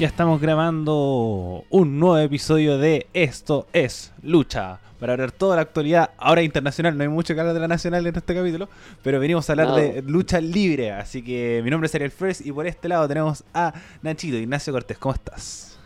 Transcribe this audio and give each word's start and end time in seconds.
Ya 0.00 0.06
estamos 0.06 0.40
grabando 0.40 1.64
un 1.68 1.98
nuevo 1.98 2.16
episodio 2.16 2.78
de 2.78 3.06
Esto 3.12 3.66
es 3.74 4.14
Lucha. 4.22 4.78
Para 4.98 5.12
hablar 5.12 5.30
toda 5.30 5.56
la 5.56 5.60
actualidad, 5.62 6.12
ahora 6.16 6.40
internacional, 6.40 6.96
no 6.96 7.02
hay 7.02 7.10
mucho 7.10 7.34
que 7.34 7.40
hablar 7.40 7.52
de 7.52 7.60
la 7.60 7.68
nacional 7.68 8.06
en 8.06 8.16
este 8.16 8.34
capítulo, 8.34 8.66
pero 9.02 9.20
venimos 9.20 9.50
a 9.50 9.52
hablar 9.52 9.68
No. 9.68 9.76
de 9.76 10.00
lucha 10.00 10.40
libre. 10.40 10.90
Así 10.92 11.22
que 11.22 11.60
mi 11.62 11.68
nombre 11.68 11.86
es 11.86 11.94
Ariel 11.94 12.10
Fresh 12.12 12.46
y 12.46 12.50
por 12.50 12.66
este 12.66 12.88
lado 12.88 13.06
tenemos 13.08 13.44
a 13.52 13.74
Nachito, 14.00 14.38
Ignacio 14.38 14.72
Cortés. 14.72 14.96
¿Cómo 14.96 15.14
estás? 15.14 15.78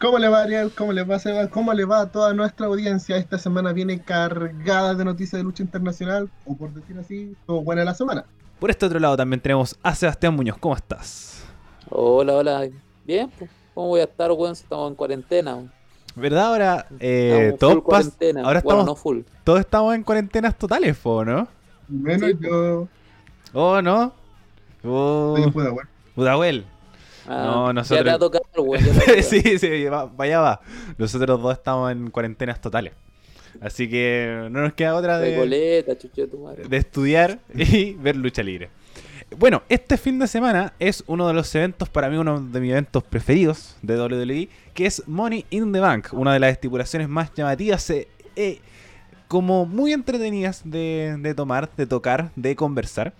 ¿Cómo 0.00 0.18
le 0.18 0.26
va 0.26 0.42
Ariel? 0.42 0.72
¿Cómo 0.76 0.92
le 0.92 1.04
va 1.04 1.16
Seba? 1.20 1.48
¿Cómo 1.48 1.72
le 1.72 1.84
va 1.84 2.00
a 2.00 2.10
toda 2.10 2.34
nuestra 2.34 2.66
audiencia? 2.66 3.16
Esta 3.16 3.38
semana 3.38 3.72
viene 3.72 4.00
cargada 4.00 4.96
de 4.96 5.04
noticias 5.04 5.38
de 5.38 5.44
lucha 5.44 5.62
internacional, 5.62 6.28
o 6.46 6.56
por 6.56 6.74
decir 6.74 6.98
así, 6.98 7.36
estuvo 7.38 7.62
buena 7.62 7.84
la 7.84 7.94
semana. 7.94 8.24
Por 8.58 8.70
este 8.70 8.86
otro 8.86 8.98
lado 8.98 9.16
también 9.16 9.38
tenemos 9.40 9.78
a 9.84 9.94
Sebastián 9.94 10.34
Muñoz. 10.34 10.58
¿Cómo 10.58 10.74
estás? 10.74 11.44
Hola, 11.90 12.34
hola. 12.34 12.68
Bien, 13.06 13.30
pues. 13.38 13.50
¿Cómo 13.74 13.88
voy 13.88 14.00
a 14.00 14.04
estar, 14.04 14.30
weón? 14.32 14.56
si 14.56 14.62
Estamos 14.62 14.90
en 14.90 14.94
cuarentena. 14.96 15.54
weón. 15.54 15.72
¿Verdad? 16.14 16.46
Ahora 16.46 16.86
eh, 16.98 17.54
todos, 17.60 17.74
ahora 17.84 18.02
bueno, 18.32 18.58
estamos, 18.58 18.86
no 18.86 18.96
full. 18.96 19.20
todos 19.44 19.60
estamos 19.60 19.94
en 19.94 20.02
cuarentenas 20.02 20.56
totales, 20.56 20.96
po, 20.96 21.24
¿no? 21.26 21.46
Menos 21.88 22.30
Sí, 22.30 22.36
yo 22.40 22.88
¿Oh, 23.52 23.82
no? 23.82 24.12
Oh, 24.82 25.36
Pudahuel. 26.14 26.64
Ah, 27.28 27.42
No, 27.44 27.66
Ya 27.68 27.72
nosotros- 27.74 27.98
ya 27.98 28.04
te 28.04 28.08
va 28.08 28.14
a 28.14 28.18
tocar. 29.04 29.22
sí, 29.22 29.58
sí, 29.58 29.84
va- 29.86 30.06
vaya 30.06 30.40
va. 30.40 30.60
Nosotros 30.96 31.42
dos 31.42 31.52
estamos 31.52 31.92
en 31.92 32.10
cuarentenas 32.10 32.60
totales. 32.62 32.94
Así 33.60 33.88
que 33.88 34.48
no 34.50 34.62
nos 34.62 34.72
queda 34.74 34.94
otra 34.94 35.18
de 35.18 36.76
estudiar 36.76 37.40
y 37.54 37.92
ver 37.94 38.16
lucha 38.16 38.42
libre. 38.42 38.70
Bueno, 39.34 39.62
este 39.68 39.96
fin 39.96 40.20
de 40.20 40.28
semana 40.28 40.72
es 40.78 41.02
uno 41.08 41.26
de 41.26 41.34
los 41.34 41.52
eventos, 41.54 41.88
para 41.88 42.08
mí 42.08 42.16
uno 42.16 42.40
de 42.40 42.60
mis 42.60 42.70
eventos 42.70 43.02
preferidos 43.02 43.76
de 43.82 44.00
WWE, 44.00 44.48
que 44.72 44.86
es 44.86 45.02
Money 45.08 45.44
in 45.50 45.72
the 45.72 45.80
Bank, 45.80 46.08
una 46.12 46.32
de 46.32 46.38
las 46.38 46.52
estipulaciones 46.52 47.08
más 47.08 47.34
llamativas, 47.34 47.90
eh, 47.90 48.06
eh, 48.36 48.60
como 49.26 49.66
muy 49.66 49.92
entretenidas 49.92 50.62
de, 50.64 51.16
de 51.18 51.34
tomar, 51.34 51.68
de 51.76 51.86
tocar, 51.86 52.30
de 52.36 52.54
conversar. 52.54 53.14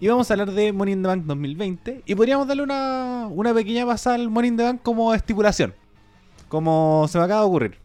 Y 0.00 0.08
vamos 0.08 0.28
a 0.28 0.34
hablar 0.34 0.50
de 0.50 0.72
Money 0.72 0.94
in 0.94 1.02
the 1.02 1.08
Bank 1.08 1.24
2020 1.24 2.02
y 2.04 2.14
podríamos 2.16 2.48
darle 2.48 2.64
una, 2.64 3.28
una 3.30 3.54
pequeña 3.54 3.86
pasada 3.86 4.16
al 4.16 4.28
Money 4.28 4.48
in 4.48 4.56
the 4.56 4.64
Bank 4.64 4.82
como 4.82 5.14
estipulación, 5.14 5.72
como 6.48 7.06
se 7.08 7.16
me 7.16 7.24
acaba 7.24 7.42
de 7.42 7.46
ocurrir. 7.46 7.78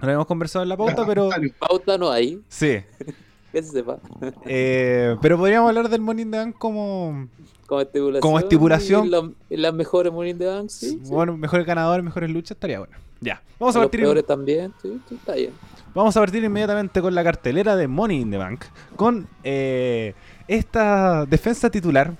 No 0.00 0.06
lo 0.06 0.12
hemos 0.12 0.26
conversado 0.26 0.62
en 0.62 0.68
la 0.68 0.76
pauta, 0.76 1.04
pero. 1.06 1.28
Pauta 1.58 1.98
no 1.98 2.10
hay, 2.10 2.40
sí. 2.48 2.78
que 3.52 3.62
se 3.62 3.70
sepa. 3.72 3.98
Eh, 4.46 5.16
pero 5.22 5.36
podríamos 5.38 5.68
hablar 5.68 5.88
del 5.88 6.00
in 6.18 6.30
the 6.30 6.38
Bank 6.38 6.56
como 6.58 7.28
Como 7.66 7.80
estipulación. 7.80 8.20
Como 8.20 8.38
estipulación. 8.38 9.06
y 9.06 9.08
la- 9.10 9.30
las 9.50 9.74
mejores 9.74 10.12
Morning 10.12 10.34
the 10.36 10.46
Bank, 10.46 10.68
sí. 10.70 10.90
sí. 10.90 11.10
bueno, 11.10 11.36
mejores 11.36 11.66
ganadores, 11.66 12.04
mejores 12.04 12.30
luchas, 12.30 12.52
estaría 12.52 12.78
bueno. 12.78 12.96
Ya, 13.20 13.42
vamos 13.58 13.74
a 13.74 13.80
Los 13.80 13.86
partir, 13.86 14.00
peores 14.02 14.24
también, 14.26 14.72
sí, 14.80 15.00
sí, 15.08 15.16
está 15.16 15.34
bien. 15.34 15.50
vamos 15.92 16.16
a 16.16 16.20
partir 16.20 16.44
inmediatamente 16.44 17.00
con 17.02 17.14
la 17.14 17.24
cartelera 17.24 17.74
de 17.74 17.88
Money 17.88 18.20
in 18.20 18.30
the 18.30 18.36
Bank, 18.36 18.64
con 18.94 19.26
eh, 19.42 20.14
esta 20.46 21.26
defensa 21.26 21.68
titular 21.68 22.14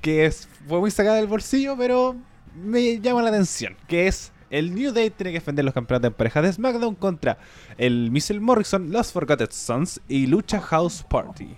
que 0.00 0.26
es, 0.26 0.48
fue 0.68 0.80
muy 0.80 0.90
sacada 0.90 1.16
del 1.16 1.28
bolsillo, 1.28 1.76
pero 1.78 2.16
me 2.56 3.00
llama 3.00 3.22
la 3.22 3.28
atención, 3.30 3.76
que 3.86 4.06
es 4.08 4.32
el 4.50 4.74
New 4.74 4.92
Day 4.92 5.10
tiene 5.10 5.32
que 5.32 5.38
defender 5.38 5.64
los 5.64 5.74
campeonatos 5.74 6.08
en 6.08 6.14
pareja 6.14 6.42
de 6.42 6.52
SmackDown 6.52 6.94
contra 6.94 7.38
el 7.78 8.10
Missile 8.10 8.40
Morrison, 8.40 8.90
los 8.92 9.12
Forgotten 9.12 9.48
Sons 9.50 10.00
y 10.08 10.26
Lucha 10.26 10.60
House 10.60 11.02
Party. 11.08 11.56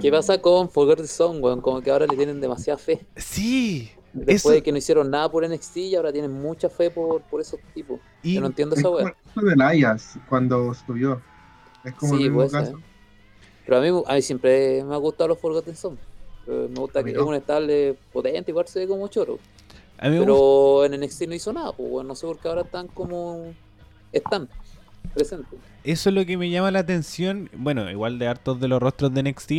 ¿Qué 0.00 0.10
pasa 0.10 0.40
con 0.40 0.70
Forgotten 0.70 1.08
Song, 1.08 1.42
weón? 1.42 1.60
Como 1.60 1.80
que 1.80 1.90
ahora 1.90 2.06
le 2.06 2.16
tienen 2.16 2.40
demasiada 2.40 2.78
fe. 2.78 3.04
Sí, 3.16 3.90
Después 4.12 4.36
eso- 4.36 4.50
de 4.50 4.62
que 4.62 4.70
no 4.70 4.78
hicieron 4.78 5.10
nada 5.10 5.28
por 5.28 5.44
NXT 5.44 5.76
y 5.78 5.96
ahora 5.96 6.12
tienen 6.12 6.30
mucha 6.30 6.68
fe 6.68 6.90
por, 6.90 7.20
por 7.22 7.40
esos 7.40 7.58
tipos. 7.74 7.98
y 8.22 8.34
Yo 8.34 8.40
no 8.40 8.46
entiendo 8.46 8.76
Es 8.76 8.80
esa 8.80 8.88
el 9.00 9.12
caso 9.34 9.46
de 9.46 9.56
Nayas 9.56 10.16
cuando 10.28 10.72
subió. 10.74 11.20
Es 11.82 11.92
como 11.94 12.16
Sí, 12.16 12.22
el 12.24 12.30
mismo 12.30 12.48
caso. 12.48 12.78
Pero 13.66 13.78
a 13.78 13.80
mí, 13.80 14.02
a 14.06 14.14
mí 14.14 14.22
siempre 14.22 14.84
me 14.84 14.94
ha 14.94 14.98
gustado 14.98 15.28
los 15.28 15.38
Forgotten 15.40 15.74
Son. 15.74 15.98
Eh, 16.46 16.68
Me 16.70 16.78
gusta 16.78 17.02
que 17.02 17.10
es 17.10 17.18
un 17.18 17.34
estable 17.34 17.96
potente, 18.12 18.52
igual 18.52 18.68
se 18.68 18.78
ve 18.80 18.86
como 18.86 19.08
choro. 19.08 19.38
A 20.04 20.08
mí 20.10 20.14
me 20.14 20.18
gusta- 20.20 20.26
Pero 20.26 20.84
en 20.84 20.94
NXT 21.00 21.22
no 21.28 21.34
hizo 21.34 21.52
nada, 21.52 21.72
pues 21.72 21.88
bueno, 21.90 22.08
no 22.08 22.14
sé 22.14 22.26
por 22.26 22.38
qué 22.38 22.48
ahora 22.48 22.62
están 22.62 22.88
como. 22.88 23.52
están 24.12 24.48
presentes. 25.12 25.58
Eso 25.82 26.08
es 26.08 26.14
lo 26.14 26.24
que 26.24 26.36
me 26.36 26.50
llama 26.50 26.70
la 26.70 26.80
atención. 26.80 27.50
Bueno, 27.56 27.90
igual 27.90 28.18
de 28.18 28.26
hartos 28.28 28.60
de 28.60 28.68
los 28.68 28.80
rostros 28.82 29.12
de 29.14 29.22
NXT 29.22 29.52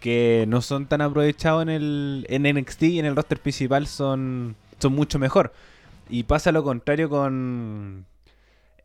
que 0.00 0.44
no 0.48 0.62
son 0.62 0.86
tan 0.86 1.00
aprovechados 1.02 1.62
en 1.62 1.68
el 1.68 2.26
en 2.30 2.42
NXT 2.46 2.82
y 2.84 2.98
en 2.98 3.04
el 3.06 3.14
roster 3.16 3.38
principal 3.38 3.86
son, 3.86 4.56
son 4.78 4.92
mucho 4.94 5.18
mejor. 5.18 5.52
Y 6.08 6.22
pasa 6.24 6.50
lo 6.52 6.64
contrario 6.64 7.08
con 7.10 8.06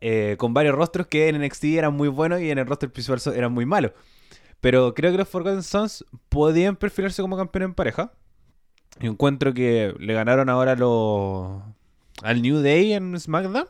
eh, 0.00 0.36
con 0.38 0.52
varios 0.54 0.74
rostros 0.74 1.06
que 1.06 1.28
en 1.28 1.40
NXT 1.42 1.64
eran 1.64 1.94
muy 1.94 2.08
buenos 2.08 2.40
y 2.40 2.50
en 2.50 2.58
el 2.58 2.66
roster 2.66 2.90
principal 2.90 3.20
eran 3.34 3.52
muy 3.52 3.64
malos. 3.66 3.92
Pero 4.60 4.94
creo 4.94 5.10
que 5.12 5.18
los 5.18 5.28
Forgotten 5.28 5.62
Sons 5.62 6.04
podían 6.28 6.76
perfilarse 6.76 7.22
como 7.22 7.36
campeones 7.36 7.68
en 7.70 7.74
pareja. 7.74 8.12
Y 9.00 9.06
encuentro 9.06 9.52
que 9.54 9.94
le 9.98 10.14
ganaron 10.14 10.48
ahora 10.48 10.74
los 10.74 11.62
al 12.22 12.42
New 12.42 12.60
Day 12.60 12.92
en 12.94 13.18
SmackDown. 13.18 13.66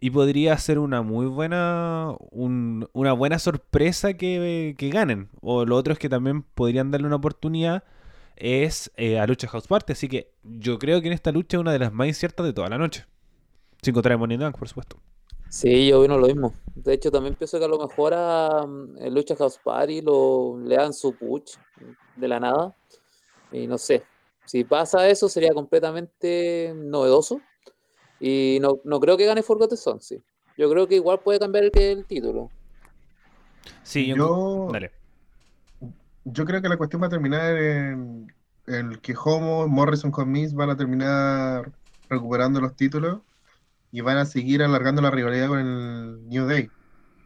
Y 0.00 0.10
podría 0.10 0.56
ser 0.58 0.78
una 0.78 1.02
muy 1.02 1.26
buena. 1.26 2.14
un- 2.30 2.88
una 2.92 3.12
buena 3.12 3.38
sorpresa 3.38 4.14
que, 4.14 4.74
que 4.78 4.90
ganen. 4.90 5.28
O 5.40 5.64
lo 5.64 5.76
otro 5.76 5.92
es 5.92 5.98
que 5.98 6.08
también 6.08 6.42
podrían 6.42 6.90
darle 6.90 7.06
una 7.06 7.16
oportunidad. 7.16 7.84
Es 8.36 8.90
eh, 8.96 9.20
a 9.20 9.26
Lucha 9.26 9.46
House 9.48 9.68
Party. 9.68 9.92
Así 9.92 10.08
que 10.08 10.32
yo 10.42 10.78
creo 10.78 11.00
que 11.00 11.06
en 11.08 11.12
esta 11.14 11.30
lucha 11.32 11.56
es 11.56 11.60
una 11.60 11.72
de 11.72 11.78
las 11.78 11.92
más 11.92 12.08
inciertas 12.08 12.44
de 12.46 12.52
toda 12.52 12.68
la 12.68 12.78
noche. 12.78 13.06
Sin 13.82 13.94
contar 13.94 14.12
a 14.12 14.16
Money 14.18 14.38
Bank, 14.38 14.58
por 14.58 14.68
supuesto. 14.68 14.96
Sí, 15.48 15.88
yo 15.88 16.00
opino 16.00 16.18
lo 16.18 16.26
mismo. 16.26 16.54
De 16.74 16.94
hecho, 16.94 17.10
también 17.10 17.34
pienso 17.34 17.58
que 17.58 17.64
a 17.64 17.68
lo 17.68 17.78
mejor 17.78 18.14
a 18.14 18.64
mm, 18.66 18.96
el 18.98 19.14
Lucha 19.14 19.36
House 19.36 19.58
Party 19.62 20.00
lo, 20.00 20.58
le 20.64 20.76
dan 20.76 20.92
su 20.94 21.14
push 21.14 21.56
de 22.16 22.28
la 22.28 22.40
nada. 22.40 22.74
Y 23.52 23.66
no 23.66 23.76
sé. 23.78 24.02
Si 24.44 24.64
pasa 24.64 25.08
eso, 25.08 25.28
sería 25.28 25.52
completamente 25.52 26.72
novedoso. 26.76 27.40
Y 28.20 28.58
no, 28.60 28.80
no 28.84 29.00
creo 29.00 29.16
que 29.16 29.26
gane 29.26 29.42
Forgotten 29.42 29.78
Son, 29.78 30.00
sí. 30.00 30.22
Yo 30.56 30.70
creo 30.70 30.86
que 30.86 30.96
igual 30.96 31.20
puede 31.20 31.38
cambiar 31.38 31.64
el, 31.64 31.72
que- 31.72 31.92
el 31.92 32.04
título. 32.04 32.50
Sí, 33.82 34.06
yo. 34.06 34.16
Yo, 34.16 34.68
Dale. 34.72 34.92
yo 36.24 36.44
creo 36.44 36.62
que 36.62 36.68
la 36.68 36.76
cuestión 36.76 37.02
va 37.02 37.06
a 37.06 37.10
terminar 37.10 37.56
en 37.56 38.28
el 38.66 39.00
que 39.00 39.14
Homo, 39.24 39.66
Morrison 39.66 40.10
con 40.10 40.30
Miz 40.30 40.54
van 40.54 40.70
a 40.70 40.76
terminar 40.76 41.72
recuperando 42.08 42.60
los 42.60 42.76
títulos 42.76 43.22
y 43.90 44.00
van 44.02 44.18
a 44.18 44.24
seguir 44.26 44.62
alargando 44.62 45.02
la 45.02 45.10
rivalidad 45.10 45.48
con 45.48 45.58
el 45.58 46.28
New 46.28 46.46
Day. 46.46 46.70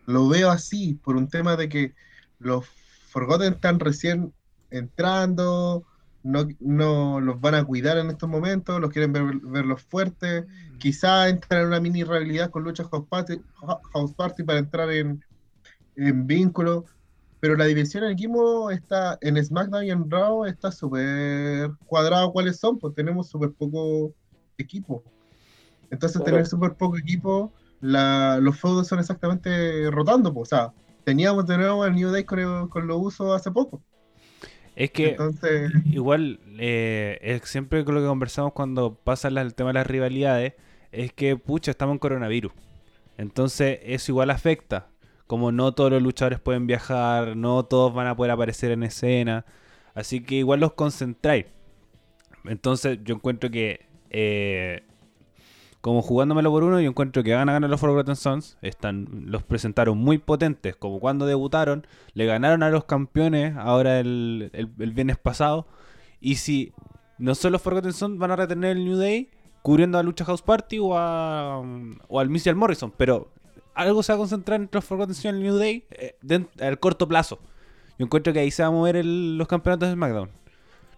Lo 0.07 0.29
veo 0.29 0.51
así 0.51 0.95
por 1.05 1.17
un 1.17 1.29
tema 1.29 1.57
de 1.57 1.69
que 1.69 1.95
los 2.39 2.67
Forgotten 3.11 3.55
están 3.55 3.81
recién 3.81 4.33
entrando, 4.71 5.85
no, 6.27 6.47
no 6.61 7.21
los 7.21 7.41
van 7.41 7.55
a 7.55 7.65
cuidar 7.65 7.99
en 7.99 8.11
estos 8.11 8.29
momentos, 8.29 8.81
los 8.81 8.91
quieren 8.91 9.13
ver, 9.13 9.25
verlos 9.43 9.83
fuertes, 9.85 10.45
quizá 10.79 11.29
entrar 11.29 11.63
en 11.63 11.69
una 11.69 11.81
mini 11.81 12.03
rivalidad 12.05 12.51
con 12.51 12.65
Lucha 12.65 12.85
House 12.91 13.07
Party, 13.09 13.41
House 13.93 14.15
Party 14.15 14.43
para 14.45 14.59
entrar 14.59 14.91
en, 14.91 15.23
en 15.97 16.27
vínculo, 16.27 16.85
pero 17.41 17.57
la 17.57 17.67
división 17.67 18.05
en 18.05 18.13
equipo 18.13 18.71
está 18.71 19.19
en 19.21 19.43
SmackDown 19.45 19.85
y 19.85 19.91
en 19.91 20.11
Raw 20.11 20.45
está 20.47 20.73
súper 20.73 21.71
cuadrado 21.87 22.33
cuáles 22.33 22.59
son, 22.59 22.79
pues 22.79 22.95
tenemos 22.95 23.29
súper 23.29 23.53
poco 23.53 24.15
equipo. 24.59 25.05
Entonces 25.91 26.23
Claro. 26.23 26.33
tener 26.33 26.47
súper 26.47 26.75
poco 26.77 26.97
equipo, 26.99 27.53
la, 27.81 28.39
los 28.41 28.59
feudos 28.61 28.89
son 28.89 28.99
exactamente 28.99 29.91
rotando, 29.91 30.33
pues, 30.35 30.53
o 30.53 30.57
sea, 30.57 30.73
teníamos 31.05 31.47
de 31.47 31.59
nuevo 31.59 31.85
el 31.85 31.95
New 31.95 32.11
Day 32.11 32.25
con, 32.25 32.39
el- 32.41 32.69
con 32.69 32.87
los 32.87 32.99
usos 33.01 33.35
hace 33.35 33.51
poco. 33.51 33.83
Es 34.77 34.91
que. 34.91 35.11
Entonces, 35.11 35.73
Igual, 35.87 36.39
eh, 36.59 37.19
es 37.23 37.49
siempre 37.49 37.85
con 37.85 37.95
lo 37.95 38.03
que 38.03 38.07
conversamos 38.07 38.53
cuando 38.53 38.95
pasa 38.95 39.29
el 39.29 39.55
tema 39.55 39.71
de 39.71 39.75
las 39.75 39.87
rivalidades, 39.87 40.53
es 40.93 41.13
que, 41.13 41.37
pucha, 41.37 41.71
estamos 41.71 41.95
en 41.95 41.99
coronavirus. 41.99 42.53
Entonces, 43.17 43.81
eso 43.83 44.13
igual 44.13 44.31
afecta. 44.31 44.89
Como 45.27 45.51
no 45.51 45.73
todos 45.73 45.91
los 45.91 46.03
luchadores 46.03 46.39
pueden 46.39 46.67
viajar, 46.67 47.37
no 47.37 47.65
todos 47.65 47.93
van 47.93 48.07
a 48.07 48.15
poder 48.15 48.31
aparecer 48.31 48.71
en 48.71 48.85
escena. 48.85 49.45
Así 49.95 50.23
que 50.23 50.37
igual 50.37 50.61
los 50.61 50.75
concentráis. 50.75 51.47
Entonces, 52.45 52.99
yo 53.03 53.17
encuentro 53.17 53.51
que, 53.51 53.87
eh, 54.11 54.85
como 55.87 56.03
jugándomelo 56.03 56.51
por 56.51 56.65
uno, 56.65 56.81
yo 56.81 56.89
encuentro 56.91 57.23
que 57.23 57.33
van 57.33 57.49
a 57.49 57.53
ganar 57.53 57.71
los 57.71 57.79
Forgotten 57.79 58.17
Sons. 58.17 58.59
Están, 58.61 59.07
los 59.27 59.45
presentaron 59.45 59.97
muy 59.97 60.19
potentes, 60.19 60.75
como 60.75 60.99
cuando 60.99 61.27
debutaron. 61.27 61.87
Le 62.13 62.27
ganaron 62.27 62.65
a 62.65 62.71
los 62.71 62.87
campeones 62.87 63.55
ahora 63.57 64.01
el, 64.01 64.51
el, 64.53 64.69
el 64.81 64.93
viernes 64.93 65.17
pasado. 65.17 65.69
Y 66.21 66.35
si 66.37 66.73
no 67.19 67.37
son 67.37 67.53
los 67.53 67.63
Forgotten 67.63 67.93
Sons, 67.93 68.19
van 68.19 68.33
a 68.33 68.37
retener 68.37 68.77
el 68.77 68.85
New 68.85 68.97
Day 68.97 69.31
cubriendo 69.63 69.97
a 69.97 70.03
Lucha 70.03 70.25
House 70.25 70.43
Party 70.43 70.81
o, 70.81 70.99
a, 70.99 71.61
o 72.09 72.19
al 72.19 72.31
Missile 72.31 72.57
Morrison. 72.57 72.93
Pero 72.97 73.31
algo 73.73 74.03
se 74.03 74.11
va 74.13 74.17
a 74.17 74.19
concentrar 74.19 74.61
entre 74.61 74.79
los 74.79 74.85
Forgotten 74.85 75.15
Sons 75.15 75.25
y 75.25 75.29
el 75.29 75.41
New 75.41 75.57
Day 75.57 75.85
eh, 75.91 76.17
al 76.63 76.81
corto 76.81 77.07
plazo. 77.07 77.39
Yo 77.97 78.07
encuentro 78.07 78.33
que 78.33 78.41
ahí 78.41 78.51
se 78.51 78.65
va 78.65 78.71
a 78.71 78.73
mover 78.73 78.97
el- 78.97 79.39
los 79.39 79.47
campeonatos 79.47 79.89
de 79.89 79.95
SmackDown. 79.95 80.31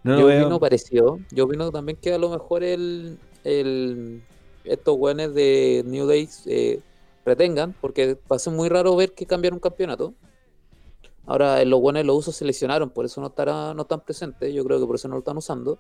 No 0.03 0.19
yo 0.19 0.25
veo- 0.29 0.41
opino 0.47 0.59
parecido. 0.59 1.19
Yo 1.31 1.45
opino 1.45 1.71
también 1.71 1.99
que 2.01 2.15
a 2.15 2.19
lo 2.19 2.31
mejor 2.31 2.65
el, 2.65 3.19
el 3.45 4.23
estos 4.65 4.97
güeyes 4.97 5.35
de 5.35 5.83
New 5.87 6.07
Days 6.07 6.43
eh, 6.47 6.81
retengan, 7.25 7.75
porque 7.81 8.17
va 8.31 8.37
a 8.37 8.39
ser 8.39 8.53
muy 8.53 8.69
raro 8.69 8.95
ver 8.97 9.13
que 9.13 9.27
cambian 9.27 9.55
un 9.55 9.61
campeonato. 9.61 10.15
Ahora, 11.27 11.63
los 11.65 11.81
buenos 11.81 12.05
los 12.07 12.17
usos 12.17 12.37
se 12.37 12.45
lesionaron, 12.45 12.89
por 12.91 13.05
eso 13.05 13.21
no 13.21 13.27
estará, 13.27 13.75
no 13.75 13.83
están 13.83 14.01
presentes. 14.01 14.53
Yo 14.55 14.65
creo 14.65 14.81
que 14.81 14.87
por 14.87 14.97
eso 14.97 15.09
no 15.09 15.15
lo 15.15 15.19
están 15.21 15.37
usando. 15.37 15.79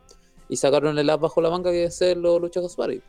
Y 0.51 0.57
sacaron 0.57 0.99
el 0.99 1.09
as 1.11 1.19
bajo 1.21 1.41
la 1.41 1.51
manga 1.51 1.71
que 1.71 1.85
es 1.85 2.01
los 2.17 2.41
luchas 2.41 2.63
Gaspari. 2.63 3.03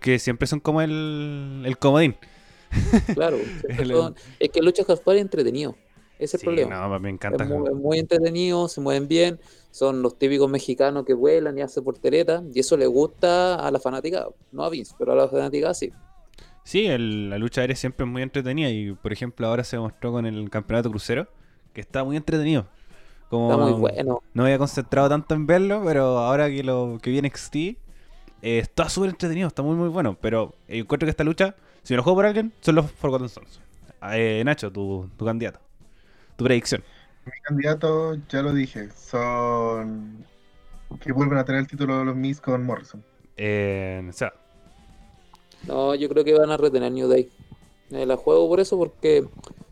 Que 0.00 0.18
siempre 0.20 0.46
son 0.46 0.60
como 0.60 0.80
el, 0.80 1.62
el 1.66 1.76
comodín. 1.78 2.16
Claro. 3.14 3.38
El- 3.68 3.88
son- 3.92 4.14
es 4.38 4.50
que 4.50 4.60
luchas 4.62 4.86
Gaspari 4.86 5.18
es 5.18 5.22
entretenido. 5.22 5.74
Ese 6.18 6.24
es 6.24 6.34
el 6.34 6.40
Sí, 6.40 6.44
problema. 6.44 6.70
no, 6.70 7.00
me 7.00 7.10
encanta. 7.10 7.44
Es 7.44 7.48
muy, 7.48 7.74
muy 7.74 7.98
entretenido, 7.98 8.68
se 8.68 8.80
mueven 8.80 9.06
bien, 9.08 9.38
son 9.70 10.02
los 10.02 10.18
típicos 10.18 10.50
mexicanos 10.50 11.04
que 11.04 11.14
vuelan 11.14 11.58
y 11.58 11.62
hacen 11.62 11.84
portereta, 11.84 12.42
y 12.54 12.60
eso 12.60 12.76
le 12.76 12.86
gusta 12.86 13.56
a 13.56 13.70
la 13.70 13.78
fanática, 13.80 14.26
no 14.50 14.64
a 14.64 14.70
Vince, 14.70 14.94
pero 14.98 15.12
a 15.12 15.16
la 15.16 15.28
fanática 15.28 15.74
sí. 15.74 15.92
Sí, 16.64 16.86
el- 16.86 17.30
la 17.30 17.38
lucha 17.38 17.60
aérea 17.62 17.76
siempre 17.76 18.04
es 18.06 18.12
muy 18.12 18.22
entretenida 18.22 18.70
y, 18.70 18.92
por 18.92 19.12
ejemplo, 19.12 19.46
ahora 19.46 19.64
se 19.64 19.78
mostró 19.78 20.12
con 20.12 20.26
el 20.26 20.50
campeonato 20.50 20.90
crucero, 20.90 21.28
que 21.72 21.80
está 21.80 22.04
muy 22.04 22.16
entretenido. 22.16 22.66
Como 23.30 23.52
Está 23.52 23.56
muy 23.56 23.72
bueno. 23.80 24.20
no 24.34 24.44
había 24.44 24.58
concentrado 24.58 25.08
tanto 25.10 25.34
en 25.34 25.46
verlo, 25.46 25.82
pero 25.84 26.18
ahora 26.18 26.48
que 26.50 26.62
lo 26.64 26.98
que 27.02 27.10
viene 27.10 27.28
XT, 27.28 27.78
eh, 28.42 28.58
está 28.60 28.88
súper 28.90 29.10
entretenido, 29.10 29.48
está 29.48 29.62
muy 29.62 29.76
muy 29.76 29.88
bueno. 29.90 30.18
Pero 30.20 30.54
encuentro 30.68 31.06
que 31.06 31.10
esta 31.10 31.24
lucha, 31.24 31.56
si 31.84 31.94
me 31.94 31.98
lo 31.98 32.02
juego 32.04 32.18
por 32.18 32.26
alguien, 32.26 32.52
son 32.62 32.76
los 32.76 32.90
Forgotten 32.92 33.28
Sons. 33.30 33.62
Eh, 34.12 34.42
Nacho, 34.46 34.72
tu, 34.72 35.10
tu 35.18 35.24
candidato. 35.26 35.60
Tu 36.38 36.44
predicción. 36.44 36.84
Mi 37.26 37.32
candidato, 37.42 38.16
ya 38.30 38.42
lo 38.42 38.54
dije, 38.54 38.90
son 38.92 40.26
que 41.00 41.12
vuelven 41.12 41.38
a 41.38 41.44
tener 41.44 41.60
el 41.60 41.66
título 41.66 41.98
de 41.98 42.04
los 42.06 42.16
Miss 42.16 42.40
con 42.40 42.64
Morrison. 42.64 43.04
Eh, 43.36 44.02
o 44.08 44.12
sea, 44.12 44.32
No, 45.66 45.94
yo 45.94 46.08
creo 46.08 46.24
que 46.24 46.34
van 46.38 46.50
a 46.50 46.56
retener 46.56 46.92
New 46.92 47.08
Day. 47.08 47.30
Eh, 47.90 48.06
la 48.06 48.16
juego 48.16 48.48
por 48.48 48.60
eso, 48.60 48.78
porque 48.78 49.26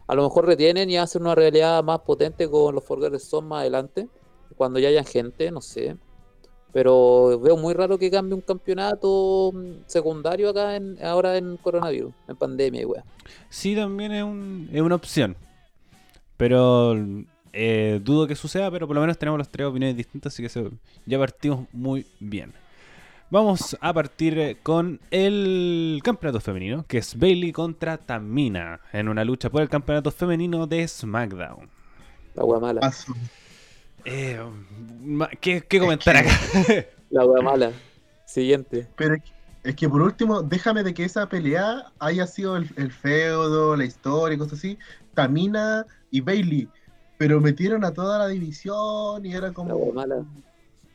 a 0.06 0.14
lo 0.14 0.24
mejor 0.24 0.46
retienen 0.46 0.90
y 0.90 0.98
hacen 0.98 1.22
una 1.22 1.34
realidad 1.34 1.84
más 1.84 2.00
potente 2.00 2.50
con 2.50 2.74
los 2.74 2.84
Forgotten 2.84 3.20
Sons 3.20 3.46
más 3.48 3.60
adelante, 3.60 4.08
cuando 4.56 4.78
ya 4.78 4.88
haya 4.88 5.04
gente, 5.04 5.50
no 5.50 5.60
sé. 5.62 5.96
Pero 6.72 7.40
veo 7.40 7.56
muy 7.56 7.74
raro 7.74 7.98
que 7.98 8.10
cambie 8.10 8.34
un 8.34 8.42
campeonato 8.42 9.52
mm, 9.54 9.72
secundario 9.86 10.50
acá 10.50 10.76
en, 10.76 11.02
ahora 11.04 11.38
en 11.38 11.56
coronavirus, 11.58 12.14
en 12.28 12.36
pandemia 12.36 12.82
y 12.82 12.86
weá. 12.86 13.04
sí 13.48 13.74
también 13.74 14.12
es, 14.12 14.24
un- 14.24 14.70
es 14.72 14.82
una 14.82 14.96
opción. 14.96 15.36
Pero 16.36 16.94
eh, 17.52 18.00
dudo 18.02 18.26
que 18.26 18.36
suceda, 18.36 18.70
pero 18.70 18.86
por 18.86 18.94
lo 18.94 19.00
menos 19.00 19.18
tenemos 19.18 19.38
las 19.38 19.48
tres 19.48 19.66
opiniones 19.66 19.96
distintas, 19.96 20.32
así 20.34 20.42
que 20.42 20.48
se- 20.48 20.70
ya 21.06 21.18
partimos 21.18 21.66
muy 21.72 22.06
bien. 22.20 22.52
Vamos 23.30 23.76
a 23.80 23.92
partir 23.92 24.38
eh, 24.38 24.56
con 24.62 25.00
el 25.10 26.00
campeonato 26.04 26.40
femenino, 26.40 26.84
que 26.86 26.98
es 26.98 27.18
Bailey 27.18 27.50
contra 27.52 27.96
Tamina, 27.98 28.80
en 28.92 29.08
una 29.08 29.24
lucha 29.24 29.50
por 29.50 29.62
el 29.62 29.68
campeonato 29.68 30.10
femenino 30.12 30.66
de 30.66 30.86
SmackDown. 30.86 31.68
La 32.34 32.44
weá 32.44 32.60
mala. 32.60 32.80
Paso. 32.80 33.14
Eh, 34.04 34.38
¿qué, 35.40 35.62
qué 35.62 35.80
comentar 35.80 36.16
acá? 36.16 36.30
La 37.10 37.24
weá 37.24 37.42
mala. 37.42 37.72
Siguiente. 38.26 38.86
Pero 38.96 39.14
es 39.14 39.22
que- 39.22 39.36
es 39.64 39.74
que 39.74 39.88
por 39.88 40.00
último, 40.02 40.42
déjame 40.42 40.84
de 40.84 40.94
que 40.94 41.02
esa 41.04 41.28
pelea 41.28 41.86
haya 41.98 42.28
sido 42.28 42.56
el, 42.56 42.70
el 42.76 42.92
feudo, 42.92 43.74
la 43.74 43.84
historia 43.84 44.36
y 44.36 44.38
cosas 44.38 44.60
así, 44.60 44.78
Tamina 45.14 45.84
y 46.10 46.20
Bailey, 46.20 46.68
pero 47.18 47.40
metieron 47.40 47.84
a 47.84 47.92
toda 47.92 48.18
la 48.18 48.28
división 48.28 49.24
y 49.24 49.32
era 49.34 49.52
como, 49.52 49.92
mala. 49.92 50.24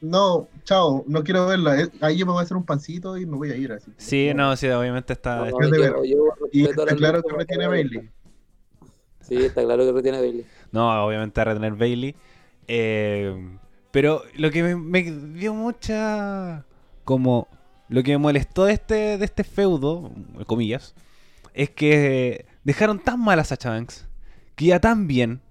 no, 0.01 0.47
chao, 0.63 1.03
no 1.07 1.23
quiero 1.23 1.47
verla, 1.47 1.79
eh, 1.81 1.89
ahí 2.01 2.17
yo 2.17 2.25
me 2.25 2.31
voy 2.33 2.41
a 2.41 2.43
hacer 2.43 2.57
un 2.57 2.65
pancito 2.65 3.17
y 3.17 3.25
me 3.25 3.37
voy 3.37 3.51
a 3.51 3.55
ir 3.55 3.71
así. 3.71 3.91
sí, 3.97 4.31
no, 4.35 4.55
sí, 4.55 4.67
obviamente 4.69 5.13
está... 5.13 5.37
No, 5.37 5.45
es 5.45 5.53
no, 5.53 5.69
de 5.69 5.77
yo- 5.77 5.83
ver. 5.83 5.93
yo 6.09 6.17
Y 6.51 6.63
está 6.65 6.85
la 6.85 6.95
claro 6.95 7.21
que 7.23 7.35
retiene 7.35 7.67
Bailey. 7.67 8.09
Sí, 9.21 9.35
está 9.37 9.63
claro 9.63 9.85
que 9.85 9.91
retiene 9.91 10.19
Bailey. 10.19 10.45
No, 10.71 11.05
obviamente 11.05 11.39
a 11.39 11.43
retener 11.45 11.73
Bailey. 11.75 12.15
Eh, 12.67 13.57
pero 13.91 14.23
lo 14.35 14.49
que 14.51 14.63
me, 14.63 14.75
me 14.75 15.03
dio 15.03 15.53
mucha. 15.53 16.65
Como. 17.03 17.47
Lo 17.89 18.03
que 18.03 18.11
me 18.11 18.17
molestó 18.19 18.65
de 18.65 18.73
este, 18.73 19.17
de 19.17 19.25
este 19.25 19.43
feudo, 19.43 20.11
comillas, 20.47 20.95
es 21.53 21.69
que 21.69 22.45
dejaron 22.63 22.99
tan 22.99 23.19
mal 23.19 23.37
a 23.37 23.43
Sacha 23.43 23.69
Banks, 23.71 24.07
que 24.55 24.65
iba 24.65 24.79
tan 24.79 25.07
bien. 25.07 25.41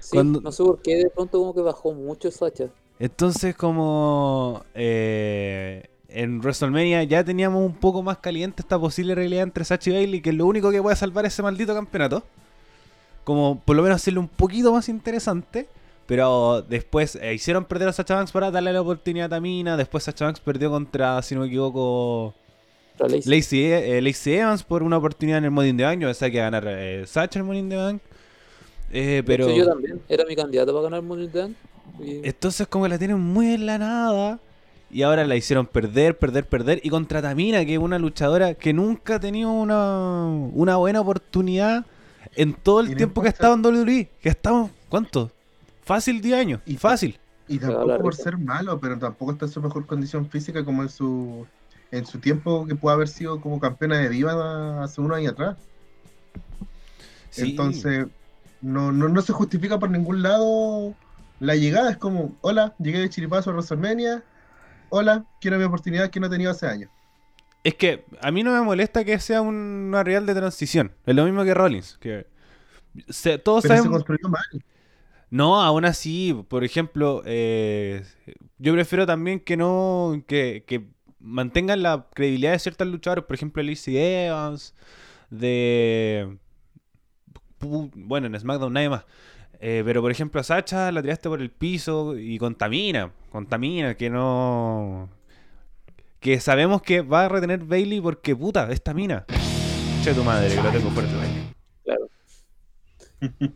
Sí, 0.00 0.10
Cuando- 0.12 0.40
no 0.40 0.52
sé 0.52 0.62
por 0.62 0.80
qué 0.82 0.96
de 0.96 1.10
pronto 1.10 1.38
como 1.38 1.54
que 1.54 1.60
bajó 1.62 1.92
mucho 1.92 2.30
Sacha. 2.30 2.66
Entonces, 2.98 3.54
como. 3.56 4.64
eh, 4.74 5.88
en 6.08 6.38
WrestleMania 6.40 7.02
ya 7.04 7.22
teníamos 7.24 7.62
un 7.66 7.74
poco 7.74 8.02
más 8.02 8.18
caliente 8.18 8.62
esta 8.62 8.78
posible 8.78 9.14
realidad 9.14 9.42
entre 9.42 9.64
Sacha 9.64 9.90
y 9.90 9.94
Bailey, 9.94 10.20
que 10.22 10.30
es 10.30 10.36
lo 10.36 10.46
único 10.46 10.70
que 10.70 10.80
puede 10.80 10.96
salvar 10.96 11.26
ese 11.26 11.42
maldito 11.42 11.74
campeonato. 11.74 12.22
Como 13.24 13.60
por 13.64 13.76
lo 13.76 13.82
menos 13.82 13.96
hacerlo 13.96 14.20
un 14.20 14.28
poquito 14.28 14.72
más 14.72 14.88
interesante. 14.88 15.68
Pero 16.06 16.62
después 16.62 17.16
eh, 17.16 17.34
hicieron 17.34 17.64
perder 17.64 17.88
a 17.88 17.92
Sacha 17.92 18.14
Banks 18.14 18.30
para 18.30 18.52
darle 18.52 18.72
la 18.72 18.80
oportunidad 18.80 19.26
a 19.26 19.30
Tamina. 19.30 19.76
Después 19.76 20.04
Sacha 20.04 20.24
Banks 20.26 20.38
perdió 20.38 20.70
contra, 20.70 21.20
si 21.22 21.34
no 21.34 21.40
me 21.40 21.48
equivoco, 21.48 22.32
Lacey. 23.00 23.22
Lacey, 23.26 23.64
eh, 23.64 24.00
Lacey 24.00 24.34
Evans 24.34 24.62
por 24.62 24.84
una 24.84 24.98
oportunidad 24.98 25.38
en 25.38 25.46
el 25.46 25.50
Money 25.50 25.70
in 25.70 25.76
the 25.78 25.82
Bank. 25.82 25.98
Yo 26.00 26.06
pensaba 26.06 26.30
que 26.30 26.36
iba 26.36 26.46
a 26.46 26.50
ganar 26.50 26.64
eh, 26.68 27.04
Sacha 27.08 27.40
el 27.40 27.44
Money 27.44 27.58
in 27.60 27.68
the 27.70 27.76
Bank. 27.76 28.02
Eh, 28.92 29.22
pero 29.26 29.46
hecho, 29.48 29.56
yo 29.56 29.66
también. 29.66 30.00
Era 30.08 30.24
mi 30.24 30.36
candidato 30.36 30.72
para 30.72 30.84
ganar 30.84 31.02
Money 31.02 31.28
Bank, 31.32 31.52
y- 32.00 32.20
entonces 32.26 32.66
como 32.66 32.84
que 32.84 32.90
la 32.90 32.98
tienen 32.98 33.18
muy 33.20 33.52
en 33.54 33.66
la 33.66 33.78
nada. 33.78 34.38
Y 34.88 35.02
ahora 35.02 35.26
la 35.26 35.34
hicieron 35.34 35.66
perder, 35.66 36.16
perder, 36.16 36.46
perder. 36.46 36.80
Y 36.84 36.90
contra 36.90 37.20
Tamina, 37.20 37.64
que 37.64 37.74
es 37.74 37.80
una 37.80 37.98
luchadora 37.98 38.54
que 38.54 38.72
nunca 38.72 39.16
ha 39.16 39.20
tenido 39.20 39.50
una, 39.50 40.26
una 40.28 40.76
buena 40.76 41.00
oportunidad 41.00 41.84
en 42.36 42.54
todo 42.54 42.80
el 42.80 42.94
tiempo 42.94 43.20
que 43.20 43.26
ha 43.28 43.30
estado 43.32 43.54
en 43.54 43.62
WWE. 43.66 44.08
Que 44.22 44.28
ha 44.28 44.32
estado, 44.32 44.70
¿cuánto? 44.88 45.32
Fácil 45.82 46.20
10 46.20 46.38
años. 46.38 46.60
Y- 46.66 46.76
fácil. 46.76 47.18
Y 47.48 47.58
tampoco 47.58 47.98
por 47.98 48.14
ser 48.14 48.38
malo, 48.38 48.78
pero 48.80 48.96
tampoco 48.98 49.32
está 49.32 49.46
en 49.46 49.50
su 49.52 49.60
mejor 49.60 49.86
condición 49.86 50.28
física 50.30 50.64
como 50.64 50.82
en 50.82 50.88
su 50.88 51.46
en 51.92 52.04
su 52.06 52.18
tiempo 52.18 52.66
que 52.66 52.74
puede 52.74 52.94
haber 52.94 53.08
sido 53.08 53.40
como 53.40 53.58
campeona 53.60 53.98
de 53.98 54.08
diva 54.08 54.82
hace 54.82 55.00
unos 55.00 55.16
años 55.18 55.32
atrás. 55.32 55.56
Sí. 57.30 57.50
Entonces, 57.50 58.06
no, 58.62 58.92
no, 58.92 59.08
no 59.08 59.22
se 59.22 59.32
justifica 59.32 59.78
por 59.78 59.90
ningún 59.90 60.22
lado 60.22 60.94
la 61.40 61.54
llegada. 61.56 61.90
Es 61.90 61.96
como, 61.96 62.36
hola, 62.40 62.74
llegué 62.78 62.98
de 63.00 63.08
Chiripazo 63.10 63.50
a 63.50 63.52
WrestleMania. 63.54 64.22
Hola, 64.88 65.24
quiero 65.40 65.58
mi 65.58 65.64
oportunidad 65.64 66.10
que 66.10 66.20
no 66.20 66.26
he 66.26 66.30
tenido 66.30 66.50
hace 66.50 66.66
años. 66.66 66.90
Es 67.64 67.74
que 67.74 68.04
a 68.22 68.30
mí 68.30 68.42
no 68.44 68.52
me 68.52 68.60
molesta 68.60 69.04
que 69.04 69.18
sea 69.18 69.40
un- 69.42 69.86
una 69.88 70.04
real 70.04 70.24
de 70.26 70.34
transición. 70.34 70.92
Es 71.04 71.14
lo 71.16 71.24
mismo 71.24 71.44
que 71.44 71.52
Rollins. 71.54 71.98
Que 71.98 72.26
se- 73.08 73.38
todos 73.38 73.62
Pero 73.62 73.74
se 73.74 73.78
sabemos. 73.80 73.98
construyó 74.04 74.28
mal. 74.28 74.44
No, 75.30 75.60
aún 75.60 75.84
así, 75.84 76.40
por 76.48 76.62
ejemplo, 76.62 77.22
eh, 77.26 78.04
yo 78.58 78.72
prefiero 78.72 79.06
también 79.06 79.40
que 79.40 79.56
no, 79.56 80.22
que, 80.28 80.62
que 80.66 80.86
mantengan 81.18 81.82
la 81.82 82.06
credibilidad 82.14 82.52
de 82.52 82.60
ciertos 82.60 82.86
luchadores, 82.86 83.24
por 83.24 83.34
ejemplo, 83.34 83.60
Lacey 83.64 83.96
Evans, 83.98 84.72
de... 85.30 86.38
Bueno, 87.60 88.26
en 88.26 88.38
SmackDown 88.38 88.72
nadie 88.72 88.88
más. 88.88 89.04
Eh, 89.60 89.82
pero 89.84 90.02
por 90.02 90.10
ejemplo 90.10 90.40
a 90.40 90.44
Sacha 90.44 90.92
la 90.92 91.00
tiraste 91.00 91.28
por 91.28 91.40
el 91.40 91.50
piso 91.50 92.16
y 92.16 92.38
contamina, 92.38 93.12
contamina, 93.30 93.96
que 93.96 94.10
no... 94.10 95.08
Que 96.20 96.40
sabemos 96.40 96.82
que 96.82 97.02
va 97.02 97.24
a 97.24 97.28
retener 97.28 97.60
Bailey 97.64 98.00
porque 98.00 98.34
puta, 98.34 98.70
esta 98.70 98.92
mina. 98.92 99.24
Che 100.02 100.12
tu 100.12 100.24
madre, 100.24 100.54
que 100.54 100.62
lo 100.62 100.70
tengo 100.70 100.90
fuerte. 100.90 101.14
Bailey. 101.14 101.54
Claro. 101.84 102.08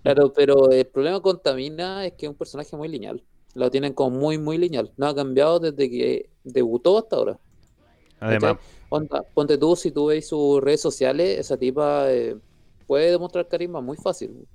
Claro, 0.03 0.33
pero 0.33 0.71
el 0.71 0.87
problema 0.87 1.21
con 1.21 1.43
Tamina 1.43 2.07
es 2.07 2.13
que 2.13 2.27
es 2.27 2.31
un 2.31 2.37
personaje 2.37 2.77
muy 2.77 2.89
lineal. 2.89 3.23
Lo 3.55 3.71
tienen 3.71 3.93
como 3.93 4.17
muy, 4.17 4.39
muy 4.39 4.57
lineal. 4.59 4.93
No 4.97 5.07
ha 5.07 5.15
cambiado 5.15 5.59
desde 5.59 5.91
que 5.91 6.31
debutó 6.45 6.99
hasta 6.99 7.17
ahora. 7.17 7.39
Además, 8.21 8.57
ponte 9.35 9.59
tú, 9.59 9.75
si 9.77 9.91
tú 9.91 10.07
ves 10.07 10.29
sus 10.29 10.61
redes 10.63 10.81
sociales, 10.81 11.39
esa 11.39 11.57
tipa 11.57 12.11
eh, 12.11 12.37
puede 12.91 13.13
demostrar 13.13 13.47
carisma 13.47 13.81
muy 13.81 13.97
fácil. 13.97 14.49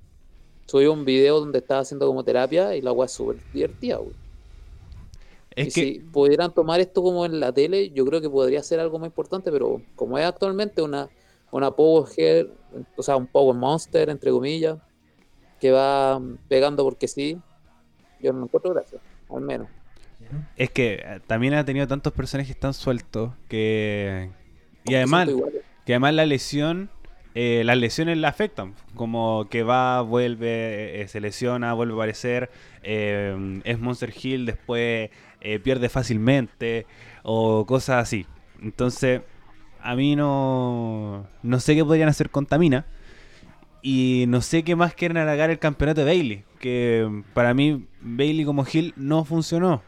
Subió 0.66 0.92
un 0.92 1.06
video 1.06 1.40
donde 1.40 1.60
estaba 1.60 1.80
haciendo 1.80 2.06
como 2.06 2.22
terapia 2.22 2.76
y 2.76 2.82
la 2.82 2.92
weá 2.92 3.06
es 3.06 3.12
súper 3.12 3.38
divertida, 3.50 3.96
güey. 3.96 4.12
es 5.52 5.68
y 5.68 5.70
que... 5.70 5.94
si 5.94 6.00
pudieran 6.00 6.52
tomar 6.52 6.78
esto 6.80 7.02
como 7.02 7.24
en 7.24 7.40
la 7.40 7.50
tele, 7.50 7.88
yo 7.92 8.04
creo 8.04 8.20
que 8.20 8.28
podría 8.28 8.62
ser 8.62 8.78
algo 8.78 8.98
muy 8.98 9.06
importante, 9.06 9.50
pero 9.50 9.80
como 9.94 10.18
es 10.18 10.26
actualmente 10.26 10.82
una, 10.82 11.08
una 11.50 11.70
Power 11.70 12.06
Head, 12.14 12.48
o 12.94 13.02
sea, 13.02 13.16
un 13.16 13.26
Power 13.26 13.56
Monster, 13.56 14.10
entre 14.10 14.30
comillas, 14.30 14.76
que 15.58 15.70
va 15.70 16.20
pegando 16.46 16.84
porque 16.84 17.08
sí, 17.08 17.38
yo 18.20 18.34
no 18.34 18.44
encuentro 18.44 18.74
gracia, 18.74 18.98
al 19.30 19.40
menos. 19.40 19.68
Es 20.58 20.70
que 20.70 21.00
eh, 21.02 21.20
también 21.26 21.54
ha 21.54 21.64
tenido 21.64 21.88
tantos 21.88 22.12
personajes 22.12 22.60
tan 22.60 22.74
sueltos 22.74 23.32
que... 23.48 24.30
Y 24.84 24.94
además, 24.94 25.26
que 25.86 25.94
además 25.94 26.12
la 26.12 26.26
lesión 26.26 26.90
eh, 27.36 27.62
las 27.64 27.76
lesiones 27.78 28.18
le 28.18 28.26
afectan. 28.26 28.74
Como 28.96 29.48
que 29.50 29.62
va, 29.62 30.00
vuelve, 30.02 31.02
eh, 31.02 31.08
se 31.08 31.20
lesiona, 31.20 31.74
vuelve 31.74 31.94
a 31.94 31.96
aparecer. 31.96 32.50
eh, 32.82 33.60
es 33.64 33.78
Monster 33.80 34.12
Hill, 34.22 34.46
después 34.46 35.10
pierde 35.62 35.88
fácilmente. 35.90 36.86
O 37.22 37.66
cosas 37.66 38.02
así. 38.02 38.26
Entonces, 38.62 39.22
a 39.80 39.96
mí 39.96 40.16
no. 40.16 41.28
No 41.42 41.60
sé 41.60 41.74
qué 41.76 41.84
podrían 41.84 42.08
hacer 42.08 42.30
con 42.30 42.46
Tamina. 42.46 42.86
Y 43.82 44.26
no 44.28 44.40
sé 44.42 44.64
qué 44.64 44.76
más 44.76 44.94
quieren 44.94 45.16
alargar 45.18 45.50
el 45.50 45.58
campeonato 45.60 46.00
de 46.02 46.06
Bailey. 46.06 46.44
Que 46.60 47.22
para 47.34 47.54
mí, 47.54 47.86
Bailey 48.00 48.44
como 48.44 48.66
Hill 48.70 48.94
no 48.96 49.24
funcionó. 49.24 49.82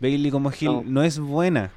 Bailey 0.00 0.30
como 0.30 0.50
Hill 0.52 0.82
No. 0.84 0.84
no, 0.84 1.02
es 1.04 1.18
buena. 1.18 1.72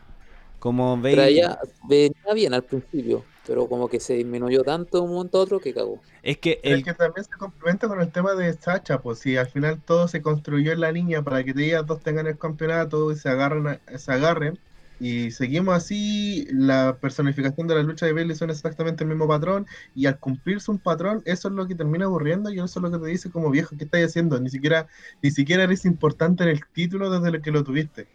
Como 0.60 1.00
Pero 1.10 1.24
Bailey. 1.24 1.40
ella 1.40 1.60
venía 1.82 2.34
bien 2.36 2.54
al 2.54 2.64
principio, 2.66 3.26
pero 3.50 3.68
como 3.68 3.90
que 3.90 4.00
se 4.00 4.14
disminuyó 4.14 4.62
tanto 4.62 5.00
de 5.00 5.04
un 5.06 5.10
momento 5.10 5.40
a 5.40 5.42
otro 5.42 5.60
que 5.60 5.74
cagó. 5.74 6.00
Es 6.22 6.38
que 6.38 6.60
Es 6.62 6.72
el, 6.72 6.84
que 6.84 6.94
también 6.94 7.26
se 7.26 7.32
complementa 7.32 7.88
con 7.88 8.00
el 8.00 8.12
tema 8.12 8.36
de 8.36 8.54
Sacha, 8.54 9.02
pues 9.02 9.18
si 9.18 9.38
al 9.38 9.48
final 9.48 9.82
todo 9.82 10.08
se 10.08 10.22
construyó 10.22 10.72
en 10.72 10.82
la 10.82 10.92
línea 10.92 11.24
para 11.24 11.44
que 11.44 11.52
ellas 11.58 11.84
dos 11.88 12.00
tengan 12.00 12.28
el 12.28 12.38
campeonato 12.38 13.12
y 13.12 13.16
se 13.16 13.28
agarren, 13.28 13.80
se 13.98 14.12
agarren, 14.12 14.60
y 15.00 15.32
seguimos 15.32 15.76
así, 15.76 16.48
la 16.52 16.98
personificación 17.02 17.66
de 17.66 17.74
la 17.74 17.82
lucha 17.82 18.06
de 18.06 18.14
Bailey 18.14 18.36
son 18.36 18.52
exactamente 18.52 19.04
el 19.04 19.10
mismo 19.10 19.28
patrón, 19.28 19.66
y 19.96 20.06
al 20.06 20.20
cumplirse 20.20 20.70
un 20.70 20.78
patrón, 20.78 21.24
eso 21.26 21.48
es 21.48 21.56
lo 21.56 21.66
que 21.68 21.74
termina 21.74 22.06
aburriendo, 22.06 22.52
y 22.52 22.60
eso 22.60 22.66
es 22.66 22.84
lo 22.84 22.92
que 22.92 23.00
te 23.00 23.08
dice 23.08 23.32
como 23.32 23.50
viejo, 23.50 23.76
¿qué 23.76 23.86
estás 23.86 24.04
haciendo? 24.04 24.40
Ni 24.40 24.52
siquiera, 24.52 24.86
ni 25.24 25.32
siquiera 25.32 25.64
eres 25.64 25.86
importante 25.86 26.44
en 26.44 26.50
el 26.50 26.62
título 26.72 27.10
desde 27.10 27.36
el 27.36 27.42
que 27.42 27.50
lo 27.50 27.64
tuviste. 27.64 28.06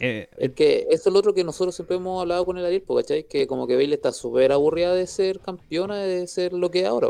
Eh, 0.00 0.28
Es 0.36 0.52
que 0.52 0.86
eso 0.90 1.08
es 1.08 1.12
lo 1.12 1.18
otro 1.18 1.34
que 1.34 1.44
nosotros 1.44 1.74
siempre 1.74 1.96
hemos 1.96 2.20
hablado 2.20 2.44
con 2.44 2.58
el 2.58 2.64
Ariel, 2.64 2.84
¿cachai? 2.86 3.24
Que 3.24 3.46
como 3.46 3.66
que 3.66 3.76
Bailey 3.76 3.94
está 3.94 4.12
súper 4.12 4.52
aburrida 4.52 4.94
de 4.94 5.06
ser 5.06 5.40
campeona, 5.40 5.96
de 5.96 6.26
ser 6.26 6.52
lo 6.52 6.70
que 6.70 6.80
es 6.80 6.86
ahora. 6.86 7.08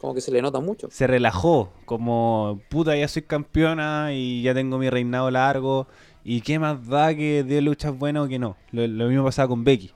Como 0.00 0.14
que 0.14 0.20
se 0.20 0.30
le 0.30 0.42
nota 0.42 0.60
mucho. 0.60 0.88
se 0.90 1.06
relajó. 1.06 1.72
Como, 1.86 2.60
puta, 2.68 2.94
ya 2.96 3.08
soy 3.08 3.22
campeona 3.22 4.12
y 4.12 4.42
ya 4.42 4.52
tengo 4.54 4.76
mi 4.78 4.90
reinado 4.90 5.30
largo. 5.30 5.86
¿Y 6.24 6.40
qué 6.40 6.58
más 6.58 6.86
da 6.88 7.14
que 7.14 7.42
de 7.44 7.60
luchas 7.62 7.96
buenas 7.98 8.24
o 8.24 8.28
que 8.28 8.38
no? 8.38 8.56
Lo, 8.72 8.86
lo 8.86 9.08
mismo 9.08 9.24
pasaba 9.24 9.48
con 9.48 9.64
Becky. 9.64 9.92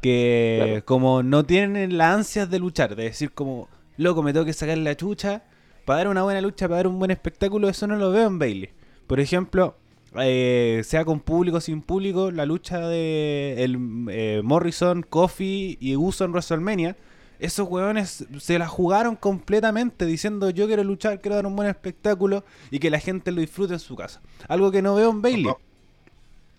Que 0.00 0.60
Claro. 0.64 0.84
como 0.84 1.22
no 1.22 1.44
tienen 1.44 1.96
las 1.96 2.14
ansias 2.14 2.50
de 2.50 2.58
luchar, 2.58 2.94
de 2.94 3.04
decir 3.04 3.32
como, 3.32 3.68
loco, 3.96 4.22
me 4.22 4.32
tengo 4.32 4.44
que 4.44 4.52
sacar 4.52 4.76
la 4.78 4.96
chucha 4.96 5.42
para 5.84 5.98
dar 5.98 6.08
una 6.08 6.22
buena 6.22 6.40
lucha, 6.40 6.66
para 6.68 6.76
dar 6.78 6.86
un 6.88 6.98
buen 6.98 7.10
espectáculo, 7.10 7.68
eso 7.68 7.86
no 7.86 7.96
lo 7.96 8.10
veo 8.10 8.26
en 8.26 8.38
Bailey. 8.38 8.70
Por 9.06 9.20
ejemplo, 9.20 9.76
eh, 10.16 10.82
sea 10.84 11.04
con 11.04 11.20
público 11.20 11.58
o 11.58 11.60
sin 11.60 11.82
público, 11.82 12.30
la 12.30 12.46
lucha 12.46 12.88
de 12.88 13.64
el, 13.64 13.78
eh, 14.10 14.42
Morrison, 14.44 15.02
Kofi 15.02 15.76
y 15.80 15.96
Uso 15.96 16.24
en 16.24 16.30
WrestleMania, 16.32 16.96
esos 17.38 17.68
huevones 17.68 18.26
se 18.38 18.58
la 18.58 18.68
jugaron 18.68 19.16
completamente 19.16 20.06
diciendo 20.06 20.50
yo 20.50 20.66
quiero 20.66 20.84
luchar, 20.84 21.20
quiero 21.20 21.36
dar 21.36 21.46
un 21.46 21.56
buen 21.56 21.68
espectáculo 21.68 22.44
y 22.70 22.78
que 22.78 22.90
la 22.90 23.00
gente 23.00 23.32
lo 23.32 23.40
disfrute 23.40 23.74
en 23.74 23.80
su 23.80 23.96
casa. 23.96 24.22
Algo 24.48 24.70
que 24.70 24.82
no 24.82 24.94
veo 24.94 25.10
en 25.10 25.20
Bailey. 25.20 25.46
O 25.46 25.58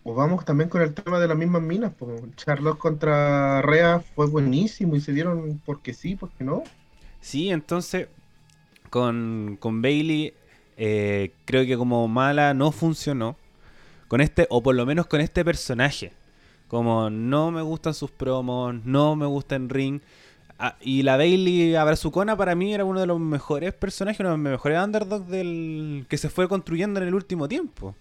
Pues 0.04 0.16
vamos 0.16 0.44
también 0.46 0.70
con 0.70 0.82
el 0.82 0.94
tema 0.94 1.20
de 1.20 1.28
las 1.28 1.38
mismas 1.38 1.62
minas, 1.62 1.94
Charlotte 2.36 2.78
contra 2.78 3.62
Rhea 3.62 4.02
fue 4.16 4.28
buenísimo 4.28 4.96
y 4.96 5.02
se 5.02 5.14
dieron 5.14 5.62
porque 5.66 5.94
sí, 5.94 6.16
porque 6.16 6.44
no. 6.44 6.64
Sí, 7.22 7.50
entonces 7.50 8.10
con, 8.90 9.58
con 9.60 9.82
Bailey 9.82 10.34
eh, 10.78 11.32
creo 11.46 11.66
que 11.66 11.78
como 11.78 12.08
mala 12.08 12.54
no 12.54 12.72
funcionó. 12.72 13.38
Con 14.08 14.22
este, 14.22 14.48
o 14.50 14.62
por 14.62 14.76
lo 14.76 14.86
menos 14.86 15.08
con 15.08 15.22
este 15.22 15.44
personaje. 15.44 16.14
Como 16.68 17.10
no 17.10 17.52
me 17.52 17.62
gustan 17.62 17.94
sus 17.94 18.12
promos, 18.12 18.76
no 18.86 19.16
me 19.16 19.26
gusta 19.26 19.56
en 19.56 19.70
ring. 19.70 20.02
Ah, 20.58 20.76
y 20.82 21.04
la 21.04 21.18
Bailey 21.18 21.76
Abrazucona 21.76 22.38
para 22.38 22.56
mí 22.56 22.74
era 22.74 22.86
uno 22.86 23.02
de 23.02 23.08
los 23.08 23.20
mejores 23.20 23.74
personajes, 23.74 24.20
uno 24.22 24.30
de 24.30 24.38
los 24.38 24.44
mejores 24.52 24.80
underdogs 24.84 25.28
del 25.28 26.06
que 26.08 26.18
se 26.18 26.30
fue 26.30 26.48
construyendo 26.48 27.00
en 27.02 27.08
el 27.08 27.14
último 27.14 27.48
tiempo. 27.48 27.96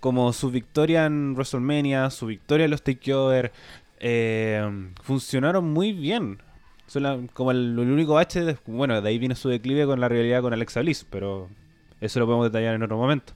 Como 0.00 0.32
su 0.32 0.50
victoria 0.50 1.04
en 1.06 1.34
WrestleMania, 1.34 2.08
su 2.10 2.26
victoria 2.26 2.64
en 2.64 2.70
los 2.70 2.82
Takeover, 2.82 3.52
eh, 4.00 4.90
funcionaron 5.02 5.70
muy 5.72 5.92
bien. 5.92 6.38
Son 6.86 7.28
como 7.28 7.50
el, 7.52 7.78
único 7.78 8.18
de- 8.18 8.56
bueno, 8.66 9.00
de 9.00 9.08
ahí 9.08 9.18
viene 9.18 9.36
su 9.36 9.48
declive 9.48 9.86
con 9.86 10.00
la 10.00 10.08
realidad 10.08 10.40
con 10.42 10.52
Alexa 10.52 10.80
Bliss, 10.80 11.06
pero 11.08 11.48
eso 12.00 12.18
lo 12.18 12.26
podemos 12.26 12.46
detallar 12.46 12.74
en 12.74 12.82
otro 12.82 12.96
momento. 12.96 13.34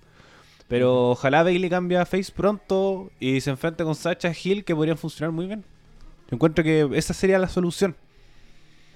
Pero 0.68 1.10
ojalá 1.10 1.42
Bailey 1.42 1.68
cambie 1.70 1.98
a 1.98 2.06
face 2.06 2.32
pronto 2.34 3.10
y 3.20 3.40
se 3.40 3.50
enfrente 3.50 3.84
con 3.84 3.94
Sacha 3.94 4.32
Hill 4.32 4.64
que 4.64 4.74
podrían 4.74 4.96
funcionar 4.96 5.30
muy 5.32 5.46
bien. 5.46 5.64
Yo 6.30 6.36
encuentro 6.36 6.64
que 6.64 6.88
esa 6.94 7.12
sería 7.12 7.38
la 7.38 7.48
solución. 7.48 7.94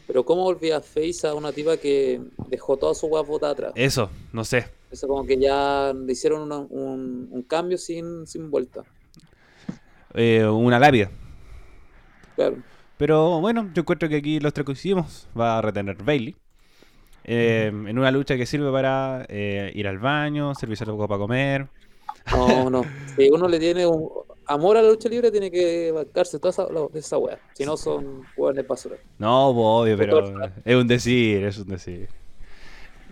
Pero 0.07 0.25
¿cómo 0.25 0.43
volvía 0.45 0.81
Face 0.81 1.27
a 1.27 1.35
una 1.35 1.53
tipa 1.53 1.77
que 1.77 2.23
dejó 2.49 2.79
toda 2.79 2.95
su 2.95 3.07
guapota 3.09 3.51
atrás? 3.51 3.73
Eso, 3.75 4.11
no 4.33 4.43
sé. 4.43 4.67
Eso 4.91 5.07
como 5.07 5.27
que 5.27 5.39
ya 5.39 5.93
le 5.95 6.11
hicieron 6.13 6.41
una- 6.41 6.61
un, 6.61 7.29
un 7.31 7.43
cambio 7.43 7.77
sin, 7.77 8.27
sin 8.27 8.51
vuelta. 8.51 8.85
Eh, 10.15 10.47
una 10.47 10.79
lápida. 10.79 11.11
Claro. 12.37 12.57
Pero 12.97 13.41
bueno, 13.41 13.71
yo 13.75 13.83
encuentro 13.83 14.09
que 14.09 14.17
aquí 14.17 14.41
los 14.41 14.55
tres 14.55 14.65
coincidimos. 14.65 15.29
Va 15.39 15.59
a 15.59 15.63
retener 15.63 16.03
Bailey. 16.03 16.35
Eh, 17.31 17.67
En 17.67 17.99
una 17.99 18.11
lucha 18.11 18.37
que 18.39 18.47
sirve 18.47 18.73
para 18.73 19.27
eh, 19.29 19.71
ir 19.75 19.87
al 19.87 19.99
baño, 19.99 20.55
servirse 20.55 20.85
algo 20.85 21.07
para 21.07 21.19
comer. 21.19 21.69
No, 22.33 22.71
no. 22.71 22.83
Si 23.17 23.29
uno 23.31 23.49
le 23.49 23.59
tiene 23.59 23.87
un 23.87 24.09
amor 24.47 24.79
a 24.79 24.83
la 24.83 24.89
lucha 24.89 25.09
libre, 25.11 25.31
tiene 25.31 25.51
que 25.51 25.93
bancarse 25.93 26.39
toda 26.39 26.51
esa, 26.51 26.67
esa 26.95 27.19
wea. 27.19 27.39
Si 27.53 27.67
no, 27.67 27.77
son 27.77 28.23
hueones 28.37 28.67
basura. 28.67 28.97
No, 29.19 29.53
pues, 29.55 29.65
obvio, 29.67 29.97
pero 29.99 30.25
es 30.65 30.77
un 30.77 30.87
decir, 30.89 31.45
es 31.45 31.59
un 31.59 31.69
decir. 31.69 32.09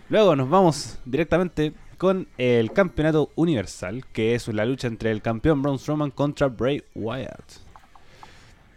Luego 0.09 0.35
nos 0.35 0.49
vamos 0.49 0.97
directamente 1.05 1.73
con 1.97 2.27
el 2.37 2.71
campeonato 2.71 3.29
universal, 3.35 4.05
que 4.13 4.33
es 4.35 4.47
la 4.47 4.65
lucha 4.65 4.87
entre 4.87 5.11
el 5.11 5.21
campeón 5.21 5.61
Braun 5.61 5.77
Strowman 5.77 6.11
contra 6.11 6.47
Bray 6.47 6.83
Wyatt. 6.95 7.53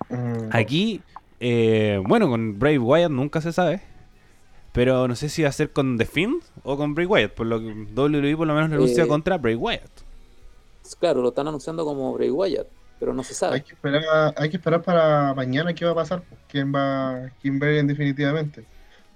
Mm, 0.08 0.48
Aquí, 0.50 1.00
eh, 1.38 2.02
bueno, 2.06 2.28
con 2.28 2.58
Bray 2.58 2.78
Wyatt 2.78 3.10
nunca 3.10 3.40
se 3.40 3.52
sabe, 3.52 3.80
pero 4.72 5.08
no 5.08 5.16
sé 5.16 5.28
si 5.28 5.42
va 5.42 5.48
a 5.48 5.52
ser 5.52 5.72
con 5.72 5.98
The 5.98 6.06
Fiend 6.06 6.42
o 6.62 6.76
con 6.76 6.94
Bray 6.94 7.06
Wyatt, 7.06 7.34
por 7.34 7.46
lo 7.46 7.60
que 7.60 7.66
WWE 7.94 8.36
por 8.36 8.46
lo 8.46 8.54
menos 8.54 8.70
lo 8.70 8.76
anuncia 8.76 9.04
Eh, 9.04 9.08
contra 9.08 9.38
Bray 9.38 9.54
Wyatt. 9.56 9.90
Claro, 10.98 11.22
lo 11.22 11.28
están 11.28 11.48
anunciando 11.48 11.84
como 11.84 12.12
Bray 12.14 12.30
Wyatt, 12.30 12.68
pero 12.98 13.14
no 13.14 13.22
se 13.22 13.34
Hay 13.50 13.60
sabe. 13.60 13.62
que 13.62 13.72
esperar, 13.74 14.34
hay 14.36 14.50
que 14.50 14.56
esperar 14.56 14.82
para 14.82 15.34
mañana 15.34 15.74
qué 15.74 15.84
va 15.84 15.92
a 15.92 15.94
pasar, 15.94 16.22
pues, 16.28 16.40
quién 16.48 16.72
va, 16.74 17.30
quién 17.40 17.60
va 17.60 17.66
a 17.66 17.72
ir 17.72 17.84
definitivamente. 17.86 18.64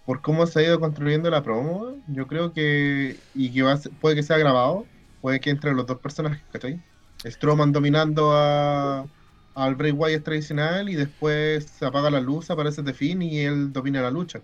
Por 0.05 0.21
cómo 0.23 0.47
se 0.47 0.61
ha 0.61 0.63
ido 0.63 0.81
construyendo 0.81 1.31
la 1.31 1.43
promo, 1.43 1.97
yo 2.09 2.27
creo 2.27 2.53
que, 2.53 3.19
y 3.35 3.53
que 3.53 3.63
va 3.63 3.73
a 3.73 3.77
ser- 3.79 3.93
puede 4.01 4.17
que 4.17 4.23
sea 4.23 4.39
grabado, 4.39 4.87
puede 5.21 5.41
que 5.41 5.51
entre 5.51 5.75
los 5.75 5.87
dos 5.87 5.99
personajes, 6.01 6.43
¿cachai? 6.53 6.81
Strowman 7.25 7.73
dominando 7.73 8.33
a, 8.35 9.07
al 9.55 9.75
Bray 9.77 9.93
Wyatt 9.93 10.25
tradicional 10.25 10.89
y 10.91 10.95
después 10.97 11.67
se 11.67 11.87
apaga 11.87 12.11
la 12.11 12.21
luz, 12.21 12.51
aparece 12.51 12.83
The 12.83 12.95
Finn 12.95 13.23
y 13.23 13.41
él 13.41 13.73
domina 13.73 14.03
la 14.03 14.11
lucha. 14.11 14.43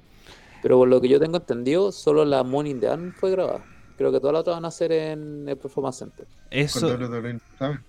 Pero 0.62 0.76
por 0.78 0.88
lo 0.88 1.00
que 1.00 1.08
yo 1.08 1.18
tengo 1.18 1.38
entendido, 1.38 1.92
solo 1.92 2.24
la 2.24 2.42
Money 2.42 2.72
in 2.72 2.80
the 2.80 2.88
fue 3.12 3.30
grabada. 3.30 3.64
Creo 3.96 4.12
que 4.12 4.18
todas 4.20 4.32
las 4.32 4.40
otras 4.40 4.56
van 4.56 4.64
a 4.64 4.70
ser 4.70 4.92
en 4.92 5.48
el 5.48 5.56
Performance 5.56 5.98
Center. 5.98 6.26
Eso 6.50 6.80
¿sabes? 7.58 7.80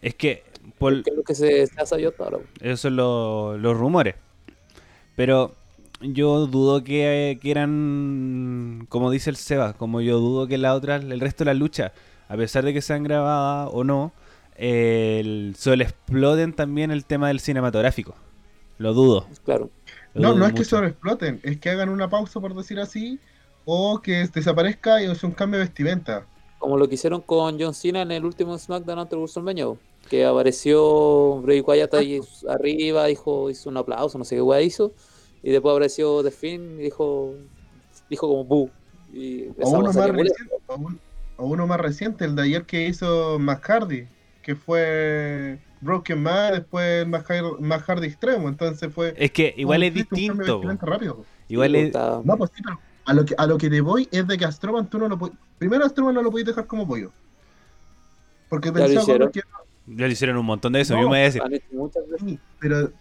es 0.00 0.14
que 0.14 0.42
por, 0.78 1.02
Que 1.02 1.10
es 1.10 1.16
lo 1.16 1.22
que 1.22 1.34
se, 1.34 1.66
se 1.66 1.80
ha 1.80 1.84
sabido 1.86 2.10
hasta 2.10 2.24
ahora. 2.24 2.38
Esos 2.60 2.80
son 2.80 2.96
lo- 2.96 3.58
los 3.58 3.76
rumores. 3.76 4.14
Pero 5.16 5.52
yo 6.00 6.46
dudo 6.46 6.82
que, 6.82 7.38
que 7.42 7.50
eran, 7.50 8.86
como 8.88 9.10
dice 9.10 9.28
el 9.30 9.36
Seba, 9.36 9.74
como 9.74 10.00
yo 10.00 10.18
dudo 10.18 10.46
que 10.46 10.56
la 10.58 10.74
otra, 10.74 10.96
el 10.96 11.20
resto 11.20 11.44
de 11.44 11.50
las 11.50 11.58
luchas, 11.58 11.92
a 12.28 12.36
pesar 12.36 12.64
de 12.64 12.72
que 12.72 12.80
sean 12.80 13.02
grabadas 13.02 13.68
o 13.72 13.84
no, 13.84 14.12
el, 14.56 15.54
solo 15.58 15.82
exploten 15.82 16.52
también 16.54 16.90
el 16.90 17.04
tema 17.04 17.28
del 17.28 17.40
cinematográfico. 17.40 18.14
Lo 18.78 18.94
dudo. 18.94 19.26
Claro. 19.44 19.68
No, 20.14 20.30
dudo 20.30 20.38
no 20.40 20.46
es 20.46 20.52
que 20.54 20.64
sobreexploten, 20.64 21.40
es 21.42 21.58
que 21.58 21.70
hagan 21.70 21.88
una 21.88 22.08
pausa, 22.10 22.40
por 22.40 22.54
decir 22.54 22.80
así, 22.80 23.18
o 23.64 24.00
que 24.00 24.26
desaparezca 24.32 25.02
y 25.02 25.10
es 25.10 25.22
un 25.22 25.32
cambio 25.32 25.58
de 25.58 25.66
vestimenta. 25.66 26.26
Como 26.58 26.76
lo 26.76 26.88
que 26.88 26.94
hicieron 26.96 27.20
con 27.22 27.58
John 27.60 27.74
Cena 27.74 28.02
en 28.02 28.10
el 28.10 28.24
último 28.24 28.58
SmackDown 28.58 28.98
ante 28.98 29.16
WrestleMania, 29.16 29.66
que 30.08 30.26
apareció 30.26 31.40
Bray 31.42 31.60
Wyatt 31.60 31.94
ahí 31.94 32.20
arriba, 32.48 33.06
dijo, 33.06 33.48
hizo 33.50 33.70
un 33.70 33.76
aplauso, 33.76 34.18
no 34.18 34.24
sé 34.24 34.36
qué 34.36 34.42
weá 34.42 34.60
hizo, 34.60 34.92
y 35.42 35.50
después 35.52 35.72
apareció 35.72 36.22
The 36.22 36.30
Finn 36.30 36.78
y 36.80 36.84
dijo, 36.84 37.34
dijo 38.10 38.28
como 38.28 38.44
bu. 38.44 38.70
Y 39.12 39.48
O 39.60 39.70
uno, 39.70 39.90
a 39.90 39.92
más 39.92 40.10
reciente, 40.10 40.54
o, 40.66 40.74
un- 40.76 41.00
o 41.36 41.46
uno 41.46 41.66
más 41.66 41.80
reciente, 41.80 42.24
el 42.24 42.36
de 42.36 42.42
ayer 42.42 42.64
que 42.64 42.86
hizo 42.88 43.38
Hardy, 43.38 44.06
que 44.42 44.54
fue 44.54 45.58
Broken 45.80 46.22
Man, 46.22 46.52
después 46.52 47.06
Matt 47.06 47.30
Har- 47.30 47.60
Matt 47.60 47.82
Hardy 47.82 48.06
extremo, 48.06 48.48
entonces 48.48 48.92
fue... 48.92 49.14
Es 49.16 49.30
que 49.30 49.54
igual 49.56 49.82
es 49.82 49.94
distinto. 49.94 50.62
rápido. 50.82 51.24
Igual 51.48 51.74
es, 51.74 51.94
No, 52.24 52.36
pues 52.36 52.50
sí, 52.54 52.62
pero 52.62 52.78
a 53.06 53.14
lo 53.14 53.24
que, 53.24 53.34
a 53.36 53.46
lo 53.46 53.58
que 53.58 53.70
te 53.70 53.80
voy 53.80 54.08
es 54.12 54.26
de 54.26 54.36
que 54.38 54.44
a 54.44 54.52
Strowman 54.52 54.88
tú 54.88 54.98
no 54.98 55.08
lo 55.08 55.18
puedes... 55.18 55.36
Primero 55.58 55.84
a 55.84 55.88
Strowman 55.88 56.14
no 56.14 56.22
lo 56.22 56.30
podías 56.30 56.46
dejar 56.48 56.66
como 56.66 56.86
pollo. 56.86 57.10
Porque 58.48 58.72
pensaba 58.72 59.30
que 59.30 59.40
ya 59.86 60.06
lo 60.06 60.12
hicieron 60.12 60.36
un 60.36 60.46
montón 60.46 60.72
de 60.72 60.82
eso, 60.82 60.94
No, 60.94 61.00
yo 61.00 61.08
me 61.08 61.10
voy 61.10 61.18
a 61.18 61.22
decir. 61.22 61.42
Sí, 62.18 62.38
pero 62.58 62.92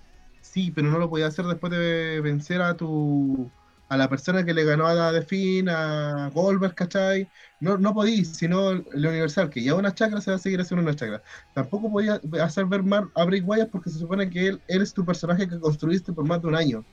Sí, 0.41 0.71
pero 0.71 0.89
no 0.89 0.98
lo 0.98 1.09
podías 1.09 1.29
hacer 1.29 1.45
después 1.45 1.71
de 1.71 2.21
vencer 2.21 2.62
a 2.62 2.75
tu 2.75 3.51
a 3.89 3.98
la 3.98 4.08
persona 4.08 4.46
que 4.46 4.53
le 4.53 4.63
ganó 4.63 4.88
a 4.88 5.12
The 5.12 5.24
Finn, 5.24 5.67
a 5.67 6.29
Goldberg, 6.34 6.75
¿cachai? 6.75 7.27
No, 7.60 7.77
no 7.77 7.93
podís, 7.93 8.36
sino 8.38 8.69
el 8.72 8.86
Universal, 8.93 9.50
que 9.50 9.63
ya 9.63 9.74
una 9.75 9.93
chakra 9.93 10.22
se 10.22 10.31
va 10.31 10.38
a 10.38 10.39
seguir 10.39 10.62
haciendo 10.62 10.84
una 10.84 10.96
chakra. 10.96 11.24
Tampoco 11.53 11.91
podías 11.91 12.22
hacer 12.41 12.65
ver 12.65 12.84
mal 12.84 13.10
a 13.15 13.25
Bray 13.25 13.41
Wyatt 13.41 13.72
porque 13.72 13.89
se 13.89 14.00
supone 14.00 14.29
que 14.29 14.48
él, 14.48 14.62
él 14.67 14.81
es 14.84 14.93
tu 14.93 15.03
personaje 15.03 15.50
que 15.50 15.60
construiste 15.60 16.13
por 16.13 16.25
más 16.25 16.41
de 16.41 16.48
un 16.48 16.55
año. 16.55 16.86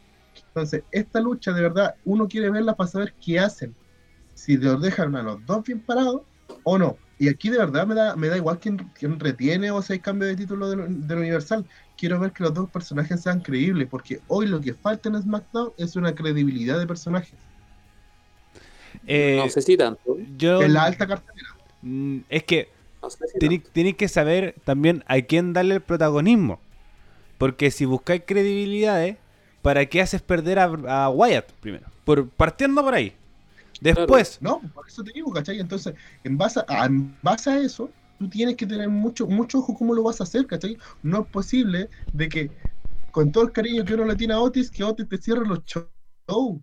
Entonces, 0.49 0.85
esta 0.91 1.21
lucha 1.21 1.53
de 1.53 1.62
verdad, 1.62 1.95
uno 2.05 2.29
quiere 2.29 2.50
verla 2.50 2.75
para 2.75 2.88
saber 2.88 3.15
qué 3.21 3.38
hacen. 3.41 3.75
Si 4.35 4.57
los 4.57 4.81
dejan 4.81 5.17
a 5.17 5.23
los 5.23 5.45
dos 5.45 5.65
bien 5.65 5.81
parados 5.81 6.23
o 6.62 6.79
no. 6.79 6.97
Y 7.19 7.29
aquí 7.29 7.50
de 7.50 7.59
verdad 7.59 7.87
me 7.87 7.95
da, 7.95 8.17
me 8.17 8.29
da 8.29 8.37
igual 8.37 8.59
quién, 8.59 8.76
quién 8.95 9.19
retiene 9.21 9.71
o 9.71 9.83
si 9.83 9.95
hay 9.95 10.00
cambio 10.00 10.29
de 10.29 10.37
título 10.37 10.69
del, 10.71 11.07
del 11.07 11.19
Universal 11.19 11.67
quiero 11.97 12.21
ver 12.21 12.33
que 12.33 12.43
los 12.43 12.55
dos 12.55 12.71
personajes 12.71 13.23
sean 13.23 13.41
creíbles, 13.41 13.88
porque 13.91 14.21
hoy 14.29 14.47
lo 14.47 14.61
que 14.61 14.75
falta 14.75 15.09
en 15.09 15.21
SmackDown 15.21 15.73
es 15.76 15.97
una 15.97 16.15
credibilidad 16.15 16.79
de 16.79 16.87
personajes. 16.87 17.35
Eh, 19.07 19.37
no 19.38 19.49
sé 19.49 19.62
si 19.62 19.76
tanto. 19.76 20.17
Yo, 20.37 20.62
en 20.62 20.73
la 20.75 20.85
alta 20.85 21.07
cartelera. 21.07 21.49
Mm, 21.83 22.19
es 22.29 22.45
que 22.45 22.69
no 23.00 23.09
tenéis 23.73 23.97
que 23.97 24.09
saber 24.09 24.55
también 24.65 25.05
a 25.07 25.21
quién 25.21 25.53
darle 25.53 25.76
el 25.76 25.81
protagonismo. 25.81 26.61
Porque 27.38 27.71
si 27.71 27.85
buscáis 27.85 28.23
credibilidades, 28.26 29.17
¿para 29.62 29.87
qué 29.87 30.00
haces 30.00 30.23
perder 30.23 30.59
a, 30.59 31.11
Wyatt 31.11 31.53
primero? 31.61 31.87
Por, 32.05 32.29
partiendo 32.31 32.83
por 32.83 32.95
ahí. 32.95 33.15
Después. 33.81 34.38
No, 34.41 34.61
por 34.75 34.88
eso 34.88 35.05
te 35.05 35.12
digo, 35.12 35.31
¿cachai? 35.33 35.61
Entonces, 35.61 35.95
en 36.25 36.38
base 36.38 36.61
en 36.69 37.15
base 37.23 37.50
a 37.50 37.59
eso, 37.59 37.91
tú 38.18 38.28
tienes 38.28 38.56
que 38.56 38.66
tener 38.66 38.88
mucho, 38.88 39.26
mucho 39.26 39.58
ojo 39.58 39.75
cómo 39.75 39.94
lo 39.94 40.02
vas 40.02 40.20
a 40.20 40.25
hacer, 40.25 40.46
¿cachai? 40.46 40.76
No 41.02 41.23
es 41.23 41.26
posible 41.28 41.88
de 42.12 42.28
que 42.28 42.50
con 43.11 43.32
todo 43.32 43.44
el 43.44 43.52
cariño 43.52 43.85
que 43.85 43.94
uno 43.94 44.04
le 44.04 44.16
tiene 44.16 44.35
a 44.35 44.40
Otis, 44.40 44.70
que 44.70 44.85
Otis 44.85 45.08
te 45.08 45.18
cierre 45.18 45.46
los 45.46 45.61
shows. 45.64 46.61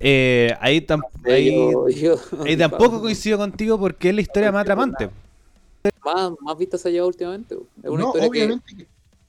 Eh, 0.00 0.54
ahí, 0.60 0.86
ahí, 1.24 2.56
tampoco 2.56 3.00
coincido 3.00 3.36
contigo 3.36 3.78
porque 3.78 4.10
es 4.10 4.14
la 4.14 4.20
historia 4.20 4.52
más 4.52 4.62
atrapante. 4.62 5.10
Más, 6.04 6.32
más 6.40 6.56
vistas 6.56 6.86
allá 6.86 7.04
últimamente. 7.04 7.56
Es 7.82 7.90
una 7.90 8.04
historia 8.04 8.62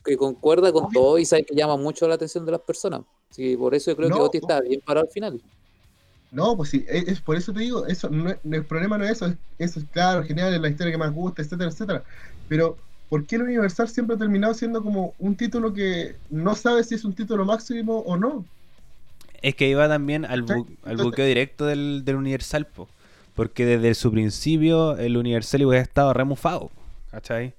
que, 0.03 0.17
concuerda 0.17 0.71
con 0.71 0.91
todo 0.91 1.17
y 1.17 1.25
sabe 1.25 1.43
que 1.43 1.55
llama 1.55 1.77
mucho 1.77 2.07
la 2.07 2.15
atención 2.15 2.45
de 2.45 2.51
las 2.51 2.61
personas. 2.61 3.01
Sí, 3.29 3.55
por 3.57 3.73
eso 3.75 3.91
yo 3.91 3.97
creo 3.97 4.09
que 4.09 4.19
Otis 4.19 4.41
está 4.41 4.61
bien 4.61 4.81
parado 4.85 5.05
al 5.05 5.11
final. 5.11 5.41
No, 6.31 6.55
pues 6.55 6.69
sí, 6.69 6.85
e, 6.87 7.05
es, 7.07 7.21
por 7.21 7.35
eso 7.35 7.53
te 7.53 7.61
digo, 7.61 7.87
eso 7.87 8.09
no, 8.09 8.29
el 8.29 8.65
problema 8.65 8.97
no 8.97 9.03
es 9.03 9.11
eso, 9.11 9.33
eso 9.57 9.79
es 9.79 9.85
claro, 9.91 10.23
genial, 10.23 10.53
es 10.53 10.61
la 10.61 10.69
historia 10.69 10.91
que 10.91 10.97
más 10.97 11.13
gusta, 11.13 11.41
etcétera, 11.41 11.69
etcétera. 11.69 12.03
Pero, 12.47 12.77
¿por 13.09 13.25
qué 13.25 13.37
el 13.37 13.43
Universal 13.43 13.87
siempre 13.89 14.15
ha 14.15 14.19
terminado 14.19 14.53
siendo 14.53 14.83
como 14.83 15.13
un 15.17 15.35
título 15.35 15.73
que 15.73 16.15
no 16.29 16.55
sabe 16.55 16.83
si 16.83 16.95
es 16.95 17.03
un 17.03 17.13
título 17.13 17.45
máximo 17.45 17.99
o 17.99 18.15
no? 18.15 18.45
Es 19.41 19.55
que 19.55 19.69
iba 19.69 19.87
también 19.87 20.25
al, 20.25 20.45
al 20.83 20.97
buqueo 20.97 21.25
directo 21.25 21.65
del, 21.65 22.03
Universal, 22.07 22.67
porque 23.33 23.65
desde 23.65 23.95
su 23.95 24.11
principio 24.11 24.97
el 24.97 25.17
Universal 25.17 25.65
hubiera 25.65 25.81
estado 25.81 26.13
remufado, 26.13 26.69
¿cachai? 27.09 27.53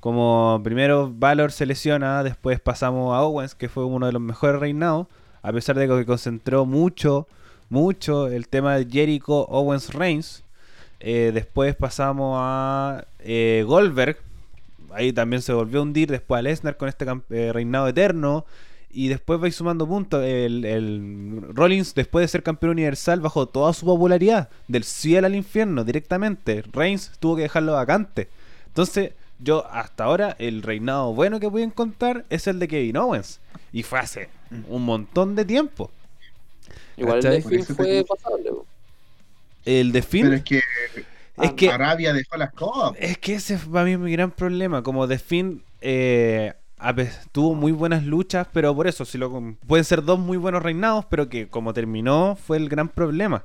Como 0.00 0.60
primero 0.62 1.12
Valor 1.12 1.50
se 1.50 1.66
lesiona, 1.66 2.22
después 2.22 2.60
pasamos 2.60 3.14
a 3.14 3.22
Owens, 3.22 3.56
que 3.56 3.68
fue 3.68 3.84
uno 3.84 4.06
de 4.06 4.12
los 4.12 4.22
mejores 4.22 4.60
reinados, 4.60 5.08
a 5.42 5.52
pesar 5.52 5.76
de 5.76 5.88
que 5.88 6.06
concentró 6.06 6.64
mucho 6.66 7.26
mucho 7.68 8.28
el 8.28 8.48
tema 8.48 8.76
de 8.76 8.86
Jericho 8.90 9.46
Owens 9.48 9.92
Reigns. 9.92 10.44
Eh, 11.00 11.30
después 11.32 11.76
pasamos 11.76 12.36
a 12.40 13.06
eh, 13.20 13.64
Goldberg. 13.66 14.18
Ahí 14.92 15.12
también 15.12 15.42
se 15.42 15.52
volvió 15.52 15.80
a 15.80 15.82
hundir. 15.82 16.10
Después 16.10 16.38
a 16.38 16.42
Lesnar 16.42 16.76
con 16.76 16.88
este 16.88 17.06
eh, 17.30 17.52
reinado 17.52 17.88
eterno. 17.88 18.46
Y 18.90 19.08
después 19.08 19.38
vais 19.38 19.54
sumando 19.54 19.86
puntos. 19.86 20.24
El, 20.24 21.42
Rollins, 21.54 21.94
después 21.94 22.22
de 22.22 22.28
ser 22.28 22.42
campeón 22.42 22.72
universal, 22.72 23.20
bajó 23.20 23.46
toda 23.46 23.72
su 23.72 23.84
popularidad. 23.84 24.48
Del 24.66 24.84
cielo 24.84 25.26
al 25.26 25.34
infierno, 25.34 25.84
directamente. 25.84 26.62
Reigns 26.72 27.12
tuvo 27.20 27.36
que 27.36 27.42
dejarlo 27.42 27.74
vacante. 27.74 28.28
Entonces, 28.66 29.12
yo 29.38 29.66
hasta 29.70 30.04
ahora, 30.04 30.36
el 30.38 30.62
reinado 30.62 31.12
bueno 31.12 31.38
que 31.38 31.46
a 31.46 31.60
encontrar 31.60 32.24
es 32.30 32.46
el 32.46 32.58
de 32.58 32.68
Kevin 32.68 32.96
Owens. 32.96 33.40
Y 33.72 33.82
fue 33.82 33.98
hace 33.98 34.30
un 34.68 34.84
montón 34.84 35.36
de 35.36 35.44
tiempo. 35.44 35.90
Igual 36.98 37.24
el 37.24 37.42
de 37.42 37.64
fue 37.64 38.04
pasable. 38.04 38.50
El 39.64 39.92
de 39.92 40.02
Pero 40.02 40.34
es 40.34 40.42
que, 40.42 40.60
es 41.42 41.52
que 41.52 41.70
Arabia 41.70 42.12
dejó 42.12 42.36
las 42.36 42.52
cosas. 42.52 42.96
Es 42.98 43.18
que 43.18 43.34
ese 43.34 43.58
fue 43.58 43.72
para 43.72 43.84
mí 43.84 43.96
mi 43.96 44.12
gran 44.12 44.30
problema. 44.30 44.82
Como 44.82 45.06
de 45.06 45.18
Finn 45.18 45.62
eh, 45.80 46.54
tuvo 47.32 47.54
muy 47.54 47.72
buenas 47.72 48.04
luchas, 48.04 48.46
pero 48.52 48.74
por 48.74 48.86
eso, 48.86 49.04
si 49.04 49.18
lo, 49.18 49.30
pueden 49.66 49.84
ser 49.84 50.02
dos 50.02 50.18
muy 50.18 50.36
buenos 50.38 50.62
reinados, 50.62 51.04
pero 51.06 51.28
que 51.28 51.48
como 51.48 51.74
terminó 51.74 52.36
fue 52.36 52.56
el 52.56 52.68
gran 52.68 52.88
problema. 52.88 53.44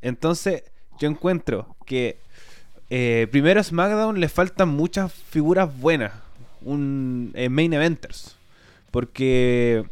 Entonces, 0.00 0.64
yo 0.98 1.08
encuentro 1.08 1.76
que 1.84 2.18
eh, 2.90 3.28
primero 3.30 3.60
a 3.60 3.62
SmackDown 3.62 4.18
le 4.20 4.28
faltan 4.28 4.68
muchas 4.70 5.12
figuras 5.12 5.76
buenas. 5.78 6.12
Un 6.62 7.32
eh, 7.34 7.48
main 7.48 7.72
eventers. 7.72 8.36
Porque 8.90 9.84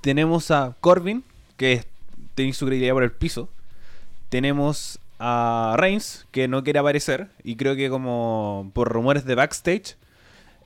tenemos 0.00 0.50
a 0.50 0.74
Corbin, 0.80 1.24
que 1.56 1.74
es 1.74 1.86
tenéis 2.34 2.56
su 2.56 2.66
credibilidad 2.66 2.94
por 2.94 3.02
el 3.02 3.12
piso. 3.12 3.48
Tenemos 4.28 4.98
a 5.18 5.74
Reigns, 5.78 6.26
que 6.30 6.48
no 6.48 6.64
quiere 6.64 6.78
aparecer, 6.78 7.28
y 7.44 7.56
creo 7.56 7.76
que 7.76 7.88
como 7.90 8.70
por 8.74 8.90
rumores 8.90 9.24
de 9.24 9.34
backstage. 9.34 9.96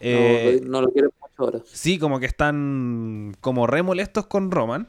Eh, 0.00 0.60
no, 0.64 0.80
lo 0.80 0.90
quiere 0.90 1.08
mucho 1.20 1.34
ahora. 1.36 1.60
Sí, 1.66 1.98
como 1.98 2.20
que 2.20 2.26
están 2.26 3.36
como 3.40 3.66
re 3.66 3.82
molestos 3.82 4.26
con 4.26 4.50
Roman. 4.50 4.88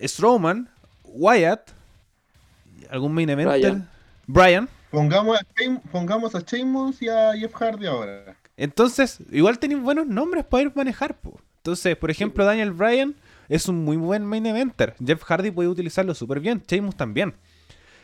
Strowman, 0.00 0.68
Wyatt, 1.04 1.70
algún 2.90 3.12
main 3.12 3.30
eventer. 3.30 3.78
Brian. 4.26 4.68
Pongamos 4.90 5.38
a, 5.38 5.46
pongamos 5.90 6.34
a 6.34 6.40
Sheamus 6.40 7.02
y 7.02 7.08
a 7.08 7.32
Jeff 7.34 7.54
Hardy 7.54 7.86
ahora. 7.86 8.36
Entonces, 8.56 9.18
igual 9.30 9.58
tenéis 9.58 9.80
buenos 9.80 10.06
nombres 10.06 10.44
para 10.44 10.64
ir 10.64 10.72
manejar. 10.74 11.16
Entonces, 11.58 11.96
por 11.96 12.10
ejemplo, 12.10 12.44
Daniel 12.44 12.72
Bryan 12.72 13.14
es 13.50 13.68
un 13.68 13.84
muy 13.84 13.96
buen 13.96 14.24
main 14.24 14.46
eventer. 14.46 14.94
Jeff 15.04 15.22
Hardy 15.24 15.50
puede 15.50 15.68
utilizarlo 15.68 16.14
súper 16.14 16.40
bien, 16.40 16.62
Sheamus 16.66 16.96
también. 16.96 17.34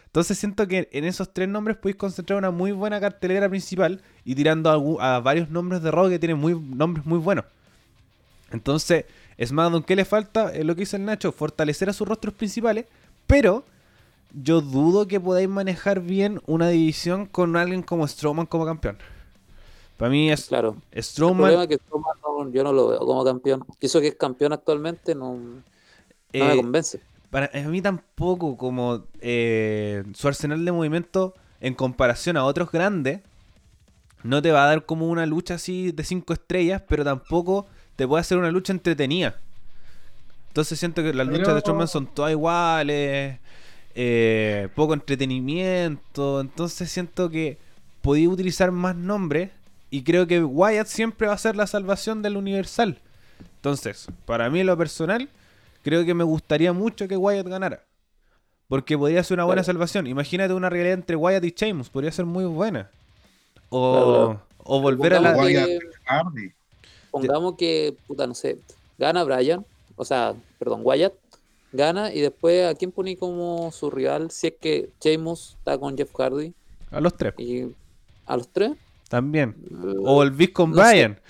Entonces 0.06 0.38
siento 0.38 0.66
que 0.66 0.88
en 0.92 1.04
esos 1.04 1.32
tres 1.32 1.48
nombres 1.48 1.76
podéis 1.76 1.96
concentrar 1.96 2.38
una 2.38 2.50
muy 2.50 2.72
buena 2.72 3.00
cartelera 3.00 3.48
principal 3.48 4.02
y 4.24 4.35
tirando 4.35 4.98
a, 5.00 5.20
varios 5.20 5.48
nombres 5.48 5.82
de 5.82 5.90
Raw 5.90 6.09
que 6.09 6.18
tienen 6.18 6.38
muy, 6.38 6.59
nombres 6.59 7.06
muy 7.06 7.18
buenos. 7.18 7.44
Entonces, 8.50 9.04
SmackDown, 9.42 9.85
¿qué 9.85 9.94
le 9.94 10.04
falta? 10.04 10.52
Es 10.52 10.64
lo 10.64 10.74
que 10.74 10.80
dice 10.80 10.96
el 10.96 11.04
Nacho, 11.04 11.30
fortalecer 11.30 11.88
a 11.88 11.92
sus 11.92 12.09
rostros 12.09 12.35
principales, 12.35 12.87
pero 13.26 13.64
yo 14.32 14.61
dudo 14.61 15.06
que 15.06 15.20
podáis 15.20 15.48
manejar 15.48 16.00
bien 16.00 16.40
una 16.46 16.68
división 16.68 17.26
con 17.26 17.56
alguien 17.56 17.82
como 17.82 18.09
Strowman 18.09 18.46
como 18.46 18.66
campeón. 18.66 18.98
Para 19.96 20.11
mí 20.11 20.30
es 20.30 20.46
claro. 20.46 20.76
Strowman. 20.94 21.50
El 21.50 21.54
problema 21.54 21.62
es 21.62 21.68
que 21.68 21.85
Strowman 21.85 22.52
yo 22.52 22.64
no 22.64 22.72
lo 22.72 22.88
veo 22.88 22.98
como 22.98 23.24
campeón. 23.24 23.64
Eso 23.80 24.00
que 24.00 24.09
es 24.09 24.14
campeón 24.14 24.52
actualmente 24.52 25.14
no, 25.14 25.35
me 25.35 25.62
eh, 26.32 26.56
convence. 26.56 27.00
Para 27.30 27.50
a 27.52 27.68
mí 27.68 27.80
tampoco, 27.80 28.56
como 28.56 29.04
eh, 29.20 30.04
su 30.14 30.28
arsenal 30.28 30.64
de 30.64 30.72
movimiento 30.72 31.35
en 31.61 31.74
comparación 31.74 32.37
a 32.37 32.44
otros 32.44 32.70
grandes, 32.70 33.20
no 34.22 34.42
te 34.42 34.52
va 34.52 34.64
a 34.64 34.66
dar 34.68 34.85
como 34.85 35.09
una 35.09 35.24
lucha 35.24 35.54
así 35.54 35.92
de 35.92 36.04
cinco 36.04 36.32
estrellas, 36.35 36.82
pero 36.87 37.04
tampoco 37.04 37.66
te 37.96 38.06
puede 38.06 38.20
hacer 38.20 38.38
una 38.38 38.50
lucha 38.50 38.72
entretenida. 38.72 39.40
Entonces 40.48 40.78
siento 40.78 41.02
que 41.02 41.12
las 41.14 41.26
luchas 41.26 41.54
de 41.54 41.61
Strowman 41.61 41.88
son 41.88 42.06
todas 42.06 42.32
iguales, 42.32 43.38
eh, 43.94 44.68
poco 44.74 44.94
entretenimiento. 44.94 46.40
Entonces 46.40 46.90
siento 46.90 47.30
que 47.30 47.59
podía 48.02 48.28
utilizar 48.28 48.70
más 48.72 48.94
nombres 48.94 49.50
y 49.90 50.03
creo 50.03 50.27
que 50.27 50.42
Wyatt 50.42 50.87
siempre 50.87 51.27
va 51.27 51.35
a 51.35 51.38
ser 51.38 51.57
la 51.57 51.66
salvación 51.66 52.22
del 52.22 52.37
Universal. 52.37 52.99
Entonces, 53.57 54.09
para 54.25 54.51
mí 54.51 54.61
en 54.61 54.66
lo 54.66 54.77
personal, 54.77 55.29
creo 55.83 56.05
que 56.05 56.14
me 56.14 56.25
gustaría 56.25 56.72
mucho 56.72 57.09
que 57.09 57.16
Wyatt 57.16 57.46
ganara. 57.46 57.85
Porque 58.68 58.99
podría 58.99 59.22
ser 59.22 59.37
una 59.37 59.44
buena 59.44 59.62
salvación. 59.62 60.07
Imagínate 60.07 60.53
una 60.53 60.68
realidad 60.68 60.94
entre 60.94 61.14
Wyatt 61.14 61.44
y 61.44 61.55
Sheamus. 61.57 61.88
Podría 61.88 62.11
ser 62.11 62.25
muy 62.25 62.44
buena. 62.44 62.90
O, 63.68 64.37
o 64.64 64.81
volver 64.81 65.14
a 65.14 65.20
la... 65.20 65.37
pongamos 67.11 67.55
que, 67.57 67.96
puta, 68.07 68.27
no 68.27 68.35
sé, 68.35 68.59
gana 68.99 69.22
Brian. 69.25 69.64
O 69.94 70.05
sea, 70.05 70.35
perdón, 70.59 70.81
Wyatt. 70.83 71.14
Gana 71.72 72.12
y 72.12 72.20
después 72.20 72.64
a 72.66 72.75
quién 72.75 72.90
pone 72.90 73.16
como 73.16 73.70
su 73.70 73.90
rival 73.90 74.31
si 74.31 74.46
es 74.46 74.55
que 74.59 74.90
Sheamus 75.01 75.57
está 75.59 75.77
con 75.79 75.96
Jeff 75.96 76.12
Hardy. 76.16 76.55
A 76.90 77.01
los 77.01 77.16
tres. 77.16 77.35
Y 77.38 77.75
a 78.25 78.37
los 78.37 78.49
tres. 78.49 78.72
También. 79.08 79.56
O 80.04 80.14
volvís 80.14 80.50
con 80.50 80.72
Brian. 80.72 81.20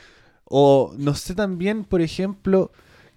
O 0.45 0.95
no 0.97 1.15
sé 1.15 1.35
también, 1.35 1.85
por 1.85 2.01
ejemplo, 2.01 2.71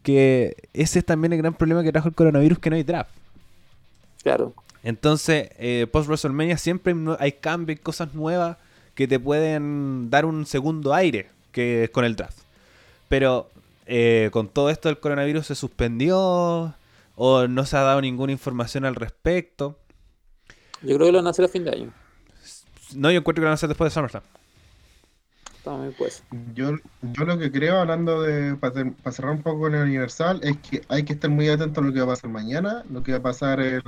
que 0.03 0.55
ese 0.73 0.99
es 0.99 1.05
también 1.05 1.33
el 1.33 1.39
gran 1.39 1.53
problema 1.53 1.83
que 1.83 1.91
trajo 1.91 2.07
el 2.07 2.15
coronavirus, 2.15 2.59
que 2.59 2.69
no 2.69 2.75
hay 2.75 2.83
draft. 2.83 3.11
Claro. 4.23 4.53
Entonces, 4.83 5.49
eh, 5.57 5.87
post 5.91 6.07
WrestleMania 6.07 6.57
siempre 6.57 6.95
hay 7.19 7.33
cambios, 7.33 7.79
cosas 7.79 8.13
nuevas 8.13 8.57
que 8.95 9.07
te 9.07 9.19
pueden 9.19 10.09
dar 10.09 10.25
un 10.25 10.45
segundo 10.45 10.93
aire 10.93 11.29
que 11.51 11.85
es 11.85 11.89
con 11.89 12.05
el 12.05 12.15
draft. 12.15 12.39
Pero 13.07 13.49
eh, 13.85 14.29
con 14.31 14.49
todo 14.49 14.69
esto 14.69 14.89
del 14.89 14.99
coronavirus 14.99 15.47
se 15.47 15.55
suspendió 15.55 16.75
o 17.15 17.47
no 17.47 17.65
se 17.65 17.77
ha 17.77 17.81
dado 17.81 18.01
ninguna 18.01 18.31
información 18.31 18.85
al 18.85 18.95
respecto. 18.95 19.77
Yo 20.81 20.95
creo 20.95 21.07
que 21.07 21.11
lo 21.11 21.17
van 21.17 21.27
a 21.27 21.31
hacer 21.31 21.45
a 21.45 21.49
fin 21.49 21.63
de 21.63 21.71
año. 21.71 21.93
No, 22.95 23.11
yo 23.11 23.17
encuentro 23.19 23.41
que 23.41 23.45
lo 23.45 23.47
van 23.47 23.53
a 23.53 23.55
hacer 23.55 23.69
después 23.69 23.91
de 23.91 23.93
SummerSlam. 23.93 24.23
También 25.69 25.93
pues. 25.95 26.23
Yo, 26.55 26.71
yo 27.13 27.25
lo 27.25 27.37
que 27.37 27.51
creo, 27.51 27.77
hablando 27.77 28.23
de, 28.23 28.55
para 28.55 29.11
cerrar 29.11 29.33
un 29.33 29.43
poco 29.43 29.59
con 29.59 29.75
el 29.75 29.83
Universal, 29.83 30.39
es 30.41 30.57
que 30.57 30.81
hay 30.89 31.03
que 31.03 31.13
estar 31.13 31.29
muy 31.29 31.47
atento 31.47 31.79
a 31.79 31.83
lo 31.83 31.93
que 31.93 31.99
va 31.99 32.05
a 32.05 32.15
pasar 32.15 32.31
mañana, 32.31 32.83
lo 32.89 33.03
que 33.03 33.11
va 33.11 33.19
a 33.19 33.21
pasar 33.21 33.59
el, 33.59 33.83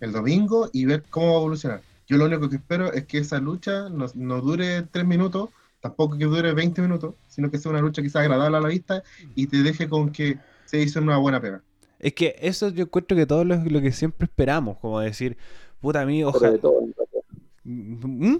el 0.00 0.12
domingo 0.12 0.70
y 0.72 0.86
ver 0.86 1.02
cómo 1.10 1.26
va 1.26 1.32
a 1.32 1.40
evolucionar. 1.40 1.82
Yo 2.06 2.16
lo 2.16 2.24
único 2.24 2.48
que 2.48 2.56
espero 2.56 2.94
es 2.94 3.04
que 3.04 3.18
esa 3.18 3.40
lucha 3.40 3.90
no, 3.90 4.06
no 4.14 4.40
dure 4.40 4.84
tres 4.90 5.04
minutos, 5.04 5.50
tampoco 5.80 6.16
que 6.16 6.24
dure 6.24 6.54
20 6.54 6.80
minutos, 6.80 7.14
sino 7.28 7.50
que 7.50 7.58
sea 7.58 7.72
una 7.72 7.82
lucha 7.82 8.00
que 8.00 8.08
sea 8.08 8.22
agradable 8.22 8.56
a 8.56 8.60
la 8.60 8.68
vista 8.68 9.02
y 9.34 9.48
te 9.48 9.58
deje 9.58 9.90
con 9.90 10.12
que 10.12 10.38
se 10.64 10.80
hizo 10.80 10.98
una 10.98 11.18
buena 11.18 11.42
pega. 11.42 11.62
Es 11.98 12.14
que 12.14 12.36
eso 12.38 12.70
yo 12.70 12.84
encuentro 12.84 13.14
que 13.18 13.26
todo 13.26 13.44
lo, 13.44 13.56
lo 13.56 13.82
que 13.82 13.92
siempre 13.92 14.24
esperamos, 14.24 14.78
como 14.78 14.98
decir, 14.98 15.36
puta, 15.78 16.00
a 16.00 16.06
mí 16.06 16.24
ojalá... 16.24 16.52
de, 16.52 16.58
todo, 16.58 16.80
en 16.80 16.94
realidad. 16.94 17.24
¿Mm? 17.64 18.36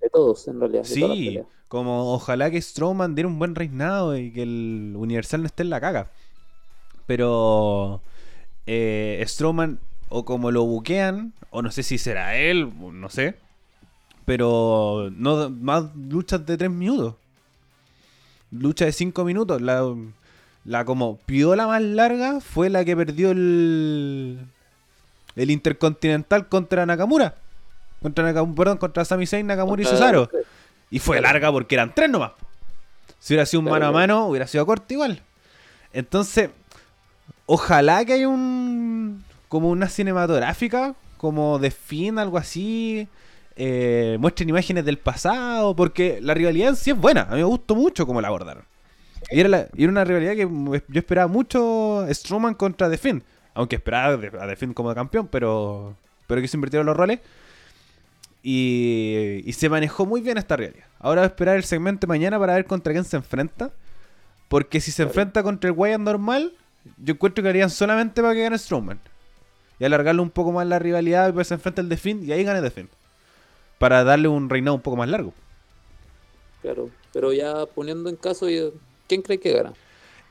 de 0.00 0.10
todos, 0.10 0.48
en 0.48 0.58
realidad. 0.58 0.82
Sí. 0.82 1.40
Como 1.68 2.12
ojalá 2.12 2.50
que 2.50 2.60
Strowman 2.60 3.14
diera 3.14 3.28
un 3.28 3.38
buen 3.38 3.54
reinado 3.54 4.16
y 4.16 4.30
que 4.30 4.42
el 4.42 4.94
Universal 4.96 5.40
no 5.40 5.46
esté 5.46 5.62
en 5.62 5.70
la 5.70 5.80
caga. 5.80 6.10
Pero 7.06 8.00
eh, 8.66 9.22
Strowman, 9.26 9.78
o 10.08 10.24
como 10.24 10.50
lo 10.50 10.64
buquean, 10.64 11.32
o 11.50 11.62
no 11.62 11.70
sé 11.70 11.82
si 11.82 11.98
será 11.98 12.36
él, 12.36 12.72
no 12.78 13.08
sé. 13.08 13.36
Pero 14.24 15.10
no 15.14 15.50
más 15.50 15.94
luchas 15.96 16.44
de 16.46 16.56
3 16.56 16.70
minutos. 16.70 17.14
Lucha 18.50 18.86
de 18.86 18.92
5 18.92 19.24
minutos. 19.24 19.60
La, 19.60 19.84
la 20.64 20.84
como 20.84 21.18
piola 21.18 21.66
más 21.66 21.82
larga 21.82 22.40
fue 22.40 22.70
la 22.70 22.84
que 22.84 22.96
perdió 22.96 23.30
el, 23.32 24.38
el 25.36 25.50
Intercontinental 25.50 26.48
contra 26.48 26.86
Nakamura. 26.86 27.34
Contra 28.00 28.24
Nakamura, 28.24 28.56
perdón, 28.56 28.78
contra 28.78 29.04
Sami 29.04 29.26
Zayn, 29.26 29.46
Nakamura 29.46 29.82
y 29.82 29.86
Cesaro. 29.86 30.30
Y 30.94 30.98
fue 31.00 31.20
larga 31.20 31.50
porque 31.50 31.74
eran 31.74 31.92
tres 31.94 32.08
nomás. 32.08 32.32
Si 33.18 33.32
hubiera 33.34 33.46
sido 33.46 33.60
un 33.60 33.64
mano 33.66 33.86
a 33.86 33.92
mano, 33.92 34.26
hubiera 34.26 34.46
sido 34.46 34.64
corto 34.66 34.92
igual. 34.94 35.22
Entonces, 35.92 36.50
ojalá 37.46 38.04
que 38.04 38.12
haya 38.14 38.28
un. 38.28 39.24
como 39.48 39.70
una 39.70 39.88
cinematográfica, 39.88 40.94
como 41.16 41.58
de 41.58 41.70
fin, 41.70 42.18
algo 42.18 42.38
así. 42.38 43.08
eh, 43.56 44.16
muestren 44.20 44.48
imágenes 44.48 44.84
del 44.84 44.98
pasado, 44.98 45.76
porque 45.76 46.18
la 46.20 46.34
rivalidad 46.34 46.70
en 46.70 46.76
sí 46.76 46.90
es 46.90 46.96
buena. 46.98 47.22
A 47.22 47.30
mí 47.32 47.36
me 47.36 47.44
gustó 47.44 47.74
mucho 47.76 48.04
cómo 48.06 48.20
la 48.20 48.28
abordaron. 48.28 48.64
Y 49.30 49.40
era, 49.40 49.48
la- 49.48 49.68
y 49.76 49.84
era 49.84 49.90
una 49.92 50.04
rivalidad 50.04 50.32
que 50.34 50.48
yo 50.88 50.98
esperaba 50.98 51.28
mucho 51.28 52.04
Strowman 52.10 52.54
contra 52.54 52.90
The 52.90 52.98
Finn. 52.98 53.22
Aunque 53.54 53.76
esperaba 53.76 54.14
a 54.14 54.46
The 54.48 54.56
Finn 54.56 54.74
como 54.74 54.92
campeón, 54.94 55.28
pero, 55.28 55.96
pero 56.26 56.40
que 56.40 56.48
se 56.48 56.56
invirtieron 56.56 56.84
los 56.86 56.96
roles. 56.96 57.20
Y, 58.46 59.40
y 59.46 59.52
se 59.54 59.70
manejó 59.70 60.04
muy 60.04 60.20
bien 60.20 60.36
esta 60.36 60.54
realidad. 60.54 60.84
Ahora 60.98 61.22
voy 61.22 61.24
a 61.24 61.28
esperar 61.28 61.56
el 61.56 61.64
segmento 61.64 62.06
de 62.06 62.08
mañana 62.08 62.38
para 62.38 62.54
ver 62.54 62.66
contra 62.66 62.92
quién 62.92 63.04
se 63.04 63.16
enfrenta. 63.16 63.72
Porque 64.48 64.80
si 64.80 64.92
se 64.92 65.02
enfrenta 65.02 65.42
contra 65.42 65.70
el 65.70 65.76
Wyatt 65.76 66.00
normal, 66.00 66.52
yo 66.98 67.14
encuentro 67.14 67.42
que 67.42 67.48
harían 67.48 67.70
solamente 67.70 68.20
para 68.20 68.34
que 68.34 68.42
gane 68.42 68.58
Strowman. 68.58 69.00
Y 69.78 69.84
alargarle 69.84 70.20
un 70.20 70.30
poco 70.30 70.52
más 70.52 70.66
la 70.66 70.78
rivalidad 70.78 71.30
y 71.30 71.32
pues 71.32 71.48
se 71.48 71.54
enfrenta 71.54 71.80
el 71.80 71.88
The 71.88 71.96
Finn 71.96 72.24
y 72.24 72.32
ahí 72.32 72.44
gane 72.44 72.60
The 72.60 72.70
Finn. 72.70 72.88
Para 73.78 74.04
darle 74.04 74.28
un 74.28 74.48
reinado 74.48 74.76
un 74.76 74.82
poco 74.82 74.96
más 74.96 75.08
largo. 75.08 75.32
Claro, 76.62 76.90
pero 77.12 77.32
ya 77.32 77.66
poniendo 77.66 78.08
en 78.08 78.16
caso, 78.16 78.46
¿quién 79.08 79.22
cree 79.22 79.40
que 79.40 79.52
gana? 79.52 79.72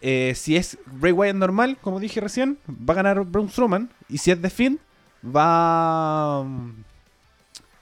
Eh, 0.02 0.34
si 0.36 0.56
es 0.56 0.78
Bray 0.86 1.12
Wyatt 1.12 1.36
normal, 1.36 1.78
como 1.82 2.00
dije 2.00 2.22
recién, 2.22 2.58
va 2.70 2.94
a 2.94 2.96
ganar 2.96 3.24
Braun 3.26 3.50
Strowman. 3.50 3.90
Y 4.10 4.20
si 4.20 4.32
es 4.32 4.42
The 4.42 4.50
Finn, 4.50 4.80
va 5.24 6.44
mm, 6.44 6.84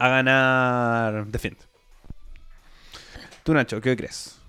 a 0.01 0.09
ganar 0.09 1.27
The 1.29 1.37
Finn. 1.37 1.57
Tú, 3.43 3.53
Nacho, 3.53 3.79
¿qué 3.81 3.95
crees? 3.95 4.39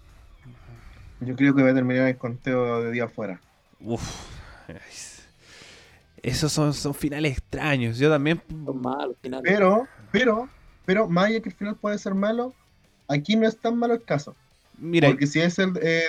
Yo 1.21 1.37
creo 1.37 1.55
que 1.55 1.63
va 1.63 1.71
a 1.71 1.75
terminar 1.75 2.09
el 2.09 2.17
conteo 2.17 2.83
de 2.83 2.91
día 2.91 3.05
afuera. 3.05 3.39
Uf. 3.81 4.03
Esos 6.23 6.53
son, 6.53 6.73
son 6.73 6.95
finales 6.95 7.33
extraños. 7.33 7.99
Yo 7.99 8.09
también. 8.11 8.41
Son 8.49 8.81
malos, 8.81 9.17
finales. 9.21 9.45
Pero, 9.45 9.87
pero, 10.11 10.49
pero, 10.87 11.09
más 11.09 11.27
allá 11.27 11.41
que 11.41 11.51
el 11.51 11.55
final 11.55 11.77
puede 11.77 11.99
ser 11.99 12.15
malo, 12.15 12.55
aquí 13.09 13.37
no 13.37 13.47
es 13.47 13.59
tan 13.59 13.77
malo 13.77 13.95
el 13.95 14.03
caso. 14.05 14.35
Mira, 14.79 15.09
Porque 15.09 15.27
si 15.27 15.41
es 15.41 15.59
el. 15.59 15.73
eh, 15.83 16.09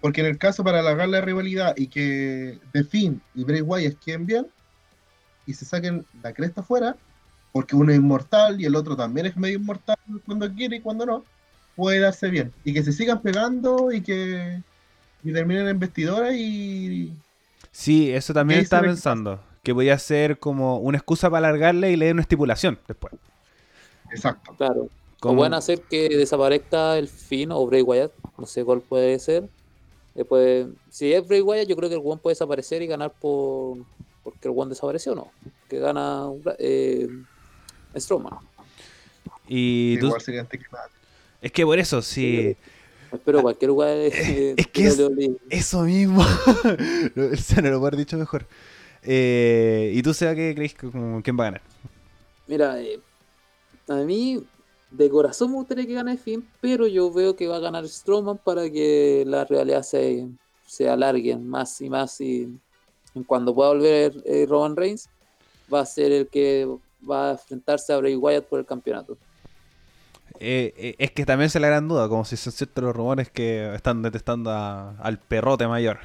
porque 0.00 0.20
en 0.20 0.26
el 0.26 0.38
caso 0.38 0.62
para 0.62 0.80
alargar 0.80 1.08
la 1.08 1.22
rivalidad 1.22 1.74
y 1.76 1.86
que 1.88 2.58
The 2.72 2.84
Finn 2.84 3.22
y 3.34 3.44
Bray 3.44 3.62
Wyatt 3.62 3.98
queden 4.04 4.26
bien 4.26 4.46
y 5.46 5.54
se 5.54 5.64
saquen 5.64 6.04
la 6.22 6.32
cresta 6.32 6.60
afuera, 6.60 6.96
porque 7.56 7.74
uno 7.74 7.90
es 7.90 7.96
inmortal 7.96 8.60
y 8.60 8.66
el 8.66 8.76
otro 8.76 8.94
también 8.94 9.24
es 9.24 9.34
medio 9.34 9.56
inmortal 9.56 9.96
cuando 10.26 10.52
quiere 10.52 10.76
y 10.76 10.80
cuando 10.80 11.06
no, 11.06 11.24
puede 11.74 12.00
darse 12.00 12.28
bien. 12.28 12.52
Y 12.64 12.74
que 12.74 12.82
se 12.82 12.92
sigan 12.92 13.22
pegando 13.22 13.90
y 13.90 14.02
que 14.02 14.60
y 15.24 15.32
terminen 15.32 15.66
en 15.66 15.78
vestidora 15.78 16.36
y. 16.36 17.14
sí, 17.72 18.12
eso 18.12 18.34
también 18.34 18.60
estaba 18.60 18.82
pensando. 18.82 19.40
Que 19.62 19.72
podía 19.72 19.98
ser 19.98 20.38
como 20.38 20.80
una 20.80 20.98
excusa 20.98 21.30
para 21.30 21.48
alargarle 21.48 21.92
y 21.92 21.96
leer 21.96 22.12
una 22.12 22.20
estipulación 22.20 22.78
después. 22.86 23.14
Exacto. 24.10 24.54
Claro. 24.58 24.82
O 24.82 24.90
Como- 25.20 25.38
pueden 25.38 25.54
hacer 25.54 25.80
que 25.80 26.10
desaparezca 26.10 26.98
el 26.98 27.08
Finn 27.08 27.52
o 27.52 27.66
Bray 27.66 27.80
Wyatt, 27.80 28.12
no 28.36 28.44
sé 28.44 28.66
cuál 28.66 28.82
puede 28.82 29.18
ser. 29.18 29.48
Después, 30.14 30.66
si 30.90 31.10
es 31.10 31.26
Bray 31.26 31.40
Wyatt, 31.40 31.68
yo 31.68 31.76
creo 31.76 31.88
que 31.88 31.94
el 31.94 32.02
One 32.04 32.20
puede 32.22 32.32
desaparecer 32.32 32.82
y 32.82 32.86
ganar 32.86 33.14
por 33.18 33.78
porque 34.22 34.48
el 34.48 34.54
One 34.54 34.68
desapareció, 34.68 35.14
¿no? 35.14 35.30
Que 35.70 35.78
gana 35.78 36.26
eh, 36.58 37.08
Strowman. 38.00 38.34
Y 39.48 39.98
tú- 39.98 40.06
Igual 40.06 40.20
sería 40.20 40.40
anticlimático. 40.40 40.94
es 41.40 41.52
que 41.52 41.64
por 41.64 41.78
eso, 41.78 42.02
sí. 42.02 42.56
Espero 43.12 43.40
cualquier 43.42 43.68
lugar 43.68 43.90
de, 43.90 44.54
es 44.56 44.66
que 44.66 44.86
es-. 44.86 44.98
Eso 45.50 45.82
mismo. 45.82 46.24
No, 47.14 47.36
Se 47.36 47.62
no 47.62 47.70
lo 47.70 47.76
puedo 47.78 47.86
haber 47.88 47.96
dicho 47.96 48.16
mejor. 48.16 48.46
Eh, 49.02 49.92
¿Y 49.94 50.02
tú, 50.02 50.12
Seba, 50.12 50.34
qué 50.34 50.52
crees 50.54 50.74
como, 50.74 51.22
quién 51.22 51.38
va 51.38 51.44
a 51.44 51.46
ganar? 51.46 51.62
Mira, 52.48 52.80
eh, 52.82 52.98
a 53.88 53.94
mí 53.96 54.42
de 54.90 55.10
corazón 55.10 55.50
me 55.50 55.56
gustaría 55.56 55.86
que 55.86 55.94
gane 55.94 56.16
Finn, 56.16 56.46
pero 56.60 56.86
yo 56.88 57.12
veo 57.12 57.36
que 57.36 57.46
va 57.46 57.56
a 57.56 57.60
ganar 57.60 57.86
Strowman 57.88 58.38
para 58.38 58.68
que 58.70 59.22
la 59.26 59.44
realidad 59.44 59.82
se, 59.82 60.26
se 60.66 60.88
alargue 60.88 61.36
más 61.36 61.80
y 61.80 61.88
más 61.90 62.20
y 62.20 62.58
cuando 63.26 63.54
pueda 63.54 63.70
volver 63.70 64.12
eh, 64.26 64.44
Roman 64.48 64.76
Reigns 64.76 65.08
va 65.72 65.80
a 65.80 65.86
ser 65.86 66.12
el 66.12 66.28
que 66.28 66.68
va 67.08 67.28
a 67.28 67.32
enfrentarse 67.32 67.92
a 67.92 67.98
Bray 67.98 68.16
Wyatt 68.16 68.44
por 68.46 68.58
el 68.60 68.66
campeonato. 68.66 69.16
Eh, 70.38 70.74
eh, 70.76 70.94
es 70.98 71.10
que 71.12 71.24
también 71.24 71.48
se 71.50 71.60
le 71.60 71.66
gran 71.68 71.88
duda, 71.88 72.08
como 72.08 72.24
si 72.24 72.36
son 72.36 72.52
ciertos 72.52 72.84
los 72.84 72.94
rumores 72.94 73.30
que 73.30 73.74
están 73.74 74.02
detestando 74.02 74.50
a- 74.50 74.90
al 75.00 75.18
perrote 75.18 75.66
mayor. 75.66 75.98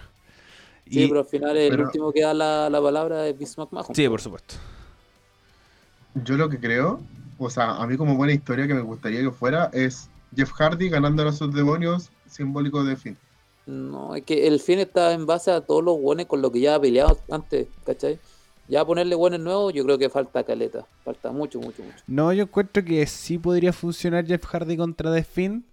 Sí, 0.89 1.03
Y- 1.03 1.07
pero 1.07 1.21
al 1.21 1.25
final 1.25 1.57
el 1.57 1.69
pero- 1.69 1.83
último 1.85 2.11
que 2.13 2.21
da 2.21 2.33
la, 2.33 2.69
la 2.69 2.81
palabra 2.81 3.27
es 3.27 3.37
Vince 3.37 3.59
McMahon. 3.59 3.93
sí, 3.95 4.07
por 4.07 4.21
supuesto. 4.21 4.55
Yo 6.13 6.35
lo 6.37 6.49
que 6.49 6.59
creo, 6.59 6.99
o 7.37 7.49
sea, 7.49 7.75
a 7.75 7.87
mí 7.87 7.97
como 7.97 8.15
buena 8.15 8.33
historia 8.33 8.67
que 8.67 8.73
me 8.73 8.81
gustaría 8.81 9.21
que 9.21 9.31
fuera 9.31 9.69
es 9.73 10.09
Jeff 10.35 10.51
Hardy 10.51 10.89
ganando 10.89 11.27
a 11.27 11.31
sus 11.31 11.53
demonios 11.53 12.09
simbólicos 12.29 12.85
de 12.87 12.95
Finn. 12.95 13.17
No, 13.65 14.15
es 14.15 14.23
que 14.23 14.47
el 14.47 14.59
fin 14.59 14.79
está 14.79 15.13
en 15.13 15.25
base 15.25 15.51
a 15.51 15.61
todos 15.61 15.83
los 15.83 15.99
buenos 16.01 16.25
con 16.25 16.41
lo 16.41 16.51
que 16.51 16.59
ya 16.61 16.75
ha 16.75 16.81
peleado 16.81 17.17
antes, 17.29 17.67
¿cachai? 17.85 18.19
Ya 18.67 18.85
ponerle 18.85 19.15
buenos 19.15 19.39
nuevos, 19.39 19.73
yo 19.73 19.83
creo 19.83 19.97
que 19.97 20.09
falta 20.09 20.43
caleta. 20.43 20.85
Falta 21.03 21.31
mucho, 21.31 21.59
mucho, 21.59 21.83
mucho. 21.83 21.97
No, 22.07 22.31
yo 22.31 22.43
encuentro 22.43 22.83
que 22.83 23.05
sí 23.05 23.37
podría 23.37 23.73
funcionar 23.73 24.25
Jeff 24.25 24.45
Hardy 24.45 24.77
contra 24.77 25.13
The 25.13 25.23
Finn. 25.23 25.65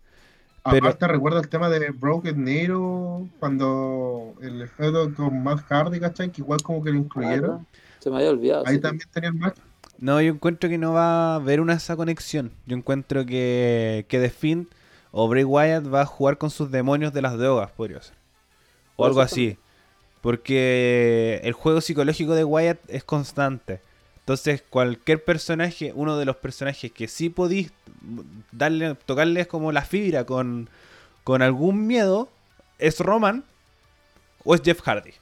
Pero- 0.64 0.79
Aparte 0.79 1.07
recuerda 1.07 1.40
el 1.40 1.48
tema 1.48 1.68
de 1.68 1.90
Broken 1.90 2.44
Nero 2.44 3.27
cuando 3.38 4.35
el 4.42 4.68
feudo 4.68 5.14
con 5.14 5.42
Matt 5.42 5.61
Hardy, 5.68 6.01
¿cachai? 6.01 6.31
Que 6.31 6.42
igual 6.42 6.62
como 6.62 6.83
que 6.83 6.90
lo 6.90 6.98
incluyeron. 6.98 7.66
Se 8.01 8.11
me 8.11 8.16
había 8.16 8.31
olvidado. 8.31 8.64
Ahí 8.66 8.77
sí. 8.77 8.81
también 8.81 9.09
tenía 9.12 9.31
el 9.31 9.37
match. 9.37 9.57
No, 9.98 10.20
yo 10.20 10.33
encuentro 10.33 10.68
que 10.68 10.79
no 10.79 10.92
va 10.92 11.33
a 11.33 11.35
haber 11.37 11.61
una 11.61 11.74
esa 11.74 11.96
conexión. 11.96 12.53
Yo 12.66 12.77
encuentro 12.77 13.24
que, 13.27 14.07
que 14.09 14.18
The 14.18 14.31
Finn 14.31 14.68
o 15.11 15.29
Bray 15.29 15.44
Wyatt 15.44 15.92
va 15.92 16.03
a 16.03 16.07
jugar 16.07 16.38
con 16.38 16.51
sus 16.51 16.70
demonios 16.70 17.12
de 17.12 17.22
las 17.22 17.38
drogas, 17.38 17.70
podría 17.72 18.03
ser. 18.03 18.14
O 18.96 19.07
algo 19.07 19.20
así. 19.20 19.59
Porque 20.21 21.41
el 21.45 21.53
juego 21.53 21.81
psicológico 21.81 22.35
de 22.35 22.45
Wyatt 22.45 22.79
es 22.89 23.05
constante. 23.05 23.81
Entonces, 24.21 24.63
cualquier 24.69 25.25
personaje, 25.25 25.93
uno 25.95 26.17
de 26.19 26.25
los 26.27 26.37
personajes 26.37 26.93
que 26.93 27.09
sí 27.09 27.31
podís 27.31 27.71
darle, 28.53 28.95
tocarles 29.07 29.47
como 29.47 29.73
la 29.73 29.83
fibra 29.83 30.25
con, 30.25 30.69
con 31.25 31.41
algún 31.41 31.87
miedo, 31.87 32.29
es 32.79 33.01
Roman 33.01 33.45
o 34.45 34.55
es 34.55 34.61
Jeff 34.63 34.81
Hardy. 34.83 35.13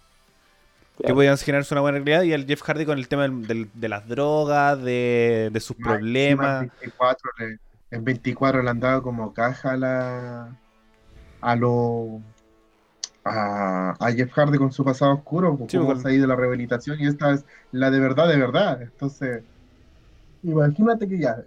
Que 1.07 1.13
podían 1.15 1.37
generarse 1.37 1.75
una 1.75 1.83
buena 1.83 1.99
realidad. 1.99 2.23
Y 2.23 2.33
el 2.33 2.47
Jeff 2.47 2.63
Hardy 2.63 2.87
con 2.87 2.99
el 2.99 3.07
tema 3.07 3.23
del- 3.23 3.47
del- 3.47 3.69
de 3.75 3.89
las 3.89 4.09
drogas, 4.09 4.83
de, 4.83 5.51
de 5.53 5.61
sus 5.61 5.77
problemas. 5.77 6.63
En 6.63 6.69
24 6.71 7.31
le, 7.39 7.59
en 7.91 8.05
24 8.05 8.63
le 8.63 8.71
han 8.71 8.81
dado 8.81 9.03
como 9.03 9.33
caja 9.35 9.73
a 9.73 9.77
la 9.77 10.57
a 11.43 11.55
los 11.55 12.23
a, 13.29 13.91
a 13.99 14.13
Jeff 14.13 14.33
Hardy 14.33 14.59
con 14.59 14.73
su 14.73 14.85
pasado 14.85 15.15
oscuro, 15.15 15.57
pues, 15.57 15.73
Sí, 15.73 15.79
cómo 15.79 15.89
con- 15.89 16.01
salir 16.01 16.21
de 16.21 16.27
la 16.29 16.37
rehabilitación 16.37 17.01
y 17.01 17.07
esta 17.07 17.33
es 17.33 17.45
la 17.73 17.91
de 17.91 18.01
verdad, 18.01 18.29
de 18.29 18.37
verdad. 18.39 18.83
Entonces, 18.83 19.43
imagínate 20.43 21.09
que 21.09 21.19
ya, 21.19 21.45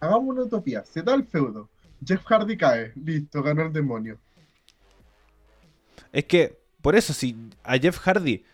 hagamos 0.00 0.28
una 0.28 0.42
utopía, 0.42 0.84
se 0.84 1.02
da 1.02 1.14
el 1.14 1.24
feudo, 1.26 1.68
Jeff 2.04 2.24
Hardy 2.26 2.56
cae, 2.56 2.92
listo, 2.96 3.42
ganó 3.42 3.62
el 3.62 3.72
demonio. 3.72 4.18
Es 6.12 6.24
que, 6.26 6.58
por 6.82 6.94
eso, 6.96 7.12
si 7.12 7.36
a 7.62 7.76
Jeff 7.78 7.98
Hardy 7.98 8.44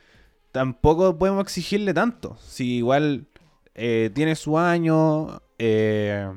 tampoco 0.52 1.16
podemos 1.18 1.42
exigirle 1.42 1.92
tanto. 1.94 2.36
Si 2.40 2.76
igual 2.78 3.26
eh, 3.74 4.10
tiene 4.14 4.34
su 4.36 4.58
año, 4.58 5.42
eh, 5.58 6.30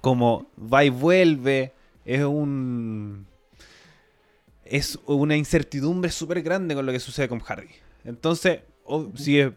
como 0.00 0.46
va 0.72 0.84
y 0.84 0.90
vuelve, 0.90 1.72
es 2.04 2.22
un. 2.24 3.26
Es 4.70 4.98
una 5.06 5.36
incertidumbre 5.36 6.10
súper 6.10 6.42
grande 6.42 6.74
con 6.74 6.86
lo 6.86 6.92
que 6.92 7.00
sucede 7.00 7.28
con 7.28 7.40
Hardy. 7.40 7.68
Entonces, 8.04 8.60
o- 8.84 9.10
si 9.14 9.40
eh, 9.40 9.52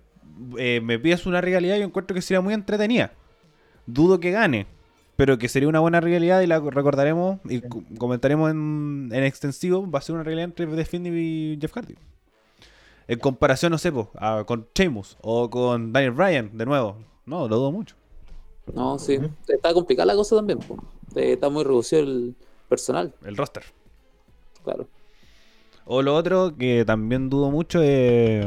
eh, 0.58 0.82
me 0.84 1.00
pides 1.00 1.26
una 1.26 1.42
realidad, 1.42 1.78
yo 1.78 1.84
encuentro 1.84 2.14
que 2.16 2.22
sería 2.22 2.42
muy 2.42 2.54
entretenida. 2.54 3.12
Dudo 3.86 4.20
que 4.20 4.32
gane, 4.32 4.68
pero 5.16 5.38
que 5.38 5.50
sería 5.50 5.68
una 5.68 5.80
buena 5.80 6.00
realidad 6.00 6.42
y 6.42 6.48
la 6.48 6.60
recordaremos 6.60 7.40
y 7.46 7.62
co- 7.62 7.84
comentaremos 7.98 8.52
en, 8.52 9.10
en 9.12 9.24
extensivo. 9.24 9.90
Va 9.90 10.00
a 10.00 10.02
ser 10.02 10.16
una 10.16 10.24
realidad 10.24 10.46
entre 10.46 10.68
The 10.68 10.86
Fiend 10.86 11.08
y 11.08 11.58
Jeff 11.60 11.74
Hardy. 11.74 11.96
En 13.08 13.18
comparación, 13.20 13.72
no 13.72 13.78
sé, 13.80 13.92
po, 13.92 14.12
a- 14.16 14.44
con 14.46 14.68
Sheamus 14.76 15.18
o 15.22 15.50
con 15.50 15.92
Daniel 15.92 16.12
Bryan, 16.12 16.56
de 16.58 16.66
nuevo. 16.66 16.98
No, 17.26 17.48
lo 17.48 17.58
dudo 17.58 17.72
mucho. 17.72 17.96
No, 18.74 19.00
sí. 19.00 19.18
Está 19.48 19.74
complicada 19.74 20.06
la 20.06 20.16
cosa 20.16 20.36
también. 20.36 20.60
po. 20.60 20.78
Eh, 21.16 21.34
Está 21.34 21.50
muy 21.50 21.64
reducido 21.64 22.04
el 22.04 22.36
personal, 22.68 23.14
El 23.26 23.36
roster. 23.36 23.64
claro. 24.64 24.88
O 25.96 26.02
lo 26.02 26.16
otro 26.16 26.56
que 26.58 26.86
también 26.86 27.30
dudo 27.30 27.52
mucho 27.52 27.82
es, 27.84 28.46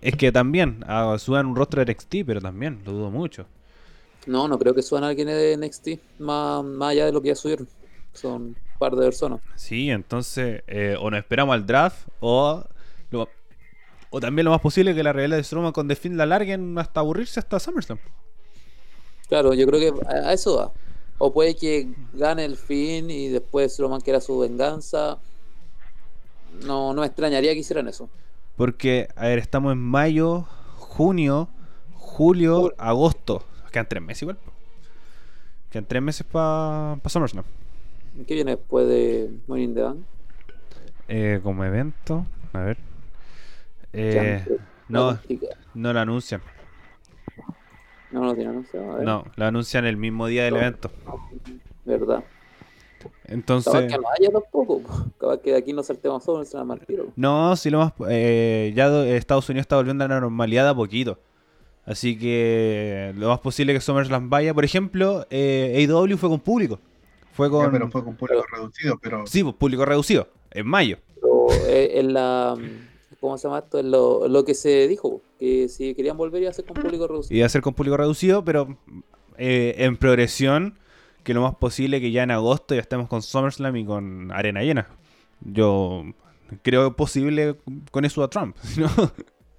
es 0.00 0.16
que 0.16 0.32
también 0.32 0.84
ah, 0.88 1.16
suban 1.18 1.46
un 1.46 1.56
rostro 1.56 1.78
de 1.80 1.84
NXT, 1.84 2.24
pero 2.26 2.40
también 2.40 2.80
lo 2.84 2.92
dudo 2.92 3.10
mucho. 3.10 3.46
No, 4.26 4.48
no 4.48 4.58
creo 4.58 4.74
que 4.74 4.82
suban 4.82 5.04
a 5.04 5.08
alguien 5.08 5.28
de 5.28 5.52
NXT, 5.52 6.00
más, 6.18 6.64
más 6.64 6.90
allá 6.92 7.06
de 7.06 7.12
lo 7.12 7.20
que 7.22 7.28
ya 7.28 7.34
subieron. 7.36 7.68
Son 8.12 8.42
un 8.42 8.56
par 8.78 8.94
de 8.96 9.04
personas. 9.04 9.40
Sí, 9.54 9.90
entonces 9.90 10.62
eh, 10.66 10.96
o 11.00 11.10
nos 11.10 11.18
esperamos 11.20 11.54
al 11.54 11.66
draft 11.66 12.08
o 12.20 12.64
lo- 13.10 13.28
o 14.10 14.20
también 14.20 14.44
lo 14.46 14.52
más 14.52 14.60
posible 14.60 14.92
es 14.92 14.96
que 14.96 15.02
la 15.04 15.12
realidad 15.12 15.38
de 15.38 15.44
Strowman 15.44 15.72
con 15.72 15.88
The 15.88 15.96
Fiend 15.96 16.16
la 16.18 16.26
larguen 16.26 16.78
hasta 16.78 17.00
aburrirse 17.00 17.40
hasta 17.40 17.60
SummerSlam. 17.60 18.00
Claro, 19.28 19.54
yo 19.54 19.66
creo 19.66 19.80
que 19.80 20.06
a, 20.06 20.32
eso 20.32 20.56
va. 20.56 20.72
O 21.18 21.32
puede 21.32 21.56
que 21.56 21.88
gane 22.12 22.44
el 22.44 22.56
fin 22.56 23.10
y 23.10 23.28
después 23.28 23.78
Roman 23.78 24.00
quiera 24.00 24.20
su 24.20 24.38
venganza. 24.38 25.18
No, 26.62 26.94
no 26.94 27.00
me 27.00 27.06
extrañaría 27.06 27.52
que 27.52 27.58
hicieran 27.60 27.88
eso. 27.88 28.08
Porque, 28.56 29.08
a 29.16 29.26
ver, 29.26 29.38
estamos 29.38 29.72
en 29.72 29.78
mayo, 29.78 30.46
junio, 30.76 31.48
julio, 31.94 32.62
Jul- 32.70 32.74
agosto. 32.78 33.44
Quedan 33.72 33.88
tres 33.88 34.02
meses 34.02 34.22
igual. 34.22 34.38
Quedan 35.70 35.86
tres 35.86 36.02
meses 36.02 36.26
para 36.30 36.96
SummerSlam. 37.06 37.44
¿Qué 38.26 38.34
viene 38.34 38.52
después 38.56 38.86
de 38.86 39.30
Money 39.48 39.64
in 39.64 39.74
the 39.74 39.82
Bank? 39.82 39.98
Eh, 41.08 41.40
como 41.42 41.64
evento, 41.64 42.26
a 42.52 42.60
ver. 42.60 42.78
Eh, 43.92 44.44
no, 44.88 45.18
no 45.74 45.92
lo 45.92 46.00
anuncian. 46.00 46.40
No, 48.12 48.20
no 48.20 48.34
tiene 48.34 48.50
anunciado. 48.50 48.92
A 48.92 48.96
ver. 48.96 49.04
No, 49.04 49.24
lo 49.34 49.44
anuncian 49.46 49.84
el 49.84 49.96
mismo 49.96 50.28
día 50.28 50.44
del 50.44 50.56
evento. 50.56 50.90
Verdad. 51.84 52.24
Capaz 53.10 53.32
Entonces, 53.32 53.72
que 53.92 53.98
no 53.98 54.04
haya 54.18 54.30
tampoco. 54.30 54.80
po. 54.80 55.04
Capaz 55.18 55.38
que 55.38 55.52
de 55.52 55.56
aquí 55.58 55.72
no 55.72 55.82
saltemos 55.82 56.22
solo 56.24 56.42
en 56.44 56.70
el 56.70 56.86
tiro. 56.86 57.06
no, 57.16 57.56
si 57.56 57.70
lo 57.70 57.78
más. 57.78 57.92
eh, 58.08 58.72
ya 58.74 58.88
do- 58.88 59.04
Estados 59.04 59.48
Unidos 59.48 59.62
está 59.64 59.76
volviendo 59.76 60.04
a 60.04 60.08
la 60.08 60.20
normalidad 60.20 60.68
a 60.68 60.74
poquito. 60.74 61.18
Así 61.86 62.18
que 62.18 63.12
lo 63.16 63.28
más 63.28 63.40
posible 63.40 63.74
que 63.74 63.80
SummerSlam 63.80 64.30
vaya. 64.30 64.54
Por 64.54 64.64
ejemplo, 64.64 65.26
eh, 65.30 65.74
AEW 65.88 66.16
fue 66.16 66.28
con 66.30 66.40
público. 66.40 66.78
Fue 67.32 67.48
Ya, 67.48 67.50
con. 67.52 67.70
pero 67.72 67.90
fue 67.90 68.02
con 68.04 68.16
público 68.16 68.42
reducido, 68.50 68.98
pero 69.02 69.26
Sí, 69.26 69.42
pues 69.42 69.54
público 69.56 69.84
reducido. 69.84 70.28
En 70.50 70.66
mayo. 70.66 70.98
Pero 71.20 71.46
eh, 71.68 71.90
en 72.00 72.14
la. 72.14 72.56
¿Cómo 73.20 73.36
se 73.38 73.48
llama 73.48 73.58
esto? 73.60 73.78
En 73.78 73.90
lo, 73.90 74.28
lo 74.28 74.44
que 74.44 74.54
se 74.54 74.86
dijo. 74.88 75.20
Que 75.38 75.68
si 75.68 75.94
querían 75.94 76.16
volver 76.16 76.40
iba 76.42 76.50
a 76.50 76.54
ser 76.54 76.64
con 76.64 76.74
público 76.80 77.06
reducido. 77.06 77.36
Iba 77.36 77.46
a 77.46 77.48
ser 77.50 77.60
con 77.60 77.74
público 77.74 77.96
reducido, 77.96 78.44
pero 78.44 78.78
eh, 79.36 79.74
en 79.78 79.96
progresión. 79.96 80.78
Que 81.24 81.34
lo 81.34 81.42
más 81.42 81.56
posible 81.56 82.00
que 82.00 82.12
ya 82.12 82.22
en 82.22 82.30
agosto 82.30 82.74
ya 82.74 82.80
estemos 82.80 83.08
con 83.08 83.22
SummerSlam 83.22 83.76
y 83.76 83.84
con 83.84 84.30
arena 84.30 84.62
llena. 84.62 84.86
Yo 85.40 86.04
creo 86.62 86.94
posible 86.94 87.56
con 87.90 88.04
eso 88.04 88.22
a 88.22 88.30
Trump. 88.30 88.56
¿no? 88.76 88.88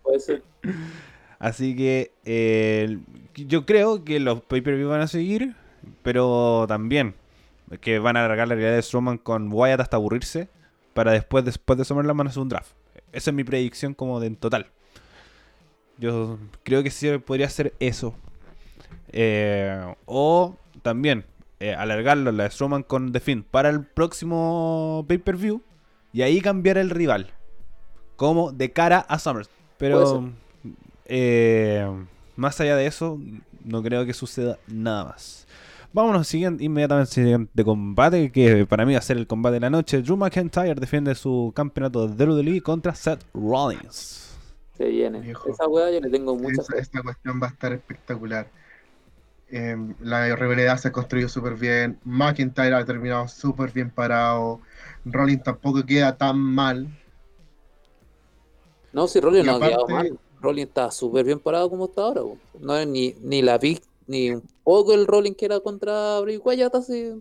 Puede 0.04 0.20
ser. 0.20 0.44
Así 1.40 1.76
que 1.76 2.14
eh, 2.24 3.00
yo 3.36 3.66
creo 3.66 4.04
que 4.04 4.20
los 4.20 4.42
pay-per-view 4.42 4.90
van 4.90 5.02
a 5.02 5.08
seguir, 5.08 5.56
pero 6.02 6.66
también 6.68 7.16
que 7.82 8.00
van 8.00 8.16
a 8.16 8.24
alargar 8.24 8.48
la 8.48 8.56
realidad 8.56 8.76
de 8.76 8.82
Strowman 8.82 9.18
con 9.18 9.52
Wyatt 9.52 9.82
hasta 9.82 9.98
aburrirse, 9.98 10.48
para 10.94 11.12
después, 11.12 11.44
después 11.44 11.78
de 11.78 11.86
SummerSlam 11.86 12.18
van 12.18 12.28
a 12.28 12.30
hacer 12.30 12.42
un 12.42 12.50
draft. 12.50 12.72
Esa 13.12 13.32
es 13.32 13.36
mi 13.36 13.44
predicción 13.44 13.94
como 13.94 14.20
de 14.20 14.28
en 14.28 14.36
total. 14.36 14.68
Yo 15.98 16.38
creo 16.64 16.84
que 16.84 16.92
sí 16.92 17.18
podría 17.20 17.50
ser 17.50 17.74
eso. 17.80 18.16
Eh, 19.12 19.94
o 20.06 20.58
también 20.82 21.26
eh, 21.60 21.74
alargarlo 21.74 22.32
la 22.32 22.44
de 22.44 22.50
Strowman 22.50 22.84
con 22.84 23.12
The 23.12 23.20
Fiend 23.20 23.46
para 23.46 23.70
el 23.70 23.86
próximo 23.86 25.06
pay-per-view 25.08 25.62
y 26.14 26.22
ahí 26.22 26.42
cambiar 26.42 26.78
el 26.78 26.90
rival. 26.90 27.32
Como 28.16 28.52
de 28.52 28.72
cara 28.72 29.00
a 29.00 29.20
SummerSlam. 29.20 29.56
Puede 29.78 29.92
Pero 29.92 30.30
eh, 31.06 31.88
más 32.36 32.60
allá 32.62 32.76
de 32.76 32.86
eso, 32.88 33.20
no 33.64 33.84
creo 33.84 34.06
que 34.06 34.14
suceda 34.14 34.58
nada 34.68 35.06
más. 35.06 35.48
Vámonos 35.92 36.28
siguiente, 36.28 36.64
inmediatamente 36.64 37.10
al 37.10 37.14
siguiente 37.14 37.64
combate, 37.64 38.32
que 38.32 38.66
para 38.66 38.86
mí 38.86 38.94
va 38.94 39.00
a 39.00 39.02
ser 39.02 39.16
el 39.16 39.28
combate 39.28 39.54
de 39.54 39.60
la 39.62 39.70
noche. 39.70 40.02
Drew 40.02 40.18
McIntyre 40.18 40.76
defiende 40.76 41.16
su 41.16 41.54
campeonato 41.56 42.08
de 42.08 42.26
WWE 42.26 42.62
contra 42.62 42.94
Seth 42.94 43.24
Rollins. 43.34 44.38
Se 44.78 44.90
viene. 44.90 45.20
Esa 45.20 45.68
weá 45.68 45.90
yo 45.92 46.02
le 46.02 46.10
tengo 46.10 46.36
mucha 46.36 46.64
fe. 46.64 46.80
esta 46.80 47.02
cuestión 47.02 47.40
va 47.42 47.48
a 47.48 47.50
estar 47.52 47.72
espectacular. 47.72 48.50
Em, 49.50 49.94
la 50.02 50.36
rivalidad 50.36 50.78
se 50.78 50.92
construyó 50.92 51.30
súper 51.30 51.56
bien. 51.56 52.00
McIntyre 52.04 52.76
ha 52.76 52.86
terminado 52.86 53.28
súper 53.28 53.72
bien 53.72 53.90
parado. 53.90 54.60
Rollins 55.06 55.44
tampoco 55.44 55.86
queda 55.86 56.18
tan 56.18 56.38
mal. 56.38 56.88
No, 58.92 59.08
si 59.08 59.20
Rollins 59.20 59.46
no 59.46 59.56
ha 59.56 59.60
quedado 59.60 59.88
mal. 59.88 60.20
Rollins 60.42 60.68
está 60.68 60.92
súper 60.92 61.26
bien 61.26 61.40
parado 61.40 61.70
como 61.70 61.86
está 61.86 62.02
ahora. 62.02 62.22
No 62.60 62.78
es 62.78 62.88
ni, 62.88 63.16
ni 63.22 63.42
la 63.42 63.58
vi 63.58 63.80
ni 64.08 64.32
un 64.32 64.44
poco 64.64 64.94
el 64.94 65.08
Rollins 65.08 65.38
que 65.38 65.46
era 65.46 65.60
contra 65.60 66.20
Bray 66.22 66.38
Wyatt 66.38 66.76
hace 66.76 67.16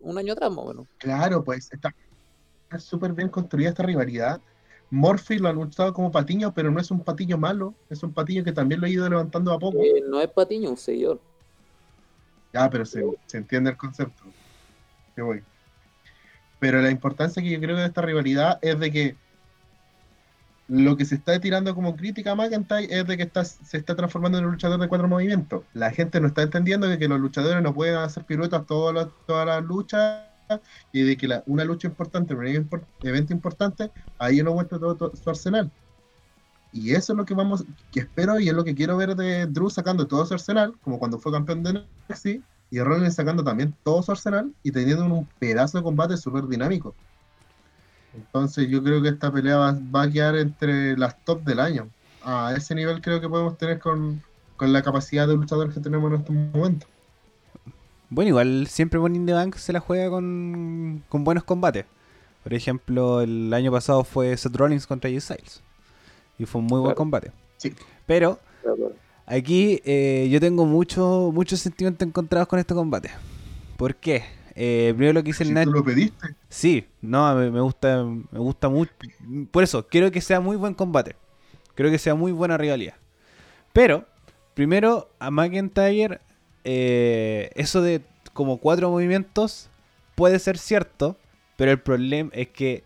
un 0.00 0.18
año 0.18 0.32
atrás, 0.32 0.50
más 0.50 0.64
o 0.64 0.68
menos. 0.68 0.86
Claro, 0.98 1.44
pues 1.44 1.70
está 1.72 1.94
súper 2.78 3.12
bien 3.12 3.28
construida 3.28 3.70
esta 3.70 3.82
rivalidad. 3.82 4.40
Murphy 4.90 5.38
lo 5.38 5.48
han 5.48 5.58
usado 5.58 5.92
como 5.92 6.10
patiño, 6.10 6.52
pero 6.52 6.70
no 6.70 6.80
es 6.80 6.90
un 6.90 7.00
patiño 7.00 7.38
malo. 7.38 7.74
Es 7.88 8.02
un 8.02 8.12
patiño 8.12 8.42
que 8.42 8.52
también 8.52 8.80
lo 8.80 8.86
ha 8.86 8.90
ido 8.90 9.08
levantando 9.08 9.52
a 9.52 9.58
poco. 9.58 9.78
Eh, 9.80 10.02
no 10.06 10.20
es 10.20 10.28
Patiño, 10.28 10.70
un 10.70 10.76
seguidor. 10.76 11.20
Ya, 12.52 12.68
pero 12.70 12.84
se, 12.84 13.02
se 13.26 13.38
entiende 13.38 13.70
el 13.70 13.76
concepto. 13.76 14.24
Que 15.14 15.22
voy. 15.22 15.42
Pero 16.58 16.80
la 16.82 16.90
importancia 16.90 17.42
que 17.42 17.50
yo 17.50 17.60
creo 17.60 17.76
de 17.76 17.86
esta 17.86 18.02
rivalidad 18.02 18.58
es 18.62 18.78
de 18.78 18.90
que 18.90 19.16
lo 20.68 20.96
que 20.96 21.04
se 21.04 21.16
está 21.16 21.40
tirando 21.40 21.74
como 21.74 21.96
crítica 21.96 22.32
a 22.32 22.34
McIntyre 22.36 22.86
es 22.90 23.06
de 23.06 23.16
que 23.16 23.24
está, 23.24 23.44
se 23.44 23.76
está 23.76 23.96
transformando 23.96 24.38
en 24.38 24.44
un 24.44 24.52
luchador 24.52 24.78
de 24.78 24.86
cuatro 24.88 25.08
movimientos. 25.08 25.64
La 25.72 25.90
gente 25.90 26.20
no 26.20 26.28
está 26.28 26.42
entendiendo 26.42 26.86
de 26.86 26.98
que 26.98 27.08
los 27.08 27.18
luchadores 27.20 27.60
no 27.62 27.74
pueden 27.74 27.96
hacer 27.96 28.24
piruetas 28.24 28.66
todas 28.66 28.94
las, 28.94 29.08
todas 29.26 29.46
las 29.46 29.64
luchas 29.64 30.26
y 30.92 31.02
de 31.02 31.16
que 31.16 31.28
la- 31.28 31.42
una 31.46 31.64
lucha 31.64 31.88
importante, 31.88 32.34
un 32.34 32.46
evento 33.02 33.32
importante, 33.32 33.90
ahí 34.18 34.40
uno 34.40 34.54
muestra 34.54 34.78
todo 34.78 35.12
su 35.16 35.30
arsenal. 35.30 35.72
Y 36.72 36.92
eso 36.92 37.12
es 37.12 37.16
lo 37.16 37.24
que 37.24 37.34
vamos, 37.34 37.64
que 37.90 38.00
espero 38.00 38.38
y 38.38 38.48
es 38.48 38.54
lo 38.54 38.64
que 38.64 38.74
quiero 38.74 38.96
ver 38.96 39.16
de 39.16 39.46
Drew 39.46 39.70
sacando 39.70 40.06
todo 40.06 40.24
su 40.24 40.34
arsenal, 40.34 40.74
como 40.82 40.98
cuando 40.98 41.18
fue 41.18 41.32
campeón 41.32 41.62
de 41.62 41.84
NXT, 42.08 42.26
y 42.70 42.80
Rollins 42.80 43.16
sacando 43.16 43.42
también 43.42 43.74
todo 43.82 44.02
su 44.02 44.12
arsenal 44.12 44.52
y 44.62 44.70
teniendo 44.70 45.04
un 45.04 45.26
pedazo 45.38 45.78
de 45.78 45.84
combate 45.84 46.16
súper 46.16 46.46
dinámico. 46.46 46.94
Entonces 48.14 48.68
yo 48.68 48.82
creo 48.82 49.02
que 49.02 49.08
esta 49.08 49.32
pelea 49.32 49.56
va, 49.56 50.02
a 50.02 50.10
quedar 50.10 50.36
entre 50.36 50.96
las 50.96 51.22
top 51.24 51.42
del 51.42 51.60
año. 51.60 51.88
A 52.22 52.54
ese 52.56 52.74
nivel 52.74 53.00
creo 53.00 53.20
que 53.20 53.28
podemos 53.28 53.58
tener 53.58 53.80
con, 53.80 54.22
con 54.56 54.72
la 54.72 54.82
capacidad 54.82 55.26
de 55.26 55.34
luchadores 55.34 55.74
que 55.74 55.80
tenemos 55.80 56.12
en 56.12 56.18
estos 56.20 56.34
momentos. 56.34 56.88
Bueno, 58.08 58.28
igual 58.28 58.66
siempre 58.66 58.98
Money 58.98 59.24
the 59.24 59.32
Bank 59.32 59.56
se 59.56 59.72
la 59.72 59.80
juega 59.80 60.10
con, 60.10 61.02
con 61.08 61.24
buenos 61.24 61.44
combates. 61.44 61.86
Por 62.42 62.54
ejemplo, 62.54 63.20
el 63.20 63.52
año 63.52 63.70
pasado 63.70 64.02
fue 64.04 64.36
Seth 64.36 64.56
Rollins 64.56 64.86
contra 64.86 65.10
AJ 65.10 65.20
Styles. 65.20 65.62
Y 66.40 66.46
fue 66.46 66.60
un 66.62 66.66
muy 66.66 66.80
buen 66.80 66.94
combate. 66.94 67.30
Sí. 67.58 67.74
Pero 68.06 68.38
claro. 68.62 68.92
Aquí 69.26 69.80
eh, 69.84 70.26
yo 70.30 70.40
tengo 70.40 70.64
mucho, 70.64 71.30
muchos 71.32 71.60
sentimientos 71.60 72.06
encontrados 72.08 72.48
con 72.48 72.58
este 72.58 72.74
combate. 72.74 73.10
¿Por 73.76 73.94
qué? 73.94 74.24
Eh, 74.56 74.92
primero 74.96 75.12
lo 75.12 75.22
que 75.22 75.28
dice 75.28 75.44
el 75.44 75.50
Si 75.50 75.54
Nacho. 75.54 75.70
tú 75.70 75.76
lo 75.76 75.84
pediste. 75.84 76.34
Sí, 76.48 76.86
no, 77.02 77.34
me, 77.36 77.50
me 77.50 77.60
gusta, 77.60 78.04
me 78.04 78.38
gusta 78.38 78.68
mucho. 78.68 78.90
Por 79.50 79.62
eso, 79.62 79.86
quiero 79.86 80.10
que 80.10 80.20
sea 80.20 80.40
muy 80.40 80.56
buen 80.56 80.74
combate. 80.74 81.14
Creo 81.74 81.90
que 81.90 81.98
sea 81.98 82.14
muy 82.14 82.32
buena 82.32 82.56
rivalidad. 82.56 82.94
Pero, 83.72 84.04
primero, 84.54 85.08
a 85.18 85.30
McIntyre, 85.30 86.20
eh, 86.64 87.50
eso 87.54 87.82
de 87.82 88.02
como 88.32 88.56
cuatro 88.56 88.90
movimientos 88.90 89.68
puede 90.14 90.38
ser 90.38 90.58
cierto, 90.58 91.16
pero 91.56 91.70
el 91.70 91.78
problema 91.80 92.30
es 92.32 92.48
que. 92.48 92.82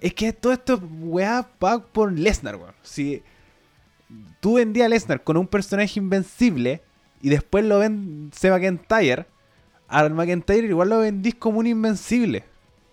Es 0.00 0.14
que 0.14 0.32
todo 0.32 0.52
esto, 0.52 0.80
weá, 1.00 1.48
va 1.62 1.78
por 1.84 2.12
Lesnar, 2.12 2.56
weón. 2.56 2.74
Si 2.82 3.22
tú 4.40 4.54
vendías 4.54 4.86
a 4.86 4.88
Lesnar 4.88 5.22
con 5.22 5.36
un 5.36 5.46
personaje 5.46 5.98
invencible 5.98 6.82
y 7.22 7.30
después 7.30 7.64
lo 7.64 7.78
ven 7.78 8.30
se 8.34 8.50
McIntyre, 8.50 9.26
al 9.88 10.12
McIntyre 10.12 10.66
igual 10.66 10.90
lo 10.90 10.98
vendís 10.98 11.34
como 11.34 11.60
un 11.60 11.66
invencible. 11.66 12.44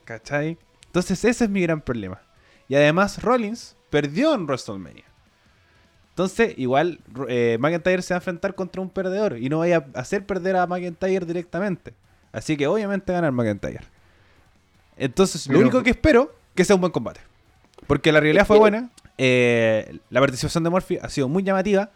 ¿Cachai? 0.06 0.58
Entonces 0.86 1.24
ese 1.24 1.46
es 1.46 1.50
mi 1.50 1.62
gran 1.62 1.82
problema. 1.82 2.22
Y 2.68 2.76
además 2.76 3.22
Rollins 3.22 3.76
perdió 3.90 4.34
en 4.34 4.46
WrestleMania. 4.46 5.04
Entonces 6.10 6.54
igual 6.58 7.00
eh, 7.28 7.58
McIntyre 7.60 8.02
se 8.02 8.14
va 8.14 8.18
a 8.18 8.20
enfrentar 8.20 8.56
contra 8.56 8.82
un 8.82 8.90
perdedor 8.90 9.38
y 9.38 9.50
no 9.50 9.60
vaya 9.60 9.86
a 9.94 10.00
hacer 10.00 10.26
perder 10.26 10.56
a 10.56 10.68
McIntyre 10.68 11.26
directamente. 11.26 11.94
Así 12.32 12.56
que 12.56 12.68
obviamente 12.68 13.12
ganar 13.12 13.32
McIntyre. 13.32 13.86
Entonces 14.98 15.48
lo 15.48 15.60
único 15.60 15.84
que 15.84 15.90
espero 15.90 16.34
que 16.56 16.66
sea 16.66 16.76
un 16.76 16.82
buen 16.82 16.92
combate. 16.92 17.20
Porque 17.88 18.12
la 18.12 18.20
realidad 18.20 18.46
fue 18.46 18.58
buena. 18.60 18.90
eh, 19.18 20.00
la 20.10 20.20
participación 20.20 20.64
de 20.64 20.70
Murphy 20.70 20.98
ha 21.02 21.10
sido 21.10 21.28
muy 21.28 21.44
llamativa. 21.44 21.90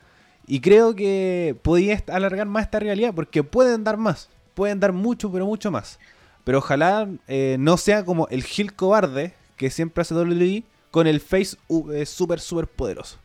Y 0.47 0.59
creo 0.61 0.95
que 0.95 1.55
podía 1.63 2.03
alargar 2.07 2.45
más 2.47 2.65
esta 2.65 2.79
realidad 2.79 3.13
porque 3.15 3.43
pueden 3.43 3.83
dar 3.83 3.97
más. 3.97 4.29
Pueden 4.53 4.79
dar 4.79 4.91
mucho, 4.93 5.31
pero 5.31 5.45
mucho 5.45 5.71
más. 5.71 5.99
Pero 6.43 6.59
ojalá 6.59 7.07
eh, 7.27 7.57
no 7.59 7.77
sea 7.77 8.05
como 8.05 8.27
el 8.29 8.43
Gil 8.43 8.73
cobarde 8.75 9.33
que 9.57 9.69
siempre 9.71 10.01
hace 10.03 10.13
WWE 10.13 10.63
con 10.91 11.07
el 11.07 11.19
face 11.19 11.57
eh, 11.93 12.05
súper, 12.05 12.39
súper 12.39 12.67
poderoso. 12.67 13.17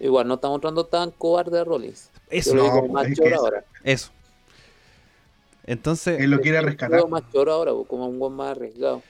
Igual 0.00 0.26
no 0.26 0.34
estamos 0.34 0.56
mostrando 0.56 0.84
tan 0.86 1.12
cobarde 1.12 1.60
a 1.60 1.64
Rollins. 1.64 2.10
Eso, 2.28 2.54
no, 2.54 2.88
más 2.88 3.06
es 3.06 3.14
que 3.20 3.22
choro 3.22 3.36
ahora. 3.36 3.64
eso. 3.84 4.10
Entonces, 5.66 6.20
Él 6.20 6.30
lo 6.30 6.40
quiere 6.40 6.60
rescatar. 6.60 6.90
veo 6.90 7.08
más 7.08 7.22
choro 7.32 7.52
ahora, 7.52 7.72
como 7.88 8.06
un 8.08 8.18
buen 8.18 8.32
más 8.34 8.50
arriesgado. 8.50 9.02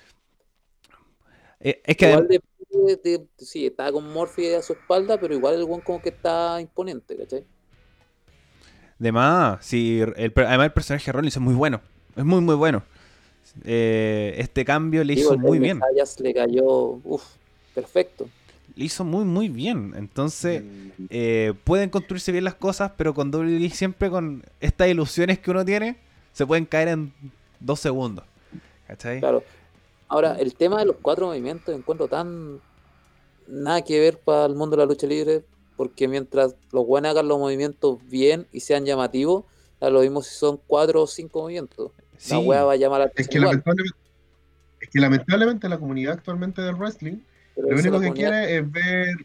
Eh, 1.64 1.82
es 1.84 1.96
que 1.96 2.06
igual 2.06 2.28
adem- 2.28 2.42
de, 2.70 2.96
de- 2.96 3.28
sí, 3.38 3.66
está 3.66 3.90
con 3.92 4.12
Murphy 4.12 4.52
a 4.54 4.62
su 4.62 4.72
espalda, 4.74 5.18
pero 5.20 5.34
igual 5.34 5.54
el 5.56 5.64
buen 5.66 5.80
como 5.82 6.02
que 6.02 6.10
está 6.10 6.60
imponente, 6.60 7.16
¿cachai? 7.16 7.46
de 8.98 9.12
más, 9.12 9.64
sí, 9.64 10.00
el, 10.00 10.32
además 10.36 10.66
el 10.66 10.72
personaje 10.72 11.06
de 11.06 11.12
Rollins 11.12 11.36
es 11.36 11.42
muy 11.42 11.54
bueno. 11.54 11.80
Es 12.16 12.24
muy, 12.24 12.40
muy 12.40 12.54
bueno. 12.54 12.84
Eh, 13.64 14.34
este 14.38 14.64
cambio 14.64 15.04
le 15.04 15.14
hizo 15.14 15.36
muy 15.36 15.58
de 15.58 15.60
bien. 15.60 15.80
Le 16.18 16.34
cayó, 16.34 17.00
uff, 17.04 17.24
perfecto. 17.74 18.30
Le 18.76 18.84
hizo 18.86 19.04
muy, 19.04 19.24
muy 19.24 19.48
bien. 19.48 19.94
Entonces, 19.96 20.64
Mm, 20.98 21.06
eh, 21.10 21.54
pueden 21.64 21.90
construirse 21.90 22.32
bien 22.32 22.44
las 22.44 22.54
cosas, 22.54 22.92
pero 22.96 23.14
con 23.14 23.30
WWE 23.30 23.70
siempre 23.70 24.10
con 24.10 24.44
estas 24.60 24.88
ilusiones 24.88 25.38
que 25.38 25.50
uno 25.50 25.64
tiene, 25.64 25.96
se 26.32 26.46
pueden 26.46 26.66
caer 26.66 26.88
en 26.88 27.12
dos 27.60 27.80
segundos. 27.80 28.24
¿Cachai? 28.88 29.20
Claro. 29.20 29.44
Ahora, 30.14 30.36
el 30.38 30.54
tema 30.54 30.78
de 30.78 30.84
los 30.84 30.94
cuatro 31.02 31.26
movimientos 31.26 31.74
encuentro 31.74 32.06
tan 32.06 32.60
nada 33.48 33.82
que 33.82 33.98
ver 33.98 34.20
para 34.20 34.46
el 34.46 34.54
mundo 34.54 34.76
de 34.76 34.82
la 34.82 34.86
lucha 34.86 35.08
libre, 35.08 35.42
porque 35.76 36.06
mientras 36.06 36.54
los 36.70 36.86
buenos 36.86 37.10
hagan 37.10 37.26
los 37.26 37.36
movimientos 37.36 37.98
bien 38.08 38.46
y 38.52 38.60
sean 38.60 38.84
llamativos, 38.84 39.42
lo 39.80 40.00
mismo 40.02 40.22
si 40.22 40.32
son 40.32 40.60
cuatro 40.68 41.02
o 41.02 41.08
cinco 41.08 41.40
movimientos. 41.40 41.90
Sí. 42.16 42.30
La 42.30 42.38
wea 42.38 42.62
va 42.62 42.72
a 42.74 42.76
llamar 42.76 43.00
a 43.00 43.04
la 43.06 43.12
Es 43.16 43.26
que, 43.26 43.40
lamentablemente, 43.40 43.98
es 44.80 44.88
que 44.88 45.00
lamentablemente 45.00 45.68
la 45.68 45.78
comunidad 45.78 46.12
actualmente 46.12 46.62
del 46.62 46.76
wrestling 46.76 47.16
pero 47.56 47.70
lo 47.70 47.76
único 47.76 48.00
que 48.00 48.12
quiere 48.12 48.56
es 48.56 48.70
ver. 48.70 49.16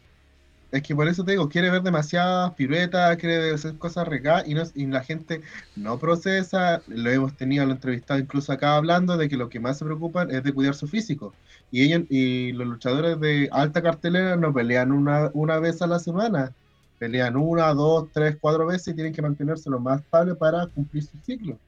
Es 0.72 0.82
que 0.82 0.94
por 0.94 1.08
eso 1.08 1.24
te 1.24 1.32
digo, 1.32 1.48
quiere 1.48 1.68
ver 1.68 1.82
demasiadas 1.82 2.54
piruetas, 2.54 3.16
quiere 3.16 3.52
hacer 3.52 3.76
cosas 3.76 4.06
regadas 4.06 4.46
y, 4.46 4.54
no, 4.54 4.62
y 4.74 4.86
la 4.86 5.02
gente 5.02 5.40
no 5.74 5.98
procesa. 5.98 6.80
Lo 6.86 7.10
hemos 7.10 7.36
tenido, 7.36 7.66
lo 7.66 7.72
entrevistado 7.72 8.20
incluso 8.20 8.52
acá 8.52 8.76
hablando 8.76 9.16
de 9.16 9.28
que 9.28 9.36
lo 9.36 9.48
que 9.48 9.58
más 9.58 9.78
se 9.78 9.84
preocupan 9.84 10.30
es 10.30 10.44
de 10.44 10.52
cuidar 10.52 10.74
su 10.74 10.86
físico. 10.86 11.34
Y 11.72 11.82
ellos 11.82 12.02
y 12.08 12.52
los 12.52 12.68
luchadores 12.68 13.18
de 13.18 13.48
alta 13.50 13.82
cartelera 13.82 14.36
no 14.36 14.52
pelean 14.52 14.92
una, 14.92 15.30
una 15.34 15.58
vez 15.58 15.82
a 15.82 15.88
la 15.88 15.98
semana, 15.98 16.52
pelean 16.98 17.36
una, 17.36 17.74
dos, 17.74 18.08
tres, 18.12 18.36
cuatro 18.40 18.66
veces 18.66 18.88
y 18.88 18.94
tienen 18.94 19.12
que 19.12 19.22
mantenerse 19.22 19.70
lo 19.70 19.80
más 19.80 20.00
estable 20.00 20.36
para 20.36 20.68
cumplir 20.68 21.02
su 21.02 21.16
ciclo. 21.24 21.58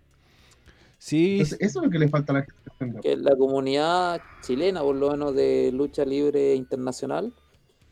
Sí, 0.99 1.33
Entonces, 1.33 1.59
eso 1.61 1.81
es 1.81 1.87
lo 1.87 1.91
que 1.91 1.99
le 1.99 2.09
falta 2.09 2.33
a 2.33 2.37
la 2.37 2.47
gente. 2.79 3.01
que 3.01 3.17
la 3.17 3.35
comunidad 3.35 4.21
chilena, 4.43 4.83
por 4.83 4.95
lo 4.95 5.11
menos 5.11 5.35
de 5.35 5.73
lucha 5.73 6.05
libre 6.05 6.55
internacional, 6.55 7.33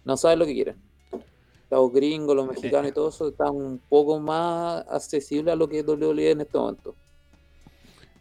no 0.04 0.16
sabe 0.16 0.36
lo 0.36 0.46
que 0.46 0.54
quieren. 0.54 0.89
Los 1.70 1.92
gringos, 1.92 2.34
los 2.34 2.48
mexicanos 2.48 2.90
y 2.90 2.92
todo 2.92 3.08
eso 3.10 3.28
están 3.28 3.54
un 3.54 3.78
poco 3.88 4.18
más 4.18 4.84
accesibles 4.90 5.52
a 5.52 5.56
lo 5.56 5.68
que 5.68 5.78
es 5.80 5.86
WWE 5.86 6.30
en 6.32 6.40
este 6.40 6.58
momento. 6.58 6.94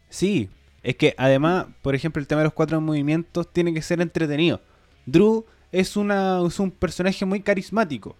Sí, 0.08 0.48
es 0.82 0.96
que 0.96 1.14
además, 1.16 1.66
por 1.82 1.94
ejemplo, 1.94 2.20
el 2.20 2.26
tema 2.26 2.40
de 2.40 2.44
los 2.46 2.52
cuatro 2.54 2.80
movimientos 2.80 3.48
tiene 3.52 3.72
que 3.74 3.82
ser 3.82 4.00
entretenido. 4.00 4.60
Drew 5.06 5.44
es, 5.72 5.96
una, 5.96 6.40
es 6.46 6.58
un 6.60 6.70
personaje 6.70 7.24
muy 7.24 7.40
carismático. 7.40 8.16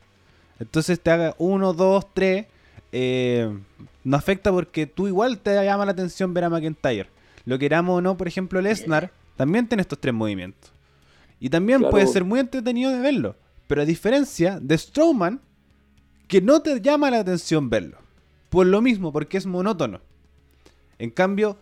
Entonces 0.59 1.01
te 1.01 1.11
haga 1.11 1.35
uno, 1.38 1.73
dos, 1.73 2.07
tres. 2.12 2.47
eh, 2.93 3.57
no 4.03 4.16
afecta 4.16 4.51
porque 4.51 4.87
tú 4.87 5.07
igual 5.07 5.38
te 5.38 5.55
llama 5.64 5.85
la 5.85 5.93
atención 5.93 6.35
ver 6.35 6.45
a 6.45 6.51
McIntyre. 6.51 7.09
Lo 7.45 7.59
queramos 7.59 7.99
o 7.99 8.01
no, 8.01 8.16
por 8.16 8.27
ejemplo, 8.29 8.61
Lesnar 8.61 9.12
también 9.37 9.69
tiene 9.69 9.83
estos 9.83 9.99
tres 10.01 10.12
movimientos. 10.14 10.73
Y 11.38 11.49
también 11.51 11.79
Claro. 11.79 11.90
puede 11.93 12.07
ser 12.07 12.25
muy 12.25 12.40
entretenido 12.40 12.90
de 12.90 12.99
verlo. 13.01 13.37
Pero 13.71 13.83
a 13.83 13.85
diferencia 13.85 14.59
de 14.61 14.77
Strowman, 14.77 15.41
que 16.27 16.41
no 16.43 16.61
te 16.61 16.81
llama 16.81 17.09
la 17.09 17.21
atención 17.21 17.71
verlo. 17.71 17.99
Por 18.49 18.67
lo 18.67 18.81
mismo, 18.83 19.13
porque 19.13 19.39
es 19.39 19.47
monótono. 19.47 20.01
En 20.99 21.11
cambio. 21.11 21.57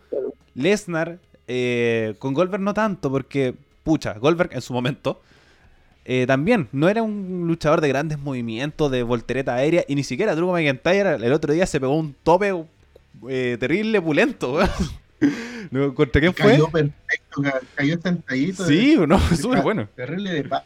Lesnar, 0.54 1.18
eh, 1.46 2.14
con 2.18 2.32
Goldberg 2.32 2.62
no 2.62 2.72
tanto, 2.72 3.10
porque, 3.10 3.54
pucha, 3.84 4.14
Goldberg 4.14 4.54
en 4.54 4.62
su 4.62 4.72
momento 4.72 5.20
eh, 6.06 6.24
también 6.26 6.68
no 6.72 6.88
era 6.88 7.02
un 7.02 7.44
luchador 7.46 7.82
de 7.82 7.88
grandes 7.88 8.18
movimientos, 8.18 8.90
de 8.90 9.02
voltereta 9.02 9.54
aérea, 9.54 9.84
y 9.86 9.94
ni 9.94 10.02
siquiera 10.02 10.34
Drew 10.34 10.50
McIntyre 10.50 11.16
el 11.16 11.32
otro 11.34 11.52
día 11.52 11.66
se 11.66 11.78
pegó 11.78 11.94
un 11.94 12.14
tope 12.22 12.54
eh, 13.28 13.58
terrible, 13.60 14.00
pulento. 14.00 14.58
¿Contra 15.94 16.20
quién 16.22 16.32
fue? 16.32 16.52
Cayó 16.52 16.68
perfecto, 16.70 17.42
ca- 17.42 17.60
cayó 17.74 18.00
sentadito. 18.00 18.64
Sí, 18.64 18.96
no, 19.06 19.18
súper 19.36 19.60
bueno. 19.62 19.86
Terrible 19.94 20.32
de 20.32 20.44
paz. 20.44 20.64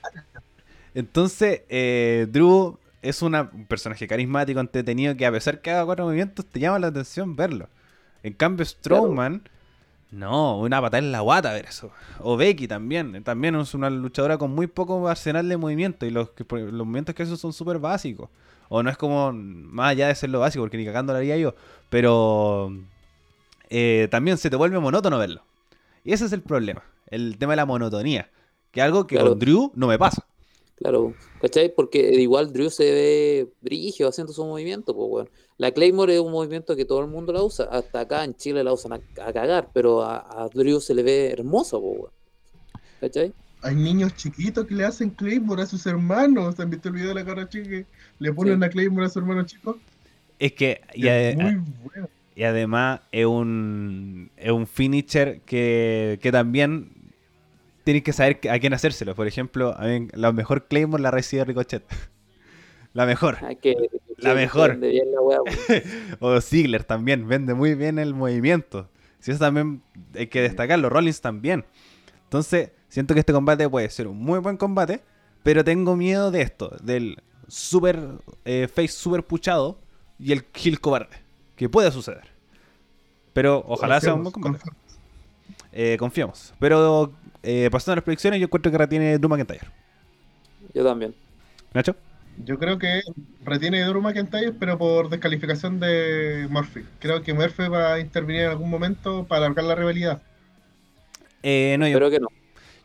Entonces, 0.94 1.62
eh, 1.68 2.26
Drew 2.30 2.78
es 3.00 3.22
una- 3.22 3.50
un 3.52 3.66
personaje 3.66 4.06
carismático, 4.06 4.60
entretenido, 4.60 5.16
que 5.16 5.26
a 5.26 5.32
pesar 5.32 5.60
que 5.60 5.70
haga 5.70 5.84
cuatro 5.84 6.04
movimientos, 6.04 6.44
te 6.46 6.60
llama 6.60 6.78
la 6.78 6.88
atención 6.88 7.34
verlo. 7.36 7.68
En 8.22 8.32
cambio, 8.34 8.64
Strowman, 8.64 9.42
no, 10.12 10.58
una 10.60 10.80
patada 10.80 10.98
en 10.98 11.10
la 11.10 11.20
guata 11.20 11.52
ver 11.52 11.64
eso. 11.66 11.90
O 12.20 12.36
Becky 12.36 12.68
también. 12.68 13.24
También 13.24 13.56
es 13.56 13.74
una 13.74 13.90
luchadora 13.90 14.36
con 14.38 14.54
muy 14.54 14.66
poco 14.66 15.08
arsenal 15.08 15.48
de 15.48 15.56
movimiento. 15.56 16.06
Y 16.06 16.10
los, 16.10 16.30
que- 16.30 16.44
los 16.48 16.86
movimientos 16.86 17.14
que 17.14 17.22
hace 17.24 17.36
son 17.36 17.52
súper 17.52 17.78
básicos. 17.78 18.28
O 18.68 18.82
no 18.82 18.90
es 18.90 18.96
como, 18.96 19.32
más 19.32 19.90
allá 19.90 20.08
de 20.08 20.14
ser 20.14 20.30
lo 20.30 20.40
básico, 20.40 20.62
porque 20.62 20.76
ni 20.76 20.84
cagando 20.84 21.12
lo 21.12 21.18
haría 21.18 21.36
yo. 21.38 21.54
Pero 21.90 22.72
eh, 23.70 24.08
también 24.10 24.36
se 24.38 24.50
te 24.50 24.56
vuelve 24.56 24.78
monótono 24.78 25.18
verlo. 25.18 25.42
Y 26.04 26.12
ese 26.12 26.26
es 26.26 26.32
el 26.32 26.42
problema. 26.42 26.82
El 27.08 27.38
tema 27.38 27.52
de 27.52 27.56
la 27.56 27.66
monotonía. 27.66 28.28
Que 28.70 28.80
es 28.80 28.84
algo 28.84 29.06
que 29.06 29.16
Claro. 29.16 29.30
con 29.30 29.38
Drew 29.38 29.72
no 29.74 29.86
me 29.88 29.98
pasa. 29.98 30.24
Claro, 30.76 31.14
¿cachai? 31.40 31.72
Porque 31.72 32.12
igual 32.14 32.52
Drew 32.52 32.68
se 32.70 32.84
ve 32.90 33.48
brigio 33.60 34.08
haciendo 34.08 34.32
su 34.32 34.44
movimiento, 34.44 34.94
pues, 34.96 35.08
weón. 35.10 35.30
La 35.58 35.70
Claymore 35.70 36.14
es 36.14 36.20
un 36.20 36.32
movimiento 36.32 36.74
que 36.74 36.84
todo 36.84 37.00
el 37.02 37.06
mundo 37.06 37.32
la 37.32 37.42
usa. 37.42 37.66
Hasta 37.70 38.00
acá 38.00 38.24
en 38.24 38.34
Chile 38.34 38.64
la 38.64 38.72
usan 38.72 38.94
a, 38.94 39.00
a 39.24 39.32
cagar, 39.32 39.68
pero 39.72 40.02
a, 40.02 40.44
a 40.44 40.48
Drew 40.48 40.80
se 40.80 40.94
le 40.94 41.02
ve 41.04 41.30
hermoso, 41.30 41.80
pues, 41.80 41.98
weón. 41.98 42.10
¿Cachai? 43.00 43.32
Hay 43.62 43.76
niños 43.76 44.16
chiquitos 44.16 44.66
que 44.66 44.74
le 44.74 44.84
hacen 44.84 45.10
Claymore 45.10 45.62
a 45.62 45.66
sus 45.66 45.86
hermanos. 45.86 46.58
¿Han 46.58 46.70
visto 46.70 46.88
el 46.88 46.94
video 46.94 47.08
de 47.10 47.14
la 47.14 47.24
cara 47.24 47.48
chica 47.48 47.68
que 47.68 47.86
le 48.18 48.32
ponen 48.32 48.54
Sí. 48.54 48.56
una 48.56 48.68
Claymore 48.68 49.06
a 49.06 49.08
su 49.08 49.20
hermano 49.20 49.44
chico? 49.44 49.78
Es 50.40 50.52
que, 50.54 50.80
y, 50.94 51.06
Es 51.06 51.36
muy 51.36 51.60
bueno. 51.84 52.08
y 52.34 52.42
además 52.42 53.02
es 53.12 53.26
un, 53.26 54.30
es 54.36 54.50
un 54.50 54.66
finisher 54.66 55.40
que, 55.42 56.18
que 56.20 56.32
también 56.32 56.90
tienes 57.84 58.02
que 58.02 58.12
saber 58.12 58.40
a 58.50 58.58
quién 58.58 58.72
hacérselo. 58.74 59.14
Por 59.14 59.26
ejemplo, 59.26 59.74
a 59.78 59.84
mí 59.86 60.08
la 60.12 60.32
mejor 60.32 60.66
Claymore 60.66 61.02
la 61.02 61.10
recibe 61.10 61.44
Ricochet. 61.44 61.82
la 62.92 63.06
mejor. 63.06 63.38
Que, 63.60 63.74
La 64.18 64.30
que 64.30 64.36
mejor. 64.36 64.70
vende 64.72 64.88
bien 64.90 65.06
la. 65.12 65.20
O 66.20 66.40
Ziggler 66.40 66.84
también, 66.84 67.26
vende 67.28 67.54
muy 67.54 67.74
bien 67.74 67.98
el 67.98 68.14
movimiento. 68.14 68.88
Si 69.20 69.30
eso 69.30 69.40
también 69.40 69.82
hay 70.14 70.26
que 70.26 70.40
destacarlo. 70.42 70.88
Rollins 70.88 71.20
también. 71.20 71.64
Entonces, 72.24 72.70
siento 72.88 73.14
que 73.14 73.20
este 73.20 73.32
combate 73.32 73.68
puede 73.68 73.88
ser 73.90 74.08
un 74.08 74.18
muy 74.18 74.38
buen 74.40 74.56
combate, 74.56 75.02
pero 75.42 75.64
tengo 75.64 75.96
miedo 75.96 76.30
de 76.30 76.42
esto, 76.42 76.76
del 76.82 77.18
super 77.46 77.98
eh, 78.44 78.68
face 78.72 78.88
super 78.88 79.22
puchado 79.24 79.78
y 80.18 80.32
el 80.32 80.44
kill 80.44 80.80
cobarde, 80.80 81.16
que 81.56 81.68
puede 81.68 81.90
suceder. 81.92 82.28
Pero 83.32 83.64
ojalá 83.66 84.00
sea 84.00 84.14
un 84.14 84.22
buen 84.24 84.32
combate. 84.32 84.58
confiamos. 84.58 85.00
eh, 85.72 85.96
confiamos. 85.98 86.54
Pero 86.58 87.12
eh, 87.42 87.68
pasando 87.70 87.94
a 87.94 87.96
las 87.96 88.04
predicciones, 88.04 88.40
yo 88.40 88.46
encuentro 88.46 88.72
que 88.72 88.78
retiene 88.78 89.18
Drew 89.18 89.28
McIntyre. 89.30 89.66
Yo 90.74 90.84
también. 90.84 91.14
¿Nacho? 91.74 91.96
Yo 92.36 92.58
creo 92.58 92.78
que 92.78 93.02
retiene 93.40 93.82
Drew 93.84 94.00
McIntyre, 94.02 94.52
pero 94.54 94.78
por 94.78 95.08
descalificación 95.10 95.80
de 95.80 96.46
Murphy. 96.50 96.88
Creo 96.98 97.22
que 97.22 97.34
Murphy 97.34 97.68
va 97.68 97.94
a 97.94 98.00
intervenir 98.00 98.42
en 98.42 98.50
algún 98.50 98.70
momento 98.70 99.26
para 99.28 99.46
alargar 99.46 99.64
la 99.66 99.74
rivalidad. 99.74 100.22
Eh, 101.42 101.76
no, 101.78 101.88
yo, 101.88 101.98
Pero 101.98 102.10
que 102.10 102.20
no. 102.20 102.28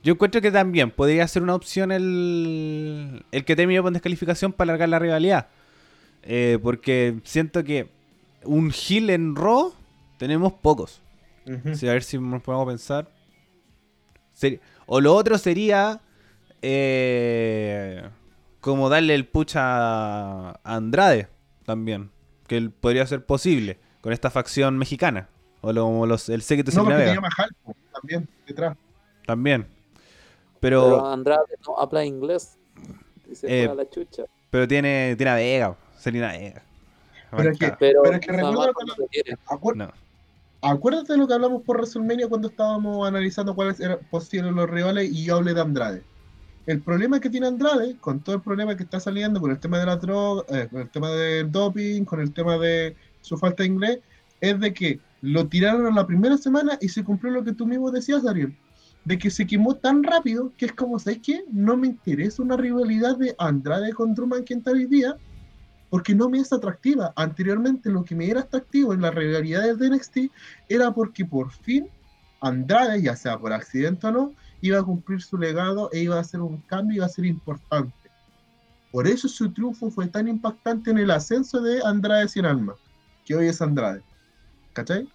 yo 0.03 0.13
encuentro 0.13 0.41
que 0.41 0.51
también 0.51 0.91
podría 0.91 1.27
ser 1.27 1.43
una 1.43 1.55
opción 1.55 1.91
el, 1.91 3.25
el 3.31 3.45
que 3.45 3.55
termine 3.55 3.81
con 3.81 3.93
descalificación 3.93 4.53
para 4.53 4.71
alargar 4.71 4.89
la 4.89 4.99
rivalidad. 4.99 5.49
Eh, 6.23 6.59
porque 6.63 7.19
siento 7.23 7.63
que 7.63 7.89
un 8.43 8.71
heel 8.73 9.09
en 9.11 9.35
Raw 9.35 9.73
tenemos 10.17 10.53
pocos. 10.53 11.01
Sí, 11.71 11.87
a 11.89 11.93
ver 11.93 12.03
si 12.03 12.19
nos 12.19 12.43
podemos 12.43 12.67
pensar. 12.67 13.09
Seri- 14.39 14.59
o 14.85 15.01
lo 15.01 15.15
otro 15.15 15.37
sería 15.37 15.99
eh, 16.61 18.03
como 18.61 18.89
darle 18.89 19.15
el 19.15 19.25
push 19.27 19.53
a 19.55 20.59
Andrade 20.63 21.27
también. 21.65 22.11
Que 22.47 22.55
él 22.57 22.71
podría 22.71 23.05
ser 23.05 23.25
posible 23.25 23.77
con 24.01 24.13
esta 24.13 24.29
facción 24.29 24.77
mexicana. 24.77 25.27
O 25.61 25.73
lo- 25.73 25.83
como 25.83 26.05
los, 26.05 26.29
el 26.29 26.41
séquito 26.41 26.71
No, 26.71 26.83
porque 26.83 26.93
Vega 26.97 27.05
tenía 27.07 27.21
Mahal 27.21 27.49
po, 27.63 27.75
también 27.93 28.29
detrás. 28.45 28.77
también. 29.25 29.67
Pero, 30.59 30.83
Pero, 30.83 31.05
Andrade 31.11 31.55
no 31.67 31.77
habla 31.79 32.05
inglés. 32.05 32.57
Se 33.33 33.63
Eh, 33.65 33.73
la 33.75 33.89
chucha. 33.89 34.23
pero 34.49 34.67
tiene, 34.67 35.15
tiene 35.17 35.29
a 35.31 35.35
Vega, 35.35 35.75
Selena 35.97 36.31
Vega. 36.31 36.61
Pero 37.35 37.51
es 37.51 37.59
que-. 37.59 37.71
Pero, 37.77 38.01
pero 38.03 38.15
es 38.15 38.21
que 38.21 38.27
cuando- 38.39 38.71
no 39.75 39.91
Acuérdate 40.61 41.13
de 41.13 41.19
lo 41.19 41.27
que 41.27 41.33
hablamos 41.35 41.61
por 41.61 41.77
WrestleMania 41.77 42.27
cuando 42.27 42.47
estábamos 42.47 43.07
analizando 43.07 43.53
cuáles 43.53 43.79
eran 43.79 43.99
posibles 44.09 44.51
los 44.53 44.69
rivales 44.69 45.11
y 45.11 45.25
yo 45.25 45.35
hablé 45.35 45.53
de 45.53 45.61
Andrade. 45.61 46.03
El 46.65 46.81
problema 46.81 47.19
que 47.19 47.29
tiene 47.29 47.47
Andrade, 47.47 47.95
con 47.99 48.19
todo 48.19 48.35
el 48.35 48.41
problema 48.41 48.75
que 48.75 48.83
está 48.83 48.99
saliendo 48.99 49.39
con 49.39 49.51
el 49.51 49.59
tema 49.59 49.79
de 49.79 49.85
la 49.85 49.97
droga, 49.97 50.43
eh, 50.49 50.67
con 50.69 50.81
el 50.81 50.89
tema 50.89 51.11
del 51.11 51.51
doping, 51.51 52.03
con 52.03 52.19
el 52.19 52.33
tema 52.33 52.57
de 52.57 52.95
su 53.21 53.37
falta 53.37 53.63
de 53.63 53.69
inglés, 53.69 53.99
es 54.41 54.59
de 54.59 54.73
que 54.73 54.99
lo 55.21 55.47
tiraron 55.47 55.93
la 55.93 56.07
primera 56.07 56.37
semana 56.37 56.77
y 56.81 56.89
se 56.89 57.03
cumplió 57.03 57.31
lo 57.31 57.43
que 57.43 57.53
tú 57.53 57.65
mismo 57.65 57.91
decías, 57.91 58.25
Ariel. 58.25 58.55
De 59.05 59.17
que 59.17 59.29
se 59.29 59.47
quemó 59.47 59.75
tan 59.75 60.03
rápido 60.03 60.51
que 60.57 60.65
es 60.65 60.73
como, 60.73 60.99
¿sabes 60.99 61.19
qué? 61.23 61.45
No 61.51 61.77
me 61.77 61.87
interesa 61.87 62.41
una 62.41 62.57
rivalidad 62.57 63.15
de 63.15 63.35
Andrade 63.37 63.93
con 63.93 64.13
Drew 64.13 64.27
McIntyre 64.27 64.75
hoy 64.75 64.85
día 64.87 65.17
porque 65.89 66.15
no 66.15 66.29
me 66.29 66.39
es 66.39 66.51
atractiva. 66.51 67.13
Anteriormente 67.15 67.89
lo 67.89 68.03
que 68.03 68.15
me 68.15 68.29
era 68.29 68.41
atractivo 68.41 68.93
en 68.93 69.01
las 69.01 69.13
rivalidades 69.13 69.77
de 69.79 69.89
NXT 69.89 70.17
era 70.69 70.91
porque 70.91 71.25
por 71.25 71.51
fin 71.51 71.87
Andrade, 72.41 73.01
ya 73.01 73.15
sea 73.15 73.37
por 73.37 73.51
accidente 73.51 74.07
o 74.07 74.11
no, 74.11 74.33
iba 74.61 74.79
a 74.79 74.83
cumplir 74.83 75.21
su 75.21 75.37
legado 75.37 75.89
e 75.91 75.99
iba 75.99 76.17
a 76.17 76.21
hacer 76.21 76.41
un 76.41 76.57
cambio, 76.61 76.97
iba 76.97 77.05
a 77.05 77.09
ser 77.09 77.25
importante. 77.25 77.93
Por 78.91 79.07
eso 79.07 79.27
su 79.27 79.51
triunfo 79.51 79.89
fue 79.89 80.07
tan 80.07 80.27
impactante 80.27 80.91
en 80.91 80.97
el 80.97 81.11
ascenso 81.11 81.61
de 81.61 81.81
Andrade 81.83 82.27
sin 82.27 82.45
alma, 82.45 82.75
que 83.25 83.35
hoy 83.35 83.47
es 83.47 83.61
Andrade. 83.61 84.01
¿Cachai? 84.73 85.07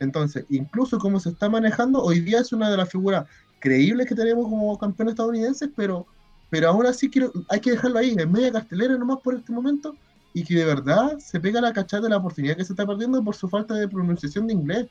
Entonces, 0.00 0.44
incluso 0.48 0.98
como 0.98 1.18
se 1.18 1.30
está 1.30 1.48
manejando, 1.48 2.02
hoy 2.02 2.20
día 2.20 2.40
es 2.40 2.52
una 2.52 2.70
de 2.70 2.76
las 2.76 2.88
figuras 2.88 3.26
creíbles 3.60 4.06
que 4.06 4.14
tenemos 4.14 4.44
como 4.48 4.78
campeón 4.78 5.08
estadounidenses, 5.08 5.68
pero, 5.74 6.06
pero 6.50 6.68
aún 6.68 6.86
así 6.86 7.10
quiero, 7.10 7.32
hay 7.48 7.60
que 7.60 7.72
dejarlo 7.72 7.98
ahí, 7.98 8.14
en 8.16 8.30
media 8.30 8.52
cartelera 8.52 8.96
nomás 8.96 9.18
por 9.18 9.34
este 9.34 9.52
momento, 9.52 9.96
y 10.34 10.44
que 10.44 10.54
de 10.54 10.64
verdad 10.64 11.18
se 11.18 11.40
pega 11.40 11.60
la 11.60 11.72
cachada 11.72 12.04
de 12.04 12.10
la 12.10 12.18
oportunidad 12.18 12.56
que 12.56 12.64
se 12.64 12.72
está 12.72 12.86
perdiendo 12.86 13.22
por 13.22 13.34
su 13.34 13.48
falta 13.48 13.74
de 13.74 13.88
pronunciación 13.88 14.46
de 14.46 14.54
inglés. 14.54 14.86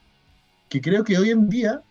Que 0.70 0.82
creo 0.82 1.04
que 1.04 1.18
hoy 1.18 1.30
en 1.30 1.50
día, 1.50 1.82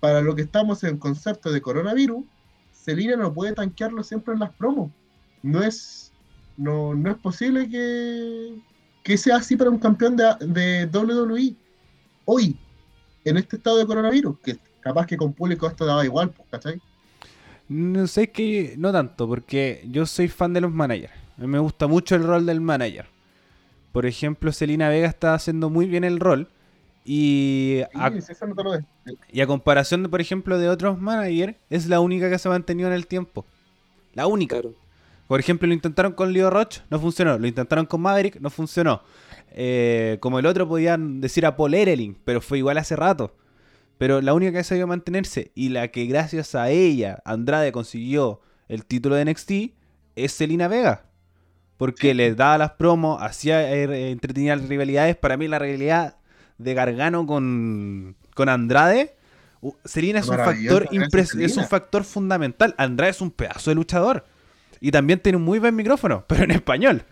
para 0.00 0.20
lo 0.20 0.34
que 0.34 0.42
estamos 0.42 0.82
en 0.84 0.98
concepto 0.98 1.52
de 1.52 1.60
coronavirus, 1.60 2.24
Selina 2.72 3.16
no 3.16 3.32
puede 3.32 3.52
tanquearlo 3.52 4.02
siempre 4.02 4.34
en 4.34 4.40
las 4.40 4.52
promos. 4.52 4.90
No 5.42 5.62
es, 5.62 6.12
no, 6.56 6.94
no 6.94 7.10
es 7.10 7.16
posible 7.18 7.68
que, 7.68 8.60
que 9.04 9.16
sea 9.16 9.36
así 9.36 9.56
para 9.56 9.70
un 9.70 9.78
campeón 9.78 10.16
de, 10.16 10.88
WWE. 10.92 11.54
Hoy, 12.24 12.58
en 13.24 13.36
este 13.36 13.56
estado 13.56 13.78
de 13.78 13.86
coronavirus, 13.86 14.38
que 14.40 14.58
capaz 14.80 15.06
que 15.06 15.16
con 15.16 15.32
público 15.32 15.68
esto 15.68 15.86
daba 15.86 16.04
igual, 16.04 16.30
pues, 16.30 16.48
¿cachai? 16.50 16.80
No 17.68 18.06
sé 18.06 18.30
que 18.30 18.74
no 18.78 18.92
tanto, 18.92 19.28
porque 19.28 19.84
yo 19.90 20.06
soy 20.06 20.28
fan 20.28 20.52
de 20.52 20.60
los 20.60 20.72
managers. 20.72 21.25
A 21.36 21.40
mí 21.42 21.46
me 21.46 21.58
gusta 21.58 21.86
mucho 21.86 22.14
el 22.14 22.24
rol 22.24 22.46
del 22.46 22.60
manager. 22.60 23.06
Por 23.92 24.06
ejemplo, 24.06 24.52
Selina 24.52 24.88
Vega 24.88 25.08
está 25.08 25.34
haciendo 25.34 25.70
muy 25.70 25.86
bien 25.86 26.04
el 26.04 26.20
rol. 26.20 26.48
Y 27.04 27.82
a, 27.94 28.10
Sí, 28.10 28.20
sí, 28.20 28.32
eso 28.32 28.46
no 28.46 28.54
te 28.54 28.64
lo 28.64 28.72
de- 28.72 28.84
y 29.32 29.40
a 29.40 29.46
comparación, 29.46 30.02
de, 30.02 30.08
por 30.08 30.20
ejemplo, 30.20 30.58
de 30.58 30.68
otros 30.68 31.00
managers, 31.00 31.56
es 31.70 31.86
la 31.88 32.00
única 32.00 32.28
que 32.28 32.38
se 32.38 32.48
ha 32.48 32.50
mantenido 32.50 32.88
en 32.88 32.94
el 32.94 33.06
tiempo. 33.06 33.46
La 34.14 34.26
única. 34.26 34.56
Claro. 34.60 34.74
Por 35.28 35.40
ejemplo, 35.40 35.66
lo 35.68 35.74
intentaron 35.74 36.12
con 36.12 36.32
Leo 36.32 36.50
Roach, 36.50 36.80
no 36.90 36.98
funcionó. 37.00 37.38
Lo 37.38 37.46
intentaron 37.46 37.86
con 37.86 38.00
Maverick, 38.00 38.40
no 38.40 38.50
funcionó. 38.50 39.02
Eh, 39.52 40.18
como 40.20 40.38
el 40.38 40.46
otro 40.46 40.68
podían 40.68 41.20
decir 41.20 41.46
a 41.46 41.56
Paul 41.56 41.74
Erling, 41.74 42.16
pero 42.24 42.40
fue 42.40 42.58
igual 42.58 42.78
hace 42.78 42.96
rato. 42.96 43.34
Pero 43.98 44.20
la 44.20 44.34
única 44.34 44.52
que 44.52 44.58
ha 44.58 44.64
sabido 44.64 44.86
mantenerse 44.86 45.52
y 45.54 45.70
la 45.70 45.88
que 45.88 46.04
gracias 46.06 46.54
a 46.54 46.70
ella 46.70 47.22
Andrade 47.24 47.72
consiguió 47.72 48.40
el 48.68 48.84
título 48.84 49.14
de 49.14 49.24
NXT 49.24 49.50
es 50.16 50.32
Selina 50.32 50.68
Vega. 50.68 51.05
Porque 51.76 52.14
le 52.14 52.34
daba 52.34 52.58
las 52.58 52.70
promos, 52.72 53.20
hacía 53.22 53.70
eh, 53.72 54.10
entretenía 54.10 54.56
las 54.56 54.68
rivalidades. 54.68 55.16
Para 55.16 55.36
mí 55.36 55.46
la 55.48 55.58
rivalidad 55.58 56.16
de 56.58 56.74
Gargano 56.74 57.26
con, 57.26 58.16
con 58.34 58.48
Andrade, 58.48 59.14
uh, 59.60 59.72
Selina 59.84 60.20
es 60.20 60.28
un, 60.28 60.36
factor 60.36 60.88
gracias, 60.90 60.92
impres- 61.34 61.42
es 61.42 61.56
un 61.58 61.66
factor 61.66 62.04
fundamental. 62.04 62.74
Andrade 62.78 63.10
es 63.10 63.20
un 63.20 63.30
pedazo 63.30 63.70
de 63.70 63.74
luchador. 63.74 64.24
Y 64.80 64.90
también 64.90 65.20
tiene 65.20 65.36
un 65.36 65.44
muy 65.44 65.58
buen 65.58 65.74
micrófono, 65.76 66.24
pero 66.28 66.44
en 66.44 66.50
español. 66.52 67.04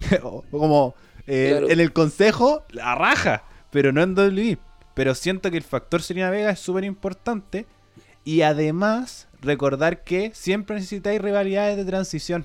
Como 0.50 0.94
eh, 1.26 1.48
Claro. 1.50 1.70
en 1.70 1.80
el 1.80 1.92
consejo, 1.92 2.64
la 2.70 2.94
raja, 2.94 3.44
pero 3.70 3.92
no 3.92 4.02
en 4.02 4.18
WWE. 4.18 4.58
Pero 4.94 5.14
siento 5.14 5.50
que 5.50 5.56
el 5.58 5.62
factor 5.62 6.02
Selena 6.02 6.30
Vega 6.30 6.50
es 6.50 6.58
súper 6.58 6.82
importante. 6.84 7.66
Y 8.24 8.42
además, 8.42 9.28
recordar 9.40 10.02
que 10.02 10.32
siempre 10.34 10.76
necesitáis 10.76 11.20
rivalidades 11.22 11.76
de 11.76 11.84
transición. 11.84 12.44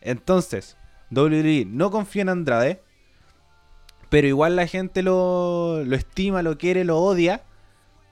Entonces, 0.00 0.76
WWE 1.10 1.66
no 1.66 1.90
confía 1.90 2.22
en 2.22 2.28
Andrade. 2.28 2.82
Pero 4.08 4.26
igual 4.26 4.56
la 4.56 4.66
gente 4.66 5.02
lo, 5.02 5.84
lo 5.84 5.96
estima, 5.96 6.42
lo 6.42 6.58
quiere, 6.58 6.84
lo 6.84 6.98
odia. 6.98 7.42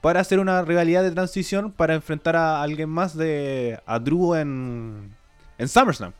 Para 0.00 0.20
hacer 0.20 0.38
una 0.38 0.62
rivalidad 0.62 1.02
de 1.02 1.10
transición 1.10 1.72
para 1.72 1.94
enfrentar 1.94 2.36
a 2.36 2.62
alguien 2.62 2.88
más 2.88 3.16
de. 3.16 3.80
a 3.84 3.98
Drew 3.98 4.36
en. 4.36 5.12
en 5.58 5.68
SummerSlam. 5.68 6.12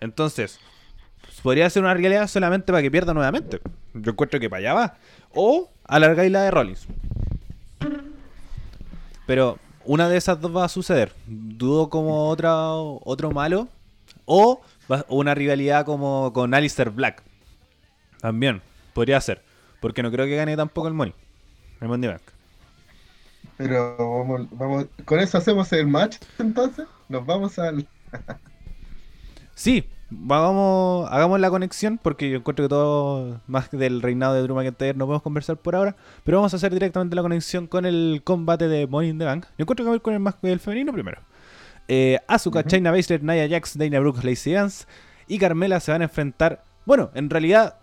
Entonces, 0.00 0.58
podría 1.42 1.70
ser 1.70 1.82
una 1.82 1.94
realidad 1.94 2.26
solamente 2.26 2.72
para 2.72 2.82
que 2.82 2.90
pierda 2.90 3.14
nuevamente. 3.14 3.60
Yo 3.94 4.10
encuentro 4.10 4.40
que 4.40 4.50
para 4.50 4.58
allá 4.58 4.74
va. 4.74 4.94
O 5.32 5.70
alargáis 5.86 6.32
la 6.32 6.42
de 6.42 6.50
Rollins. 6.50 6.88
Pero 9.26 9.58
una 9.84 10.08
de 10.08 10.16
esas 10.16 10.40
dos 10.40 10.54
va 10.54 10.64
a 10.64 10.68
suceder. 10.68 11.12
Dudo 11.26 11.88
como 11.88 12.28
otra, 12.28 12.72
otro 12.72 13.30
malo. 13.30 13.68
O 14.24 14.62
una 15.08 15.34
rivalidad 15.34 15.84
como 15.84 16.32
con 16.32 16.54
Alistair 16.54 16.90
Black. 16.90 17.22
También 18.20 18.62
podría 18.92 19.20
ser. 19.20 19.42
Porque 19.80 20.02
no 20.02 20.10
creo 20.10 20.26
que 20.26 20.36
gane 20.36 20.56
tampoco 20.56 20.88
el 20.88 20.94
Money. 20.94 21.14
El 21.80 21.88
Money 21.88 22.08
Bank. 22.08 22.22
Pero 23.56 23.96
vamos, 23.98 24.48
vamos, 24.52 24.86
con 25.04 25.20
eso 25.20 25.38
hacemos 25.38 25.72
el 25.72 25.86
match 25.86 26.16
entonces. 26.38 26.86
Nos 27.08 27.24
vamos 27.26 27.58
al. 27.58 27.86
Sí, 29.56 29.84
vamos, 30.10 31.08
hagamos 31.12 31.38
la 31.38 31.48
conexión 31.48 31.98
porque 32.02 32.28
yo 32.28 32.38
encuentro 32.38 32.64
que 32.64 32.68
todo 32.68 33.40
más 33.46 33.70
del 33.70 34.02
reinado 34.02 34.34
de 34.34 34.42
Drew 34.42 34.56
McIntyre 34.56 34.94
no 34.94 35.06
podemos 35.06 35.22
conversar 35.22 35.56
por 35.56 35.76
ahora, 35.76 35.94
pero 36.24 36.38
vamos 36.38 36.52
a 36.52 36.56
hacer 36.56 36.72
directamente 36.72 37.14
la 37.14 37.22
conexión 37.22 37.68
con 37.68 37.86
el 37.86 38.22
combate 38.24 38.66
de 38.66 38.88
Money 38.88 39.10
in 39.10 39.18
the 39.18 39.24
Bank. 39.24 39.44
Yo 39.56 39.62
encuentro 39.62 39.84
que 39.84 39.88
voy 39.90 39.94
a 39.94 39.96
ir 39.96 40.02
con 40.02 40.14
el 40.14 40.18
más 40.18 40.34
el 40.42 40.58
femenino 40.58 40.92
primero. 40.92 41.20
Eh, 41.88 42.18
Asuka, 42.26 42.60
Ujú. 42.60 42.68
China 42.68 42.90
Baszler, 42.90 43.22
Nia 43.22 43.48
Jax, 43.48 43.76
Dana 43.76 44.00
Brooke, 44.00 44.24
Lacey 44.24 44.54
Evans 44.54 44.86
y 45.28 45.38
Carmela 45.38 45.80
se 45.80 45.92
van 45.92 46.00
a 46.02 46.04
enfrentar. 46.04 46.62
Bueno, 46.86 47.10
en 47.14 47.30
realidad 47.30 47.76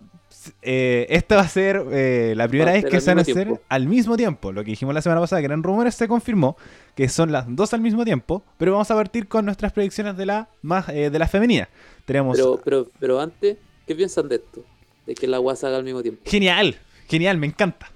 eh, 0.62 1.06
esta 1.10 1.36
va 1.36 1.42
a 1.42 1.48
ser 1.48 1.84
eh, 1.92 2.34
la 2.36 2.48
primera 2.48 2.72
vez 2.72 2.84
que 2.84 3.00
se 3.00 3.10
van 3.10 3.18
a 3.18 3.22
hacer 3.22 3.34
tiempo. 3.46 3.60
al 3.68 3.86
mismo 3.86 4.16
tiempo. 4.16 4.52
Lo 4.52 4.64
que 4.64 4.70
dijimos 4.70 4.94
la 4.94 5.02
semana 5.02 5.20
pasada, 5.20 5.40
que 5.40 5.46
eran 5.46 5.62
rumores, 5.62 5.94
se 5.94 6.08
confirmó 6.08 6.56
que 6.96 7.08
son 7.08 7.32
las 7.32 7.44
dos 7.48 7.72
al 7.74 7.80
mismo 7.80 8.04
tiempo. 8.04 8.42
Pero 8.58 8.72
vamos 8.72 8.90
a 8.90 8.94
partir 8.94 9.28
con 9.28 9.44
nuestras 9.44 9.72
predicciones 9.72 10.16
de 10.16 10.26
la 10.26 10.48
más 10.62 10.88
eh, 10.88 11.10
de 11.10 11.18
la 11.18 11.28
femenina. 11.28 11.68
Tenemos 12.04 12.36
Pero, 12.36 12.60
pero, 12.64 12.90
pero 12.98 13.20
antes, 13.20 13.56
¿qué 13.86 13.94
piensan 13.94 14.28
de 14.28 14.36
esto? 14.36 14.64
De 15.06 15.14
que 15.14 15.26
la 15.26 15.38
se 15.56 15.66
haga 15.66 15.76
al 15.76 15.84
mismo 15.84 16.02
tiempo. 16.02 16.22
genial, 16.24 16.76
genial, 17.08 17.38
me 17.38 17.46
encanta. 17.46 17.91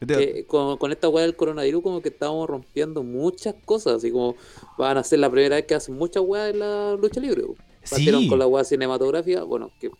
Que 0.00 0.44
con, 0.46 0.76
con 0.78 0.92
esta 0.92 1.08
weá 1.08 1.24
del 1.24 1.34
coronavirus 1.36 1.82
como 1.82 2.02
que 2.02 2.08
estamos 2.10 2.48
rompiendo 2.48 3.02
muchas 3.02 3.54
cosas, 3.64 3.94
así 3.94 4.10
como 4.10 4.36
van 4.76 4.98
a 4.98 5.04
ser 5.04 5.18
la 5.20 5.30
primera 5.30 5.56
vez 5.56 5.64
que 5.66 5.74
hacen 5.74 5.94
muchas 5.96 6.22
weas 6.26 6.50
en 6.52 6.58
la 6.60 6.92
lucha 7.00 7.20
libre. 7.20 7.42
po. 7.42 7.54
Partieron 7.90 8.22
Sí. 8.22 8.28
con 8.28 8.38
la 8.38 8.46
weá 8.46 8.64
cinematográfica, 8.64 9.42
bueno, 9.44 9.70
que 9.80 9.90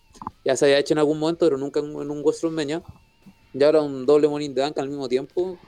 ya 0.44 0.56
se 0.56 0.64
había 0.64 0.78
hecho 0.78 0.94
en 0.94 0.98
algún 0.98 1.18
momento, 1.18 1.46
pero 1.46 1.58
nunca 1.58 1.80
en, 1.80 1.86
en 1.86 2.10
un 2.10 2.22
WrestleMania. 2.22 2.82
Y 3.52 3.62
ahora 3.62 3.82
un 3.82 4.04
doble 4.06 4.26
Money 4.28 4.48
the 4.48 4.60
Bank 4.62 4.78
al 4.78 4.88
mismo 4.88 5.08
tiempo. 5.08 5.58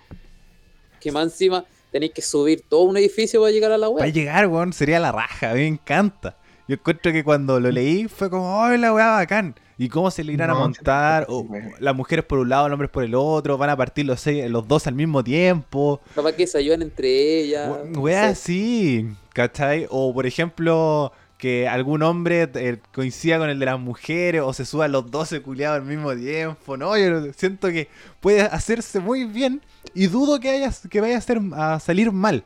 que 1.00 1.12
más 1.12 1.24
encima 1.24 1.64
tenéis 1.92 2.12
que 2.12 2.22
subir 2.22 2.62
todo 2.68 2.82
un 2.82 2.96
edificio 2.96 3.40
para 3.40 3.52
llegar 3.52 3.70
a 3.72 3.78
la 3.78 3.86
Para 3.90 4.04
web. 4.06 4.12
llegar, 4.12 4.46
weón, 4.48 4.72
sería 4.72 4.98
la 4.98 5.12
raja, 5.12 5.50
a 5.50 5.54
mí 5.54 5.60
me 5.60 5.66
encanta. 5.68 6.36
Yo 6.68 6.74
encuentro 6.74 7.12
que 7.12 7.22
cuando 7.22 7.60
lo 7.60 7.70
leí 7.70 8.08
fue 8.08 8.28
como, 8.28 8.62
¡ay, 8.62 8.76
la 8.78 8.92
weá 8.92 9.12
bacán! 9.12 9.54
¿Y 9.78 9.88
cómo 9.90 10.10
se 10.10 10.24
le 10.24 10.32
irán 10.32 10.48
a 10.50 10.54
montar? 10.54 11.24
sí, 11.24 11.32
O, 11.32 11.42
sí. 11.42 11.58
las 11.80 11.94
mujeres 11.94 12.24
por 12.24 12.38
un 12.38 12.48
lado, 12.48 12.68
los 12.68 12.74
hombres 12.74 12.90
por 12.90 13.04
el 13.04 13.14
otro, 13.14 13.58
van 13.58 13.70
a 13.70 13.76
partir 13.76 14.06
los, 14.06 14.20
seis- 14.20 14.48
los 14.50 14.66
dos 14.66 14.86
al 14.86 14.94
mismo 14.94 15.22
tiempo. 15.22 16.00
Capaz 16.14 16.32
que 16.32 16.46
se 16.46 16.56
ayudan 16.58 16.82
entre 16.82 17.40
ellas. 17.40 17.70
We- 17.84 17.90
no 17.90 18.00
Weá, 18.00 18.34
sé. 18.34 18.42
sí, 18.42 19.08
¿cachai? 19.34 19.86
O 19.90 20.14
por 20.14 20.24
ejemplo, 20.26 21.12
que 21.36 21.68
algún 21.68 22.02
hombre 22.02 22.48
eh, 22.54 22.78
coincida 22.94 23.36
con 23.38 23.50
el 23.50 23.58
de 23.58 23.66
las 23.66 23.78
mujeres 23.78 24.40
o 24.42 24.54
se 24.54 24.64
suban 24.64 24.92
los 24.92 25.10
12 25.10 25.42
culiados 25.42 25.80
al 25.80 25.84
mismo 25.86 26.14
tiempo, 26.16 26.78
¿no? 26.78 26.96
Yo 26.96 27.30
siento 27.36 27.68
que 27.68 27.88
puede 28.20 28.40
hacerse 28.40 29.00
muy 29.00 29.24
bien 29.26 29.60
y 29.92 30.06
dudo 30.06 30.40
que, 30.40 30.48
haya, 30.48 30.72
que 30.88 31.00
vaya 31.02 31.18
a, 31.18 31.20
ser, 31.20 31.38
a 31.54 31.78
salir 31.80 32.10
mal. 32.12 32.42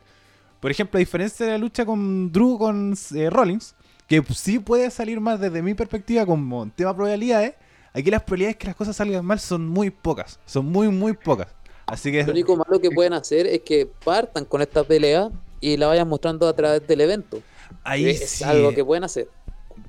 Por 0.59 0.69
ejemplo, 0.69 0.97
a 0.97 0.99
diferencia 0.99 1.45
de 1.45 1.53
la 1.53 1.57
lucha 1.57 1.85
con 1.85 2.29
Drew 2.31 2.57
con 2.57 2.93
eh, 3.15 3.29
Rollins, 3.29 3.73
que 4.11 4.21
sí 4.33 4.59
puede 4.59 4.91
salir 4.91 5.21
mal 5.21 5.39
desde 5.39 5.61
mi 5.61 5.73
perspectiva 5.73 6.25
como 6.25 6.69
tema 6.71 6.93
probabilidades, 6.93 7.53
aquí 7.93 8.11
las 8.11 8.21
probabilidades 8.23 8.57
que 8.57 8.67
las 8.67 8.75
cosas 8.75 8.93
salgan 8.97 9.23
mal 9.23 9.39
son 9.39 9.65
muy 9.65 9.89
pocas, 9.89 10.37
son 10.45 10.65
muy, 10.65 10.89
muy 10.89 11.13
pocas. 11.13 11.47
Así 11.85 12.11
que... 12.11 12.25
Lo 12.25 12.33
único 12.33 12.57
malo 12.57 12.81
que 12.81 12.91
pueden 12.91 13.13
hacer 13.13 13.47
es 13.47 13.61
que 13.61 13.89
partan 14.03 14.43
con 14.43 14.61
esta 14.61 14.83
pelea 14.83 15.29
y 15.61 15.77
la 15.77 15.87
vayan 15.87 16.09
mostrando 16.09 16.45
a 16.49 16.53
través 16.53 16.85
del 16.85 16.99
evento. 16.99 17.41
Ahí 17.85 18.09
es 18.09 18.29
sí, 18.29 18.43
algo 18.43 18.73
que 18.73 18.83
pueden 18.83 19.05
hacer. 19.05 19.29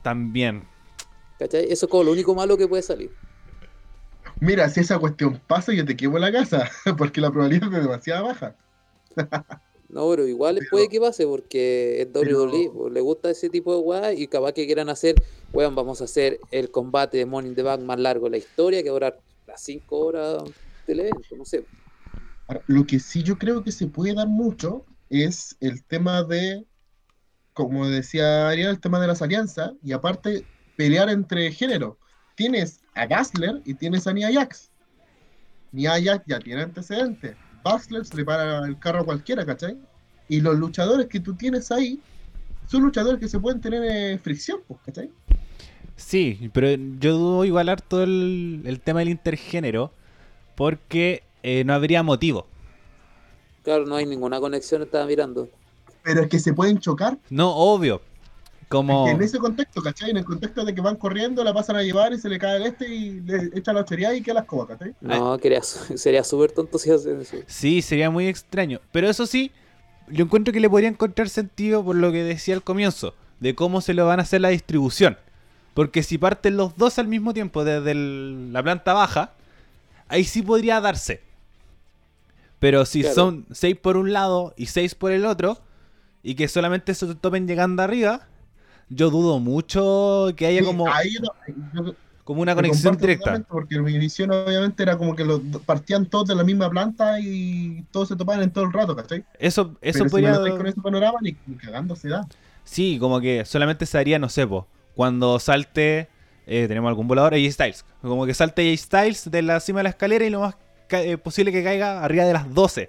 también. 0.03 0.63
¿Cachai? 1.41 1.65
Eso 1.65 1.87
es 1.87 1.91
como 1.91 2.05
lo 2.05 2.13
único 2.13 2.33
malo 2.33 2.57
que 2.57 2.69
puede 2.69 2.85
salir. 2.85 3.11
Mira, 4.39 4.69
si 4.69 4.81
esa 4.81 5.01
cuestión 5.01 5.41
pasa, 5.49 5.73
yo 5.73 5.85
te 5.85 5.97
quemo 5.97 6.21
la 6.21 6.31
casa, 6.31 6.71
porque 6.97 7.21
la 7.21 7.33
probabilidad 7.33 7.75
es 7.75 7.83
demasiado 7.83 8.27
baja. 8.27 8.55
No, 9.93 10.09
pero 10.09 10.27
igual 10.27 10.57
Pero- 10.57 10.71
puede 10.71 10.89
que 10.89 10.99
pase 10.99 11.27
porque 11.27 12.01
es 12.01 12.09
WWE, 12.13 12.91
le 12.91 13.01
gusta 13.03 13.31
ese 13.31 13.51
tipo 13.51 13.75
de 13.77 13.81
weá 13.83 14.13
y 14.15 14.27
capaz 14.27 14.53
que 14.53 14.65
quieran 14.65 14.89
hacer, 14.89 15.15
weón, 15.53 15.75
vamos 15.75 16.01
a 16.01 16.05
hacer 16.05 16.41
el 16.51 16.71
combate 16.71 17.19
de 17.19 17.27
Money 17.27 17.51
in 17.51 17.55
the 17.55 17.63
Bank 17.63 17.83
más 17.83 18.01
largo 18.01 18.25
de 18.25 18.31
la 18.31 18.37
historia 18.39 18.83
que 18.83 18.89
va 18.89 18.95
a 18.95 19.01
durar 19.01 19.21
las 19.47 19.63
5 19.63 19.99
horas 19.99 20.45
del 20.87 21.01
evento, 21.01 21.37
no 21.37 21.45
sé. 21.45 21.67
Ahora, 22.49 22.63
lo 22.69 22.87
que 22.87 22.99
sí 22.99 23.23
yo 23.23 23.37
creo 23.37 23.63
que 23.63 23.71
se 23.71 23.87
puede 23.87 24.15
dar 24.15 24.29
mucho 24.29 24.87
es 25.11 25.57
el 25.61 25.85
tema 25.85 26.25
de, 26.25 26.65
como 27.53 27.87
decía 27.87 28.49
Ariel, 28.49 28.71
el 28.71 28.81
tema 28.81 28.99
de 28.99 29.09
las 29.09 29.21
alianzas 29.21 29.73
y 29.83 29.93
aparte 29.93 30.47
pelear 30.77 31.11
entre 31.11 31.53
géneros. 31.53 31.97
Tienes 32.35 32.81
a 32.95 33.07
Basler 33.07 33.61
y 33.67 33.75
tienes 33.75 34.07
a 34.07 34.15
Nia 34.15 34.33
Jax. 34.33 34.71
Nia 35.71 36.03
Jax 36.03 36.25
ya 36.27 36.39
tiene 36.39 36.63
antecedentes. 36.63 37.37
Basler 37.63 38.05
se 38.05 38.17
le 38.17 38.25
para 38.25 38.67
el 38.67 38.79
carro 38.79 39.01
a 39.01 39.05
cualquiera, 39.05 39.45
¿cachai? 39.45 39.77
Y 40.29 40.41
los 40.41 40.59
luchadores 40.59 41.07
que 41.07 41.21
tú 41.21 41.35
tienes 41.35 41.71
ahí 41.71 42.01
son 42.67 42.83
luchadores 42.83 43.21
que 43.21 43.29
se 43.29 43.39
pueden 43.39 43.61
tener 43.61 43.83
eh, 43.85 44.19
fricción, 44.19 44.61
pues, 44.67 44.81
¿cachai? 44.87 45.11
Sí, 45.97 46.51
pero 46.53 46.69
yo 46.99 47.17
dudo 47.17 47.45
igual 47.45 47.69
harto 47.69 48.03
el, 48.03 48.63
el 48.65 48.81
tema 48.81 49.01
del 49.01 49.11
intergénero 49.11 49.93
porque 50.55 51.23
eh, 51.43 51.65
no 51.65 51.75
habría 51.75 52.03
motivo. 52.03 52.47
Claro, 53.63 53.87
no 53.87 53.97
hay 53.97 54.07
ninguna 54.07 54.41
conexión, 54.41 54.83
estaba 54.83 55.07
mirando. 55.07 55.49
Pero 56.03 56.23
es 56.23 56.29
que 56.29 56.39
se 56.39 56.53
pueden 56.53 56.79
chocar 56.79 57.19
No, 57.31 57.55
obvio. 57.55 58.01
Como... 58.73 59.07
En 59.09 59.23
ese 59.23 59.39
contexto, 59.39 59.83
¿cachai? 59.83 60.11
En 60.11 60.17
el 60.17 60.25
contexto 60.25 60.65
de 60.65 60.75
que 60.75 60.81
van 60.81 60.97
corriendo, 60.97 61.45
la 61.45 61.53
pasan 61.55 61.77
a 61.77 61.83
llevar 61.83 62.13
y 62.13 62.19
se 62.19 62.29
le 62.29 62.39
cae 62.39 62.57
el 62.57 62.63
este 62.65 62.89
y 62.89 63.21
le 63.21 63.51
echa 63.55 63.73
la 63.73 63.81
ochería 63.83 64.15
y 64.15 64.23
queda 64.23 64.35
la 64.35 64.41
escoba, 64.41 64.67
¿cachai? 64.67 64.95
No, 65.01 65.39
quería, 65.39 65.63
su- 65.63 65.97
sería 65.99 66.25
súper 66.25 66.53
tonto 66.53 66.79
si 66.79 66.91
hacen 66.91 67.21
eso. 67.21 67.37
Sí, 67.47 67.83
sería 67.83 68.11
muy 68.11 68.27
extraño. 68.27 68.81
Pero 68.91 69.09
eso 69.09 69.27
sí, 69.27 69.53
yo 70.09 70.25
encuentro 70.25 70.53
que 70.53 70.61
le 70.61 70.69
podría 70.71 70.89
encontrar 70.89 71.29
sentido 71.29 71.85
por 71.85 71.97
lo 71.97 72.11
que 72.11 72.25
decía 72.25 72.55
al 72.55 72.63
comienzo, 72.63 73.15
de 73.41 73.55
cómo 73.55 73.81
se 73.81 73.95
lo 73.95 74.07
van 74.07 74.19
a 74.21 74.23
hacer 74.23 74.41
la 74.41 74.49
distribución. 74.49 75.19
Porque 75.75 76.03
si 76.03 76.19
parten 76.19 76.57
los 76.57 76.77
dos 76.77 76.99
al 76.99 77.09
mismo 77.09 77.33
tiempo 77.35 77.65
desde 77.65 77.93
el- 77.93 78.53
la 78.53 78.63
planta 78.63 78.93
baja, 78.95 79.33
ahí 80.09 80.25
sí 80.25 80.43
podría 80.43 80.81
darse. 80.81 81.21
Pero 82.59 82.85
si 82.85 83.01
Claro. 83.01 83.15
son 83.15 83.47
seis 83.51 83.77
por 83.77 83.97
un 83.97 84.13
lado 84.13 84.55
y 84.57 84.67
seis 84.67 84.95
por 84.95 85.11
el 85.13 85.25
otro, 85.27 85.59
y 86.23 86.37
que 86.37 86.47
solamente 86.47 86.95
se 86.95 87.13
topen 87.17 87.49
llegando 87.49 87.83
arriba, 87.83 88.29
yo 88.95 89.11
dudo 89.11 89.39
mucho 89.39 90.29
que 90.37 90.47
haya 90.47 90.61
Sí, 90.61 90.67
como, 90.67 90.87
yo- 91.75 91.95
como 92.25 92.43
una 92.43 92.55
conexión 92.55 92.97
directa. 92.97 93.43
Porque 93.49 93.81
mi 93.81 93.99
visión 93.99 94.31
obviamente 94.31 94.83
era 94.83 94.97
como 94.97 95.17
que 95.17 95.25
los 95.25 95.41
partían 95.67 96.07
todos 96.07 96.29
de 96.29 96.35
la 96.35 96.45
misma 96.45 96.71
planta 96.71 97.19
y 97.21 97.85
todos 97.91 98.09
se 98.09 98.17
topaban 98.17 98.43
en 98.43 98.51
todo 98.53 98.65
el 98.65 98.73
rato, 98.73 98.95
¿cachai? 98.95 99.25
Eso, 99.39 99.77
eso 99.81 99.81
Pero 99.81 99.93
si 99.93 100.03
me 100.05 100.11
podría... 100.11 100.31
lo 100.33 100.41
dais 100.43 100.55
con 100.55 100.67
ese 100.67 100.81
panorama, 100.81 101.19
ni, 101.21 101.37
ni 101.47 101.57
cagando 101.57 101.97
se 101.97 102.09
da. 102.09 102.27
Sí, 102.65 102.99
como 103.01 103.21
que 103.21 103.45
solamente 103.45 103.87
se 103.87 103.99
haría, 103.99 104.19
no 104.21 104.29
sé, 104.29 104.47
po, 104.47 104.69
cuando 104.95 105.41
salte, 105.41 106.09
eh, 106.47 106.67
tenemos 106.69 106.89
algún 106.89 107.09
volador, 107.09 107.35
AJ 107.35 107.51
Styles. 107.53 107.85
Como 108.03 108.25
que 108.25 108.35
salte 108.35 108.63
AJ 108.71 108.79
Styles 108.79 109.31
de 109.31 109.43
la 109.43 109.59
cima 109.59 109.81
de 109.81 109.85
la 109.85 109.91
escalera 109.91 110.25
y 110.25 110.31
lo 110.31 110.41
más 110.41 110.55
eh, 110.91 111.17
posible 111.19 111.51
que 111.51 111.65
caiga 111.65 112.05
arriba 112.05 112.25
de 112.25 112.35
las 112.35 112.53
12. 112.55 112.89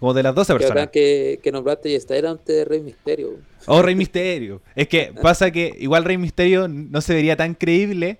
Como 0.00 0.14
de 0.14 0.22
las 0.22 0.34
12 0.34 0.52
Que 0.52 0.58
personas. 0.58 0.88
que, 0.90 1.40
que 1.42 1.50
nombraste 1.52 1.88
y 1.90 1.94
está 1.94 2.16
era 2.16 2.30
antes 2.30 2.46
de 2.54 2.64
Rey 2.64 2.80
Misterio. 2.80 3.36
O 3.66 3.82
Rey 3.82 3.94
Misterio. 3.94 4.60
Es 4.76 4.86
que 4.88 5.12
pasa 5.22 5.50
que 5.50 5.74
igual 5.78 6.04
Rey 6.04 6.18
Misterio 6.18 6.68
no 6.68 7.00
se 7.00 7.14
vería 7.14 7.36
tan 7.36 7.54
creíble 7.54 8.18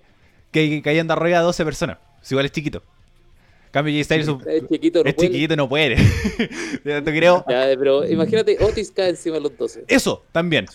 que 0.51 0.81
cayendo 0.81 1.13
arriba 1.13 1.37
de 1.39 1.43
12 1.45 1.63
personas. 1.65 1.97
Si 2.21 2.33
igual 2.33 2.45
es 2.45 2.51
chiquito. 2.51 2.83
En 3.67 3.71
cambio, 3.71 3.93
AJ 3.93 4.03
Styles 4.05 4.27
es 4.47 4.67
chiquito, 4.67 5.03
no 5.03 5.09
es 5.09 5.15
puede. 5.15 5.29
chiquito 5.29 5.55
no 5.55 5.69
puede. 5.69 5.95
Te 6.83 7.03
creo. 7.03 7.45
Ya, 7.47 7.67
pero 7.77 8.05
imagínate, 8.07 8.57
Otis 8.63 8.91
cae 8.91 9.09
encima 9.09 9.35
de 9.35 9.41
los 9.41 9.57
12. 9.57 9.85
Eso, 9.87 10.23
también. 10.31 10.65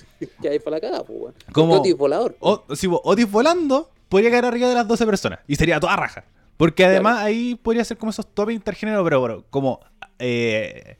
Que 0.40 0.48
hay 0.48 0.58
para 0.60 0.76
la 0.76 0.80
cagada, 0.80 1.04
pues. 1.04 1.34
Como- 1.52 1.74
Otis 1.80 1.96
volador. 1.96 2.36
O, 2.40 2.64
si 2.74 2.86
Otis 2.90 3.30
volando, 3.30 3.90
podría 4.08 4.30
caer 4.30 4.44
arriba 4.46 4.68
de 4.68 4.74
las 4.76 4.86
12 4.88 5.04
personas. 5.06 5.40
Y 5.48 5.56
sería 5.56 5.80
toda 5.80 5.96
raja. 5.96 6.24
Porque 6.56 6.84
además 6.84 7.18
ahí 7.22 7.54
podría 7.56 7.84
ser 7.84 7.96
como 7.98 8.10
esos 8.10 8.26
top 8.32 8.50
intergéneros, 8.50 9.02
pero 9.04 9.20
bueno, 9.20 9.44
como. 9.50 9.80
Eh, 10.18 10.96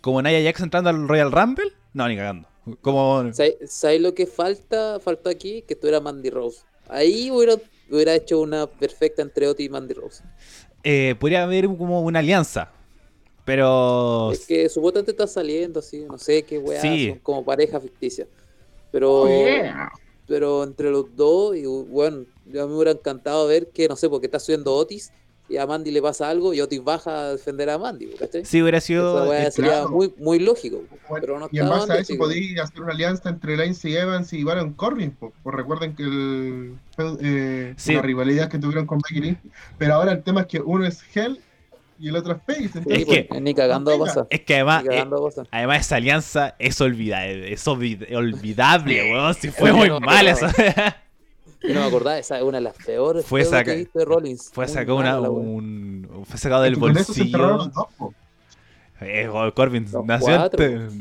como 0.00 0.20
Nia 0.22 0.42
Jax 0.42 0.60
entrando 0.60 0.90
al 0.90 1.08
Royal 1.08 1.32
Rumble. 1.32 1.72
No, 1.94 2.06
ni 2.08 2.16
cagando. 2.16 2.46
Como. 2.82 3.32
¿Sabes 3.32 3.56
sabes 3.66 4.00
lo 4.00 4.14
que 4.14 4.26
falta? 4.26 5.00
Falta 5.00 5.30
aquí 5.30 5.62
que 5.62 5.74
tú 5.74 5.86
eras 5.88 6.02
Mandy 6.02 6.28
Rose. 6.30 6.62
Ahí 6.88 7.30
hubiera, 7.30 7.54
hubiera 7.90 8.14
hecho 8.14 8.40
una 8.40 8.66
perfecta 8.66 9.22
entre 9.22 9.46
Otis 9.48 9.66
y 9.66 9.68
Mandy 9.70 9.94
Rose. 9.94 10.22
eh, 10.84 11.14
podría 11.18 11.42
haber 11.44 11.66
como 11.66 12.02
una 12.02 12.18
alianza. 12.18 12.70
Pero. 13.44 14.30
Es 14.32 14.46
que 14.46 14.68
supuestamente 14.68 15.12
está 15.12 15.26
saliendo 15.26 15.80
así, 15.80 16.04
no 16.04 16.18
sé 16.18 16.42
qué 16.42 16.58
weá, 16.58 16.80
Sí. 16.82 17.08
son 17.10 17.18
como 17.20 17.44
pareja 17.44 17.80
ficticia. 17.80 18.26
Pero, 18.92 19.22
Oh, 19.22 19.26
yeah. 19.28 19.90
pero 20.26 20.64
entre 20.64 20.90
los 20.90 21.14
dos, 21.16 21.56
y 21.56 21.64
bueno, 21.64 22.24
yo 22.52 22.66
me 22.68 22.74
hubiera 22.74 22.92
encantado 22.92 23.46
ver 23.46 23.68
que, 23.68 23.88
no 23.88 23.96
sé, 23.96 24.08
porque 24.08 24.26
está 24.26 24.38
subiendo 24.40 24.74
Otis 24.74 25.12
y 25.50 25.56
a 25.56 25.66
Mandy 25.66 25.90
le 25.90 26.02
pasa 26.02 26.28
algo 26.28 26.52
y 26.52 26.60
Otis 26.60 26.84
baja 26.84 27.20
a 27.20 27.32
defender 27.32 27.70
a 27.70 27.78
Mandy, 27.78 28.06
¿cachai? 28.18 28.44
Sí, 28.44 28.60
hubiera 28.60 28.80
sido. 28.82 29.32
eh, 29.32 29.50
sería 29.50 29.70
claro. 29.72 29.88
muy, 29.90 30.12
muy 30.18 30.38
lógico. 30.38 30.82
Bueno, 31.08 31.20
Pero 31.26 31.38
no 31.38 31.48
y 31.50 31.58
en 31.58 31.68
base 31.70 31.90
a 31.92 31.96
eso 31.98 32.14
podéis 32.18 32.60
hacer 32.60 32.82
una 32.82 32.92
alianza 32.92 33.30
entre 33.30 33.56
Lance 33.56 33.90
Evans 33.98 34.30
y 34.34 34.44
Baron 34.44 34.74
Corbin. 34.74 35.12
Pues, 35.12 35.32
pues 35.42 35.56
recuerden 35.56 35.96
que 35.96 36.02
el, 36.02 36.74
eh, 37.22 37.74
Sí. 37.78 37.94
la 37.94 38.02
rivalidad 38.02 38.50
que 38.50 38.58
tuvieron 38.58 38.84
con 38.86 38.98
Becky 38.98 39.20
Lynch. 39.22 39.38
Pero 39.78 39.94
ahora 39.94 40.12
el 40.12 40.22
tema 40.22 40.42
es 40.42 40.46
que 40.48 40.60
uno 40.60 40.84
es 40.84 41.00
Hell 41.14 41.40
y 41.98 42.08
el 42.10 42.16
otro 42.16 42.32
es 42.34 42.42
Face. 42.46 42.64
Entonces- 42.78 42.98
Es 42.98 43.04
pues, 43.06 43.26
que- 43.30 43.40
ni 43.40 43.54
cagando 43.54 44.04
a. 44.04 44.26
Es 44.28 44.40
que 44.42 44.54
además. 44.56 44.84
Eh, 44.90 44.98
a 45.00 45.08
además, 45.50 45.80
esa 45.80 45.96
alianza 45.96 46.56
es 46.58 46.78
olvidable. 46.82 47.50
Es 47.54 47.66
olvid- 47.66 48.14
olvidable, 48.14 49.12
weón. 49.14 49.34
Si 49.34 49.48
fue 49.48 49.72
muy 49.72 49.88
mal 49.98 50.28
esa. 50.28 50.52
Yo 51.62 51.74
no 51.74 51.80
me 51.80 51.86
acordaba, 51.86 52.18
esa 52.18 52.36
es 52.38 52.44
una 52.44 52.58
de 52.58 52.62
las 52.64 52.76
peores 52.76 53.24
Fue 53.26 53.44
saca- 53.44 53.64
que 53.64 53.72
he 53.72 53.76
visto 53.78 53.98
de 53.98 54.04
Rollins. 54.04 54.50
Fue 54.52 54.68
sacado 54.68 54.96
una, 54.96 55.18
un. 55.20 56.08
Fue 56.24 56.38
sacado 56.38 56.62
del 56.62 56.76
bolsillo. 56.76 57.38
los 57.38 57.72
dos, 57.72 57.86
po. 57.96 58.14
Eh, 59.00 59.28
joder, 59.30 59.52
Corbin 59.54 59.86
Los 59.92 60.04
nació, 60.04 60.50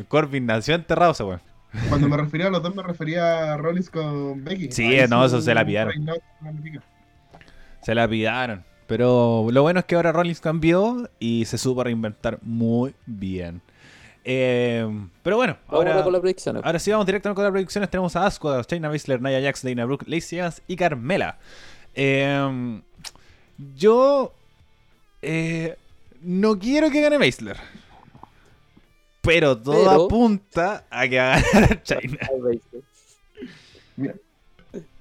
Corbin 0.07 0.45
nació 0.45 0.75
enterrado, 0.75 1.11
ese 1.13 1.23
weón. 1.23 1.41
Cuando 1.89 2.07
me 2.07 2.17
refería 2.23 2.47
a 2.47 2.49
los 2.49 2.61
dos, 2.63 2.75
me 2.75 2.83
refería 2.83 3.53
a 3.53 3.57
Rollins 3.57 3.89
con 3.89 4.43
Becky. 4.43 4.71
Sí, 4.71 4.85
Ahí 4.85 5.07
no, 5.07 5.25
eso 5.25 5.41
se 5.41 5.53
la 5.53 5.65
pillaron. 5.65 5.93
Se 7.81 7.95
la 7.95 8.07
pidaron. 8.07 8.63
Pero 8.87 9.47
lo 9.51 9.61
bueno 9.63 9.79
es 9.81 9.85
que 9.85 9.95
ahora 9.95 10.11
Rollins 10.11 10.39
cambió 10.39 11.09
y 11.19 11.45
se 11.45 11.57
supo 11.57 11.83
reinventar 11.83 12.39
muy 12.41 12.95
bien. 13.05 13.61
Eh, 14.29 14.85
pero 15.23 15.37
bueno, 15.37 15.55
ahora 15.69 15.91
ahora, 15.91 16.03
con 16.03 16.11
las 16.11 16.19
predicciones. 16.19 16.61
ahora 16.65 16.79
sí 16.79 16.91
vamos 16.91 17.05
directamente 17.05 17.35
con 17.37 17.45
las 17.45 17.51
predicciones. 17.53 17.89
Tenemos 17.89 18.13
a 18.17 18.25
Asuka, 18.25 18.61
China 18.65 18.89
Baszler, 18.89 19.21
Nia 19.21 19.41
Jax, 19.41 19.63
Dana 19.63 19.85
Brooke, 19.85 20.03
Lacey 20.05 20.39
Evans 20.39 20.61
y 20.67 20.75
Carmela. 20.75 21.37
Eh, 21.95 22.81
yo 23.73 24.33
eh, 25.21 25.77
no 26.21 26.59
quiero 26.59 26.91
que 26.91 26.99
gane 26.99 27.17
Baszler. 27.17 27.55
Pero 29.21 29.57
todo 29.57 29.75
Pero- 29.85 30.05
apunta 30.05 30.83
a 30.89 31.07
que 31.07 31.17
va 31.19 31.35
a 31.35 31.41
ganar 31.53 31.83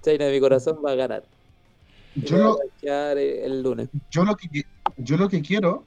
de 0.04 0.32
mi 0.32 0.40
corazón 0.40 0.78
va 0.86 0.92
a 0.92 0.94
ganar. 0.94 1.24
Yo 2.14 2.38
lo, 2.38 2.58
eh, 2.82 3.42
el 3.44 3.60
lunes. 3.60 3.88
yo, 4.08 4.24
lo 4.24 4.36
que, 4.36 4.64
yo 4.96 5.16
lo 5.16 5.28
que 5.28 5.42
quiero 5.42 5.84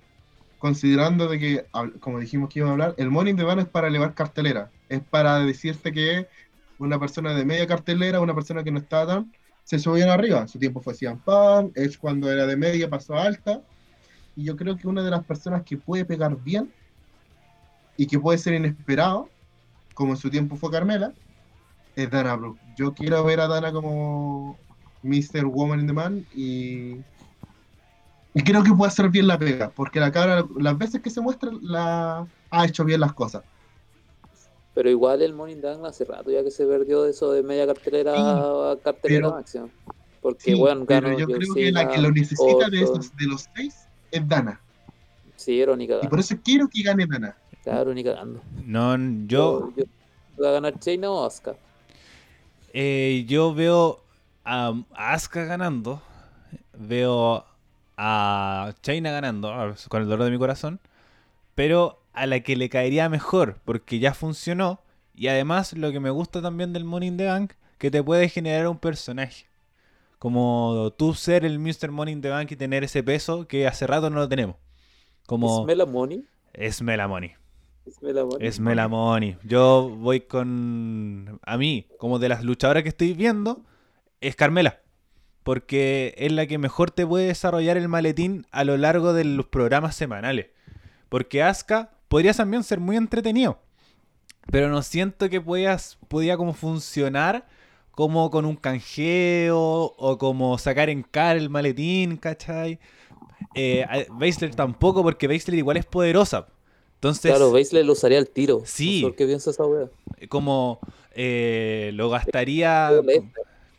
considerando 0.59 1.27
de 1.27 1.39
que, 1.39 1.65
como 1.99 2.19
dijimos 2.19 2.49
que 2.49 2.59
iba 2.59 2.69
a 2.69 2.73
hablar, 2.73 2.93
el 2.97 3.09
Money 3.09 3.31
in 3.31 3.37
the 3.37 3.43
Bank 3.43 3.59
es 3.59 3.67
para 3.67 3.87
elevar 3.87 4.13
cartelera, 4.13 4.69
es 4.89 5.01
para 5.01 5.39
decirte 5.39 5.91
que 5.91 6.27
una 6.77 6.99
persona 6.99 7.33
de 7.33 7.45
media 7.45 7.65
cartelera, 7.65 8.19
una 8.19 8.35
persona 8.35 8.63
que 8.63 8.71
no 8.71 8.79
está 8.79 9.07
tan, 9.07 9.33
se 9.63 9.79
subían 9.79 10.09
arriba. 10.09 10.47
Su 10.47 10.59
tiempo 10.59 10.81
fue 10.81 10.93
CM 10.93 11.19
Punk, 11.23 11.71
es 11.75 11.97
cuando 11.97 12.31
era 12.31 12.45
de 12.45 12.57
media 12.57 12.89
pasó 12.89 13.15
alta, 13.15 13.61
y 14.35 14.43
yo 14.43 14.55
creo 14.55 14.77
que 14.77 14.87
una 14.87 15.01
de 15.01 15.11
las 15.11 15.23
personas 15.23 15.63
que 15.63 15.77
puede 15.77 16.05
pegar 16.05 16.35
bien 16.43 16.71
y 17.97 18.05
que 18.05 18.19
puede 18.19 18.37
ser 18.37 18.53
inesperado, 18.53 19.29
como 19.93 20.13
en 20.13 20.17
su 20.17 20.29
tiempo 20.29 20.55
fue 20.55 20.71
Carmela, 20.71 21.13
es 21.95 22.09
Dana 22.09 22.35
Brooke. 22.35 22.59
Yo 22.77 22.93
quiero 22.93 23.23
ver 23.23 23.39
a 23.39 23.47
Dana 23.47 23.71
como 23.71 24.57
Mr. 25.03 25.45
Woman 25.45 25.81
in 25.81 25.87
the 25.87 25.93
Man 25.93 26.25
y, 26.33 26.97
y 28.39 28.43
creo 28.43 28.63
que 28.63 28.71
puede 28.73 28.87
hacer 28.89 29.09
bien 29.09 29.27
la 29.27 29.37
pega, 29.37 29.69
porque 29.69 29.99
la 29.99 30.11
cabra, 30.11 30.45
las 30.57 30.77
veces 30.77 31.01
que 31.01 31.09
se 31.09 31.19
muestra, 31.21 31.51
la 31.61 32.25
ha 32.49 32.65
hecho 32.65 32.85
bien 32.85 33.01
las 33.01 33.13
cosas. 33.13 33.43
Pero 34.73 34.89
igual 34.89 35.21
el 35.21 35.33
Morning 35.33 35.57
Down 35.61 35.85
hace 35.85 36.05
rato 36.05 36.31
ya 36.31 36.43
que 36.43 36.51
se 36.51 36.65
perdió 36.65 37.03
de 37.03 37.11
eso 37.11 37.31
de 37.33 37.43
media 37.43 37.67
cartelera 37.67 38.13
Sí, 38.15 38.21
a 38.21 38.75
cartelera 38.83 39.27
pero- 39.27 39.35
máxima. 39.35 39.69
Porque, 40.21 40.51
Sí, 40.51 40.53
bueno, 40.53 40.83
pero 40.85 41.17
yo 41.17 41.25
creo 41.27 41.53
que 41.53 41.71
la 41.71 41.87
que 41.87 41.97
lo 41.97 42.11
necesita 42.11 42.69
de, 42.69 42.81
esos, 42.81 43.15
de 43.15 43.25
los 43.25 43.45
seis 43.55 43.87
es 44.11 44.27
Dana. 44.27 44.59
Sí, 45.37 45.61
era 45.61 45.73
Y 45.81 46.07
por 46.09 46.19
eso 46.19 46.35
quiero 46.43 46.67
que 46.67 46.81
gane 46.83 47.05
Dana. 47.05 47.37
Claro, 47.63 47.93
ni 47.93 48.03
cagando. 48.03 48.41
No, 48.65 48.97
yo, 49.27 49.71
yo 49.77 49.83
¿Va 50.43 50.49
a 50.49 50.51
ganar 50.53 50.77
Shayna 50.77 51.09
o 51.09 51.25
Asuka? 51.25 51.55
eh, 52.73 53.23
yo 53.27 53.53
veo 53.53 54.01
a 54.43 54.73
a 54.93 55.13
Asuka 55.13 55.45
ganando. 55.45 56.01
Veo 56.77 57.45
a 58.01 58.73
China 58.81 59.11
ganando, 59.11 59.75
con 59.89 60.01
el 60.01 60.07
dolor 60.07 60.23
de 60.25 60.31
mi 60.31 60.37
corazón. 60.37 60.79
Pero 61.53 62.01
a 62.13 62.25
la 62.25 62.39
que 62.39 62.55
le 62.55 62.69
caería 62.69 63.09
mejor, 63.09 63.59
porque 63.65 63.99
ya 63.99 64.13
funcionó. 64.13 64.79
Y 65.13 65.27
además, 65.27 65.73
lo 65.73 65.91
que 65.91 65.99
me 65.99 66.09
gusta 66.09 66.41
también 66.41 66.71
del 66.71 66.85
Money 66.85 67.09
in 67.09 67.17
the 67.17 67.25
Bank, 67.25 67.53
que 67.77 67.91
te 67.91 68.01
puede 68.01 68.29
generar 68.29 68.69
un 68.69 68.77
personaje. 68.77 69.47
Como 70.17 70.93
tú 70.97 71.13
ser 71.13 71.43
el 71.43 71.59
Mr. 71.59 71.91
Money 71.91 72.13
in 72.13 72.21
the 72.21 72.29
Bank 72.29 72.51
y 72.51 72.55
tener 72.55 72.85
ese 72.85 73.03
peso 73.03 73.47
que 73.47 73.67
hace 73.67 73.85
rato 73.85 74.09
no 74.09 74.15
lo 74.15 74.29
tenemos. 74.29 74.55
Como 75.27 75.59
¿Es 75.59 75.65
Mela 75.65 75.85
Money? 75.85 76.25
es 76.53 76.81
Mela 76.81 77.07
Money. 77.07 77.31
¿Es 77.85 78.01
Mela 78.01 78.23
Money? 78.23 78.47
Es 78.47 78.59
Mela 78.61 78.87
Money. 78.87 79.37
Yo 79.43 79.89
voy 79.89 80.21
con. 80.21 81.39
A 81.45 81.57
mí, 81.57 81.87
como 81.97 82.17
de 82.17 82.29
las 82.29 82.45
luchadoras 82.45 82.83
que 82.83 82.89
estoy 82.89 83.13
viendo, 83.13 83.61
es 84.21 84.37
Carmela. 84.37 84.79
Porque 85.43 86.13
es 86.17 86.31
la 86.31 86.45
que 86.45 86.57
mejor 86.57 86.91
te 86.91 87.05
puede 87.07 87.27
desarrollar 87.27 87.77
el 87.77 87.87
maletín 87.87 88.45
a 88.51 88.63
lo 88.63 88.77
largo 88.77 89.13
de 89.13 89.23
los 89.23 89.45
programas 89.47 89.95
semanales. 89.95 90.47
Porque 91.07 91.41
Asuka 91.41 91.91
podría 92.07 92.33
también 92.33 92.63
ser 92.63 92.79
muy 92.79 92.97
entretenido. 92.97 93.59
Pero 94.51 94.69
no 94.69 94.81
siento 94.81 95.29
que 95.29 95.41
puedas, 95.41 95.97
podía 96.07 96.37
como 96.37 96.53
funcionar 96.53 97.45
como 97.91 98.31
con 98.31 98.45
un 98.45 98.55
canjeo 98.55 99.59
o 99.59 100.17
como 100.17 100.57
sacar 100.57 100.89
en 100.89 101.03
cara 101.03 101.37
el 101.37 101.49
maletín, 101.49 102.15
¿cachai? 102.15 102.79
Eh, 103.55 103.85
tampoco, 104.55 105.03
porque 105.03 105.27
Baszler 105.27 105.57
igual 105.57 105.77
es 105.77 105.85
poderosa. 105.85 106.47
Entonces, 106.95 107.31
Claro, 107.31 107.51
Baszler 107.51 107.85
lo 107.85 107.93
usaría 107.93 108.17
al 108.17 108.29
tiro. 108.29 108.61
Sí. 108.65 109.01
No 109.01 109.07
sé 109.07 109.11
¿Por 109.11 109.15
qué 109.17 109.25
piensa 109.25 109.49
esa 109.51 109.65
wea? 109.65 109.89
como 110.29 110.79
eh, 111.13 111.91
lo 111.93 112.09
gastaría. 112.09 112.89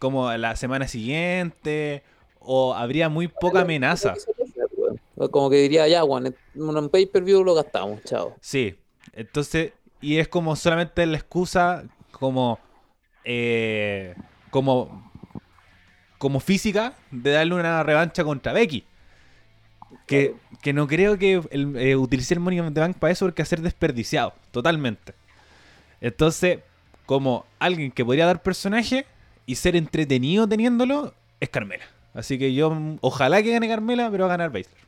Como 0.01 0.33
la 0.33 0.57
semana 0.57 0.89
siguiente 0.89 2.03
o 2.41 2.75
habría 2.75 3.09
muy 3.09 3.29
poca 3.29 3.61
amenaza. 3.61 4.15
Como 5.31 5.51
que 5.51 5.57
diría, 5.57 5.87
ya, 5.87 6.01
Juan, 6.03 6.27
en 6.27 6.35
un 6.63 6.89
pay-per-view 6.89 7.45
lo 7.45 7.55
gastamos, 7.55 8.03
chao. 8.05 8.35
Sí, 8.41 8.77
entonces, 9.13 9.73
y 10.01 10.17
es 10.17 10.27
como 10.27 10.57
solamente 10.57 11.05
la 11.05 11.19
excusa 11.19 11.85
como, 12.11 12.59
eh, 13.25 14.15
como, 14.49 15.13
como 16.17 16.41
física 16.41 16.95
de 17.11 17.33
darle 17.33 17.55
una 17.55 17.83
revancha 17.83 18.25
contra 18.25 18.55
Becky. 18.55 18.85
Que, 20.07 20.35
que 20.63 20.73
no 20.73 20.87
creo 20.87 21.19
que 21.19 21.43
el, 21.51 21.77
eh, 21.77 21.97
utilicé 21.97 22.35
el 22.35 22.41
Money 22.41 22.59
in 22.61 22.73
the 22.73 22.81
Bank 22.81 22.97
para 22.97 23.13
eso 23.13 23.27
porque 23.27 23.43
hacer 23.43 23.61
desperdiciado, 23.61 24.33
totalmente. 24.51 25.13
Entonces, 26.01 26.61
como 27.05 27.45
alguien 27.59 27.93
que 27.93 28.05
podría 28.05 28.25
dar 28.25 28.43
personaje 28.43 29.05
y 29.51 29.57
ser 29.57 29.75
entretenido 29.75 30.47
teniéndolo, 30.47 31.13
es 31.41 31.49
Carmela. 31.49 31.83
Así 32.15 32.39
que 32.39 32.55
yo, 32.55 32.71
mm, 32.71 32.99
ojalá 33.01 33.43
que 33.43 33.51
gane 33.51 33.67
Carmela, 33.67 34.09
pero 34.09 34.27
va 34.29 34.35
a 34.35 34.37
ganar 34.37 34.53
Baszler. 34.53 34.81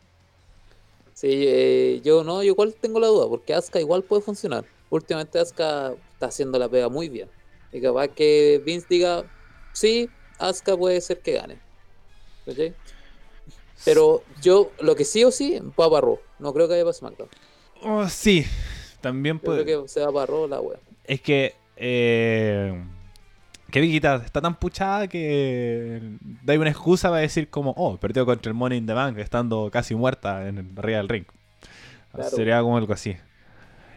Sí, 1.14 1.26
eh, 1.32 2.00
yo 2.04 2.22
no, 2.22 2.44
yo 2.44 2.52
igual 2.52 2.72
tengo 2.80 3.00
la 3.00 3.08
duda, 3.08 3.28
porque 3.28 3.54
Asuka 3.54 3.80
igual 3.80 4.04
puede 4.04 4.22
funcionar. 4.22 4.64
Últimamente 4.88 5.40
Asuka 5.40 5.94
está 6.12 6.26
haciendo 6.26 6.60
la 6.60 6.68
pega 6.68 6.88
muy 6.88 7.08
bien. 7.08 7.28
Y 7.72 7.80
capaz 7.80 8.06
que 8.06 8.62
Vince 8.64 8.86
diga, 8.88 9.24
sí, 9.72 10.08
Asuka 10.38 10.76
puede 10.76 11.00
ser 11.00 11.18
que 11.18 11.32
gane. 11.32 11.58
Pero 13.84 14.22
yo, 14.40 14.70
lo 14.80 14.94
que 14.94 15.04
sí 15.04 15.24
o 15.24 15.32
sí, 15.32 15.58
va 15.58 15.90
para 15.90 16.02
Raw. 16.02 16.20
No 16.38 16.54
creo 16.54 16.68
que 16.68 16.74
vaya 16.74 16.84
para 16.84 16.92
SmackDown. 16.94 17.28
Oh, 17.82 18.08
sí, 18.08 18.46
también 19.00 19.38
Yo 19.38 19.42
puede. 19.42 19.64
creo 19.64 19.82
que 19.82 19.88
se 19.88 19.98
va 20.06 20.12
para 20.12 20.26
Raw 20.26 20.46
la 20.46 20.60
wea. 20.60 20.78
Es 21.02 21.20
que. 21.20 21.56
Eh, 21.74 22.80
que 23.72 23.80
Viquita 23.80 24.22
está 24.24 24.40
tan 24.40 24.54
puchada 24.54 25.08
que. 25.08 26.00
Da 26.44 26.54
una 26.58 26.70
excusa 26.70 27.08
para 27.08 27.22
decir, 27.22 27.48
como, 27.48 27.72
oh, 27.76 27.96
perdió 27.96 28.24
contra 28.24 28.50
el 28.50 28.54
Money 28.54 28.78
in 28.78 28.86
the 28.86 28.92
Bank 28.92 29.18
estando 29.18 29.68
casi 29.72 29.94
muerta 29.96 30.46
en 30.48 30.72
arriba 30.76 30.98
del 30.98 31.08
ring. 31.08 31.24
Claro. 32.12 32.30
Sería 32.30 32.60
como 32.62 32.76
algo 32.76 32.92
así. 32.92 33.16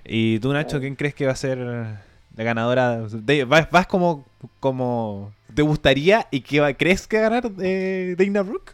¿Y 0.04 0.40
tú, 0.40 0.52
Nacho, 0.54 0.70
Claro. 0.70 0.82
quién 0.82 0.96
crees 0.96 1.14
que 1.14 1.26
va 1.26 1.34
a 1.34 1.36
ser 1.36 1.58
la 1.60 2.44
ganadora? 2.44 3.02
De- 3.08 3.44
¿Vas, 3.46 3.70
vas 3.70 3.86
como, 3.88 4.26
como. 4.60 5.32
¿Te 5.54 5.62
gustaría 5.62 6.28
y 6.32 6.42
que 6.42 6.60
va- 6.60 6.74
crees 6.74 7.08
que 7.08 7.20
va 7.20 7.28
a 7.28 7.30
ganar 7.30 7.52
eh, 7.62 8.16
Dana 8.18 8.42
Brooke? 8.42 8.74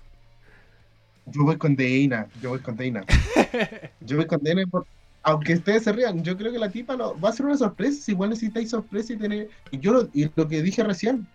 Yo 1.27 1.43
voy 1.43 1.57
con 1.57 1.75
Dana, 1.75 2.27
yo 2.41 2.49
voy 2.49 2.59
con 2.59 2.75
Dana. 2.75 3.03
Yo 4.01 4.17
voy 4.17 4.25
con 4.25 4.41
Dana, 4.43 4.63
por- 4.69 4.85
aunque 5.23 5.53
ustedes 5.53 5.83
se 5.83 5.91
rían, 5.91 6.23
yo 6.23 6.35
creo 6.37 6.51
que 6.51 6.59
la 6.59 6.69
tipa 6.69 6.95
lo- 6.95 7.19
va 7.19 7.29
a 7.29 7.33
ser 7.33 7.45
una 7.45 7.57
sorpresa. 7.57 8.01
Si 8.01 8.11
igual 8.11 8.31
necesitáis 8.31 8.69
sorpresa 8.69 9.13
y 9.13 9.17
tener. 9.17 9.49
Y 9.71 9.79
yo 9.79 9.91
lo, 9.93 10.09
y 10.13 10.29
lo 10.35 10.47
que 10.47 10.61
dije 10.61 10.83
recién, 10.83 11.27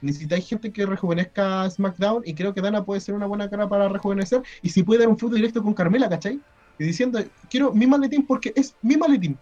necesitáis 0.00 0.46
gente 0.48 0.72
que 0.72 0.86
rejuvenezca 0.86 1.68
SmackDown 1.70 2.22
y 2.26 2.34
creo 2.34 2.54
que 2.54 2.60
Dana 2.60 2.84
puede 2.84 3.00
ser 3.00 3.14
una 3.14 3.26
buena 3.26 3.48
cara 3.48 3.68
para 3.68 3.88
rejuvenecer. 3.88 4.42
Y 4.62 4.68
si 4.70 4.82
puede 4.82 5.00
dar 5.00 5.08
un 5.08 5.18
feudo 5.18 5.36
directo 5.36 5.62
con 5.62 5.74
Carmela, 5.74 6.08
¿cachai? 6.08 6.40
Y 6.78 6.84
diciendo, 6.84 7.20
quiero 7.50 7.72
mi 7.72 7.86
maletín 7.86 8.26
porque 8.26 8.52
es 8.56 8.74
mi 8.82 8.96
maletín. 8.96 9.38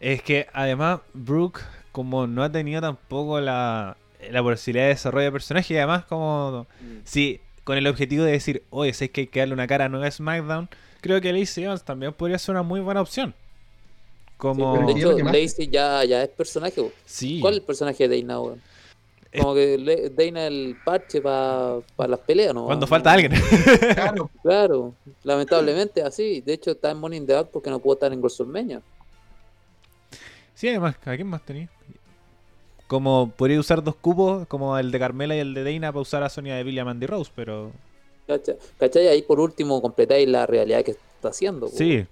Es 0.00 0.22
que 0.22 0.46
además 0.52 1.00
Brooke, 1.12 1.60
como 1.92 2.26
no 2.26 2.42
ha 2.42 2.50
tenido 2.50 2.80
tampoco 2.80 3.40
la, 3.40 3.96
la 4.30 4.42
posibilidad 4.42 4.84
de 4.84 4.90
desarrollo 4.90 5.26
de 5.26 5.32
personaje, 5.32 5.74
y 5.74 5.76
además 5.76 6.04
como 6.06 6.66
si 7.04 7.40
con 7.64 7.76
el 7.76 7.86
objetivo 7.86 8.24
de 8.24 8.32
decir, 8.32 8.64
oye, 8.70 8.92
si 8.94 9.04
es 9.04 9.10
que 9.10 9.22
hay 9.22 9.26
que 9.26 9.40
darle 9.40 9.54
una 9.54 9.66
cara 9.66 9.88
nueva 9.88 10.06
a 10.06 10.10
SmackDown, 10.10 10.68
creo 11.00 11.20
que 11.20 11.32
Lacey 11.32 11.64
Evans 11.64 11.82
también 11.82 12.12
podría 12.12 12.38
ser 12.38 12.52
una 12.54 12.62
muy 12.62 12.80
buena 12.80 13.00
opción. 13.00 13.34
Como... 14.36 14.74
pero 14.74 14.86
de 14.86 14.92
hecho, 14.92 15.18
Lacey 15.18 15.68
ya, 15.68 16.04
ya 16.04 16.22
es 16.22 16.28
personaje. 16.30 16.80
bo. 16.80 16.90
Sí. 17.04 17.40
¿Cuál 17.40 17.54
es 17.54 17.60
el 17.60 17.66
personaje 17.66 18.08
de 18.08 18.22
Dana? 18.22 18.56
Como 19.38 19.54
que 19.54 20.10
Dana 20.16 20.46
el 20.46 20.76
parche 20.84 21.20
para 21.20 21.82
las 21.98 22.18
peleas, 22.20 22.52
¿no? 22.54 22.64
Cuando 22.64 22.86
falta 22.86 23.12
alguien. 23.12 23.32
Claro, 23.94 24.30
Claro, 24.42 24.94
lamentablemente 25.22 26.02
así. 26.02 26.40
De 26.40 26.54
hecho, 26.54 26.72
está 26.72 26.90
en 26.90 26.98
Money 26.98 27.18
in 27.18 27.26
the 27.26 27.34
Bank 27.34 27.48
porque 27.52 27.70
no 27.70 27.78
pudo 27.78 27.94
estar 27.94 28.12
en 28.12 28.20
WrestleMania. 28.20 28.80
sí, 30.54 30.68
además, 30.68 30.96
¿a 31.04 31.14
quién 31.14 31.28
más 31.28 31.42
tenía? 31.42 31.68
Como 32.88 33.30
podría 33.36 33.60
usar 33.60 33.84
dos 33.84 33.94
cupos, 33.94 34.48
como 34.48 34.76
el 34.76 34.90
de 34.90 34.98
Carmela 34.98 35.36
y 35.36 35.38
el 35.38 35.54
de 35.54 35.62
Dana, 35.62 35.92
para 35.92 36.02
usar 36.02 36.24
a 36.24 36.28
Sonia 36.28 36.56
Deville 36.56 36.78
y 36.78 36.80
a 36.80 36.84
Mandy 36.84 37.06
Rose, 37.06 37.30
pero 37.36 37.70
¿Cachai? 38.78 39.08
Ahí 39.08 39.22
por 39.22 39.40
último 39.40 39.80
completáis 39.82 40.28
la 40.28 40.46
realidad 40.46 40.82
que 40.84 40.92
está 40.92 41.28
haciendo. 41.28 41.68
po. 41.68 41.76
sí, 41.76 42.06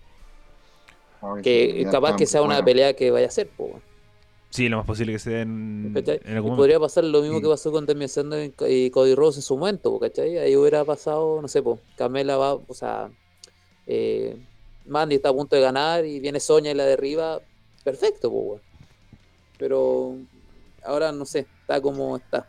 Que 1.43 1.87
capaz 1.91 2.17
que 2.17 2.27
sea 2.27 2.43
una 2.43 2.55
bueno. 2.57 2.65
pelea 2.65 2.95
que 2.95 3.11
vaya 3.11 3.27
a 3.27 3.31
ser. 3.31 3.49
po, 3.49 3.81
sí, 4.51 4.69
lo 4.69 4.79
más 4.79 4.87
posible 4.87 5.13
que 5.13 5.19
se 5.19 5.31
den 5.31 5.93
Y 6.27 6.31
algún 6.33 6.57
podría 6.57 6.79
pasar 6.81 7.05
lo 7.05 7.21
mismo 7.23 7.37
Sí. 7.39 7.43
que 7.43 7.49
pasó 7.49 7.73
con 7.73 7.87
Demi 7.87 8.09
Sandow 8.09 8.39
y 8.69 8.91
Cody 8.91 9.15
Rose 9.15 9.39
en 9.39 9.43
su 9.43 9.57
momento, 9.57 9.91
po, 9.91 10.01
¿cachai? 10.01 10.39
Ahí 10.39 10.57
hubiera 10.57 10.85
pasado, 10.85 11.41
no 11.43 11.49
sé, 11.49 11.63
po, 11.63 11.79
Camela 11.97 12.37
va, 12.37 12.55
o 12.55 12.75
sea, 12.75 13.11
eh, 13.87 14.37
Mandy 14.87 15.17
está 15.17 15.29
a 15.31 15.35
punto 15.35 15.55
de 15.57 15.63
ganar 15.63 16.05
y 16.07 16.19
viene 16.21 16.41
Sonia 16.41 16.71
y 16.71 16.75
la 16.75 16.85
derriba. 16.87 17.41
Perfecto, 17.85 18.31
po. 18.31 18.61
Pero 19.59 20.15
ahora 20.85 21.11
no 21.13 21.25
sé, 21.27 21.47
está 21.63 21.81
como 21.81 22.17
está. 22.17 22.47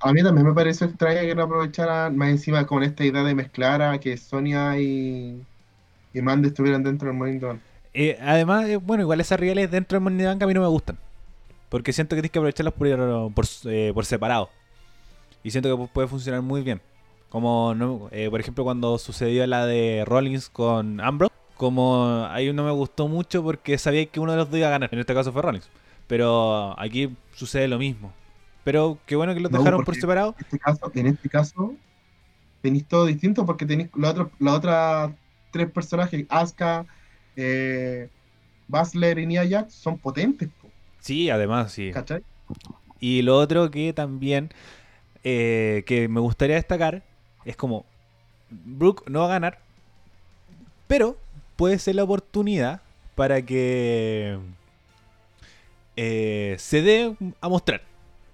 A 0.00 0.12
mí 0.12 0.22
también 0.22 0.46
me 0.46 0.54
parece 0.54 0.84
extraño 0.84 1.20
que 1.22 1.34
no 1.34 1.42
aprovecharan 1.44 2.16
más 2.16 2.28
encima 2.28 2.66
con 2.66 2.82
esta 2.82 3.04
idea 3.04 3.22
de 3.24 3.34
mezclar 3.34 3.80
a 3.82 3.98
que 3.98 4.16
Sonia 4.18 4.78
y, 4.78 5.46
y 6.12 6.22
Mandy 6.22 6.48
estuvieran 6.48 6.82
dentro 6.82 7.12
del 7.12 7.40
the 7.40 7.46
Bank. 7.46 7.62
Eh, 7.94 8.18
además, 8.20 8.68
eh, 8.68 8.76
bueno, 8.76 9.02
igual 9.02 9.20
esas 9.20 9.40
rivales 9.40 9.70
dentro 9.70 9.98
del 10.00 10.18
the 10.18 10.26
Bank 10.26 10.42
a 10.42 10.46
mí 10.46 10.54
no 10.54 10.60
me 10.62 10.66
gustan. 10.68 10.98
Porque 11.70 11.92
siento 11.92 12.16
que 12.16 12.22
tienes 12.22 12.32
que 12.32 12.38
aprovecharlas 12.38 12.74
por, 12.74 13.34
por, 13.34 13.46
eh, 13.66 13.92
separado. 14.04 14.50
Y 15.42 15.50
siento 15.50 15.68
que 15.74 15.82
pu- 15.82 15.90
puede 15.92 16.08
funcionar 16.08 16.42
muy 16.42 16.62
bien. 16.62 16.80
Como, 17.28 17.74
no, 17.74 18.08
eh, 18.12 18.28
por 18.30 18.40
ejemplo, 18.40 18.64
cuando 18.64 18.98
sucedió 18.98 19.46
la 19.46 19.66
de 19.66 20.04
Rollins 20.06 20.48
con 20.50 21.00
Ambrose. 21.00 21.32
como 21.56 22.26
ahí 22.30 22.52
no 22.52 22.64
me 22.64 22.70
gustó 22.72 23.08
mucho 23.08 23.42
porque 23.42 23.78
sabía 23.78 24.06
que 24.06 24.20
uno 24.20 24.32
de 24.32 24.38
los 24.38 24.50
dos 24.50 24.58
iba 24.58 24.68
a 24.68 24.70
ganar. 24.70 24.90
En 24.92 24.98
este 25.00 25.14
caso 25.14 25.32
fue 25.32 25.42
Rollins. 25.42 25.70
Pero 26.06 26.78
aquí 26.80 27.16
sucede 27.34 27.68
lo 27.68 27.78
mismo. 27.78 28.12
Pero 28.66 28.98
qué 29.06 29.14
bueno 29.14 29.32
que 29.32 29.38
los 29.38 29.52
No, 29.52 29.58
dejaron 29.58 29.84
por 29.84 29.94
separado. 29.94 30.34
En 30.36 30.44
este 30.44 30.58
caso, 30.58 30.90
en 30.92 31.06
este 31.06 31.28
caso 31.28 31.74
tenéis 32.60 32.84
todo 32.88 33.06
distinto 33.06 33.46
porque 33.46 33.64
tenéis 33.64 33.90
las 33.94 34.16
otras 34.52 35.12
tres 35.52 35.70
personajes, 35.70 36.26
Asuka, 36.28 36.84
eh, 37.36 38.08
Basler 38.66 39.20
y 39.20 39.26
Nia 39.26 39.48
Jax, 39.48 39.72
son 39.72 39.98
potentes, 39.98 40.48
po, 40.60 40.68
Sí, 40.98 41.30
además, 41.30 41.70
sí. 41.70 41.92
¿cachai? 41.92 42.24
Y 42.98 43.22
lo 43.22 43.38
otro 43.38 43.70
que 43.70 43.92
también 43.92 44.50
eh, 45.22 45.84
que 45.86 46.08
me 46.08 46.18
gustaría 46.18 46.56
destacar 46.56 47.04
es 47.44 47.56
como 47.56 47.84
Brooke 48.50 49.08
no 49.08 49.20
va 49.20 49.26
a 49.26 49.28
ganar, 49.28 49.60
pero 50.88 51.16
puede 51.54 51.78
ser 51.78 51.94
la 51.94 52.02
oportunidad 52.02 52.80
para 53.14 53.42
que 53.42 54.40
eh, 55.94 56.56
se 56.58 56.82
dé 56.82 57.16
a 57.40 57.48
mostrar. 57.48 57.82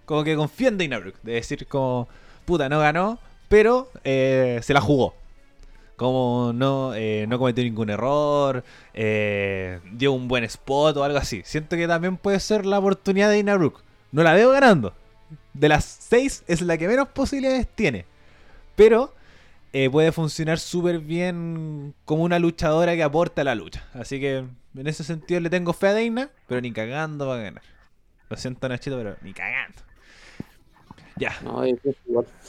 Como 0.05 0.25
que 0.25 0.37
confía 0.37 0.69
en 0.69 0.79
Dana 0.79 0.99
Brooke. 0.99 1.19
De 1.23 1.33
decir 1.33 1.67
como, 1.67 2.09
puta, 2.45 2.69
no 2.69 2.81
ganó, 2.81 3.19
pero 3.49 3.91
eh, 4.05 4.61
se 4.63 4.75
la 4.75 4.81
jugó. 4.81 5.15
Como 5.97 6.53
no, 6.55 6.95
eh, 6.95 7.27
no 7.29 7.39
cometió 7.39 7.63
ningún 7.63 7.91
error, 7.91 8.65
eh, 8.95 9.79
dio 9.93 10.13
un 10.13 10.27
buen 10.27 10.43
spot 10.45 10.97
o 10.97 11.05
algo 11.05 11.19
así. 11.19 11.43
Siento 11.45 11.77
que 11.77 11.87
también 11.87 12.17
puede 12.17 12.41
ser 12.41 12.67
la 12.67 12.79
oportunidad 12.79 13.31
de 13.31 13.37
Dana 13.37 13.57
Brooke. 13.57 13.83
No 14.11 14.23
la 14.23 14.33
veo 14.33 14.51
ganando. 14.51 14.95
De 15.53 15.69
las 15.69 15.85
seis 15.85 16.45
es 16.49 16.63
la 16.63 16.77
que 16.79 16.89
menos 16.89 17.09
posibilidades 17.09 17.69
tiene. 17.69 18.07
Pero 18.75 19.15
puede 19.91 20.13
funcionar 20.13 20.59
súper 20.59 20.99
bien 20.99 21.95
como 22.05 22.25
una 22.25 22.39
luchadora 22.39 22.95
que 22.95 23.03
aporta 23.03 23.43
a 23.43 23.45
la 23.45 23.55
lucha. 23.55 23.85
Así 23.95 24.19
que 24.19 24.45
en 24.77 24.87
ese 24.87 25.05
sentido 25.05 25.41
le 25.41 25.51
tengo 25.51 25.73
fe 25.73 25.89
a 25.89 25.93
Dana, 25.93 26.31
pero 26.49 26.61
ni 26.61 26.73
cagando 26.73 27.27
va 27.27 27.37
a 27.37 27.43
ganar. 27.43 27.63
Lo 28.29 28.37
siento 28.37 28.69
Nachito, 28.69 28.97
pero 28.97 29.17
ni 29.21 29.35
cagando. 29.35 29.83
Ya. 31.17 31.33
No, 31.45 31.63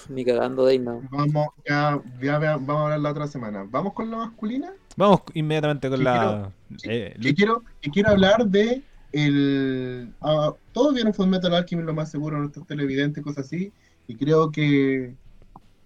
ni 0.09 0.25
cagando 0.25 0.65
de 0.65 0.71
ahí, 0.73 0.79
no. 0.79 1.01
Vamos, 1.11 1.47
ya, 1.67 1.99
ya 2.21 2.39
vamos 2.39 2.69
a 2.69 2.83
hablar 2.83 2.99
la 2.99 3.11
otra 3.11 3.27
semana. 3.27 3.65
¿Vamos 3.69 3.93
con 3.93 4.09
la 4.09 4.17
masculina? 4.17 4.71
Vamos 4.95 5.21
inmediatamente 5.33 5.89
con 5.89 6.03
la... 6.03 6.51
sí, 6.77 6.87
eh, 6.89 7.15
Que 7.21 7.33
quiero, 7.33 7.63
que 7.81 7.89
quiero 7.91 8.09
hablar 8.11 8.45
de 8.47 8.81
el... 9.11 10.13
ah, 10.21 10.53
todos 10.71 10.93
vieron 10.93 11.13
Full 11.13 11.27
Metal 11.27 11.53
Alchemist, 11.53 11.85
lo 11.87 11.93
más 11.93 12.09
seguro, 12.11 12.39
nuestros 12.39 12.65
televidentes, 12.67 13.23
cosas 13.23 13.45
así. 13.45 13.71
Y 14.07 14.15
creo 14.15 14.51
que 14.51 15.15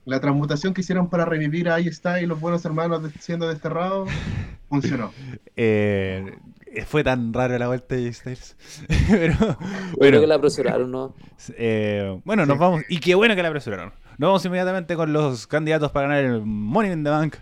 la 0.05 0.19
transmutación 0.19 0.73
que 0.73 0.82
hicieron 0.82 1.09
para 1.09 1.25
revivir 1.25 1.69
a 1.69 1.75
Ahí 1.75 1.88
está 1.88 2.21
y 2.21 2.25
los 2.25 2.39
buenos 2.39 2.63
hermanos 2.65 3.03
de- 3.03 3.09
siendo 3.19 3.47
desterrados 3.47 4.09
funcionó. 4.69 5.11
eh, 5.55 6.38
fue 6.86 7.03
tan 7.03 7.34
raro 7.34 7.57
la 7.57 7.68
vuelta 7.68 7.95
de 7.95 8.03
Jay 8.03 8.13
Styles. 8.13 8.55
pero, 9.09 9.57
bueno, 9.97 10.20
que 10.20 10.28
la 10.28 10.36
apresuraron, 10.36 10.91
¿no? 10.91 11.15
eh, 11.57 12.20
bueno, 12.26 12.45
nos 12.45 12.57
vamos. 12.57 12.84
Y 12.89 12.99
qué 12.99 13.15
bueno 13.15 13.36
que 13.36 13.41
la 13.41 13.49
apresuraron. 13.49 13.93
Nos 14.18 14.30
vamos 14.30 14.45
inmediatamente 14.45 14.95
con 14.95 15.13
los 15.13 15.47
candidatos 15.47 15.91
para 15.91 16.07
ganar 16.07 16.24
el 16.24 16.41
Money 16.43 16.91
in 16.91 17.03
the 17.03 17.09
Bank 17.09 17.36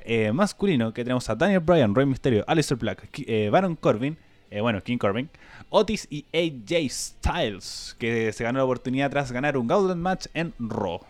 eh, 0.00 0.32
masculino. 0.32 0.92
Que 0.92 1.04
tenemos 1.04 1.28
a 1.30 1.34
Daniel 1.34 1.60
Bryan, 1.60 1.94
Rey 1.94 2.06
Mysterio, 2.06 2.44
Alistair 2.46 2.78
Black, 2.78 3.08
eh, 3.26 3.48
Baron 3.50 3.76
Corbin, 3.76 4.16
eh, 4.50 4.60
bueno, 4.60 4.82
King 4.82 4.98
Corbin, 4.98 5.28
Otis 5.70 6.06
y 6.10 6.24
AJ 6.32 6.90
Styles. 6.90 7.96
Que 7.98 8.32
se 8.32 8.44
ganó 8.44 8.58
la 8.58 8.64
oportunidad 8.64 9.10
tras 9.10 9.32
ganar 9.32 9.56
un 9.56 9.66
Gauntlet 9.66 9.96
match 9.96 10.26
en 10.34 10.52
Raw. 10.58 11.00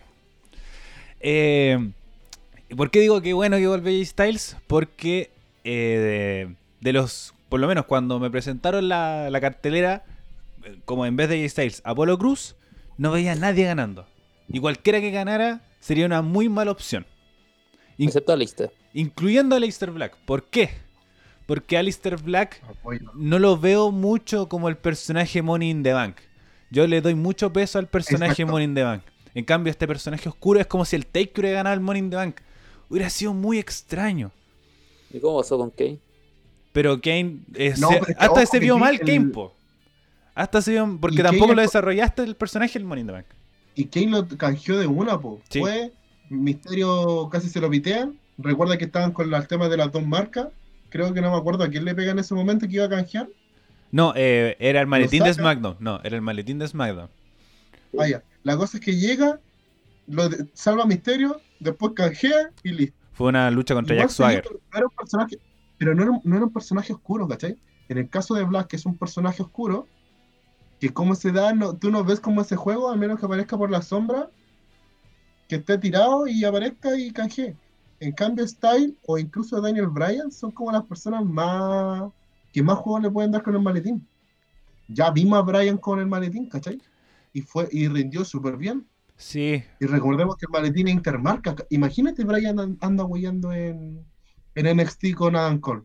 Eh, 1.19 1.91
¿Por 2.75 2.91
qué 2.91 2.99
digo 2.99 3.21
que 3.21 3.33
bueno 3.33 3.57
que 3.57 3.67
vuelve 3.67 3.97
AJ 3.99 4.05
Styles? 4.07 4.57
Porque 4.67 5.31
eh, 5.63 6.47
de, 6.49 6.55
de 6.81 6.93
los, 6.93 7.33
por 7.49 7.59
lo 7.59 7.67
menos 7.67 7.85
cuando 7.85 8.19
me 8.19 8.29
presentaron 8.29 8.87
la, 8.87 9.29
la 9.29 9.41
cartelera, 9.41 10.05
eh, 10.63 10.79
como 10.85 11.05
en 11.05 11.15
vez 11.15 11.29
de 11.29 11.41
AJ 11.43 11.49
Styles, 11.51 11.81
Apolo 11.83 12.17
Cruz, 12.17 12.55
no 12.97 13.11
veía 13.11 13.33
a 13.33 13.35
nadie 13.35 13.65
ganando. 13.65 14.05
Y 14.47 14.59
cualquiera 14.59 14.99
que 15.01 15.11
ganara 15.11 15.61
sería 15.79 16.05
una 16.05 16.21
muy 16.21 16.49
mala 16.49 16.71
opción. 16.71 17.05
In- 17.97 18.07
Excepto 18.09 18.33
a 18.33 18.35
Lister. 18.35 18.71
incluyendo 18.93 19.55
a 19.55 19.57
Aleister 19.57 19.91
Black. 19.91 20.15
¿Por 20.25 20.43
qué? 20.45 20.69
Porque 21.45 21.77
Aleister 21.77 22.17
Black 22.17 22.61
no 23.15 23.39
lo 23.39 23.57
veo 23.57 23.91
mucho 23.91 24.47
como 24.47 24.69
el 24.69 24.77
personaje 24.77 25.41
Money 25.41 25.69
in 25.71 25.83
the 25.83 25.93
Bank. 25.93 26.17
Yo 26.71 26.85
le 26.87 27.01
doy 27.01 27.15
mucho 27.15 27.51
peso 27.51 27.79
al 27.79 27.87
personaje 27.87 28.33
Exacto. 28.33 28.51
Money 28.51 28.65
in 28.65 28.75
the 28.75 28.83
Bank. 28.83 29.03
En 29.33 29.45
cambio, 29.45 29.71
este 29.71 29.87
personaje 29.87 30.29
oscuro 30.29 30.59
es 30.59 30.67
como 30.67 30.85
si 30.85 30.95
el 30.95 31.05
Taker 31.05 31.39
hubiera 31.45 31.57
ganado 31.57 31.73
el 31.75 31.79
Money 31.81 31.99
in 32.03 32.09
the 32.11 32.15
Bank. 32.15 32.35
Hubiera 32.89 33.09
sido 33.09 33.33
muy 33.33 33.57
extraño. 33.59 34.31
¿Y 35.11 35.19
cómo 35.19 35.39
pasó 35.39 35.57
con 35.57 35.69
Kane? 35.71 35.99
Pero 36.81 37.01
Kane. 37.01 37.39
No, 37.77 37.89
se- 37.89 37.99
pero 37.99 38.03
es 38.03 38.09
hasta 38.17 38.31
ojo 38.31 38.45
se 38.45 38.59
vio 38.59 38.77
mal 38.77 38.93
el- 38.93 38.99
Kane, 39.01 39.25
po. 39.33 39.53
Hasta 40.33 40.61
se 40.61 40.71
vio. 40.71 40.97
Porque 41.01 41.21
tampoco 41.21 41.47
Kane 41.47 41.55
lo 41.55 41.61
es- 41.63 41.67
desarrollaste 41.67 42.23
el 42.23 42.35
personaje 42.37 42.79
del 42.79 42.85
Money 42.87 43.01
in 43.01 43.07
the 43.07 43.13
Bank. 43.13 43.25
Y 43.75 43.85
Kane 43.85 44.07
lo 44.11 44.25
canjeó 44.37 44.77
de 44.77 44.87
una, 44.87 45.19
po. 45.19 45.41
Sí. 45.49 45.59
Fue 45.59 45.91
Misterio 46.29 47.27
casi 47.29 47.49
se 47.49 47.59
lo 47.59 47.69
pitean. 47.69 48.17
Recuerda 48.37 48.77
que 48.77 48.85
estaban 48.85 49.11
con 49.11 49.33
el 49.33 49.47
tema 49.47 49.67
de 49.67 49.75
las 49.75 49.91
dos 49.91 50.05
marcas. 50.05 50.47
Creo 50.89 51.13
que 51.13 51.19
no 51.21 51.31
me 51.31 51.37
acuerdo 51.37 51.65
a 51.65 51.67
quién 51.69 51.83
le 51.83 51.93
pega 51.93 52.11
en 52.13 52.19
ese 52.19 52.33
momento 52.33 52.65
que 52.67 52.75
iba 52.75 52.85
a 52.85 52.89
canjear. 52.89 53.27
No, 53.91 54.13
eh, 54.15 54.55
era 54.59 54.79
el 54.79 54.87
maletín 54.87 55.23
de. 55.23 55.33
SmackDown. 55.33 55.75
No, 55.79 55.99
era 56.03 56.15
el 56.15 56.21
maletín 56.21 56.59
de 56.59 56.67
SmackDown. 56.67 57.09
Ah, 57.99 58.07
ya. 58.07 58.23
La 58.43 58.55
cosa 58.55 58.77
es 58.77 58.83
que 58.85 58.95
llega, 58.95 59.39
lo 60.07 60.29
de- 60.29 60.45
salva 60.53 60.83
a 60.83 60.85
Misterio, 60.87 61.41
después 61.59 61.91
canjea 61.95 62.51
y 62.63 62.69
listo. 62.71 62.95
Fue 63.13 63.27
una 63.27 63.51
lucha 63.51 63.73
contra 63.73 63.95
Igual 63.95 64.07
Jack 64.07 64.15
Swagger. 64.15 64.45
era 64.73 64.85
un 64.85 64.95
personaje, 64.95 65.37
pero 65.79 65.95
no 65.95 66.03
era, 66.03 66.11
un- 66.13 66.21
no 66.25 66.37
era 66.37 66.45
un 66.47 66.53
personaje 66.53 66.93
oscuro, 66.93 67.27
¿cachai? 67.29 67.59
En 67.89 67.99
el 67.99 68.09
caso 68.09 68.35
de 68.35 68.45
Black, 68.45 68.69
que 68.69 68.77
es 68.77 68.87
un 68.87 68.99
personaje 68.99 69.43
oscuro, 69.43 69.91
que 70.79 70.93
cómo 70.93 71.15
se 71.15 71.31
da, 71.33 71.53
no, 71.53 71.77
tú 71.77 71.91
no 71.91 72.03
ves 72.05 72.21
cómo 72.21 72.41
ese 72.41 72.57
juego, 72.57 72.89
a 72.91 72.97
menos 72.97 73.19
que 73.19 73.27
aparezca 73.27 73.57
por 73.57 73.71
la 73.71 73.81
sombra, 73.83 74.31
que 75.47 75.55
esté 75.57 75.77
tirado 75.77 76.27
y 76.27 76.43
aparezca 76.45 76.97
y 76.97 77.11
canjee. 77.11 77.57
En 77.99 78.13
cambio, 78.13 78.47
Style 78.47 78.97
o 79.05 79.17
incluso 79.17 79.59
Daniel 79.61 79.87
Bryan 79.87 80.31
son 80.31 80.51
como 80.51 80.71
las 80.71 80.85
personas 80.85 81.25
más 81.25 82.11
que 82.53 82.63
más 82.63 82.77
juegos 82.77 83.03
le 83.03 83.11
pueden 83.11 83.31
dar 83.31 83.43
con 83.43 83.55
el 83.55 83.61
maletín. 83.61 84.07
Ya 84.87 85.11
vimos 85.11 85.39
a 85.39 85.43
Bryan 85.43 85.77
con 85.77 85.99
el 85.99 86.07
maletín, 86.07 86.49
¿cachai? 86.49 86.81
Y 87.33 87.41
fue 87.41 87.69
y 87.71 87.87
rindió 87.89 88.25
súper 88.25 88.57
bien. 88.57 88.87
Sí, 89.17 89.63
Y 89.79 89.85
recordemos 89.87 90.37
que 90.37 90.45
el 90.47 90.51
maletín 90.51 90.87
es 90.89 90.95
intermarca. 90.95 91.55
Imagínate 91.69 92.23
Brian 92.25 92.59
an- 92.59 92.77
anda 92.81 93.05
huellando 93.05 93.53
en, 93.53 94.05
en 94.55 94.77
NXT 94.77 95.13
con 95.15 95.35
Adam 95.35 95.59
Cole. 95.59 95.81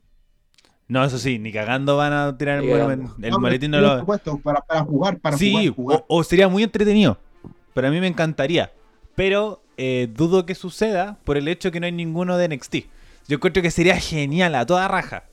No, 0.86 1.02
eso 1.04 1.18
sí, 1.18 1.38
ni 1.38 1.50
cagando 1.52 1.96
van 1.96 2.12
a 2.12 2.36
tirar 2.36 2.62
el, 2.62 2.70
cagando. 2.70 3.04
monumen- 3.08 3.24
el 3.24 3.30
No, 3.30 3.38
maletín. 3.38 3.70
No 3.70 3.78
pero 3.78 3.86
lo... 3.86 3.92
por 3.92 4.00
supuesto, 4.18 4.38
para, 4.42 4.60
para 4.60 4.80
jugar, 4.84 5.18
para 5.18 5.36
sí, 5.38 5.50
jugar, 5.52 5.68
jugar. 5.74 6.04
O, 6.08 6.18
o 6.18 6.24
sería 6.24 6.48
muy 6.48 6.62
entretenido. 6.62 7.18
Pero 7.72 7.88
a 7.88 7.90
mí 7.90 8.00
me 8.00 8.06
encantaría. 8.06 8.70
Pero 9.14 9.62
eh, 9.76 10.08
dudo 10.14 10.44
que 10.46 10.54
suceda 10.54 11.18
por 11.24 11.36
el 11.36 11.48
hecho 11.48 11.70
que 11.70 11.80
no 11.80 11.86
hay 11.86 11.92
ninguno 11.92 12.36
de 12.36 12.48
NXT. 12.48 12.76
Yo 13.28 13.40
creo 13.40 13.52
que 13.62 13.70
sería 13.70 13.96
genial, 13.98 14.54
a 14.54 14.66
toda 14.66 14.86
raja. 14.88 15.24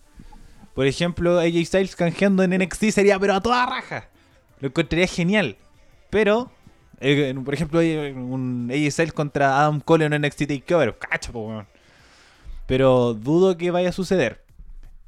Por 0.74 0.88
ejemplo, 0.88 1.40
AJ 1.40 1.66
Styles 1.66 1.96
canjeando 1.98 2.44
en 2.44 2.52
NXT 2.58 2.86
sería, 2.92 3.20
pero 3.20 3.34
a 3.36 3.42
toda 3.42 3.66
raja. 3.66 4.08
Lo 4.62 4.70
encontraría 4.70 5.08
genial. 5.08 5.58
Pero, 6.10 6.50
eh, 7.02 7.36
por 7.44 7.54
ejemplo, 7.54 7.80
hay 7.80 8.12
un 8.12 8.70
AJ 8.72 8.92
Styles 8.92 9.14
contra 9.14 9.60
Adam 9.60 9.82
Cole 9.82 10.06
en 10.06 10.14
NXT 10.22 10.48
Takeover. 10.48 10.98
Cacho, 10.98 11.34
po, 11.34 11.48
weón. 11.48 11.68
Pero 12.72 13.14
dudo 13.14 13.58
que 13.58 13.70
vaya 13.70 13.90
a 13.90 13.92
suceder. 13.92 14.46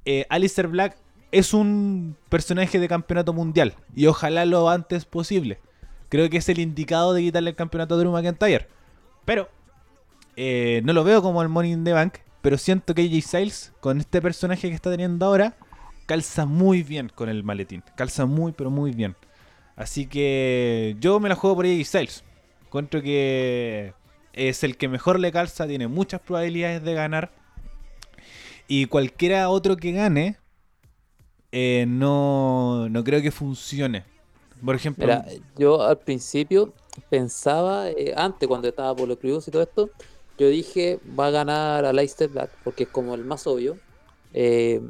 Eh, 0.03 0.25
Alistair 0.27 0.67
Black 0.67 0.97
es 1.31 1.53
un 1.53 2.17
personaje 2.27 2.77
de 2.77 2.89
campeonato 2.89 3.31
mundial. 3.31 3.73
Y 3.95 4.07
ojalá 4.07 4.43
lo 4.43 4.69
antes 4.69 5.05
posible. 5.05 5.59
Creo 6.09 6.29
que 6.29 6.39
es 6.39 6.49
el 6.49 6.59
indicado 6.59 7.13
de 7.13 7.21
quitarle 7.21 7.51
el 7.51 7.55
campeonato 7.55 7.95
a 7.95 7.99
Drew 7.99 8.11
McIntyre. 8.11 8.67
Pero 9.23 9.47
eh, 10.35 10.81
no 10.83 10.91
lo 10.91 11.05
veo 11.05 11.21
como 11.21 11.41
el 11.41 11.47
Money 11.47 11.71
in 11.71 11.85
the 11.85 11.93
Bank. 11.93 12.15
Pero 12.41 12.57
siento 12.57 12.93
que 12.93 13.03
AJ 13.03 13.21
Styles, 13.21 13.71
con 13.79 14.01
este 14.01 14.21
personaje 14.21 14.67
que 14.67 14.75
está 14.75 14.91
teniendo 14.91 15.25
ahora, 15.25 15.55
calza 16.05 16.45
muy 16.45 16.83
bien 16.83 17.07
con 17.15 17.29
el 17.29 17.45
maletín. 17.45 17.81
Calza 17.95 18.25
muy, 18.25 18.51
pero 18.51 18.71
muy 18.71 18.91
bien. 18.91 19.15
Así 19.77 20.05
que 20.05 20.97
yo 20.99 21.17
me 21.21 21.29
la 21.29 21.35
juego 21.35 21.55
por 21.55 21.65
AJ 21.65 21.85
Styles. 21.85 22.25
Encuentro 22.65 23.01
que 23.01 23.93
es 24.33 24.65
el 24.65 24.75
que 24.75 24.89
mejor 24.89 25.17
le 25.17 25.31
calza, 25.31 25.65
tiene 25.65 25.87
muchas 25.87 26.19
probabilidades 26.19 26.83
de 26.83 26.93
ganar. 26.93 27.42
Y 28.67 28.85
cualquiera 28.87 29.49
otro 29.49 29.77
que 29.77 29.91
gane, 29.91 30.37
eh, 31.51 31.85
no, 31.87 32.89
no 32.89 33.03
creo 33.03 33.21
que 33.21 33.31
funcione. 33.31 34.03
Por 34.63 34.75
ejemplo, 34.75 35.07
yo 35.57 35.81
al 35.81 35.99
principio 35.99 36.73
pensaba, 37.09 37.89
eh, 37.89 38.13
antes 38.15 38.47
cuando 38.47 38.67
estaba 38.67 38.95
Polo 38.95 39.19
Cruz 39.19 39.47
y 39.47 39.51
todo 39.51 39.61
esto, 39.61 39.89
yo 40.37 40.47
dije 40.47 40.99
va 41.19 41.27
a 41.27 41.31
ganar 41.31 41.85
a 41.85 41.93
Leicester 41.93 42.29
Black 42.29 42.49
porque 42.63 42.83
es 42.83 42.89
como 42.89 43.13
el 43.13 43.23
más 43.23 43.45
obvio. 43.45 43.77
Eh, 44.33 44.81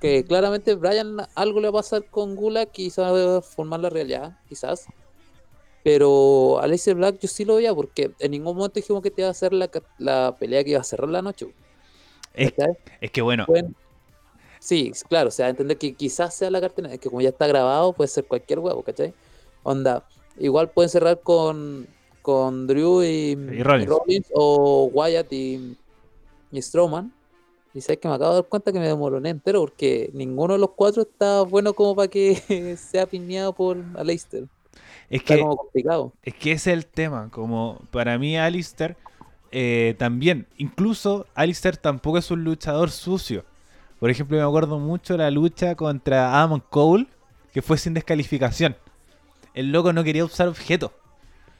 que 0.00 0.24
claramente 0.24 0.74
Brian 0.74 1.18
algo 1.36 1.60
le 1.60 1.68
va 1.68 1.78
a 1.78 1.82
pasar 1.82 2.04
con 2.06 2.34
Gula, 2.34 2.66
quizás 2.66 3.12
va 3.12 3.38
a 3.38 3.42
formar 3.42 3.78
la 3.78 3.90
realidad, 3.90 4.38
quizás. 4.48 4.86
Pero 5.84 6.58
a 6.60 6.66
Leicester 6.66 6.96
Black 6.96 7.18
yo 7.20 7.28
sí 7.28 7.44
lo 7.44 7.56
veía 7.56 7.74
porque 7.74 8.12
en 8.18 8.30
ningún 8.32 8.56
momento 8.56 8.80
dijimos 8.80 9.02
que 9.02 9.10
te 9.12 9.22
iba 9.22 9.28
a 9.28 9.32
hacer 9.32 9.52
la, 9.52 9.70
la 9.98 10.36
pelea 10.38 10.64
que 10.64 10.70
iba 10.70 10.80
a 10.80 10.84
cerrar 10.84 11.08
la 11.08 11.22
noche. 11.22 11.52
Es, 12.34 12.52
es 13.00 13.10
que 13.10 13.22
bueno, 13.22 13.46
Pueden- 13.46 13.74
Sí, 14.58 14.92
claro, 15.08 15.28
o 15.28 15.32
sea, 15.32 15.48
entender 15.48 15.76
que 15.76 15.92
quizás 15.94 16.34
sea 16.34 16.50
la 16.50 16.60
carta 16.60 16.82
negra, 16.82 16.96
que 16.98 17.08
como 17.08 17.20
ya 17.20 17.30
está 17.30 17.46
grabado, 17.48 17.92
puede 17.92 18.06
ser 18.08 18.24
cualquier 18.24 18.60
huevo, 18.60 18.82
¿cachai? 18.82 19.12
Onda, 19.64 20.06
igual 20.38 20.70
pueden 20.70 20.88
cerrar 20.88 21.20
con, 21.20 21.88
con 22.22 22.66
Drew 22.68 23.02
y, 23.02 23.32
Y 23.32 23.62
Rollins. 23.62 24.26
o 24.32 24.84
Wyatt 24.92 25.32
y, 25.32 25.76
y 26.52 26.62
Strowman. 26.62 27.12
Y 27.74 27.80
sabes 27.80 27.98
que 27.98 28.06
me 28.08 28.14
acabo 28.14 28.30
de 28.34 28.36
dar 28.42 28.48
cuenta 28.48 28.70
que 28.72 28.78
me 28.78 28.86
demoroné 28.86 29.30
entero 29.30 29.60
porque 29.62 30.10
ninguno 30.12 30.52
de 30.54 30.60
los 30.60 30.70
cuatro 30.76 31.02
está 31.02 31.42
bueno 31.42 31.72
como 31.74 31.96
para 31.96 32.08
que 32.08 32.76
sea 32.78 33.06
piñado 33.06 33.52
por 33.54 33.78
Aleister. 33.96 34.44
Es 35.10 35.20
Está 35.22 35.34
que, 35.36 35.40
como 35.40 35.56
complicado. 35.56 36.12
es 36.22 36.34
que 36.34 36.52
ese 36.52 36.70
es 36.72 36.76
el 36.78 36.86
tema. 36.86 37.30
Como 37.32 37.80
para 37.90 38.16
mí, 38.18 38.36
Alistair 38.38 38.96
eh, 39.52 39.94
también. 39.98 40.46
Incluso 40.56 41.26
Alistair 41.34 41.76
tampoco 41.76 42.18
es 42.18 42.30
un 42.30 42.42
luchador 42.44 42.90
sucio. 42.90 43.44
Por 44.00 44.10
ejemplo, 44.10 44.36
me 44.36 44.42
acuerdo 44.42 44.78
mucho 44.78 45.16
la 45.16 45.30
lucha 45.30 45.74
contra 45.76 46.42
Adam 46.42 46.60
Cole, 46.70 47.06
que 47.52 47.62
fue 47.62 47.78
sin 47.78 47.94
descalificación. 47.94 48.76
El 49.54 49.70
loco 49.70 49.92
no 49.92 50.02
quería 50.02 50.24
usar 50.24 50.48
objetos. 50.48 50.90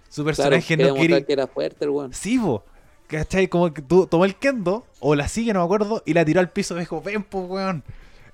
Su 0.09 0.24
Claro, 0.24 0.36
personaje 0.36 0.66
quería 0.66 0.88
no 0.88 0.95
quería. 0.95 1.24
que 1.24 1.32
era 1.32 1.47
fuerte 1.47 1.84
el 1.84 1.90
weón. 1.90 2.12
Sí, 2.12 2.38
po. 2.38 2.64
¿Cachai? 3.07 3.47
Como 3.49 3.72
que 3.74 3.82
tú 3.82 4.07
tomó 4.07 4.24
el 4.24 4.36
kendo, 4.36 4.86
o 5.01 5.14
la 5.14 5.28
sigue, 5.28 5.53
no 5.53 5.61
me 5.61 5.64
acuerdo, 5.66 6.03
y 6.07 6.14
la 6.14 6.24
tiró 6.24 6.40
al 6.40 6.51
piso. 6.51 6.74
Me 6.74 6.80
dijo, 6.80 7.01
ven, 7.03 7.22
pues, 7.22 7.45
weón. 7.49 7.84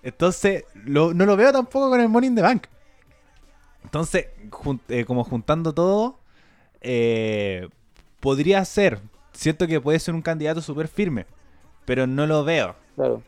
Entonces, 0.04 0.64
lo- 0.74 1.12
no 1.12 1.26
lo 1.26 1.36
veo 1.36 1.52
tampoco 1.52 1.90
con 1.90 2.00
el 2.00 2.08
Money 2.08 2.28
in 2.28 2.36
the 2.36 2.42
Bank. 2.42 2.66
Entonces, 3.84 4.26
jun- 4.50 4.80
eh, 4.88 5.04
como 5.04 5.24
juntando 5.24 5.72
todo, 5.74 6.18
eh, 6.80 7.68
podría 8.20 8.64
ser. 8.64 9.00
Siento 9.38 9.68
que 9.68 9.80
puede 9.80 10.00
ser 10.00 10.16
un 10.16 10.22
candidato 10.22 10.60
súper 10.60 10.88
firme, 10.88 11.24
pero 11.84 12.08
no 12.08 12.26
lo 12.26 12.42
veo. 12.42 12.74
Claro, 12.96 13.22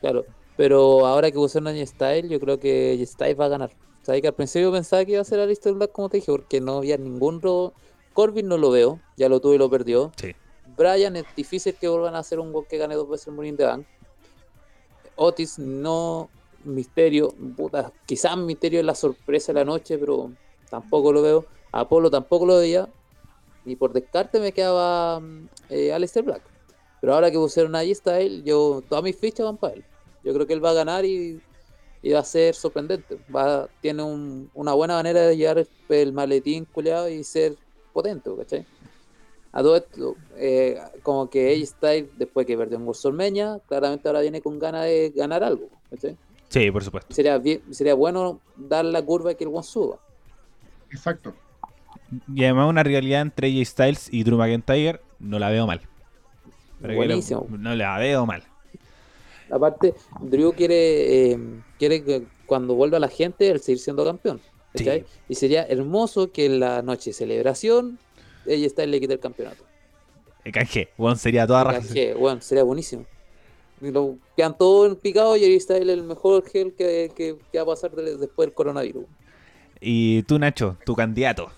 claro. 0.00 0.24
Pero 0.56 1.04
ahora 1.04 1.28
que 1.28 1.38
pusieron 1.38 1.66
a 1.66 1.86
Style, 1.86 2.28
yo 2.28 2.38
creo 2.38 2.60
que 2.60 3.04
Style 3.04 3.34
va 3.34 3.46
a 3.46 3.48
ganar. 3.48 3.72
Sabes 4.02 4.22
que 4.22 4.28
al 4.28 4.34
principio 4.34 4.70
pensaba 4.70 5.04
que 5.04 5.10
iba 5.10 5.20
a 5.20 5.24
ser 5.24 5.40
Alistair 5.40 5.74
Black, 5.74 5.90
como 5.90 6.08
te 6.08 6.18
dije, 6.18 6.30
porque 6.30 6.60
no 6.60 6.76
había 6.76 6.96
ningún 6.98 7.42
ro... 7.42 7.72
Corbin 8.12 8.46
no 8.46 8.58
lo 8.58 8.70
veo, 8.70 9.00
ya 9.16 9.28
lo 9.28 9.40
tuve 9.40 9.56
y 9.56 9.58
lo 9.58 9.68
perdió. 9.68 10.12
Sí. 10.14 10.36
Brian 10.76 11.16
es 11.16 11.24
difícil 11.34 11.74
que 11.74 11.88
vuelvan 11.88 12.14
a 12.14 12.20
hacer 12.20 12.38
un 12.38 12.52
gol 12.52 12.68
que 12.68 12.78
gane 12.78 12.94
dos 12.94 13.10
veces 13.10 13.26
el 13.26 13.34
Money 13.34 13.50
in 13.50 13.56
the 13.56 13.64
Bank. 13.64 13.86
Otis 15.16 15.58
no, 15.58 16.30
Misterio, 16.62 17.34
puta, 17.56 17.92
quizás 18.06 18.36
Misterio 18.36 18.78
es 18.78 18.86
la 18.86 18.94
sorpresa 18.94 19.52
de 19.52 19.58
la 19.58 19.64
noche, 19.64 19.98
pero 19.98 20.30
tampoco 20.70 21.12
lo 21.12 21.22
veo. 21.22 21.44
Apolo 21.72 22.08
tampoco 22.08 22.46
lo 22.46 22.58
veía. 22.58 22.88
Y 23.64 23.76
por 23.76 23.92
descarte 23.92 24.40
me 24.40 24.52
quedaba 24.52 25.20
mm, 25.20 25.48
eh, 25.68 25.92
Aleister 25.92 26.22
Black. 26.22 26.42
Pero 27.00 27.14
ahora 27.14 27.30
que 27.30 27.38
pusieron 27.38 27.74
ahí 27.74 27.90
está 27.90 28.20
él, 28.20 28.42
yo, 28.44 28.82
todas 28.88 29.02
mis 29.04 29.16
fichas 29.18 29.44
van 29.46 29.56
para 29.56 29.74
él. 29.74 29.84
Yo 30.22 30.34
creo 30.34 30.46
que 30.46 30.52
él 30.52 30.64
va 30.64 30.70
a 30.70 30.74
ganar 30.74 31.04
y, 31.04 31.42
y 32.02 32.12
va 32.12 32.20
a 32.20 32.24
ser 32.24 32.54
sorprendente. 32.54 33.16
Va, 33.34 33.70
tiene 33.80 34.02
un- 34.02 34.50
una 34.54 34.74
buena 34.74 34.94
manera 34.96 35.22
de 35.22 35.36
llevar 35.36 35.58
el, 35.58 35.68
el 35.88 36.12
maletín 36.12 36.66
culeado 36.66 37.08
y 37.08 37.24
ser 37.24 37.56
potente, 37.92 38.30
¿cachai? 38.36 38.66
A 39.52 39.62
todo 39.62 39.76
esto, 39.76 40.16
eh, 40.36 40.78
como 41.02 41.28
que 41.28 41.50
ella 41.52 41.64
está 41.64 41.88
después 41.88 42.46
que 42.46 42.56
perdió 42.56 42.76
en 42.76 42.84
WrestleMania, 42.84 43.60
claramente 43.66 44.08
ahora 44.08 44.20
viene 44.20 44.40
con 44.40 44.58
ganas 44.58 44.84
de 44.84 45.10
ganar 45.16 45.42
algo, 45.42 45.70
¿cachai? 45.90 46.16
Sí, 46.48 46.70
por 46.70 46.84
supuesto. 46.84 47.14
Sería, 47.14 47.38
bien- 47.38 47.62
sería 47.74 47.94
bueno 47.94 48.40
dar 48.56 48.84
la 48.84 49.04
curva 49.04 49.32
y 49.32 49.34
que 49.34 49.44
el 49.44 49.50
one 49.50 49.62
suba. 49.64 49.98
Exacto. 50.90 51.34
Y 52.34 52.44
además 52.44 52.68
una 52.68 52.82
rivalidad 52.82 53.22
entre 53.22 53.48
AJ 53.48 53.66
Styles 53.66 54.08
y 54.12 54.24
Drew 54.24 54.36
McIntyre 54.38 55.00
no 55.20 55.38
la 55.38 55.48
veo 55.50 55.66
mal. 55.66 55.80
Lo- 56.80 56.94
Buenísimo. 56.94 57.46
no 57.50 57.74
la 57.74 57.98
veo 57.98 58.26
mal. 58.26 58.42
Aparte, 59.50 59.94
Drew 60.20 60.52
quiere, 60.52 61.32
eh, 61.32 61.38
quiere 61.78 62.02
que 62.04 62.22
cuando 62.46 62.74
vuelva 62.74 62.98
la 62.98 63.08
gente, 63.08 63.48
él 63.48 63.60
seguir 63.60 63.78
siendo 63.80 64.04
campeón. 64.04 64.40
Sí. 64.74 64.86
Y 65.28 65.34
sería 65.34 65.64
hermoso 65.64 66.30
que 66.30 66.46
en 66.46 66.60
la 66.60 66.82
noche 66.82 67.10
de 67.10 67.14
celebración, 67.14 67.98
ella 68.46 68.66
está 68.66 68.86
le 68.86 69.00
quite 69.00 69.14
el 69.14 69.20
campeonato. 69.20 69.64
El 70.44 70.52
canje, 70.52 70.88
weón, 70.96 71.16
sería 71.18 71.46
toda 71.46 71.64
raja. 71.64 71.80
Bueno, 72.18 72.40
sería 72.40 72.62
buenísimo. 72.62 73.04
Lo, 73.80 74.16
quedan 74.36 74.56
todos 74.56 74.96
picados 74.98 75.38
y 75.38 75.44
ahí 75.44 75.54
está 75.54 75.76
él 75.76 75.90
el 75.90 76.02
mejor 76.04 76.44
gel 76.48 76.72
que, 76.74 77.10
que, 77.16 77.36
que 77.50 77.58
va 77.58 77.62
a 77.64 77.66
pasar 77.66 77.90
de- 77.92 78.16
después 78.16 78.46
del 78.46 78.54
coronavirus. 78.54 79.04
Y 79.80 80.22
tú, 80.24 80.38
Nacho, 80.38 80.76
tu 80.84 80.94
candidato. 80.94 81.50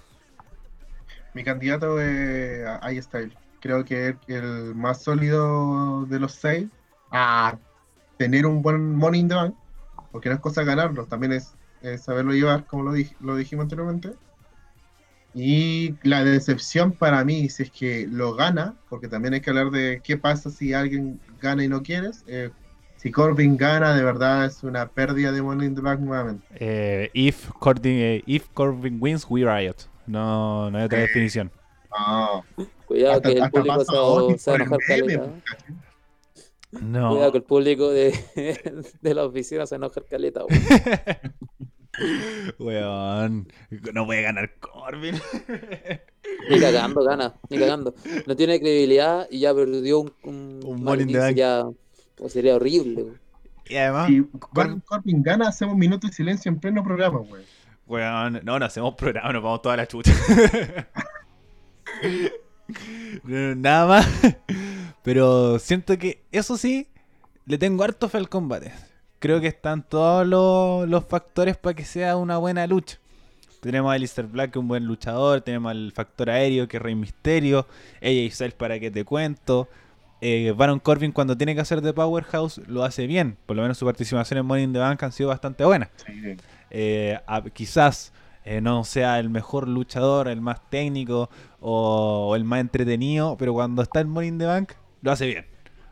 Mi 1.35 1.45
candidato 1.45 2.01
es 2.01 2.66
iStyle. 2.93 3.33
Creo 3.61 3.85
que 3.85 4.09
es 4.09 4.16
el 4.28 4.74
más 4.74 5.03
sólido 5.03 6.05
de 6.07 6.18
los 6.18 6.33
seis 6.33 6.66
a 7.11 7.57
tener 8.18 8.47
un 8.47 8.61
buen 8.62 8.95
Money 8.97 9.20
in 9.20 9.28
the 9.28 9.35
Bank, 9.35 9.55
porque 10.11 10.28
no 10.28 10.35
es 10.35 10.41
cosa 10.41 10.62
ganarlo, 10.64 11.07
también 11.07 11.33
es, 11.33 11.55
es 11.80 12.03
saberlo 12.03 12.33
llevar, 12.33 12.66
como 12.66 12.83
lo, 12.85 12.95
dij- 12.97 13.16
lo 13.20 13.37
dijimos 13.37 13.64
anteriormente. 13.64 14.14
Y 15.35 15.95
la 16.03 16.22
decepción 16.24 16.93
para 16.93 17.24
mí, 17.24 17.49
si 17.49 17.62
es 17.62 17.70
que 17.70 18.07
lo 18.07 18.35
gana, 18.35 18.74
porque 18.91 19.09
también 19.09 19.33
hay 19.35 19.41
que 19.41 19.49
hablar 19.51 19.70
de 19.70 20.01
qué 20.05 20.18
pasa 20.18 20.51
si 20.51 20.74
alguien 20.74 21.20
gana 21.41 21.64
y 21.64 21.68
no 21.68 21.83
quieres. 21.83 22.22
eh, 22.26 22.51
si 22.97 23.11
Corbin 23.11 23.57
gana, 23.57 23.95
de 23.97 24.05
verdad 24.05 24.45
es 24.45 24.62
una 24.62 24.87
pérdida 24.87 25.33
de 25.33 25.43
Money 25.43 25.66
in 25.66 25.74
the 25.74 25.80
Bank 25.80 25.99
nuevamente. 26.01 26.47
Eh, 26.55 27.11
if, 27.14 27.49
Corbin, 27.59 27.97
eh, 27.99 28.22
if 28.26 28.47
Corbin 28.55 28.99
wins, 29.01 29.26
we 29.28 29.43
riot. 29.45 29.89
No, 30.07 30.70
no 30.70 30.78
hay 30.78 30.84
otra 30.84 30.98
Eh, 30.98 31.03
definición. 31.03 31.50
No, 31.90 32.44
Cuidado 32.86 33.14
hasta, 33.16 33.28
que 33.32 33.38
el 33.38 33.50
público 33.50 33.84
se, 33.84 34.50
va- 34.50 34.57
a 34.57 34.61
enojar 34.61 34.78
caleta. 34.86 35.24
¿eh? 35.24 35.72
No. 36.80 37.11
Cuidado 37.11 37.32
que 37.32 37.38
el 37.38 37.44
público 37.44 37.90
de, 37.90 38.82
de 39.03 39.14
la 39.14 39.24
oficina 39.26 39.66
se 39.66 39.76
va 39.76 39.84
a 39.84 39.86
enojar 39.86 40.05
caleta. 40.07 40.42
weón. 40.44 40.62
Weón, 42.59 43.48
no 43.92 44.07
puede 44.07 44.22
ganar 44.22 44.50
Corbin. 44.59 45.14
Ni 46.50 46.59
cagando, 46.59 47.03
gana, 47.05 47.34
ni 47.50 47.59
cagando. 47.59 47.94
No 48.26 48.34
tiene 48.36 48.59
credibilidad 48.59 49.26
y 49.30 49.40
ya 49.40 49.55
perdió 49.55 50.00
un, 50.00 50.12
un, 50.24 50.61
Un 50.64 50.84
Bank. 50.84 51.00
sería, 51.11 51.64
pues 52.16 52.32
sería 52.32 52.57
horrible. 52.57 53.03
weón. 53.03 53.20
y 53.68 53.76
además, 53.76 54.07
Si 54.09 54.22
Cor- 54.38 54.50
Baron 54.55 54.80
Corbin 54.80 55.22
gana, 55.22 55.48
hacemos 55.48 55.74
un 55.74 55.80
minuto 55.80 56.07
de 56.07 56.12
silencio 56.14 56.50
en 56.50 56.59
pleno 56.59 56.82
programa, 56.82 57.18
güey. 57.18 57.44
Weón, 57.87 58.41
no, 58.43 58.59
no 58.59 58.64
hacemos 58.64 58.95
programa, 58.95 59.33
nos 59.33 59.43
vamos 59.43 59.62
toda 59.62 59.76
la 59.76 59.87
chucha. 59.87 60.12
Nada 63.24 63.87
más. 63.87 64.09
Pero 65.03 65.59
siento 65.59 65.99
que, 65.99 66.22
eso 66.30 66.57
sí, 66.57 66.89
le 67.47 67.59
tengo 67.59 67.85
harto 67.85 68.09
fe 68.09 68.18
al 68.18 68.28
combate. 68.28 68.72
Creo 69.18 69.41
que 69.41 69.49
están 69.49 69.83
todos 69.83 70.26
los, 70.26 70.89
los 70.89 71.05
factores 71.05 71.57
para 71.57 71.74
que 71.74 71.85
sea 71.85 72.16
una 72.16 72.39
buena 72.39 72.66
lucha. 72.66 72.99
Tenemos 73.61 73.93
a 73.93 73.95
Alistair 73.95 74.26
Black, 74.26 74.57
un 74.57 74.66
buen 74.66 74.87
luchador. 74.87 75.41
Tenemos 75.41 75.70
al 75.70 75.93
factor 75.93 76.30
aéreo, 76.30 76.66
que 76.66 76.78
es 76.78 76.83
Rey 76.83 76.97
Misterio. 76.97 77.66
AJ 78.01 78.33
Styles, 78.33 78.55
para 78.55 78.80
que 78.80 78.91
te 78.91 79.05
cuento. 79.05 79.68
Eh, 80.20 80.53
Baron 80.57 80.80
Corbin, 80.80 81.12
cuando 81.12 81.37
tiene 81.37 81.55
que 81.55 81.61
hacer 81.61 81.80
de 81.80 81.93
Powerhouse, 81.93 82.59
lo 82.66 82.83
hace 82.83 83.07
bien. 83.07 83.37
Por 83.47 83.57
lo 83.57 83.62
menos 83.62 83.78
su 83.78 83.85
participación 83.85 84.39
en 84.39 84.47
Money 84.47 84.64
in 84.64 84.72
the 84.72 84.80
Bank 84.80 85.01
han 85.05 85.12
sido 85.12 85.28
bastante 85.28 85.64
buenas. 85.64 85.91
Sí. 86.05 86.37
Eh, 86.75 87.18
a- 87.27 87.43
quizás 87.43 88.12
eh, 88.45 88.61
no 88.61 88.83
sea 88.85 89.20
el 89.20 89.29
mejor 89.31 89.68
luchador, 89.68 90.27
el 90.27 90.41
más 90.41 90.61
técnico 90.70 91.29
o, 91.61 92.29
o 92.31 92.35
el 92.37 92.45
más 92.45 92.61
entretenido, 92.61 93.37
pero 93.37 93.53
cuando 93.53 93.83
está 93.83 94.01
en 94.01 94.09
Money 94.09 94.29
in 94.31 94.39
the 94.39 94.47
Bank, 94.47 94.73
lo 95.03 95.12
hace 95.12 95.27
bien. 95.27 95.47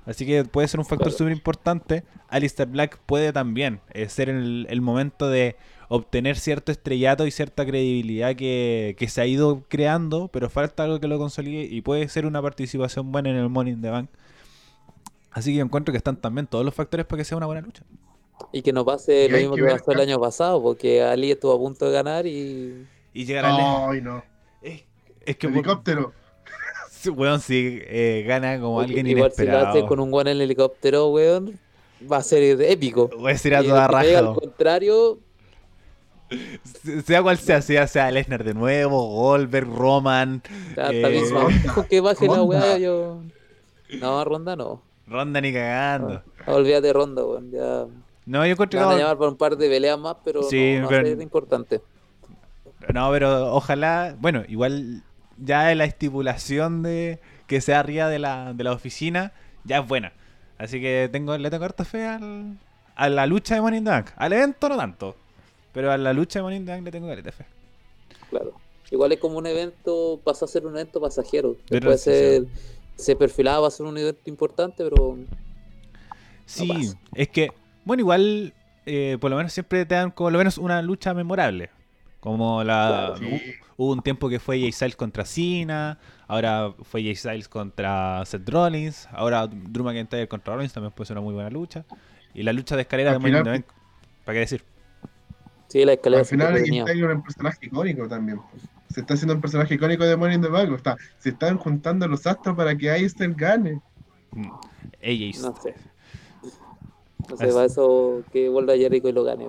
Así 0.07 0.25
que 0.27 0.45
puede 0.45 0.67
ser 0.67 0.81
un 0.81 0.87
factor 0.87 1.09
Claro. 1.09 1.19
súper 1.19 1.33
importante. 1.33 2.05
Alistair 2.29 2.69
Black 2.69 2.99
puede 3.07 3.33
también 3.33 3.81
eh, 3.93 4.09
ser 4.09 4.31
el, 4.31 4.67
el 4.71 4.81
momento 4.81 5.29
de 5.29 5.57
obtener 5.89 6.37
cierto 6.39 6.73
estrellato 6.73 7.27
y 7.27 7.31
cierta 7.31 7.67
credibilidad 7.67 8.35
que, 8.35 8.97
que 8.99 9.09
se 9.09 9.21
ha 9.21 9.27
ido 9.27 9.65
creando, 9.69 10.29
pero 10.29 10.49
falta 10.49 10.85
algo 10.85 10.99
que 11.01 11.09
lo 11.09 11.19
consolide 11.19 11.65
y 11.65 11.83
puede 11.83 12.09
ser 12.09 12.27
una 12.27 12.41
participación 12.41 13.13
buena 13.13 13.29
en 13.31 13.37
el 13.37 13.49
Money 13.51 13.75
in 13.75 13.83
the 13.83 13.91
Bank. 13.91 14.09
Así 15.33 15.51
que 15.53 15.59
yo 15.59 15.65
encuentro 15.65 15.93
que 15.93 15.99
están 15.99 16.17
también 16.17 16.47
todos 16.47 16.65
los 16.65 16.75
factores 16.75 17.07
para 17.07 17.19
que 17.19 17.25
sea 17.25 17.37
una 17.37 17.47
buena 17.47 17.61
lucha. 17.61 17.85
Y 18.53 18.63
que 18.63 18.73
no 18.73 18.85
pase 18.85 19.29
lo 19.29 19.39
mismo 19.39 19.55
que 19.55 19.65
pasó 19.65 19.93
el 19.93 20.01
año 20.01 20.21
pasado, 20.21 20.63
porque 20.63 21.03
Ali 21.03 21.31
estuvo 21.31 21.53
a 21.55 21.59
punto 21.59 21.87
de 21.87 21.93
ganar 21.93 22.27
y 22.27 22.87
Y 23.13 23.25
llegar 23.25 23.45
a 23.47 23.89
Ay, 23.91 24.01
no. 24.01 24.23
Es, 24.63 24.83
es 25.25 25.37
que 25.37 25.47
Helicóptero. 25.47 26.13
Weón, 27.15 27.41
si 27.41 27.81
eh, 27.83 28.25
gana 28.27 28.61
como 28.61 28.81
alguien 28.81 29.07
igual 29.07 29.33
si 29.33 29.45
lo 29.47 29.53
hace 29.53 29.61
inesperado. 29.61 29.87
con 29.89 30.01
un 30.01 30.11
guan 30.11 30.27
en 30.27 30.33
el 30.37 30.41
helicóptero, 30.43 31.09
weón, 31.09 31.59
va 32.11 32.19
a 32.19 32.23
ser 32.23 32.61
épico. 32.63 33.09
Voy 33.17 33.31
a 33.31 33.33
decir 33.35 33.55
a 33.55 33.63
Y 33.63 33.69
toda 33.69 33.89
raja. 33.89 34.19
Al 34.19 34.35
contrario, 34.35 35.19
Se- 36.83 37.03
Sea 37.03 37.23
cual 37.23 37.39
sea, 37.39 37.63
sea, 37.63 37.87
sea 37.87 38.11
Lesnar 38.11 38.45
de 38.45 38.55
nuevo, 38.55 39.09
Goldberg, 39.09 39.69
Roman, 39.69 40.43
hasta 40.71 40.91
Eh, 40.93 41.21
mismo 41.21 41.49
que 41.89 42.01
baje 42.01 42.27
la 42.29 42.37
Ronda. 42.37 42.45
weá, 42.61 42.79
yo. 42.79 43.23
No, 43.99 44.25
ronda 44.25 44.55
no. 44.55 44.83
Ronda 45.07 45.41
ni 45.41 45.53
cagando. 45.53 46.23
No, 46.47 46.55
olvídate 46.55 46.87
de 46.89 46.93
ronda, 46.93 47.25
weón. 47.25 47.51
Ya. 47.51 47.87
No, 48.27 48.45
yo 48.47 48.53
encuentro 48.53 48.79
van 48.81 48.97
a 48.97 48.99
llamar 48.99 49.19
para 49.19 49.31
un 49.31 49.37
par 49.37 49.57
de 49.57 49.69
peleas 49.69 49.99
más, 49.99 50.17
pero 50.25 50.43
Sí, 50.45 50.75
no, 50.77 50.83
no 50.83 50.89
pero- 50.89 51.03
va 51.03 51.09
a 51.09 51.13
ser 51.15 51.23
importante. 51.23 51.81
No, 52.93 53.11
pero 53.11 53.55
ojalá. 53.55 54.17
Bueno, 54.19 54.43
igual 54.49 55.03
ya 55.39 55.75
la 55.75 55.85
estipulación 55.85 56.83
de 56.83 57.19
que 57.47 57.61
sea 57.61 57.81
arriba 57.81 58.09
de 58.09 58.19
la, 58.19 58.53
de 58.55 58.65
la 58.65 58.73
oficina 58.73 59.33
ya 59.65 59.79
es 59.81 59.89
buena. 59.89 60.13
Así 60.59 60.81
que 60.81 61.09
tengo, 61.11 61.37
le 61.37 61.51
tengo 61.51 61.65
harta 61.65 61.85
fe 61.85 62.07
al, 62.07 62.59
a 62.95 63.09
la 63.09 63.27
lucha 63.27 63.55
de 63.55 63.61
Money 63.61 63.79
in 63.79 63.85
the 63.85 63.91
Bank. 63.91 64.11
Al 64.17 64.33
evento 64.33 64.69
no 64.69 64.77
tanto. 64.77 65.17
Pero 65.73 65.91
a 65.93 65.97
la 65.99 66.13
lucha 66.13 66.39
de 66.39 66.43
Money 66.43 66.59
in 66.59 66.67
the 66.67 66.73
Bank 66.73 66.85
le 66.85 66.91
tengo 66.91 67.07
de 67.09 67.33
fe. 67.33 67.45
Claro. 68.31 68.53
Igual 68.91 69.13
es 69.13 69.21
como 69.21 69.39
un 69.39 69.47
evento, 69.47 70.21
pasó 70.25 70.45
a 70.45 70.49
ser 70.49 70.67
un 70.67 70.75
evento 70.75 71.01
pasajero. 71.01 71.57
Después 71.69 72.01
ser, 72.03 72.45
se 72.97 73.15
perfilaba 73.15 73.69
a 73.69 73.71
ser 73.71 73.87
un 73.87 73.97
evento 73.97 74.29
importante, 74.29 74.83
pero 74.85 75.17
Sí, 76.47 76.67
pasa. 76.69 76.99
es 77.15 77.29
que, 77.29 77.51
bueno, 77.85 78.01
igual, 78.01 78.55
eh, 78.87 79.19
por 79.21 79.31
lo 79.31 79.37
menos 79.37 79.53
siempre 79.53 79.85
te 79.87 79.95
dan 79.95 80.11
como 80.11 80.31
lo 80.31 80.39
menos 80.39 80.59
una 80.59 80.83
lucha 80.83 81.15
memorable. 81.15 81.71
Como 82.21 82.63
la. 82.65 83.15
Sí. 83.19 83.55
Hubo 83.77 83.93
un 83.93 84.03
tiempo 84.03 84.29
que 84.29 84.39
fue 84.39 84.61
Jay 84.61 84.73
Styles 84.73 84.95
contra 84.95 85.25
Cena, 85.25 85.99
ahora 86.29 86.75
fue 86.83 87.03
Jay 87.03 87.17
Styles 87.17 87.49
contra 87.49 88.23
Seth 88.27 88.47
Rollins, 88.47 89.09
ahora 89.11 89.47
Drew 89.47 89.85
McIntyre 89.85 90.29
contra 90.29 90.55
Rollins 90.55 90.73
también 90.75 90.93
puede 90.93 91.07
ser 91.09 91.17
una 91.17 91.25
muy 91.25 91.33
buena 91.33 91.49
lucha. 91.49 91.85
Y 92.35 92.43
la 92.43 92.53
lucha 92.53 92.77
de 92.77 92.83
escalera 92.83 93.13
Al 93.13 93.17
de 93.17 93.21
Money 93.21 93.39
in 93.39 93.45
the 93.45 93.51
final- 93.51 93.63
Bank, 93.63 93.75
¿para 94.27 94.35
qué 94.35 94.41
decir? 94.41 94.65
sí, 95.69 95.83
la 95.87 95.95
escalera 95.95 96.21
Al 96.21 96.27
final 96.27 96.55
tenía. 96.63 96.85
está 96.85 97.07
un 97.15 97.23
personaje 97.23 97.59
icónico 97.63 98.07
también. 98.07 98.39
Se 98.93 99.01
está 99.01 99.15
haciendo 99.15 99.35
un 99.35 99.41
personaje 99.41 99.75
icónico 99.75 100.05
de 100.05 100.15
Money 100.17 100.35
in 100.37 100.43
the 100.43 100.49
Bank. 100.49 100.73
Está, 100.75 100.97
se 101.19 101.31
están 101.31 101.57
juntando 101.57 102.07
los 102.07 102.27
astros 102.27 102.55
para 102.57 102.77
que 102.77 102.91
Aister 102.91 103.33
gane. 103.35 103.81
Mm, 104.33 104.51
AJ 105.03 105.41
No 105.43 105.57
sé. 105.57 105.75
No 107.31 107.37
sé, 107.37 107.49
para 107.49 107.65
eso 107.67 108.23
que 108.33 108.49
vuelva 108.49 108.77
Jericho 108.77 109.09
y 109.09 109.13
lo 109.13 109.25
gane. 109.25 109.47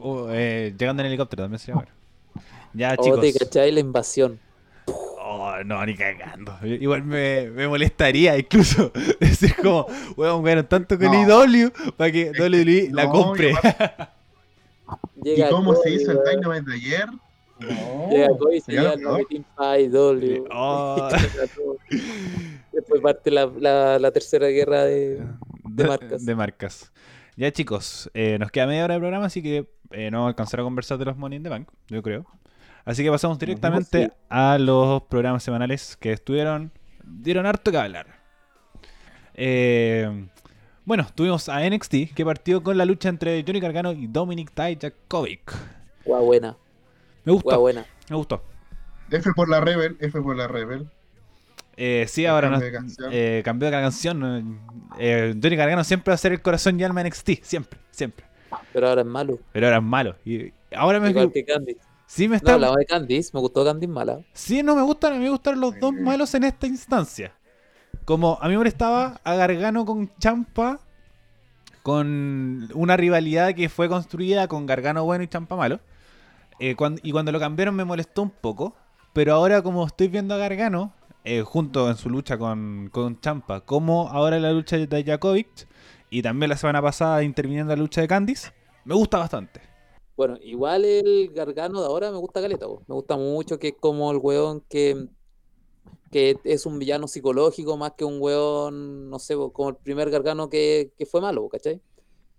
Oh, 0.00 0.28
eh, 0.30 0.74
llegando 0.78 1.02
en 1.02 1.08
helicóptero 1.08 1.44
también 1.44 1.58
sería 1.58 1.74
bueno. 1.76 1.90
Ya, 2.72 2.94
O 2.98 3.04
chicos. 3.04 3.20
te 3.20 3.32
cachai 3.32 3.72
la 3.72 3.80
invasión. 3.80 4.38
Oh, 4.86 5.52
no, 5.64 5.84
ni 5.86 5.94
cagando. 5.94 6.54
Igual 6.64 7.04
me, 7.04 7.50
me 7.50 7.66
molestaría 7.66 8.36
incluso 8.38 8.92
decir 9.20 9.54
como, 9.56 9.86
weón, 10.16 10.42
bueno, 10.42 10.64
tanto 10.64 10.98
con 10.98 11.10
No. 11.10 11.44
IW 11.44 11.70
para 11.96 12.12
que 12.12 12.30
WWE 12.38 12.90
la 12.92 13.04
No, 13.04 13.10
compre. 13.12 13.54
¿Y 15.24 15.42
cómo 15.48 15.74
se 15.76 15.90
hizo 15.90 16.12
el. 16.12 16.18
Dynamite 16.24 16.70
de 16.70 16.76
ayer? 16.76 17.08
No, 17.58 18.10
Llega 18.10 18.28
Cody 18.36 18.56
y 18.56 18.60
se 18.60 19.44
para 19.56 19.80
IW. 19.80 20.44
Oh. 20.52 21.08
Después 22.72 23.00
parte 23.00 23.30
la, 23.30 23.46
la, 23.46 23.98
la 23.98 24.10
tercera 24.10 24.48
guerra 24.48 24.84
de, 24.84 25.22
de 25.76 25.84
marcas. 25.88 26.24
de 26.24 26.34
marcas. 26.34 26.92
Ya 27.36 27.50
chicos, 27.52 28.10
eh, 28.14 28.38
nos 28.38 28.50
queda 28.50 28.66
media 28.66 28.84
hora 28.84 28.94
de 28.94 29.00
programa, 29.00 29.26
así 29.26 29.42
que 29.42 29.68
eh, 29.90 30.10
no 30.10 30.18
vamos 30.18 30.28
a 30.28 30.30
alcanzar 30.30 30.60
a 30.60 30.62
conversar 30.62 30.98
de 30.98 31.04
los 31.06 31.16
Money 31.16 31.38
in 31.38 31.42
the 31.42 31.48
Bank, 31.48 31.68
yo 31.88 32.02
creo. 32.02 32.26
Así 32.84 33.02
que 33.02 33.10
pasamos 33.10 33.38
directamente 33.38 34.12
a 34.28 34.58
los 34.58 35.02
programas 35.04 35.42
semanales 35.42 35.96
que 35.96 36.12
estuvieron, 36.12 36.70
dieron 37.02 37.46
harto 37.46 37.70
que 37.72 37.78
hablar. 37.78 38.06
Eh, 39.34 40.28
bueno, 40.84 41.06
tuvimos 41.14 41.48
a 41.48 41.68
NXT, 41.68 42.12
que 42.14 42.24
partió 42.24 42.62
con 42.62 42.76
la 42.76 42.84
lucha 42.84 43.08
entre 43.08 43.42
Johnny 43.44 43.58
Gargano 43.60 43.92
y 43.92 44.06
Dominic 44.06 44.52
Dijakovic. 44.54 45.52
Guau, 46.04 46.24
buena. 46.26 46.56
Me 47.24 47.32
gustó, 47.32 47.48
Guau, 47.48 47.60
buena. 47.62 47.86
me 48.10 48.16
gustó. 48.16 48.44
F 49.10 49.30
por 49.34 49.48
la 49.48 49.60
Rebel, 49.60 49.96
F 50.00 50.20
por 50.20 50.36
la 50.36 50.46
Rebel. 50.46 50.88
Eh, 51.76 52.06
sí, 52.08 52.24
El 52.24 52.30
ahora 52.30 52.50
cambio 52.50 52.80
no, 53.00 53.08
eh, 53.10 53.42
cambió 53.44 53.66
de 53.70 53.72
canción. 53.72 54.60
Eh, 54.98 55.34
Johnny 55.42 55.56
Gargano 55.56 55.82
siempre 55.84 56.10
va 56.10 56.14
a 56.14 56.18
ser 56.18 56.32
el 56.32 56.40
corazón 56.42 56.78
y 56.78 56.84
alma 56.84 57.02
de 57.02 57.08
NXT, 57.10 57.42
siempre, 57.42 57.78
siempre. 57.90 58.24
Pero 58.72 58.88
ahora 58.88 59.00
es 59.00 59.06
malo. 59.06 59.38
Pero 59.52 59.66
ahora 59.66 59.78
es 59.78 59.82
malo. 59.82 60.16
Y 60.24 60.52
ahora 60.74 61.00
me, 61.00 61.10
Igual 61.10 61.32
que 61.32 61.44
Candice. 61.44 61.80
sí 62.06 62.24
me 62.28 62.34
No, 62.34 62.36
está. 62.36 62.54
hablamos 62.54 62.76
de 62.76 62.86
Candice. 62.86 63.30
Me 63.34 63.40
gustó 63.40 63.64
Candice 63.64 63.90
mala. 63.92 64.20
Sí, 64.32 64.62
no 64.62 64.76
me 64.76 64.82
gustan, 64.82 65.14
a 65.14 65.16
mí 65.16 65.24
me 65.24 65.30
gustan 65.30 65.60
los 65.60 65.78
dos 65.80 65.92
Sí. 65.96 66.00
malos 66.00 66.32
en 66.34 66.44
esta 66.44 66.66
instancia. 66.66 67.32
Como 68.04 68.38
a 68.40 68.44
mí 68.44 68.50
me 68.52 68.58
molestaba 68.58 69.20
a 69.24 69.34
Gargano 69.34 69.84
con 69.84 70.10
Champa, 70.18 70.78
con 71.82 72.68
una 72.74 72.96
rivalidad 72.96 73.54
que 73.54 73.68
fue 73.68 73.88
construida 73.88 74.48
con 74.48 74.66
Gargano 74.66 75.04
bueno 75.04 75.24
y 75.24 75.28
Champa 75.28 75.56
malo. 75.56 75.80
Eh, 76.60 76.76
y 77.02 77.12
cuando 77.12 77.32
lo 77.32 77.40
cambiaron 77.40 77.74
me 77.74 77.84
molestó 77.84 78.22
un 78.22 78.30
poco. 78.30 78.76
Pero 79.12 79.34
ahora 79.34 79.62
como 79.62 79.86
estoy 79.86 80.08
viendo 80.08 80.34
a 80.34 80.38
Gargano, 80.38 80.92
eh, 81.24 81.42
junto 81.42 81.88
en 81.88 81.96
su 81.96 82.10
lucha 82.10 82.38
con, 82.38 82.90
con 82.92 83.20
Champa, 83.20 83.62
como 83.62 84.08
ahora 84.10 84.36
en 84.36 84.42
la 84.42 84.52
lucha 84.52 84.76
de 84.76 84.86
Dijakovic, 84.86 85.68
y 86.10 86.22
también 86.22 86.50
la 86.50 86.56
semana 86.56 86.82
pasada 86.82 87.22
interviniendo 87.22 87.72
en 87.72 87.78
la 87.78 87.82
lucha 87.82 88.00
de 88.02 88.08
Candice, 88.08 88.52
me 88.84 88.94
gusta 88.94 89.18
bastante. 89.18 89.60
Bueno, 90.16 90.36
igual 90.42 90.84
el 90.84 91.30
Gargano 91.32 91.80
de 91.80 91.86
ahora 91.86 92.10
me 92.12 92.18
gusta 92.18 92.40
caleta, 92.40 92.66
po. 92.66 92.84
me 92.86 92.94
gusta 92.94 93.16
mucho 93.16 93.58
que 93.58 93.68
es 93.68 93.74
como 93.80 94.10
el 94.12 94.18
weón 94.18 94.60
que, 94.68 95.08
que 96.10 96.36
es 96.44 96.66
un 96.66 96.78
villano 96.78 97.08
psicológico 97.08 97.76
más 97.76 97.92
que 97.92 98.04
un 98.04 98.20
weón, 98.20 99.10
no 99.10 99.18
sé, 99.18 99.36
po, 99.36 99.52
como 99.52 99.70
el 99.70 99.76
primer 99.76 100.10
Gargano 100.10 100.48
que, 100.48 100.92
que 100.96 101.06
fue 101.06 101.20
malo, 101.20 101.42
po, 101.42 101.48
¿cachai? 101.50 101.80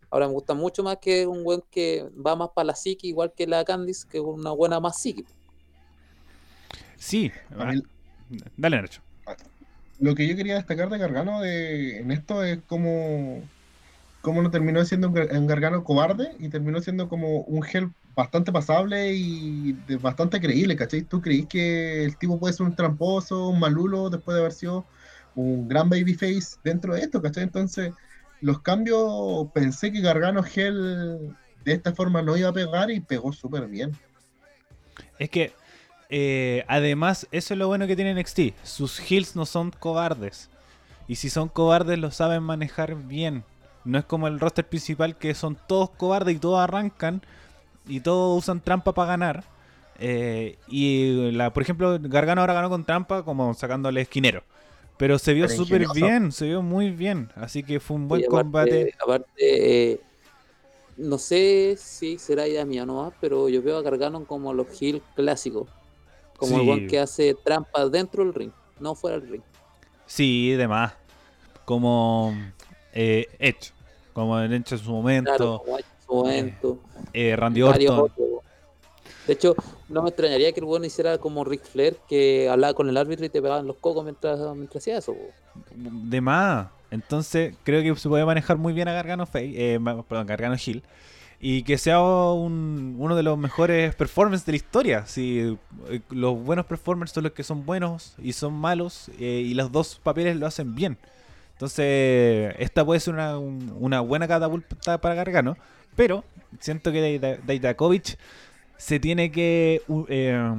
Ahora 0.10 0.28
me 0.28 0.34
gusta 0.34 0.54
mucho 0.54 0.84
más 0.84 0.98
que 0.98 1.28
un 1.28 1.42
weón 1.46 1.64
que 1.70 2.10
va 2.26 2.36
más 2.36 2.50
para 2.56 2.68
la 2.68 2.76
psique, 2.76 3.08
igual 3.08 3.34
que 3.34 3.48
la 3.48 3.66
Candice, 3.66 4.08
que 4.08 4.20
es 4.20 4.24
una 4.24 4.52
buena 4.52 4.80
más 4.80 5.00
psique. 5.02 5.26
Sí, 6.98 7.32
A 7.58 7.66
mí, 7.66 7.82
dale 8.58 8.82
Nacho. 8.82 9.02
lo 10.00 10.16
que 10.16 10.28
yo 10.28 10.36
quería 10.36 10.56
destacar 10.56 10.90
de 10.90 10.98
Gargano 10.98 11.42
de, 11.42 12.00
en 12.00 12.12
esto 12.12 12.44
es 12.44 12.62
como, 12.66 13.50
como 14.22 14.42
no 14.42 14.52
terminó 14.52 14.84
siendo 14.86 15.10
un, 15.10 15.16
Gar- 15.16 15.38
un 15.38 15.48
Gargano 15.48 15.84
cobarde 15.84 16.36
y 16.40 16.50
terminó 16.50 16.82
siendo 16.82 17.08
como 17.10 17.42
un 17.44 17.62
gel 17.64 17.92
bastante 18.16 18.52
pasable 18.52 19.14
y 19.16 19.74
de- 19.74 19.98
bastante 19.98 20.40
creíble, 20.42 20.76
¿cachai? 20.76 21.04
¿Tú 21.04 21.22
creís 21.22 21.48
que 21.48 22.06
el 22.06 22.18
tipo 22.18 22.40
puede 22.40 22.54
ser 22.54 22.66
un 22.68 22.76
tramposo, 22.76 23.50
un 23.50 23.60
malulo 23.60 24.10
después 24.10 24.36
de 24.36 24.42
haber 24.42 24.54
sido 24.54 24.88
un 25.36 25.68
gran 25.68 25.90
babyface 25.90 26.58
dentro 26.64 26.94
de 26.96 27.02
esto, 27.02 27.22
¿cachai? 27.22 27.44
Entonces, 27.44 27.94
los 28.42 28.62
cambios, 28.62 29.50
pensé 29.54 29.92
que 29.92 30.02
Gargano 30.02 30.44
gel 30.44 31.38
de 31.64 31.74
esta 31.74 31.94
forma 31.96 32.22
no 32.22 32.38
iba 32.38 32.50
a 32.50 32.54
pegar 32.54 32.92
y 32.92 33.02
pegó 33.02 33.34
súper 33.34 33.68
bien. 33.68 34.00
Es 35.20 35.30
que, 35.30 35.54
eh, 36.10 36.64
además, 36.68 37.28
eso 37.32 37.54
es 37.54 37.58
lo 37.58 37.68
bueno 37.68 37.88
que 37.88 37.96
tiene 37.96 38.14
NXT. 38.14 38.54
Sus 38.64 39.00
heels 39.00 39.36
no 39.36 39.46
son 39.46 39.72
cobardes. 39.72 40.50
Y 41.08 41.16
si 41.16 41.30
son 41.30 41.50
cobardes, 41.50 42.00
lo 42.00 42.12
saben 42.12 42.44
manejar 42.44 42.96
bien. 42.96 43.44
No 43.84 44.00
es 44.00 44.06
como 44.06 44.28
el 44.28 44.40
roster 44.40 44.66
principal 44.68 45.16
que 45.18 45.36
son 45.36 45.58
todos 45.68 45.92
cobardes 45.92 46.36
y 46.36 46.40
todos 46.40 46.60
arrancan 46.60 47.22
y 47.88 48.00
todos 48.00 48.38
usan 48.40 48.60
trampa 48.62 48.94
para 48.94 49.10
ganar. 49.10 49.44
Eh, 50.00 50.58
y, 50.68 51.32
la, 51.32 51.54
por 51.54 51.64
ejemplo, 51.64 51.98
Gargano 52.02 52.42
ahora 52.42 52.54
ganó 52.54 52.70
con 52.70 52.84
trampa 52.84 53.24
como 53.24 53.54
sacándole 53.54 54.02
esquinero. 54.02 54.44
Pero 54.98 55.20
se 55.20 55.34
vio 55.34 55.48
súper 55.50 55.86
bien, 55.94 56.32
se 56.32 56.46
vio 56.46 56.62
muy 56.62 56.90
bien. 56.90 57.30
Así 57.36 57.64
que 57.64 57.80
fue 57.80 57.98
un 57.98 58.08
buen 58.08 58.22
aparte- 58.22 58.30
combate. 58.44 58.94
Aparte, 59.02 59.92
eh, 59.92 60.00
no 60.98 61.18
sé 61.18 61.76
si 61.78 62.18
será 62.18 62.48
idea 62.48 62.66
mía 62.66 62.86
nomás, 62.86 63.14
pero 63.20 63.50
yo 63.50 63.62
veo 63.62 63.78
a 63.78 63.82
Gargano 63.82 64.24
como 64.26 64.54
los 64.54 64.68
heel 64.82 65.02
clásicos. 65.16 65.68
Como 66.38 66.56
Sí. 66.56 66.62
el 66.62 66.68
weón 66.70 66.88
que 66.88 67.00
hace 67.00 67.34
trampas 67.34 67.92
dentro 67.92 68.24
del 68.24 68.34
ring, 68.34 68.52
no 68.80 68.96
fuera 68.96 69.20
del 69.20 69.30
ring. 69.30 69.42
Sí, 70.06 70.52
demás. 70.52 70.94
Como 71.66 72.34
eh, 72.94 73.28
Edge. 73.40 73.72
Como 74.14 74.40
el 74.40 74.54
Edge 74.54 74.74
en 74.74 74.78
su 74.80 74.92
momento. 74.92 75.62
Claro, 75.66 75.78
en 75.80 75.86
su 76.06 76.14
momento. 76.14 76.80
eh, 77.14 77.36
Randy 77.36 77.62
varios 77.62 77.92
Orton. 77.92 78.12
otros. 78.12 78.30
De 79.28 79.34
hecho, 79.34 79.56
no 79.90 80.04
me 80.04 80.10
extrañaría 80.10 80.52
que 80.52 80.60
el 80.60 80.66
weón 80.66 80.86
hiciera 80.86 81.18
como 81.18 81.44
Ric 81.44 81.64
Flair, 81.64 81.98
que 82.08 82.48
hablaba 82.48 82.74
con 82.76 82.88
el 82.90 82.96
árbitro 82.98 83.26
y 83.26 83.30
te 83.30 83.42
pegaban 83.42 83.66
los 83.66 83.78
cocos 83.78 84.04
mientras, 84.04 84.40
mientras 84.56 84.84
hacía 84.84 85.00
eso. 85.00 85.16
De 85.74 86.22
más. 86.22 86.68
Entonces, 86.92 87.56
creo 87.64 87.82
que 87.82 88.00
se 88.00 88.08
puede 88.08 88.24
manejar 88.24 88.58
muy 88.58 88.72
bien 88.74 88.88
a 88.88 88.94
Gargano 88.94 89.26
Face, 89.26 89.52
eh, 89.74 89.80
perdón, 90.08 90.28
Gargano 90.28 90.56
Hill. 90.64 90.84
Y 91.40 91.64
que 91.64 91.78
sea 91.78 92.00
un- 92.02 92.96
uno 92.98 93.16
de 93.16 93.24
los 93.24 93.38
mejores 93.38 93.94
performers 93.96 94.46
de 94.46 94.54
la 94.54 94.56
historia. 94.56 95.06
Si 95.06 95.58
eh, 95.90 96.00
los 96.10 96.42
buenos 96.44 96.66
performers 96.66 97.12
son 97.12 97.24
los 97.24 97.34
que 97.34 97.44
son 97.44 97.66
buenos 97.66 98.16
y 98.22 98.34
son 98.34 98.54
malos, 98.54 99.10
eh, 99.20 99.44
y 99.46 99.54
los 99.54 99.72
dos 99.72 100.00
papeles 100.02 100.38
lo 100.38 100.48
hacen 100.48 100.74
bien. 100.76 100.98
Entonces, 101.54 102.54
esta 102.60 102.84
puede 102.86 103.00
ser 103.00 103.14
una, 103.14 103.38
un- 103.38 103.76
una 103.80 104.02
buena 104.02 104.28
catapulta 104.28 105.00
para 105.00 105.16
Gargano. 105.16 105.58
Pero 105.96 106.24
siento 106.60 106.92
que 106.92 107.22
Daj- 107.22 107.40
Dijakovic 107.46 108.18
se 108.78 109.00
tiene 109.00 109.32
que 109.32 109.82
eh, 110.10 110.54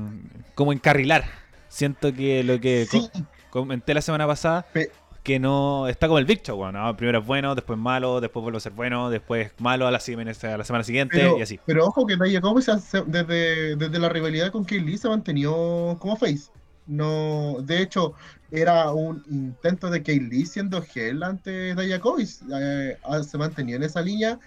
como 0.54 0.72
encarrilar. 0.72 1.24
Siento 1.68 2.14
que 2.14 2.42
lo 2.42 2.58
que 2.60 2.86
Sí, 2.86 3.10
comenté 3.50 3.92
la 3.92 4.00
semana 4.00 4.26
pasada 4.26 4.62
Pe- 4.72 4.90
que 5.26 5.40
no 5.40 5.88
está 5.88 6.06
como 6.06 6.18
el 6.20 6.24
Big 6.24 6.42
Show, 6.42 6.56
bueno, 6.56 6.84
¿no? 6.84 6.96
primero 6.96 7.18
es 7.18 7.26
bueno, 7.26 7.56
después 7.56 7.76
malo, 7.76 8.20
después 8.20 8.42
vuelve 8.44 8.58
a 8.58 8.60
ser 8.60 8.72
bueno, 8.72 9.10
después 9.10 9.50
malo 9.58 9.88
a 9.88 9.90
la, 9.90 9.98
siguiente- 9.98 10.46
a 10.46 10.56
la 10.56 10.62
semana 10.64 10.84
siguiente 10.84 11.16
Pero, 11.18 11.36
y 11.36 11.42
así. 11.42 11.58
pero 11.66 11.84
ojo 11.86 12.06
que 12.06 12.14
hace- 12.14 13.02
desde, 13.06 13.74
desde 13.74 13.98
la 13.98 14.08
rivalidad 14.08 14.52
con 14.52 14.64
Kay 14.64 14.80
Lee 14.80 14.96
se 14.98 15.08
mantenió 15.08 15.96
como 15.98 16.16
face. 16.16 16.50
No, 16.86 17.56
de 17.60 17.82
hecho, 17.82 18.14
era 18.52 18.92
un 18.92 19.24
intento 19.28 19.90
de 19.90 20.04
Kay 20.04 20.20
Lee 20.20 20.46
siendo 20.46 20.80
heel 20.94 21.24
ante 21.24 21.74
Dijakovic. 21.74 22.28
Eh, 22.54 22.96
ah, 23.02 23.22
se 23.24 23.36
mantenía 23.36 23.74
en 23.76 23.82
esa 23.82 24.00
línea 24.02 24.38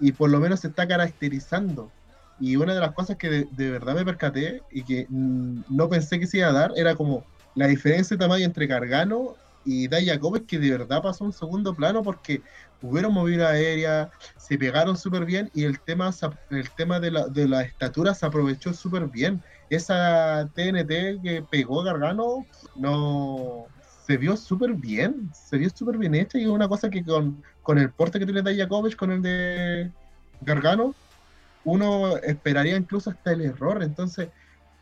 y 0.00 0.10
por 0.10 0.30
lo 0.30 0.40
menos 0.40 0.58
se 0.60 0.66
está 0.68 0.88
caracterizando. 0.88 1.92
Y 2.40 2.56
una 2.56 2.74
de 2.74 2.80
las 2.80 2.92
cosas 2.92 3.16
que 3.16 3.30
de, 3.30 3.48
de 3.52 3.70
verdad 3.70 3.94
me 3.94 4.04
percaté 4.04 4.62
y 4.72 4.82
que 4.82 5.06
mm, 5.08 5.60
no 5.68 5.88
pensé 5.88 6.18
que 6.18 6.26
se 6.26 6.38
iba 6.38 6.48
a 6.48 6.52
dar 6.52 6.72
era 6.76 6.96
como 6.96 7.24
la 7.54 7.68
diferencia 7.68 8.16
de 8.16 8.20
tamaño 8.24 8.44
entre 8.44 8.66
Gargano 8.66 9.36
y 9.64 9.88
Dayakovic 9.88 10.46
que 10.46 10.58
de 10.58 10.70
verdad 10.70 11.02
pasó 11.02 11.24
a 11.24 11.26
un 11.28 11.32
segundo 11.32 11.74
plano 11.74 12.02
porque 12.02 12.42
hubieron 12.82 13.14
movido 13.14 13.46
aérea, 13.46 14.10
se 14.36 14.58
pegaron 14.58 14.96
súper 14.96 15.24
bien 15.24 15.50
y 15.54 15.64
el 15.64 15.80
tema, 15.80 16.10
el 16.50 16.70
tema 16.70 17.00
de, 17.00 17.10
la, 17.10 17.26
de 17.28 17.48
la 17.48 17.62
estatura 17.62 18.14
se 18.14 18.26
aprovechó 18.26 18.74
súper 18.74 19.06
bien. 19.06 19.42
Esa 19.70 20.48
TNT 20.54 21.22
que 21.22 21.44
pegó 21.50 21.82
Gargano 21.82 22.46
no 22.76 23.66
se 24.06 24.18
vio 24.18 24.36
súper 24.36 24.74
bien, 24.74 25.30
se 25.32 25.56
vio 25.56 25.70
súper 25.70 25.96
bien 25.96 26.14
hecha 26.14 26.38
y 26.38 26.42
es 26.42 26.48
una 26.48 26.68
cosa 26.68 26.90
que 26.90 27.02
con, 27.02 27.42
con 27.62 27.78
el 27.78 27.90
porte 27.90 28.18
que 28.18 28.26
tiene 28.26 28.42
Dayakovic 28.42 28.96
con 28.96 29.12
el 29.12 29.22
de 29.22 29.90
Gargano, 30.42 30.94
uno 31.64 32.18
esperaría 32.18 32.76
incluso 32.76 33.10
hasta 33.10 33.32
el 33.32 33.40
error. 33.40 33.82
Entonces, 33.82 34.28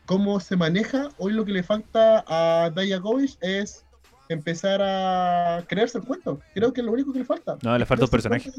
cómo 0.05 0.41
se 0.41 0.57
maneja, 0.57 1.09
hoy 1.17 1.31
lo 1.31 1.45
que 1.45 1.53
le 1.53 1.63
falta 1.63 2.25
a 2.27 2.69
Dayakovic 2.69 3.37
es 3.39 3.85
empezar 4.29 4.81
a 4.81 5.63
creerse 5.67 5.97
el 5.97 6.03
cuento. 6.03 6.39
Creo 6.53 6.73
que 6.73 6.81
es 6.81 6.85
lo 6.85 6.93
único 6.93 7.11
que 7.13 7.19
le 7.19 7.25
falta. 7.25 7.57
No, 7.61 7.77
le 7.77 7.85
falta 7.85 8.05
un 8.05 8.11
personaje. 8.11 8.51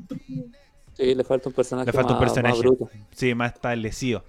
Sí, 0.95 1.15
le 1.15 1.25
falta 1.25 1.49
un 1.49 1.55
personaje. 1.55 1.87
Le 1.87 1.93
falta 1.93 2.13
más, 2.13 2.21
un 2.21 2.27
personaje. 2.27 2.55
más 2.55 2.59
bruto. 2.59 2.91
Sí, 3.11 3.35
más 3.35 3.53
establecido. 3.55 4.25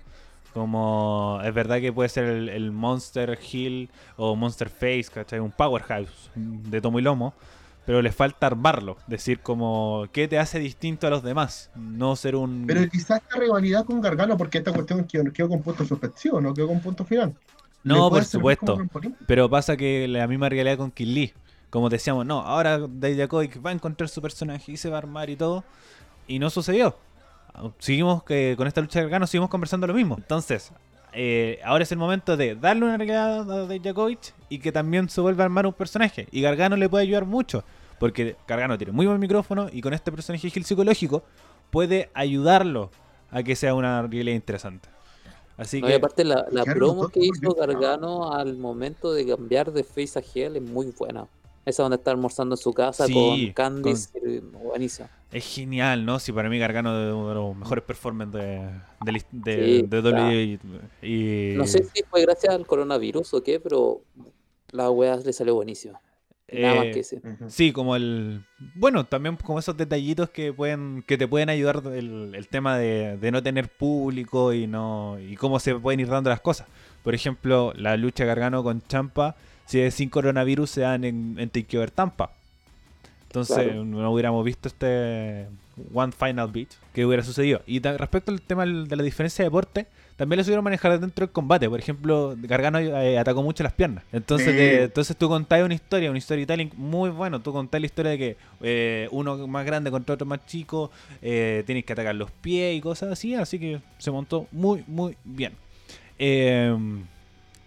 Como 0.53 1.41
es 1.43 1.53
verdad 1.53 1.81
que 1.81 1.91
puede 1.91 2.09
ser 2.09 2.25
el, 2.25 2.49
el 2.49 2.71
Monster 2.71 3.37
Hill 3.51 3.89
o 4.15 4.35
Monster 4.35 4.69
Face, 4.69 5.07
¿cachai? 5.13 5.39
Un 5.39 5.51
powerhouse 5.51 6.31
de 6.35 6.81
tomo 6.81 6.99
y 6.99 7.01
lomo. 7.01 7.33
Pero 7.85 8.01
le 8.01 8.11
falta 8.11 8.47
armarlo. 8.47 8.97
Decir 9.05 9.41
como, 9.41 10.07
¿qué 10.11 10.27
te 10.27 10.39
hace 10.39 10.57
distinto 10.57 11.05
a 11.05 11.11
los 11.11 11.21
demás? 11.21 11.69
No 11.75 12.15
ser 12.15 12.35
un... 12.35 12.65
Pero 12.65 12.89
quizás 12.89 13.21
esta 13.21 13.37
rivalidad 13.37 13.85
con 13.85 14.01
Gargano, 14.01 14.37
porque 14.37 14.57
esta 14.57 14.73
cuestión 14.73 15.05
quedó, 15.05 15.31
quedó 15.31 15.49
con 15.49 15.61
punto 15.61 15.85
suspensivo, 15.85 16.41
no 16.41 16.53
quedó 16.53 16.67
con 16.67 16.79
punto 16.79 17.05
final. 17.05 17.35
No, 17.85 18.09
por 18.09 18.25
supuesto. 18.25 18.77
Pero 19.27 19.49
pasa 19.49 19.77
que 19.77 20.07
la 20.07 20.27
misma 20.27 20.49
realidad 20.49 20.77
con 20.77 20.91
Kill 20.91 21.13
Lee. 21.13 21.33
Como 21.69 21.89
decíamos, 21.89 22.25
no, 22.25 22.39
ahora 22.39 22.79
Dayakovic 22.79 23.63
va 23.63 23.69
a 23.69 23.73
encontrar 23.73 24.09
su 24.09 24.21
personaje 24.21 24.71
y 24.71 24.77
se 24.77 24.89
va 24.89 24.95
a 24.95 24.99
armar 24.99 25.29
y 25.29 25.35
todo. 25.35 25.63
Y 26.27 26.39
no 26.39 26.49
sucedió. 26.49 26.97
Seguimos 27.79 28.23
que 28.23 28.55
con 28.57 28.67
esta 28.67 28.81
lucha 28.81 28.99
de 28.99 29.05
Gargano 29.05 29.27
seguimos 29.27 29.49
conversando 29.49 29.85
lo 29.85 29.93
mismo. 29.93 30.15
Entonces, 30.17 30.71
eh, 31.13 31.59
ahora 31.63 31.83
es 31.83 31.91
el 31.91 31.97
momento 31.97 32.35
de 32.35 32.55
darle 32.55 32.85
una 32.85 32.97
realidad 32.97 33.49
a 33.49 33.67
Dayakovic 33.67 34.33
y 34.49 34.59
que 34.59 34.71
también 34.71 35.07
se 35.09 35.21
vuelva 35.21 35.43
a 35.43 35.45
armar 35.45 35.65
un 35.67 35.73
personaje. 35.73 36.27
Y 36.31 36.41
Gargano 36.41 36.75
le 36.75 36.89
puede 36.89 37.03
ayudar 37.03 37.25
mucho. 37.25 37.63
Porque 37.99 38.35
Gargano 38.47 38.77
tiene 38.77 38.91
muy 38.91 39.05
buen 39.05 39.19
micrófono 39.19 39.67
y 39.71 39.81
con 39.81 39.93
este 39.93 40.11
personaje 40.11 40.49
Gil 40.49 40.65
psicológico 40.65 41.23
puede 41.71 42.09
ayudarlo 42.13 42.91
a 43.31 43.43
que 43.43 43.55
sea 43.55 43.73
una 43.73 44.01
realidad 44.01 44.35
interesante. 44.35 44.89
Así 45.57 45.79
No, 45.81 45.87
y 45.87 45.91
que 45.91 45.95
aparte 45.95 46.23
la, 46.25 46.45
la 46.51 46.63
promo 46.65 47.07
que 47.09 47.21
hizo. 47.21 47.53
Gargano 47.55 48.33
al 48.33 48.57
momento 48.57 49.13
de 49.13 49.25
cambiar 49.25 49.71
de 49.71 49.83
face 49.83 50.19
a 50.19 50.21
heel 50.21 50.55
es 50.57 50.61
muy 50.61 50.93
buena. 50.97 51.27
Esa 51.65 51.81
donde 51.81 51.95
está 51.95 52.11
almorzando 52.11 52.53
en 52.55 52.57
su 52.57 52.73
casa 52.73 53.07
Sí, 53.07 53.13
con 53.13 53.53
Candice, 53.53 54.41
buenísima. 54.41 55.09
es 55.31 55.43
genial, 55.45 56.05
¿no? 56.05 56.19
Si 56.19 56.31
para 56.31 56.47
mí 56.47 56.59
Gargano 56.59 56.89
es 57.07 57.11
uno 57.13 57.29
de 57.29 57.33
los 57.35 57.55
mejores 57.55 57.83
performers 57.83 58.31
de, 58.31 58.69
de, 59.03 59.23
de, 59.31 59.81
Sí, 59.81 59.81
de 59.87 59.99
WWE 60.01 60.59
y, 61.01 61.51
y- 61.53 61.55
No 61.55 61.65
sé 61.65 61.83
si 61.91 62.03
fue 62.03 62.21
gracias 62.21 62.53
al 62.53 62.67
coronavirus 62.67 63.33
o 63.33 63.41
qué, 63.41 63.59
pero 63.59 64.01
la 64.71 64.91
weá 64.91 65.15
le 65.15 65.33
salió 65.33 65.55
buenísima. 65.55 65.99
Nada 66.51 66.75
más 66.75 66.85
eh, 66.85 66.91
que 66.91 66.99
ese. 66.99 67.15
Ujú. 67.17 67.49
Sí, 67.49 67.71
como 67.71 67.95
el. 67.95 68.43
Bueno, 68.75 69.03
también 69.05 69.35
como 69.37 69.57
esos 69.59 69.75
detallitos 69.75 70.29
que 70.29 70.53
pueden 70.53 71.03
que 71.07 71.17
te 71.17 71.27
pueden 71.27 71.49
ayudar 71.49 71.81
el, 71.93 72.33
el 72.35 72.47
tema 72.47 72.77
de, 72.77 73.17
de 73.17 73.31
no 73.31 73.41
tener 73.41 73.67
público 73.69 74.53
y 74.53 74.67
no 74.67 75.17
y 75.19 75.35
cómo 75.37 75.59
se 75.59 75.73
pueden 75.75 75.99
ir 76.01 76.07
dando 76.07 76.29
las 76.29 76.41
cosas. 76.41 76.67
Por 77.03 77.15
ejemplo, 77.15 77.73
la 77.75 77.97
lucha 77.97 78.25
Gargano 78.25 78.63
con 78.63 78.81
Champa, 78.87 79.35
si 79.65 79.79
es 79.79 79.95
sin 79.95 80.09
coronavirus, 80.09 80.69
se 80.69 80.81
dan 80.81 81.03
en, 81.03 81.35
en 81.39 81.49
Takeover 81.49 81.89
Tampa. 81.91 82.31
Entonces, 83.27 83.57
Claro. 83.65 83.83
no 83.83 84.11
hubiéramos 84.11 84.45
visto 84.45 84.67
este 84.67 85.47
One 85.93 86.13
Final 86.13 86.51
Beat 86.51 86.69
que 86.93 87.05
hubiera 87.05 87.23
sucedido. 87.23 87.61
Y 87.67 87.79
respecto 87.81 88.31
al 88.31 88.41
tema 88.41 88.65
de 88.65 88.95
la 88.95 89.03
diferencia 89.03 89.43
de 89.43 89.47
deporte, 89.47 89.87
también 90.15 90.37
lo 90.37 90.43
supieron 90.43 90.63
manejar 90.63 90.99
dentro 90.99 91.25
del 91.25 91.33
combate. 91.33 91.69
Por 91.69 91.79
ejemplo, 91.79 92.35
Gargano 92.37 92.79
eh, 92.79 93.19
atacó 93.19 93.43
mucho 93.43 93.63
las 93.63 93.73
piernas. 93.73 94.03
Entonces, 94.13 94.53
Sí. 94.55 94.83
entonces 94.83 95.17
tú 95.17 95.27
contás 95.27 95.61
una 95.63 95.73
historia, 95.73 96.09
un 96.09 96.19
storytelling 96.19 96.71
muy 96.77 97.09
bueno. 97.09 97.41
Tú 97.41 97.51
contás 97.51 97.81
la 97.81 97.85
historia 97.87 98.11
de 98.11 98.17
que 98.17 98.37
eh, 98.61 99.07
uno 99.11 99.45
más 99.47 99.65
grande 99.65 99.91
contra 99.91 100.15
otro 100.15 100.25
más 100.25 100.45
chico, 100.45 100.89
eh, 101.21 101.63
tienes 101.65 101.83
que 101.83 101.93
atacar 101.93 102.15
los 102.15 102.31
pies 102.31 102.77
y 102.77 102.81
cosas 102.81 103.11
así. 103.11 103.35
Así 103.35 103.59
que 103.59 103.81
se 103.97 104.09
montó 104.11 104.47
muy, 104.51 104.83
muy 104.87 105.17
bien. 105.25 105.53
Eh, 106.17 106.73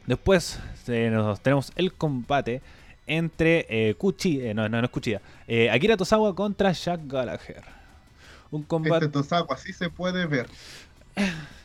después 0.06 0.58
nos- 0.86 1.40
tenemos 1.40 1.70
el 1.76 1.92
combate 1.92 2.62
entre 3.06 3.94
Kuchi, 3.98 4.40
eh, 4.40 4.54
no, 4.54 4.68
no, 4.68 4.78
no 4.80 4.84
es 4.86 4.90
Kuchida, 4.90 5.20
Akira 5.70 5.96
Tozawa 5.96 6.34
contra 6.34 6.72
Jack 6.72 7.00
Gallagher. 7.06 7.62
Un 8.50 8.62
combate. 8.62 9.04
Este 9.06 9.12
Tosaco 9.12 9.52
así 9.52 9.72
se 9.74 9.90
puede 9.90 10.26
ver. 10.26 10.46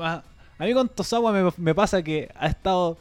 a 0.00 0.22
mí 0.60 0.72
con 0.74 0.88
Tosawa 0.88 1.32
me, 1.32 1.50
me 1.56 1.74
pasa 1.74 2.02
que 2.02 2.30
ha 2.36 2.46
estado 2.46 2.96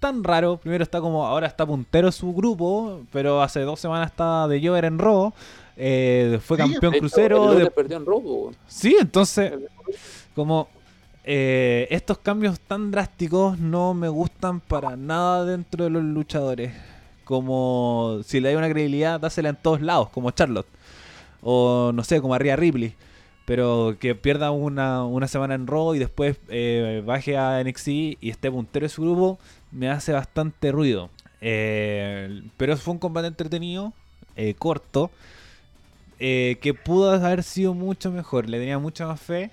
tan 0.00 0.22
raro. 0.24 0.56
Primero 0.58 0.82
está 0.84 1.00
como, 1.00 1.26
ahora 1.26 1.46
está 1.46 1.66
puntero 1.66 2.10
su 2.12 2.32
grupo, 2.34 3.00
pero 3.12 3.42
hace 3.42 3.60
dos 3.60 3.80
semanas 3.80 4.10
estaba 4.10 4.46
de 4.48 4.60
Jover 4.66 4.84
en 4.84 4.98
Raw. 4.98 5.32
eh, 5.76 6.38
fue 6.42 6.56
Sí, 6.56 6.62
campeón 6.62 6.94
crucero. 6.98 7.52
el 7.52 7.58
de- 7.64 7.70
perdió 7.70 7.96
en 7.96 8.06
robo. 8.06 8.52
Sí, 8.66 8.96
entonces, 9.00 9.52
como 10.34 10.68
eh, 11.24 11.86
estos 11.90 12.18
cambios 12.18 12.58
tan 12.60 12.90
drásticos 12.90 13.58
no 13.58 13.92
me 13.94 14.08
gustan 14.08 14.60
para 14.60 14.96
nada 14.96 15.44
dentro 15.44 15.84
de 15.84 15.90
los 15.90 16.02
luchadores. 16.02 16.72
Como 17.24 18.20
si 18.24 18.40
le 18.40 18.48
hay 18.48 18.54
una 18.56 18.68
credibilidad, 18.70 19.20
dásela 19.20 19.50
en 19.50 19.56
todos 19.56 19.80
lados, 19.82 20.08
como 20.10 20.30
Charlotte. 20.30 20.66
O 21.42 21.92
no 21.94 22.02
sé, 22.02 22.20
como 22.20 22.34
a 22.34 22.38
Rhea 22.38 22.56
Ripley. 22.56 22.94
Pero 23.48 23.96
que 23.98 24.14
pierda 24.14 24.50
una, 24.50 25.06
una 25.06 25.26
semana 25.26 25.54
en 25.54 25.66
Raw 25.66 25.94
y 25.94 25.98
después 25.98 26.36
eh, 26.50 27.02
baje 27.06 27.38
a 27.38 27.64
NXT 27.64 27.88
y 27.88 28.28
esté 28.28 28.50
puntero 28.50 28.84
de 28.84 28.90
su 28.90 29.00
grupo, 29.00 29.38
me 29.72 29.88
hace 29.88 30.12
bastante 30.12 30.70
ruido. 30.70 31.08
Eh, 31.40 32.42
pero 32.58 32.76
fue 32.76 32.92
un 32.92 32.98
combate 32.98 33.26
entretenido, 33.26 33.94
eh, 34.36 34.52
corto, 34.52 35.10
que 36.18 36.78
pudo 36.84 37.10
haber 37.12 37.42
sido 37.42 37.72
mucho 37.72 38.12
mejor. 38.12 38.50
Le 38.50 38.58
tenía 38.58 38.78
mucha 38.78 39.06
más 39.06 39.18
fe, 39.18 39.50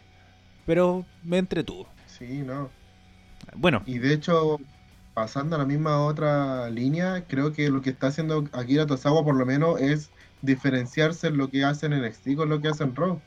pero 0.65 1.05
me 1.23 1.37
entretuvo. 1.37 1.87
Sí, 2.05 2.43
no. 2.45 2.69
Bueno, 3.55 3.81
Y 3.85 3.99
de 3.99 4.13
hecho, 4.13 4.59
pasando 5.13 5.55
a 5.55 5.59
la 5.59 5.65
misma 5.65 6.03
otra 6.05 6.69
línea, 6.69 7.23
creo 7.29 7.53
que 7.53 7.69
lo 7.69 7.81
que 7.81 7.91
está 7.91 8.07
haciendo 8.07 8.43
Akira 8.51 8.87
Tozawa 8.87 9.23
por 9.23 9.37
lo 9.37 9.45
menos 9.45 9.79
es 9.79 10.11
diferenciarse 10.41 11.27
en 11.27 11.37
lo 11.37 11.49
que 11.49 11.63
hacen 11.63 11.93
en 11.93 12.03
NXT 12.03 12.35
con 12.35 12.49
lo 12.49 12.59
que 12.59 12.67
hacen 12.67 12.89
en 12.89 12.95
Raw. 12.97 13.21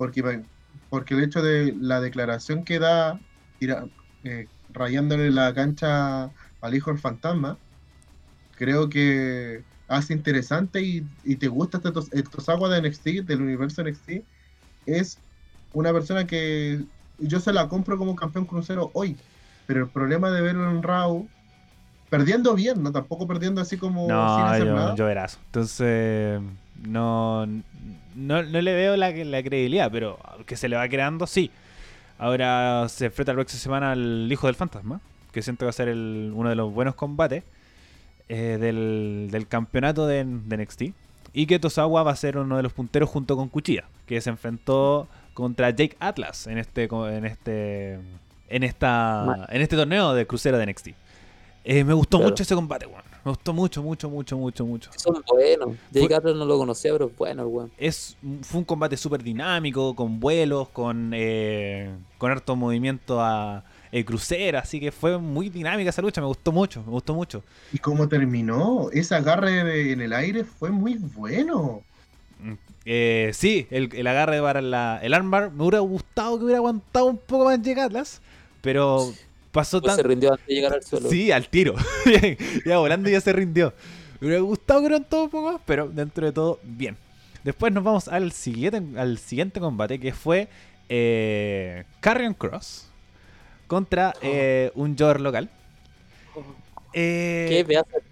Porque, 0.00 0.42
porque 0.88 1.12
el 1.12 1.22
hecho 1.22 1.42
de 1.42 1.74
la 1.78 2.00
declaración 2.00 2.64
que 2.64 2.78
da, 2.78 3.20
tira- 3.58 3.86
eh, 4.24 4.48
rayándole 4.70 5.30
la 5.30 5.52
cancha 5.52 6.30
al 6.62 6.74
hijo 6.74 6.90
del 6.90 6.98
fantasma, 6.98 7.58
creo 8.52 8.88
que 8.88 9.62
hace 9.88 10.14
interesante 10.14 10.80
y, 10.80 11.06
y 11.22 11.36
te 11.36 11.48
gusta 11.48 11.76
este 11.76 11.90
Tos- 11.92 12.08
el 12.12 12.24
Tozawa 12.24 12.70
de 12.70 12.78
NXT, 12.78 13.24
del 13.26 13.42
universo 13.42 13.82
NXT, 13.82 14.24
es 14.86 15.18
una 15.74 15.92
persona 15.92 16.26
que 16.26 16.82
yo 17.18 17.38
se 17.38 17.52
la 17.52 17.68
compro 17.68 17.98
como 17.98 18.16
campeón 18.16 18.46
crucero 18.46 18.90
hoy. 18.94 19.18
Pero 19.66 19.84
el 19.84 19.90
problema 19.90 20.30
de 20.30 20.40
verlo 20.40 20.70
en 20.70 20.82
Raw, 20.82 21.28
perdiendo 22.08 22.54
bien, 22.54 22.82
no 22.82 22.90
tampoco 22.90 23.26
perdiendo 23.28 23.60
así 23.60 23.76
como 23.76 24.00
sin 24.00 24.08
no, 24.08 24.46
hacer 24.46 24.66
yo, 24.66 24.74
nada. 24.74 24.96
yo. 24.96 25.10
Entonces, 25.44 26.40
no, 26.86 27.46
no, 28.20 28.42
no 28.42 28.60
le 28.60 28.74
veo 28.74 28.96
la, 28.96 29.10
la 29.10 29.42
credibilidad, 29.42 29.90
pero 29.90 30.18
que 30.46 30.56
se 30.56 30.68
le 30.68 30.76
va 30.76 30.88
creando, 30.88 31.26
sí. 31.26 31.50
Ahora 32.18 32.86
se 32.88 33.06
enfrenta 33.06 33.32
la 33.32 33.36
próxima 33.36 33.60
semana 33.60 33.92
al 33.92 34.28
hijo 34.30 34.46
del 34.46 34.54
fantasma, 34.56 35.00
que 35.32 35.42
siento 35.42 35.60
que 35.60 35.64
va 35.66 35.70
a 35.70 35.72
ser 35.72 35.88
el- 35.88 36.32
uno 36.34 36.48
de 36.50 36.54
los 36.56 36.72
buenos 36.72 36.94
combates 36.94 37.44
eh, 38.28 38.58
del, 38.60 39.28
del 39.30 39.46
campeonato 39.48 40.06
de, 40.06 40.24
de 40.24 40.56
NXT. 40.58 40.82
Y 41.32 41.46
que 41.46 41.58
Tosawa 41.58 42.02
va 42.02 42.10
a 42.10 42.16
ser 42.16 42.36
uno 42.36 42.56
de 42.56 42.62
los 42.62 42.72
punteros 42.72 43.08
junto 43.08 43.36
con 43.36 43.48
Cuchilla, 43.48 43.84
que 44.06 44.20
se 44.20 44.30
enfrentó 44.30 45.08
contra 45.32 45.70
Jake 45.70 45.96
Atlas 46.00 46.46
en 46.48 46.58
este 46.58 46.88
en 46.92 47.24
este 47.24 47.98
en 48.48 48.62
esta 48.64 49.46
en 49.48 49.62
este 49.62 49.76
torneo 49.76 50.12
de 50.12 50.26
crucero 50.26 50.58
de 50.58 50.66
NXT. 50.66 50.88
Eh, 51.64 51.84
me 51.84 51.94
gustó 51.94 52.18
Claro. 52.18 52.30
mucho 52.30 52.42
ese 52.42 52.54
combate, 52.56 52.86
weón. 52.86 53.02
Me 53.24 53.30
gustó 53.32 53.52
mucho, 53.52 53.82
mucho, 53.82 54.08
mucho, 54.08 54.36
mucho, 54.38 54.64
mucho. 54.64 54.90
Son 54.96 55.22
buenos. 55.28 55.76
Atlas 56.14 56.34
no 56.36 56.44
lo 56.46 56.56
conocía, 56.58 56.92
pero 56.92 57.06
es 57.06 57.16
bueno 57.16 57.42
el 57.42 57.48
weón. 57.48 57.70
Es, 57.76 58.16
fue 58.42 58.58
un 58.60 58.64
combate 58.64 58.96
súper 58.96 59.22
dinámico, 59.22 59.94
con 59.94 60.18
vuelos, 60.20 60.68
con, 60.70 61.12
eh, 61.14 61.94
con 62.18 62.30
harto 62.30 62.56
movimiento 62.56 63.20
a 63.20 63.62
eh, 63.92 64.04
crucera, 64.04 64.60
así 64.60 64.80
que 64.80 64.90
fue 64.92 65.18
muy 65.18 65.48
dinámica 65.50 65.90
esa 65.90 66.00
lucha, 66.00 66.20
me 66.20 66.26
gustó 66.28 66.50
mucho, 66.52 66.82
me 66.84 66.92
gustó 66.92 67.12
mucho. 67.14 67.42
Y 67.72 67.78
cómo 67.78 68.08
terminó, 68.08 68.88
ese 68.92 69.14
agarre 69.16 69.64
de- 69.64 69.92
en 69.92 70.00
el 70.00 70.12
aire 70.12 70.44
fue 70.44 70.70
muy 70.70 70.94
bueno. 70.94 71.82
Mm, 72.38 72.52
eh, 72.86 73.30
sí, 73.34 73.66
el, 73.70 73.90
el 73.94 74.06
agarre 74.06 74.40
para 74.40 74.62
la, 74.62 74.98
el 75.02 75.12
armbar, 75.12 75.50
me 75.50 75.62
hubiera 75.62 75.80
gustado 75.80 76.38
que 76.38 76.44
hubiera 76.44 76.58
aguantado 76.58 77.06
un 77.06 77.18
poco 77.18 77.44
más 77.46 77.60
llegarlas, 77.60 78.22
pero 78.62 79.12
pasó 79.52 79.80
Pues 79.80 79.90
tan... 79.90 79.96
se 79.96 80.02
rindió 80.02 80.32
antes 80.32 80.46
de 80.46 80.54
llegar 80.54 80.72
al 80.74 80.82
suelo. 80.82 81.08
Sí, 81.08 81.30
al 81.32 81.48
tiro. 81.48 81.74
ya 82.66 82.78
volando 82.78 83.08
ya 83.08 83.20
se 83.20 83.32
rindió. 83.32 83.72
Me 84.20 84.28
hubiera 84.28 84.42
gustado 84.42 84.80
que 84.80 84.86
eran 84.86 85.04
todos 85.04 85.24
un 85.24 85.30
poco 85.30 85.52
más, 85.52 85.60
pero 85.64 85.88
dentro 85.88 86.26
de 86.26 86.32
todo, 86.32 86.58
bien. 86.62 86.96
Después 87.42 87.72
nos 87.72 87.82
vamos 87.82 88.08
al 88.08 88.32
siguiente, 88.32 88.98
al 88.98 89.18
siguiente 89.18 89.60
combate 89.60 89.98
que 89.98 90.12
fue 90.12 90.48
eh, 90.88 91.84
Carrion 92.00 92.34
Cross 92.34 92.88
contra 93.66 94.12
eh, 94.20 94.70
un 94.74 94.96
Jover 94.96 95.20
local. 95.20 95.48
Eh, 96.92 97.46
¿Qué 97.48 97.64
pedazo 97.64 97.90
de 97.92 98.10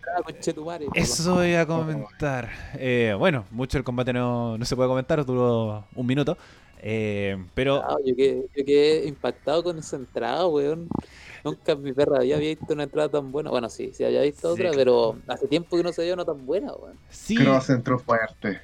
eso 0.94 1.44
iba 1.44 1.60
a 1.60 1.66
comentar. 1.66 2.48
Eh, 2.74 3.15
bueno, 3.19 3.44
mucho 3.51 3.78
el 3.78 3.85
combate 3.85 4.12
no, 4.12 4.56
no 4.56 4.65
se 4.65 4.77
puede 4.77 4.89
comentar, 4.89 5.24
duró 5.24 5.85
un 5.94 6.06
minuto. 6.06 6.36
Eh, 6.81 7.36
pero 7.55 7.82
Ah, 7.82 7.97
yo, 8.05 8.15
quedé, 8.15 8.44
yo 8.56 8.65
quedé 8.65 9.06
impactado 9.09 9.62
con 9.65 9.78
esa 9.78 9.97
entrada, 9.97 10.47
weón. 10.47 10.89
Nunca 11.51 11.73
en 11.73 11.83
mi 11.83 11.93
perra 11.93 12.19
había 12.19 12.37
visto 12.39 12.73
una 12.73 12.85
entrada 12.85 13.09
tan 13.09 13.31
buena. 13.33 13.51
Bueno, 13.51 13.69
sí, 13.69 13.91
sí 13.95 14.05
había 14.05 14.23
visto 14.23 14.55
Sí. 14.55 14.62
otra, 14.62 14.73
pero 14.77 15.16
hace 15.27 15.47
tiempo 15.49 15.77
que 15.77 15.83
no 15.83 15.93
se 15.93 16.03
veía 16.03 16.15
una 16.15 16.25
tan 16.25 16.45
buena, 16.47 16.73
weón. 16.73 16.97
sí, 17.11 17.35
Cross 17.37 17.70
entró 17.70 17.99
fuerte. 17.99 18.61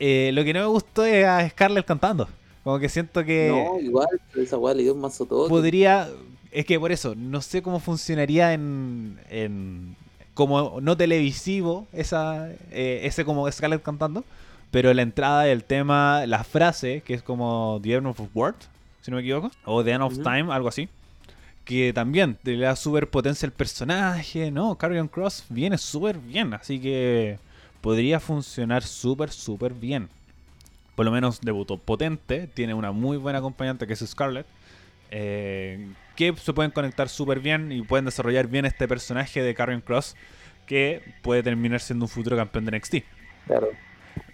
eh, 0.00 0.30
lo 0.32 0.44
que 0.44 0.52
no 0.52 0.60
me 0.60 0.66
gustó 0.66 1.04
es 1.04 1.24
a 1.26 1.48
Scarlett 1.48 1.86
cantando. 1.86 2.28
Como 2.64 2.78
que 2.78 2.88
siento 2.88 3.24
que 3.24 3.48
No, 3.48 3.80
igual, 3.80 4.08
pero 4.32 4.44
esa 4.44 4.56
weá 4.58 4.74
le 4.74 4.82
dio 4.82 4.94
un 4.94 5.00
mazo 5.00 5.24
todo. 5.26 5.48
podría. 5.48 6.08
Es 6.50 6.64
que 6.64 6.78
por 6.80 6.90
eso, 6.92 7.14
no 7.14 7.40
sé 7.42 7.62
cómo 7.62 7.78
funcionaría 7.80 8.52
en. 8.54 9.18
en 9.30 9.96
como 10.34 10.80
no 10.80 10.96
televisivo, 10.96 11.86
esa 11.92 12.48
eh, 12.70 13.00
ese 13.02 13.24
como 13.24 13.50
Scarlett 13.50 13.82
cantando. 13.82 14.22
Pero 14.70 14.92
la 14.94 15.00
entrada 15.02 15.42
del 15.44 15.64
tema, 15.64 16.26
la 16.26 16.44
frase, 16.44 17.02
que 17.04 17.14
es 17.14 17.22
como 17.22 17.80
The 17.82 17.94
End 17.94 18.06
of 18.06 18.20
Word, 18.34 18.54
si 19.00 19.10
no 19.10 19.16
me 19.16 19.22
equivoco, 19.22 19.50
o 19.64 19.82
The 19.82 19.92
End 19.92 20.02
of. 20.02 20.14
Time, 20.18 20.52
algo 20.52 20.68
así. 20.68 20.88
Que 21.68 21.92
también 21.92 22.38
le 22.44 22.56
da 22.56 22.74
súper 22.76 23.10
potencia 23.10 23.46
al 23.46 23.52
personaje, 23.52 24.50
¿no? 24.50 24.76
Carrion 24.78 25.06
Cross 25.06 25.44
viene 25.50 25.76
súper 25.78 26.18
bien, 26.18 26.54
así 26.54 26.80
que 26.80 27.38
podría 27.82 28.20
funcionar 28.20 28.82
súper, 28.82 29.30
súper 29.30 29.74
bien. 29.74 30.08
Por 30.96 31.04
lo 31.04 31.12
menos 31.12 31.40
debutó 31.42 31.76
potente, 31.78 32.46
tiene 32.48 32.72
una 32.74 32.90
muy 32.92 33.18
buena 33.18 33.38
acompañante 33.40 33.86
que 33.86 33.92
es 33.92 34.00
Scarlett. 34.06 34.46
eh, 35.10 35.94
que 36.16 36.34
se 36.36 36.52
pueden 36.52 36.70
conectar 36.72 37.08
súper 37.08 37.40
bien 37.40 37.70
y 37.72 37.82
pueden 37.82 38.04
desarrollar 38.06 38.48
bien 38.48 38.64
este 38.64 38.88
personaje 38.88 39.42
de 39.42 39.54
Carrion 39.54 39.80
Cross 39.82 40.16
que 40.66 41.02
puede 41.22 41.42
terminar 41.42 41.80
siendo 41.80 42.06
un 42.06 42.08
futuro 42.08 42.36
campeón 42.36 42.64
de 42.66 42.72
NXT. 42.78 42.94
Claro. 43.46 43.68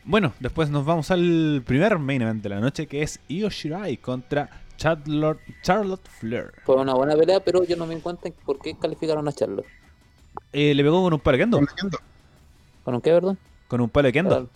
Bueno, 0.05 0.35
después 0.41 0.71
nos 0.71 0.85
vamos 0.85 1.11
al 1.11 1.63
primer 1.67 1.99
main 1.99 2.23
event 2.23 2.43
de 2.43 2.49
la 2.49 2.61
noche 2.61 2.87
que 2.87 3.03
es 3.03 3.21
Io 3.29 3.51
Shirai 3.51 3.97
contra 3.99 4.51
Charlotte, 4.77 5.41
Charlotte 5.63 6.09
Flair. 6.09 6.53
Fue 6.65 6.77
una 6.77 6.95
buena 6.95 7.17
pelea, 7.17 7.41
pero 7.41 7.65
yo 7.65 7.77
no 7.77 7.87
me 7.87 7.95
encuentro 7.95 8.29
en 8.29 8.35
por 8.45 8.59
qué 8.59 8.77
calificaron 8.77 9.27
a 9.29 9.33
Charlotte. 9.33 9.67
Eh, 10.53 10.75
le 10.75 10.83
pegó 10.83 11.03
con 11.03 11.13
un 11.13 11.21
palo 11.21 11.37
de 11.37 11.43
kendo. 11.43 11.59
Con 11.59 11.67
leyendo. 11.67 11.99
¿Con 12.85 12.95
un 12.95 13.01
qué, 13.01 13.11
perdón? 13.11 13.39
Con 13.69 13.81
un 13.81 13.89
palo 13.89 14.07
de 14.07 14.13
kendo. 14.13 14.31
Claro. 14.31 14.49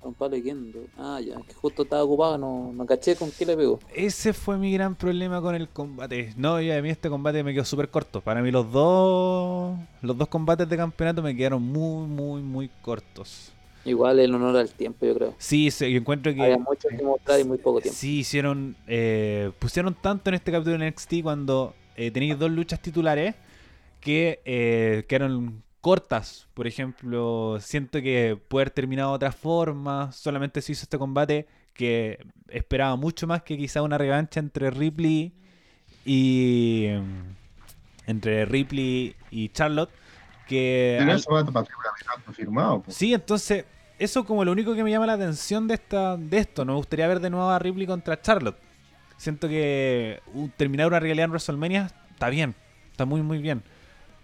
Con 0.00 0.08
un 0.08 0.14
palo 0.14 0.30
de 0.30 0.42
kendo. 0.42 0.78
Ah, 0.98 1.20
ya, 1.20 1.36
que 1.42 1.54
justo 1.54 1.82
estaba 1.82 2.02
ocupado, 2.04 2.38
no, 2.38 2.72
no 2.72 2.86
caché 2.86 3.16
con 3.16 3.30
qué 3.30 3.46
le 3.46 3.56
pegó. 3.56 3.78
Ese 3.94 4.32
fue 4.32 4.56
mi 4.56 4.72
gran 4.72 4.94
problema 4.94 5.40
con 5.40 5.54
el 5.54 5.68
combate. 5.68 6.32
No, 6.36 6.60
y 6.60 6.70
a 6.70 6.80
mí 6.80 6.90
este 6.90 7.08
combate 7.08 7.42
me 7.42 7.52
quedó 7.52 7.64
súper 7.64 7.88
corto. 7.90 8.20
Para 8.20 8.42
mí 8.42 8.50
los 8.50 8.70
dos 8.70 9.76
los 10.02 10.16
dos 10.16 10.28
combates 10.28 10.68
de 10.68 10.76
campeonato 10.76 11.22
me 11.22 11.36
quedaron 11.36 11.62
muy, 11.62 12.06
muy, 12.06 12.42
muy 12.42 12.70
cortos. 12.82 13.52
Igual 13.86 14.18
el 14.18 14.34
honor 14.34 14.56
al 14.56 14.70
tiempo, 14.70 15.06
yo 15.06 15.14
creo. 15.14 15.34
Sí, 15.38 15.70
se- 15.70 15.90
yo 15.90 15.98
encuentro 15.98 16.34
que... 16.34 16.42
Había 16.42 16.58
mucho 16.58 16.88
que 16.88 17.02
mostrar 17.02 17.40
y 17.40 17.44
muy 17.44 17.56
poco 17.58 17.80
tiempo. 17.80 17.96
Sí, 17.98 18.18
hicieron. 18.18 18.76
eh, 18.86 19.50
pusieron 19.58 19.94
tanto 19.94 20.28
en 20.30 20.34
este 20.34 20.52
capítulo 20.52 20.76
de 20.78 20.88
NXT 20.90 21.22
cuando 21.22 21.74
eh, 21.96 22.10
tenéis 22.10 22.38
dos 22.38 22.50
luchas 22.50 22.80
titulares 22.82 23.34
que 24.00 24.40
eh, 24.44 25.04
quedaron 25.08 25.62
cortas. 25.80 26.48
Por 26.52 26.66
ejemplo, 26.66 27.58
siento 27.60 28.02
que 28.02 28.36
puede 28.48 28.64
haber 28.64 28.70
terminado 28.72 29.10
de 29.10 29.16
otra 29.16 29.32
forma. 29.32 30.10
Solamente 30.12 30.60
se 30.60 30.72
hizo 30.72 30.82
este 30.82 30.98
combate 30.98 31.46
que 31.72 32.18
esperaba 32.48 32.96
mucho 32.96 33.26
más 33.26 33.42
que 33.42 33.56
quizá 33.56 33.82
una 33.82 33.96
revancha 33.98 34.40
entre 34.40 34.70
Ripley 34.70 35.32
y. 36.04 36.86
Entre 38.06 38.44
Ripley 38.46 39.14
y 39.30 39.48
Charlotte. 39.50 39.90
Que 40.46 40.96
Pero 41.00 41.10
al- 41.12 41.18
eso 41.18 41.30
va 41.32 41.44
para 41.44 41.66
campeonato 41.66 42.32
firmado. 42.32 42.82
po. 42.82 42.90
Sí, 42.92 43.12
entonces, 43.12 43.64
eso 43.98 44.24
como 44.24 44.44
lo 44.44 44.52
único 44.52 44.74
que 44.74 44.84
me 44.84 44.90
llama 44.90 45.06
la 45.06 45.14
atención 45.14 45.66
de 45.68 45.74
esta 45.74 46.16
de 46.16 46.38
esto. 46.38 46.64
Me 46.64 46.72
gustaría 46.74 47.06
ver 47.08 47.20
de 47.20 47.30
nuevo 47.30 47.48
a 47.48 47.58
Ripley 47.58 47.86
contra 47.86 48.20
Charlotte. 48.20 48.56
Siento 49.16 49.48
que 49.48 50.20
uh, 50.34 50.48
terminar 50.56 50.86
una 50.86 51.00
realidad 51.00 51.24
en 51.24 51.30
WrestleMania 51.30 51.90
está 52.12 52.28
bien, 52.28 52.54
está 52.92 53.04
muy 53.06 53.22
muy 53.22 53.38
bien. 53.38 53.62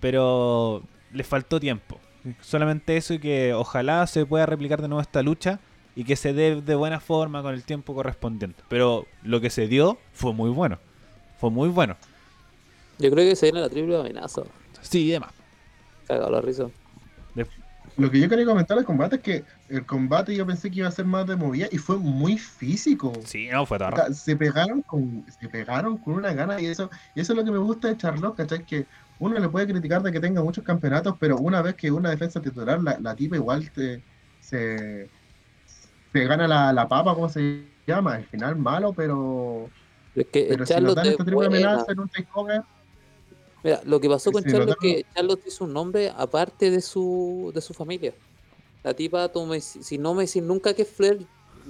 Pero 0.00 0.82
le 1.12 1.24
faltó 1.24 1.58
tiempo. 1.60 1.98
Solamente 2.40 2.96
eso 2.96 3.14
y 3.14 3.18
que 3.18 3.52
ojalá 3.54 4.06
se 4.06 4.24
pueda 4.26 4.46
replicar 4.46 4.80
de 4.80 4.88
nuevo 4.88 5.00
esta 5.02 5.22
lucha 5.22 5.58
y 5.96 6.04
que 6.04 6.16
se 6.16 6.32
dé 6.32 6.60
de 6.60 6.74
buena 6.74 7.00
forma 7.00 7.42
con 7.42 7.52
el 7.54 7.64
tiempo 7.64 7.94
correspondiente. 7.94 8.62
Pero 8.68 9.06
lo 9.22 9.40
que 9.40 9.50
se 9.50 9.66
dio 9.66 9.98
fue 10.12 10.32
muy 10.32 10.50
bueno. 10.50 10.78
Fue 11.38 11.50
muy 11.50 11.68
bueno. 11.68 11.96
Yo 12.98 13.10
creo 13.10 13.28
que 13.28 13.34
se 13.34 13.46
viene 13.46 13.60
la 13.60 13.68
triple 13.68 13.98
amenaza. 13.98 14.42
Sí, 14.80 15.06
y 15.06 15.10
demás. 15.10 15.32
Cagado 16.06 16.30
la 16.30 16.40
risa. 16.40 16.68
Lo 17.96 18.10
que 18.10 18.20
yo 18.20 18.28
quería 18.28 18.46
comentar 18.46 18.76
del 18.76 18.86
combate 18.86 19.16
es 19.16 19.22
que 19.22 19.44
el 19.68 19.84
combate 19.84 20.34
yo 20.34 20.46
pensé 20.46 20.70
que 20.70 20.78
iba 20.78 20.88
a 20.88 20.92
ser 20.92 21.04
más 21.04 21.26
de 21.26 21.36
movida 21.36 21.66
y 21.70 21.76
fue 21.76 21.98
muy 21.98 22.38
físico. 22.38 23.12
Sí, 23.24 23.48
no, 23.50 23.66
fue 23.66 23.78
todo 23.78 23.90
O 23.90 23.96
sea, 23.96 24.12
se 24.12 24.34
pegaron 24.36 24.82
con 24.82 25.24
se 25.28 25.48
pegaron 25.48 25.98
con 25.98 26.14
una 26.14 26.32
gana 26.32 26.60
y 26.60 26.66
eso 26.66 26.88
y 27.14 27.20
eso 27.20 27.32
es 27.32 27.38
lo 27.38 27.44
que 27.44 27.50
me 27.50 27.58
gusta 27.58 27.88
de 27.88 27.96
Charlotte, 27.98 28.36
¿cachai? 28.36 28.64
Que 28.64 28.86
uno 29.18 29.38
le 29.38 29.48
puede 29.48 29.66
criticar 29.66 30.02
de 30.02 30.10
que 30.10 30.20
tenga 30.20 30.42
muchos 30.42 30.64
campeonatos, 30.64 31.16
pero 31.20 31.36
una 31.36 31.60
vez 31.60 31.74
que 31.74 31.90
una 31.90 32.10
defensa 32.10 32.40
titular, 32.40 32.82
la, 32.82 32.98
la 32.98 33.14
tipa 33.14 33.36
igual 33.36 33.70
te, 33.70 34.02
se, 34.40 35.08
se 36.12 36.24
gana 36.24 36.48
la, 36.48 36.72
la 36.72 36.88
papa, 36.88 37.14
¿cómo 37.14 37.28
se 37.28 37.66
llama? 37.86 38.16
El 38.16 38.24
final 38.24 38.56
malo, 38.56 38.92
pero, 38.92 39.68
Pero 40.14 40.26
es 40.26 40.32
que 40.32 40.46
pero 40.48 40.66
si 40.66 40.72
nos 40.74 40.94
Charlotte 40.94 40.96
dan 40.96 41.06
es 41.06 41.12
esta 41.12 41.24
triple 41.24 41.46
amenaza 41.46 41.92
en 41.92 42.00
un 42.00 42.08
takeover, 42.08 42.62
Mira, 43.64 43.80
lo 43.84 44.00
que 44.00 44.08
pasó 44.08 44.32
con 44.32 44.42
Sí, 44.42 44.50
Charlotte 44.50 44.70
es 44.70 44.76
que 44.80 45.06
Charlotte 45.14 45.42
hizo 45.46 45.64
un 45.64 45.72
nombre 45.72 46.12
aparte 46.16 46.70
de 46.70 46.80
su, 46.80 47.52
de 47.54 47.60
su 47.60 47.72
familia. 47.74 48.12
La 48.82 48.92
tipa, 48.94 49.28
tú 49.30 49.46
me- 49.46 49.60
si 49.60 49.98
no 49.98 50.14
me 50.14 50.24
decís 50.26 50.42
nunca 50.42 50.74
que 50.74 50.82
es 50.82 50.88
Flair, 50.90 51.24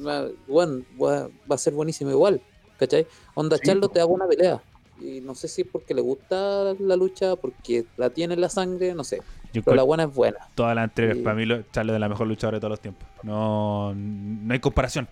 va, 0.07 0.29
bueno, 0.49 0.83
va, 1.01 1.29
va 1.51 1.55
a 1.55 1.59
ser 1.59 1.75
buenísimo 1.75 2.11
igual. 2.11 2.41
¿Cachai? 2.79 3.07
Onda, 3.35 3.57
Sí, 3.59 3.65
Charlotte 3.67 3.89
po. 3.91 3.95
te 3.95 4.01
hago 4.01 4.15
una 4.15 4.27
pelea. 4.27 4.63
Y 5.01 5.21
no 5.21 5.35
sé 5.35 5.49
si 5.49 5.63
es 5.63 5.69
porque 5.71 5.95
le 5.95 6.01
gusta 6.01 6.75
la 6.79 6.97
lucha, 6.97 7.37
porque 7.37 7.85
la 7.97 8.09
tiene 8.11 8.35
en 8.35 8.41
la 8.41 8.49
sangre, 8.49 8.95
no 8.95 9.05
sé. 9.05 9.21
Yo 9.53 9.63
Pero 9.63 9.77
la 9.77 9.83
buena 9.83 10.05
es 10.05 10.15
buena. 10.15 10.39
todas 10.55 10.75
las 10.75 10.85
anteriores. 10.85 11.19
Sí. 11.19 11.23
Para 11.25 11.37
mí, 11.37 11.45
lo- 11.45 11.63
Charlotte 11.73 11.95
es 11.95 12.01
la 12.01 12.09
mejor 12.09 12.27
luchadora 12.27 12.57
de 12.57 12.61
todos 12.61 12.71
los 12.71 12.81
tiempos. 12.81 13.07
No, 13.23 13.93
no 13.95 14.53
hay 14.55 14.61
comparación. 14.61 15.09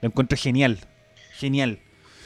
Lo 0.00 0.08
encuentro 0.08 0.38
genial. 0.38 0.78
Genial. 1.34 1.78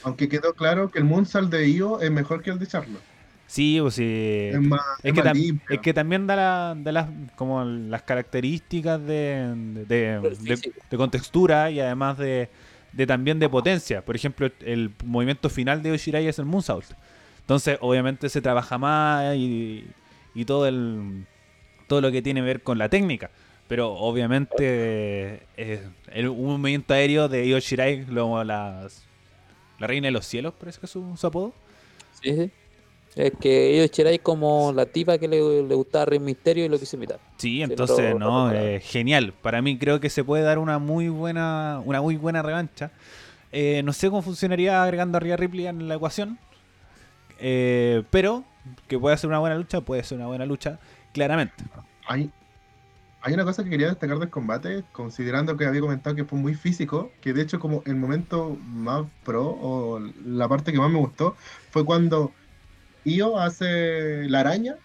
aunque 0.03 0.28
quedó 0.28 0.55
claro 0.55 0.89
que 0.91 0.99
el 1.01 1.05
Moonsault 1.05 1.51
de 1.51 1.69
Io 1.69 2.01
es 2.01 2.11
mejor 2.12 2.41
que 2.43 2.51
el 2.51 2.59
de 2.61 2.66
Charlotte. 2.69 3.03
Sí, 3.47 3.78
pues 3.81 3.94
sí. 3.94 4.48
es 4.52 4.60
más, 4.60 4.81
Es 5.02 5.05
es 5.05 5.12
que, 5.12 5.23
más 5.23 5.32
tam- 5.32 5.35
limpio. 5.35 5.74
es 5.77 5.81
que 5.81 5.94
también 5.94 6.27
da, 6.27 6.36
la- 6.36 6.74
da 6.77 6.93
las, 6.93 7.09
como 7.36 7.64
las 7.64 8.02
características 8.02 9.01
de, 9.06 9.52
de, 9.86 10.97
contextura 10.97 11.70
y 11.70 11.78
además 11.81 12.18
de, 12.18 12.48
de 12.93 13.06
también 13.06 13.39
de 13.39 13.48
potencia. 13.48 14.05
Por 14.05 14.16
ejemplo, 14.16 14.51
el 14.60 14.90
movimiento 15.05 15.48
final 15.48 15.82
de 15.82 15.90
Yoshirai 15.90 16.27
es 16.27 16.39
el 16.39 16.44
Moonsault. 16.47 16.86
Entonces, 17.40 17.78
obviamente 17.81 18.28
se 18.28 18.40
trabaja 18.40 18.78
más 18.78 19.36
y, 19.36 19.86
y 20.35 20.44
todo 20.44 20.66
el 20.66 21.24
todo 21.86 22.01
lo 22.01 22.10
que 22.10 22.20
tiene 22.20 22.40
que 22.40 22.47
ver 22.47 22.62
con 22.62 22.78
la 22.78 22.89
técnica. 22.89 23.31
Pero 23.68 23.93
obviamente 23.93 25.43
eh, 25.56 25.82
el, 26.12 26.28
un 26.28 26.60
movimiento 26.60 26.94
aéreo 26.94 27.28
de 27.28 27.47
Io 27.47 27.59
Shirai, 27.60 28.05
como 28.06 28.43
las, 28.44 29.05
la 29.78 29.86
reina 29.86 30.06
de 30.09 30.12
los 30.12 30.27
cielos, 30.27 30.55
parece 30.59 30.81
que 30.81 30.86
es 30.86 30.93
su, 30.93 31.16
su 31.16 31.27
apodo. 31.27 31.52
Sí, 32.20 32.35
sí. 32.35 32.51
Es 33.16 33.32
que 33.40 33.74
ellos 33.76 33.90
Chirai 33.90 34.18
como 34.20 34.72
la 34.74 34.86
tipa 34.86 35.18
que 35.18 35.26
le, 35.26 35.62
le 35.62 35.74
gustaba 35.74 36.05
Rey 36.05 36.18
Misterio 36.20 36.66
y 36.66 36.68
lo 36.68 36.78
quise 36.78 36.97
imitar. 36.97 37.18
Sí, 37.38 37.62
entonces, 37.62 38.14
no, 38.14 38.18
no, 38.18 38.48
no, 38.48 38.52
no. 38.52 38.52
eh, 38.52 38.80
genial. 38.80 39.32
Para 39.32 39.62
mí 39.62 39.78
creo 39.78 40.01
que 40.01 40.10
se 40.10 40.22
puede 40.22 40.43
dar 40.44 40.59
una 40.59 40.78
muy 40.78 41.09
buena, 41.09 41.80
una 41.84 42.02
muy 42.02 42.16
buena 42.16 42.43
revancha. 42.43 42.93
Eh, 43.52 43.82
no 43.84 43.93
sé 43.94 44.10
cómo 44.10 44.22
funcionaría 44.22 44.82
agregando 44.82 45.16
a 45.16 45.20
Rhea 45.20 45.36
Ripley 45.38 45.66
en 45.66 45.88
la 45.88 45.94
ecuación, 45.94 46.38
eh, 47.38 48.02
pero 48.10 48.44
que 48.88 48.98
puede 48.98 49.16
ser 49.16 49.28
una 49.28 49.38
buena 49.38 49.56
lucha, 49.56 49.80
puede 49.80 50.02
ser 50.05 50.18
una 50.18 50.26
buena 50.26 50.44
lucha, 50.47 50.78
claramente. 51.12 51.64
Hay, 52.06 52.30
hay 53.22 53.34
una 53.34 53.44
cosa 53.44 53.64
que 53.64 53.70
quería 53.70 53.88
destacar 53.88 54.18
del 54.18 54.30
combate, 54.30 54.84
considerando 54.93 55.56
que 55.56 55.64
había 55.66 55.80
comentado 55.80 56.14
que 56.16 56.24
fue 56.24 56.38
muy 56.38 56.55
físico, 56.55 57.12
que 57.20 57.32
de 57.32 57.43
hecho 57.43 57.59
como 57.60 57.82
el 57.86 57.97
momento 57.97 58.59
más 58.66 59.06
pro 59.24 59.47
o 59.48 60.01
la 60.24 60.48
parte 60.48 60.72
que 60.72 60.78
más 60.78 60.90
me 60.90 60.98
gustó 60.98 61.36
fue 61.70 61.84
cuando 61.84 62.32
Io 63.07 63.39
hace 63.39 64.28
la 64.28 64.41
araña 64.41 64.77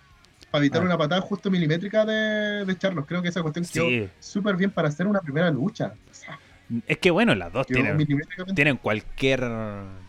para 0.50 0.64
evitar 0.64 0.82
Ah. 0.82 0.86
una 0.86 0.98
patada 0.98 1.22
justo 1.22 1.50
milimétrica 1.52 2.06
de, 2.06 2.66
de 2.66 2.78
Charlos. 2.78 3.06
Creo 3.06 3.22
que 3.22 3.30
esa 3.30 3.42
cuestión 3.42 3.66
quedó 3.66 3.88
Sí, 3.88 4.10
súper 4.20 4.56
bien 4.56 4.72
para 4.72 4.88
hacer 4.90 5.08
una 5.08 5.22
primera 5.22 5.50
lucha. 5.52 5.94
O 6.10 6.14
sea, 6.14 6.40
es 6.88 6.98
que 7.00 7.12
bueno, 7.12 7.36
las 7.36 7.52
dos 7.52 7.66
quedó 7.68 7.82
tienen, 7.98 8.08
tienen 8.56 8.78
cualquier 8.78 9.42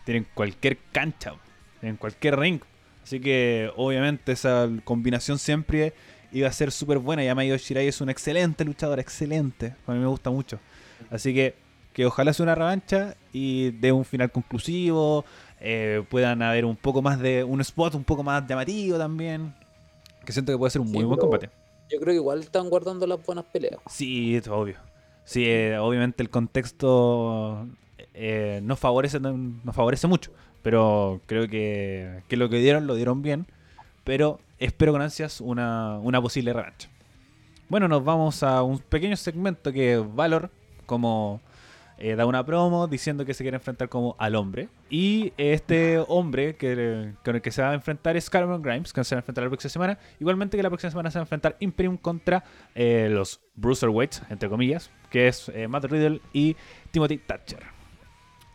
tienen 0.05 0.27
cualquier 0.33 0.77
cancha, 0.91 1.33
tienen 1.79 1.97
cualquier 1.97 2.37
ring. 2.39 2.61
Así 3.03 3.19
que 3.19 3.69
obviamente 3.75 4.31
esa 4.31 4.69
combinación 4.85 5.37
siempre 5.39 5.93
iba 6.31 6.47
a 6.47 6.51
ser 6.53 6.71
súper 6.71 6.99
buena. 6.99 7.23
Y 7.23 7.47
Io 7.47 7.57
Shirai 7.57 7.87
es 7.87 7.99
un 8.01 8.09
excelente 8.09 8.63
luchador, 8.63 8.99
excelente. 8.99 9.75
A 9.87 9.91
mí 9.93 9.99
me 9.99 10.07
gusta 10.07 10.29
mucho. 10.29 10.59
Así 11.09 11.33
que 11.33 11.55
que 11.93 12.07
ojalá 12.07 12.33
sea 12.33 12.43
una 12.45 12.55
revancha 12.55 13.15
y 13.31 13.69
de 13.71 13.91
un 13.91 14.03
final 14.03 14.31
conclusivo. 14.31 15.25
Eh, 15.65 16.03
puedan 16.09 16.41
haber 16.41 16.65
un 16.65 16.75
poco 16.75 17.01
más 17.01 17.17
de 17.19 17.41
un 17.45 17.61
spot 17.61 17.95
un 17.95 18.03
poco 18.03 18.21
más 18.21 18.45
llamativo 18.45 18.97
también. 18.97 19.55
Que 20.25 20.33
siento 20.33 20.51
que 20.51 20.57
puede 20.57 20.71
ser 20.71 20.81
un 20.81 20.87
Sí, 20.87 20.93
muy 20.93 21.05
buen 21.05 21.17
combate. 21.17 21.49
Yo 21.89 21.99
creo 22.01 22.11
que 22.11 22.15
igual 22.15 22.41
están 22.41 22.69
guardando 22.69 23.07
las 23.07 23.25
buenas 23.25 23.45
peleas. 23.45 23.79
Sí, 23.87 24.35
es 24.35 24.45
obvio. 24.49 24.75
Sí, 25.23 25.45
eh, 25.45 25.77
obviamente 25.77 26.21
el 26.21 26.29
contexto 26.29 27.65
eh, 28.13 28.59
nos, 28.61 28.77
favorece, 28.77 29.21
nos 29.21 29.73
favorece 29.73 30.05
mucho. 30.05 30.31
Pero 30.61 31.21
creo 31.27 31.47
que, 31.47 32.23
que 32.27 32.35
lo 32.35 32.49
que 32.49 32.57
dieron 32.57 32.85
lo 32.85 32.95
dieron 32.95 33.21
bien. 33.21 33.47
Pero 34.03 34.41
espero 34.59 34.91
con 34.91 35.01
ansias 35.01 35.39
una, 35.39 35.97
una 35.99 36.21
posible 36.21 36.51
revancha. 36.51 36.89
Bueno, 37.69 37.87
nos 37.87 38.03
vamos 38.03 38.43
a 38.43 38.63
un 38.63 38.79
pequeño 38.79 39.15
segmento 39.15 39.71
que 39.71 39.95
Valor, 39.95 40.51
como 40.85 41.39
eh, 41.97 42.15
da 42.15 42.25
una 42.25 42.45
promo 42.45 42.87
diciendo 42.87 43.25
que 43.25 43.33
se 43.33 43.43
quiere 43.43 43.57
enfrentar 43.57 43.89
como 43.89 44.15
al 44.19 44.35
hombre. 44.35 44.69
Y 44.89 45.33
este 45.37 45.99
hombre 46.07 46.55
que, 46.55 47.13
con 47.23 47.35
el 47.35 47.41
que 47.41 47.51
se 47.51 47.61
va 47.61 47.71
a 47.71 47.73
enfrentar 47.73 48.17
es 48.17 48.29
Cameron 48.29 48.61
Grimes, 48.61 48.93
que 48.93 49.03
se 49.03 49.15
va 49.15 49.19
a 49.19 49.21
enfrentar 49.21 49.43
la 49.43 49.49
próxima 49.49 49.69
semana. 49.69 49.99
Igualmente 50.19 50.57
que 50.57 50.63
la 50.63 50.69
próxima 50.69 50.91
semana 50.91 51.11
se 51.11 51.19
va 51.19 51.21
a 51.21 51.25
enfrentar 51.25 51.55
Imperium 51.59 51.97
contra 51.97 52.43
eh, 52.75 53.07
los 53.09 53.41
Bruiserweights, 53.55 54.23
entre 54.29 54.49
comillas, 54.49 54.89
que 55.09 55.27
es 55.27 55.49
eh, 55.49 55.67
Matt 55.67 55.85
Riddle 55.85 56.21
y 56.33 56.55
Timothy 56.91 57.17
Thatcher. 57.17 57.63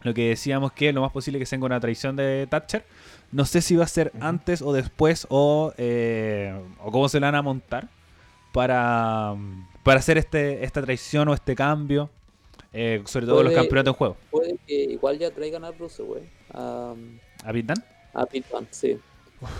Lo 0.02 0.14
que 0.14 0.28
decíamos 0.28 0.72
que 0.72 0.92
lo 0.92 1.00
más 1.00 1.10
posible 1.10 1.38
que 1.38 1.46
tenga 1.46 1.66
una 1.66 1.80
traición 1.80 2.16
de 2.16 2.46
Thatcher. 2.48 2.84
No 3.32 3.44
sé 3.44 3.60
si 3.60 3.76
va 3.76 3.84
a 3.84 3.88
ser 3.88 4.12
antes 4.20 4.62
o 4.62 4.72
después 4.72 5.26
o, 5.28 5.72
eh, 5.76 6.58
o 6.78 6.90
cómo 6.92 7.08
se 7.08 7.20
la 7.20 7.28
van 7.28 7.34
a 7.34 7.42
montar 7.42 7.88
para, 8.52 9.34
para 9.82 9.98
hacer 9.98 10.18
este, 10.18 10.64
esta 10.64 10.82
traición 10.82 11.28
o 11.28 11.34
este 11.34 11.54
cambio. 11.54 12.10
Eh, 12.72 13.02
sobre 13.06 13.26
todo 13.26 13.42
los 13.42 13.52
campeonatos 13.52 13.92
en 13.94 13.98
juego. 13.98 14.16
Puede 14.30 14.56
que 14.66 14.74
igual 14.74 15.18
ya 15.18 15.30
traigan 15.30 15.64
a 15.64 15.70
Bruce, 15.70 16.02
güey. 16.02 16.22
A, 16.52 16.94
¿A 17.44 17.52
Dunne? 17.52 17.74
a 18.14 18.26
Pit 18.26 18.46
Dunne, 18.50 18.66
sí. 18.70 18.98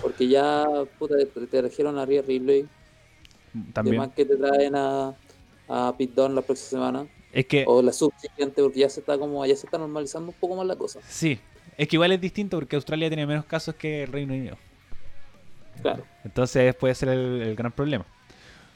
Porque 0.02 0.26
ya 0.28 0.66
puta, 0.98 1.16
te, 1.16 1.26
te 1.26 1.47
trajeron 1.62 1.98
a 1.98 2.05
Rhea 2.06 2.22
Ripley. 2.22 2.66
También. 3.72 3.98
Además 3.98 4.14
que 4.14 4.24
te 4.24 4.36
traen 4.36 4.74
a, 4.76 5.14
a 5.68 5.94
Pit 5.97 6.14
Dunne 6.14 6.35
la 6.35 6.43
próxima 6.43 6.68
semana. 6.68 7.06
Es 7.32 7.47
que, 7.47 7.64
O 7.66 7.82
la 7.82 7.93
subsiguiente, 7.93 8.62
porque 8.62 8.80
ya 8.80 8.89
se 8.89 9.01
está 9.01 9.18
como 9.18 9.44
ya 9.47 9.55
se 9.56 9.66
está 9.66 9.78
normalizando 9.78 10.30
un 10.30 10.36
poco 10.39 10.56
más 10.56 10.66
la 10.66 10.76
cosa. 10.76 11.01
sí. 11.06 11.39
Es 11.76 11.86
que 11.86 11.94
igual 11.94 12.10
es 12.10 12.20
distinto 12.20 12.56
porque 12.56 12.74
Australia 12.74 13.06
tiene 13.09 13.24
menos 13.24 13.44
casos 13.44 13.72
que 13.76 14.02
el 14.02 14.10
Reino 14.10 14.35
Unido. 14.35 14.59
Claro. 15.80 16.05
Entonces 16.24 16.74
puede 16.74 16.93
ser 16.97 17.10
el, 17.10 17.40
el 17.40 17.55
gran 17.55 17.70
problema. 17.70 18.05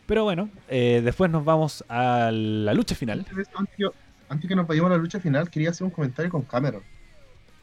Pero 0.07 0.23
bueno, 0.23 0.49
eh, 0.69 1.01
después 1.03 1.29
nos 1.29 1.45
vamos 1.45 1.85
a 1.89 2.31
la 2.33 2.73
lucha 2.75 2.95
final. 2.95 3.27
Antes, 4.33 4.49
que, 4.49 4.57
nos 4.57 4.67
vayamos 4.67 4.91
a 4.91 4.95
la 4.95 5.01
lucha 5.01 5.21
final, 5.21 5.51
quería 5.51 5.69
hacer 5.71 5.85
un 5.85 5.91
comentario 5.91 6.31
con 6.31 6.43
Cameron. 6.43 6.83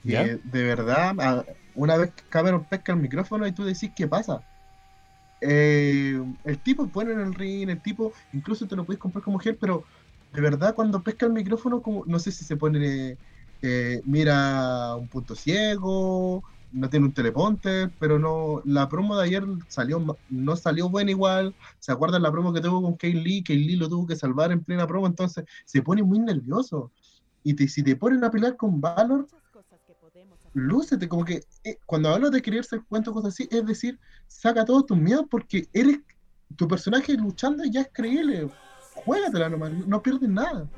¿Ya? 0.04 0.24
de 0.24 0.64
verdad, 0.64 1.44
una 1.74 1.98
vez 1.98 2.14
que 2.14 2.24
Cameron 2.30 2.64
pesca 2.64 2.94
el 2.94 3.00
micrófono 3.00 3.48
y 3.48 3.52
tú 3.52 3.66
decís 3.66 3.92
qué 3.96 4.08
pasa. 4.08 4.44
Eh, 5.42 6.22
el 6.44 6.60
tipo 6.60 6.86
es 6.86 6.92
bueno 6.92 7.12
en 7.12 7.22
el 7.22 7.34
ring, 7.34 7.70
el 7.70 7.82
tipo 7.82 8.14
incluso 8.34 8.68
te 8.68 8.76
lo 8.76 8.86
puedes 8.86 9.00
comprar 9.00 9.24
como 9.24 9.38
mujer, 9.38 9.58
pero 9.60 9.84
de 10.32 10.42
verdad 10.42 10.76
cuando 10.76 11.02
pesca 11.02 11.26
el 11.26 11.34
micrófono, 11.34 11.82
como, 11.82 12.06
no 12.06 12.20
sé 12.20 12.32
si 12.32 12.46
se 12.46 12.56
pone, 12.56 13.18
eh, 13.64 14.02
mira 14.06 14.96
un 14.96 15.08
punto 15.08 15.36
ciego, 15.36 16.44
no 16.72 16.90
tiene 16.90 17.06
un 17.08 17.14
teleponte, 17.14 17.90
pero 18.00 18.20
no, 18.20 18.62
la 18.66 18.88
promo 18.90 19.16
de 19.18 19.24
ayer 19.26 19.44
salió, 19.68 20.04
no 20.30 20.56
salió 20.56 20.90
buena 20.90 21.12
igual. 21.12 21.56
¿Se 21.80 21.92
acuerdan 21.92 22.22
la 22.24 22.32
promo 22.32 22.54
que 22.54 22.62
tuvo 22.62 22.82
con 22.82 22.96
Kay 22.96 23.14
Lee? 23.14 23.44
Lee 23.48 23.76
lo 23.76 23.90
tuvo 23.90 24.06
que 24.08 24.16
salvar 24.16 24.52
en 24.52 24.64
plena 24.64 24.86
promo, 24.88 25.08
entonces 25.08 25.46
se 25.66 25.82
pone 25.82 26.04
muy 26.04 26.20
nervioso. 26.20 26.92
Y 27.44 27.54
te- 27.54 27.68
si 27.68 27.84
te 27.84 27.96
ponen 27.96 28.24
a 28.24 28.30
pelear 28.32 28.56
con 28.58 28.80
Valor, 28.82 29.28
lúcete, 30.54 31.08
como 31.08 31.24
que 31.26 31.42
eh, 31.64 31.78
cuando 31.86 32.10
hablo 32.10 32.30
de 32.30 32.42
querer 32.42 32.64
ser 32.66 32.84
cuento 32.88 33.14
cosas 33.14 33.34
así, 33.34 33.48
es 33.52 33.66
decir, 33.66 34.00
saca 34.28 34.66
todos 34.66 34.86
tus 34.86 34.98
miedos 34.98 35.26
porque 35.30 35.68
eres 35.74 36.00
tu 36.56 36.68
personaje 36.68 37.14
luchando 37.16 37.64
ya 37.66 37.82
es 37.82 37.90
creíble. 37.94 38.50
Juégatela 38.94 39.50
nomás, 39.50 39.72
no, 39.72 39.86
no 39.86 40.02
pierdes 40.02 40.30
nada. 40.30 40.70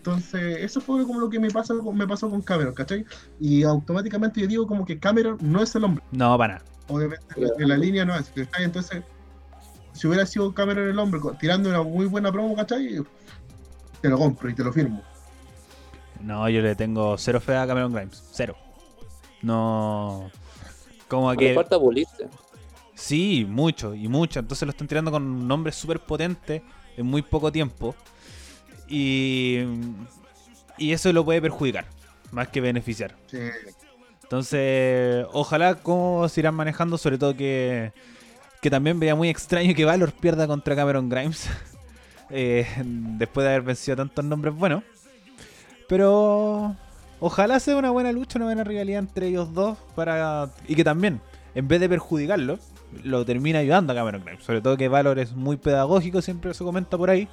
Entonces, 0.00 0.58
eso 0.62 0.80
fue 0.80 1.06
como 1.06 1.20
lo 1.20 1.28
que 1.28 1.38
me 1.38 1.50
pasó, 1.50 1.78
con- 1.78 1.94
me 1.94 2.06
pasó 2.08 2.30
con 2.30 2.40
Cameron, 2.40 2.72
¿cachai? 2.72 3.04
Y 3.38 3.64
automáticamente 3.64 4.40
yo 4.40 4.46
digo 4.46 4.66
como 4.66 4.86
que 4.86 4.98
Cameron 4.98 5.36
no 5.42 5.62
es 5.62 5.74
el 5.74 5.84
hombre. 5.84 6.02
No, 6.10 6.38
para 6.38 6.54
nada. 6.54 6.64
Obviamente 6.88 7.24
en 7.36 7.68
la 7.68 7.76
línea 7.76 8.04
no 8.06 8.16
es, 8.16 8.28
¿cachai? 8.34 8.64
Entonces, 8.64 9.02
si 9.92 10.06
hubiera 10.06 10.24
sido 10.24 10.54
Cameron 10.54 10.88
el 10.88 10.98
hombre 10.98 11.20
tirando 11.38 11.68
una 11.68 11.82
muy 11.82 12.06
buena 12.06 12.32
promo, 12.32 12.56
¿cachai? 12.56 13.02
Te 14.00 14.08
lo 14.08 14.16
compro 14.16 14.48
y 14.48 14.54
te 14.54 14.64
lo 14.64 14.72
firmo. 14.72 15.02
No, 16.22 16.48
yo 16.48 16.62
le 16.62 16.74
tengo 16.74 17.18
cero 17.18 17.38
fe 17.38 17.54
a 17.56 17.66
Cameron 17.66 17.92
Grimes. 17.92 18.22
Cero. 18.32 18.56
No. 19.42 20.30
Como 21.08 21.30
Le 21.32 21.36
que. 21.38 21.54
falta 21.54 21.78
pulirse. 21.78 22.26
Sí, 22.94 23.46
mucho 23.48 23.94
y 23.94 24.08
mucho. 24.08 24.40
Entonces 24.40 24.64
lo 24.66 24.70
están 24.70 24.88
tirando 24.88 25.10
con 25.10 25.22
un 25.22 25.46
nombre 25.46 25.72
súper 25.72 26.00
potente 26.00 26.62
en 26.96 27.06
muy 27.06 27.20
poco 27.22 27.50
tiempo. 27.52 27.94
Y. 28.90 29.60
Y 30.76 30.92
eso 30.92 31.12
lo 31.12 31.24
puede 31.24 31.40
perjudicar. 31.40 31.86
Más 32.32 32.48
que 32.48 32.60
beneficiar. 32.60 33.14
Sí. 33.26 33.38
Entonces, 34.30 35.26
ojalá 35.32 35.74
cómo 35.74 36.28
se 36.28 36.40
irán 36.40 36.54
manejando, 36.54 36.96
sobre 36.98 37.18
todo 37.18 37.36
que, 37.36 37.92
que 38.62 38.70
también 38.70 39.00
veía 39.00 39.16
muy 39.16 39.28
extraño 39.28 39.74
que 39.74 39.84
Valor 39.84 40.12
pierda 40.12 40.46
contra 40.46 40.76
Cameron 40.76 41.08
Grimes, 41.08 41.48
eh, 42.30 42.64
después 42.84 43.42
de 43.44 43.50
haber 43.50 43.62
vencido 43.62 43.96
tantos 43.96 44.24
nombres 44.24 44.54
buenos. 44.54 44.84
Pero 45.88 46.76
ojalá 47.18 47.58
sea 47.58 47.76
una 47.76 47.90
buena 47.90 48.12
lucha, 48.12 48.38
una 48.38 48.46
buena 48.46 48.62
rivalidad 48.62 49.00
entre 49.00 49.26
ellos 49.26 49.52
dos, 49.52 49.76
para 49.96 50.48
y 50.68 50.76
que 50.76 50.84
también, 50.84 51.20
en 51.56 51.66
vez 51.66 51.80
de 51.80 51.88
perjudicarlo, 51.88 52.60
lo 53.02 53.24
termina 53.24 53.58
ayudando 53.58 53.92
a 53.92 53.96
Cameron 53.96 54.24
Grimes. 54.24 54.44
Sobre 54.44 54.60
todo 54.60 54.76
que 54.76 54.86
Valor 54.86 55.18
es 55.18 55.32
muy 55.32 55.56
pedagógico, 55.56 56.22
siempre 56.22 56.54
se 56.54 56.62
comenta 56.62 56.96
por 56.96 57.10
ahí. 57.10 57.28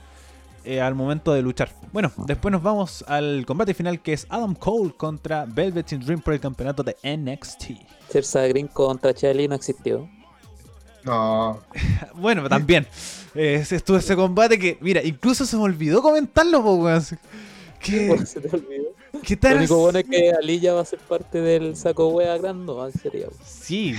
Eh, 0.68 0.82
al 0.82 0.96
momento 0.96 1.34
de 1.34 1.42
luchar. 1.42 1.72
Bueno, 1.94 2.12
después 2.26 2.52
nos 2.52 2.62
vamos 2.62 3.06
al 3.08 3.46
combate 3.46 3.74
final 3.74 4.02
que 4.02 4.12
es 4.12 4.28
Adam 4.30 4.54
Cole 4.54 4.94
contra 4.98 5.46
Velvet 5.46 5.94
in 5.94 6.02
Dream 6.02 6.22
por 6.22 6.34
el 6.34 6.42
campeonato 6.42 6.84
de 6.84 6.98
NXT. 7.04 7.72
Cersa 8.10 8.46
Green 8.48 8.68
contra 8.68 9.14
Charlie 9.14 9.48
no 9.48 9.56
existió. 9.56 10.10
No, 11.04 11.62
Bueno, 12.16 12.50
también. 12.50 12.86
eh, 13.36 13.66
estuvo 13.70 13.96
ese 13.96 14.16
combate 14.18 14.60
que, 14.60 14.78
mira, 14.82 15.02
incluso 15.02 15.46
se 15.46 15.56
me 15.56 15.64
olvidó 15.64 16.02
comentarlo, 16.02 16.62
po, 16.62 16.76
weón. 16.76 17.02
¿Qué, 17.80 18.18
Se 18.26 18.42
te 18.42 18.54
olvidó. 18.54 18.90
qué 19.24 19.36
Lo 19.36 19.40
tal? 19.40 19.58
único 19.60 19.78
bueno 19.78 20.00
es 20.00 20.06
que 20.06 20.32
Ali 20.32 20.60
ya 20.60 20.74
va 20.74 20.82
a 20.82 20.86
ser 20.86 21.00
parte 21.00 21.40
del 21.40 21.78
saco 21.78 22.10
wea 22.10 22.38
grande, 22.38 22.66
¿no? 22.74 22.92
sería. 22.92 23.28
Sí, 23.46 23.96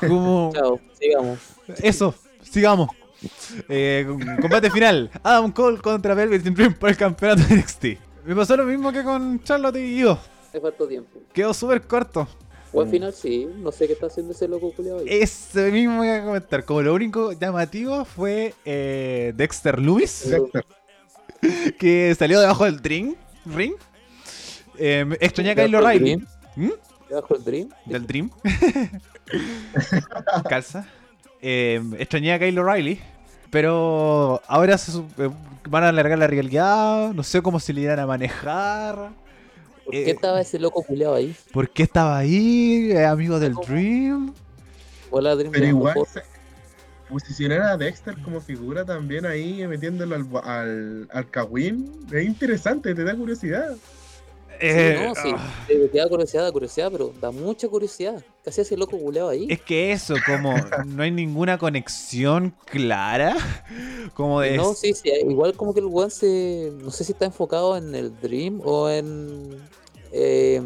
como... 0.00 0.50
Chao, 0.52 0.80
sigamos. 0.98 1.38
Eso, 1.80 2.12
sigamos. 2.42 2.88
Eh, 3.68 4.06
combate 4.40 4.70
final. 4.70 5.10
Adam 5.22 5.50
Cole 5.50 5.78
contra 5.78 6.14
Velvet 6.14 6.42
Dream 6.42 6.74
por 6.74 6.90
el 6.90 6.96
campeonato 6.96 7.42
de 7.42 7.56
NXT. 7.56 7.84
Me 8.24 8.36
pasó 8.36 8.56
lo 8.56 8.64
mismo 8.64 8.92
que 8.92 9.02
con 9.02 9.42
Charlotte 9.42 9.76
y 9.76 9.98
yo. 9.98 10.18
Me 10.52 10.60
faltó 10.60 10.86
tiempo. 10.86 11.20
Quedó 11.32 11.52
súper 11.52 11.82
corto. 11.82 12.28
Final, 12.90 13.12
sí. 13.12 13.48
No 13.56 13.72
sé 13.72 13.86
qué 13.86 13.94
está 13.94 14.06
haciendo 14.06 14.32
ese 14.32 14.46
loco 14.46 14.72
culiado. 14.72 15.02
Ese 15.06 15.72
mismo 15.72 16.04
iba 16.04 16.16
a 16.16 16.24
comentar. 16.24 16.64
Como 16.64 16.82
lo 16.82 16.94
único 16.94 17.32
llamativo 17.32 18.04
fue 18.04 18.54
eh, 18.64 19.32
Dexter 19.34 19.80
Lewis, 19.80 20.28
Dexter. 20.28 20.64
que 21.78 22.14
salió 22.16 22.40
debajo 22.40 22.66
del 22.66 22.78
ring. 22.78 23.14
ring. 23.46 23.74
Eh, 24.76 25.06
extrañé 25.20 25.52
a 25.52 25.54
Kyle 25.54 25.74
O'Reilly. 25.74 26.04
Dream. 26.04 26.26
¿Mm? 26.56 26.70
Debajo 27.08 27.34
del 27.34 27.44
Dream. 27.44 27.68
Del 27.86 28.06
Dream. 28.06 28.30
Calza. 30.48 30.86
Eh, 31.42 31.82
extrañé 31.98 32.32
a 32.32 32.38
Kyle 32.38 32.58
O'Reilly. 32.58 33.00
Pero 33.50 34.42
ahora 34.46 34.76
se 34.76 34.98
eh, 34.98 35.30
van 35.68 35.84
a 35.84 35.88
alargar 35.88 36.18
la 36.18 36.26
rivalidad. 36.26 37.12
No 37.12 37.22
sé 37.22 37.40
cómo 37.40 37.58
se 37.60 37.72
le 37.72 37.80
irán 37.82 37.98
a 37.98 38.06
manejar. 38.06 39.10
¿Por 39.84 39.94
Eh, 39.94 40.04
qué 40.04 40.10
estaba 40.10 40.40
ese 40.40 40.58
loco 40.58 40.82
culiado 40.82 41.14
ahí? 41.14 41.34
¿Por 41.52 41.70
qué 41.70 41.84
estaba 41.84 42.18
ahí? 42.18 42.90
¿Es 42.92 43.06
amigo 43.06 43.40
del 43.40 43.54
Dream? 43.54 44.34
Bola 45.10 45.34
Dream 45.34 45.50
Pero 45.52 45.66
igual, 45.66 45.96
se- 46.12 46.22
posicionar 47.08 47.62
a 47.62 47.76
Dexter 47.78 48.20
como 48.22 48.38
figura 48.42 48.84
también 48.84 49.24
ahí, 49.24 49.66
metiéndolo 49.66 50.14
al, 50.16 50.28
al, 50.44 51.08
al 51.10 51.30
Kawin, 51.30 51.90
es 52.12 52.26
interesante, 52.26 52.94
te 52.94 53.02
da 53.02 53.14
curiosidad. 53.16 53.76
Eh, 54.60 55.04
no, 55.06 55.14
sí. 55.14 55.34
da 55.94 56.08
curiosidad, 56.08 56.42
da 56.44 56.52
curiosidad, 56.52 56.90
pero 56.90 57.12
da 57.20 57.30
mucha 57.30 57.68
curiosidad. 57.68 58.22
¿Qué 58.42 58.50
hacía 58.50 58.62
ese 58.62 58.76
loco 58.76 58.98
culeado 58.98 59.28
ahí? 59.28 59.46
Es 59.48 59.60
que 59.60 59.92
eso, 59.92 60.14
como 60.26 60.54
no 60.86 61.02
hay 61.02 61.10
ninguna 61.10 61.58
conexión 61.58 62.54
clara, 62.66 63.36
como 64.14 64.40
de... 64.40 64.56
No, 64.56 64.74
sí, 64.74 64.94
sí. 64.94 65.10
Igual 65.28 65.54
como 65.54 65.74
que 65.74 65.80
el 65.80 65.86
weón 65.86 66.10
se. 66.10 66.72
No 66.80 66.90
sé 66.90 67.04
si 67.04 67.12
está 67.12 67.26
enfocado 67.26 67.76
en 67.76 67.94
el 67.94 68.18
Dream 68.20 68.60
o 68.64 68.88
en. 68.88 69.56
Eh, 70.12 70.60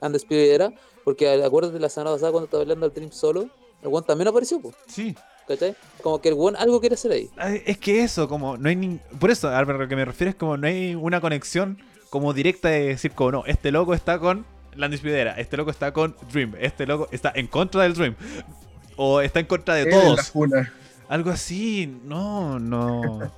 Undisputed 0.00 0.52
Era. 0.52 0.72
Porque 1.04 1.28
acuérdate 1.44 1.78
la 1.78 1.88
semana 1.88 2.12
pasada 2.12 2.32
cuando 2.32 2.46
estaba 2.46 2.62
hablando 2.62 2.86
del 2.88 2.94
Dream 2.94 3.12
solo. 3.12 3.48
El 3.82 3.88
weón 3.88 4.04
también 4.04 4.28
apareció, 4.28 4.60
pues. 4.60 4.74
Sí, 4.88 5.14
¿Cachai? 5.46 5.76
Como 6.02 6.20
que 6.20 6.28
el 6.28 6.34
weón 6.34 6.56
algo 6.56 6.80
quiere 6.80 6.94
hacer 6.94 7.12
ahí. 7.12 7.30
Es 7.64 7.78
que 7.78 8.02
eso, 8.02 8.28
como 8.28 8.56
no 8.56 8.68
hay 8.68 8.74
ni... 8.76 8.98
Por 9.20 9.30
eso, 9.30 9.48
a 9.48 9.62
lo 9.62 9.88
que 9.88 9.96
me 9.96 10.04
refiero 10.04 10.30
es 10.30 10.36
como 10.36 10.56
no 10.56 10.66
hay 10.66 10.94
una 10.94 11.20
conexión 11.20 11.78
como 12.10 12.32
directa 12.32 12.68
de 12.68 12.86
decir 12.86 13.12
como 13.12 13.32
no, 13.32 13.44
este 13.46 13.72
loco 13.72 13.94
está 13.94 14.18
con 14.18 14.44
la 14.76 14.86
Era, 14.86 15.32
este 15.32 15.56
loco 15.56 15.70
está 15.70 15.92
con 15.92 16.14
Dream, 16.32 16.54
este 16.60 16.86
loco 16.86 17.08
está 17.10 17.32
en 17.34 17.46
contra 17.46 17.82
del 17.82 17.94
Dream. 17.94 18.14
O 18.96 19.20
está 19.20 19.40
en 19.40 19.46
contra 19.46 19.74
de 19.74 19.82
Él 19.82 19.90
todos. 19.90 20.32
Algo 21.08 21.30
así, 21.30 22.00
no, 22.04 22.58
no. 22.58 23.30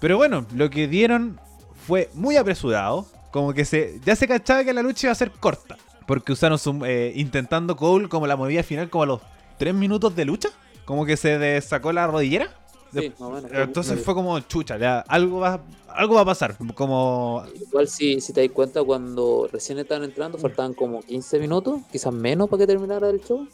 Pero 0.00 0.16
bueno, 0.16 0.46
lo 0.54 0.70
que 0.70 0.88
dieron 0.88 1.38
fue 1.86 2.10
muy 2.14 2.36
apresurado. 2.36 3.06
Como 3.30 3.52
que 3.52 3.64
se 3.64 4.00
ya 4.04 4.16
se 4.16 4.26
cachaba 4.26 4.64
que 4.64 4.72
la 4.72 4.82
lucha 4.82 5.06
iba 5.06 5.12
a 5.12 5.16
ser 5.16 5.30
corta. 5.30 5.76
Porque 6.06 6.32
usaron 6.32 6.58
su, 6.58 6.84
eh, 6.86 7.12
intentando 7.16 7.76
Cole 7.76 8.08
como 8.08 8.26
la 8.26 8.36
movida 8.36 8.62
final 8.62 8.88
como 8.88 9.04
a 9.04 9.06
los 9.06 9.20
3 9.58 9.74
minutos 9.74 10.16
de 10.16 10.24
lucha. 10.24 10.48
Como 10.86 11.04
que 11.04 11.16
se 11.16 11.60
sacó 11.60 11.92
la 11.92 12.06
rodillera. 12.06 12.48
Sí. 12.92 13.12
Entonces 13.52 14.02
fue 14.02 14.14
como 14.14 14.38
chucha, 14.40 14.78
ya, 14.78 15.00
algo 15.00 15.40
va, 15.40 15.60
algo 15.88 16.14
va 16.14 16.22
a 16.22 16.24
pasar. 16.24 16.56
Como 16.74 17.44
Igual 17.54 17.88
si, 17.88 18.20
si 18.20 18.32
te 18.32 18.42
das 18.42 18.50
cuenta, 18.50 18.82
cuando 18.82 19.48
recién 19.52 19.78
estaban 19.78 20.04
entrando, 20.04 20.38
faltaban 20.38 20.74
como 20.74 21.00
15 21.00 21.38
minutos, 21.38 21.80
quizás 21.92 22.12
menos 22.12 22.48
para 22.48 22.60
que 22.60 22.66
terminara 22.66 23.10
el 23.10 23.20
show. 23.22 23.46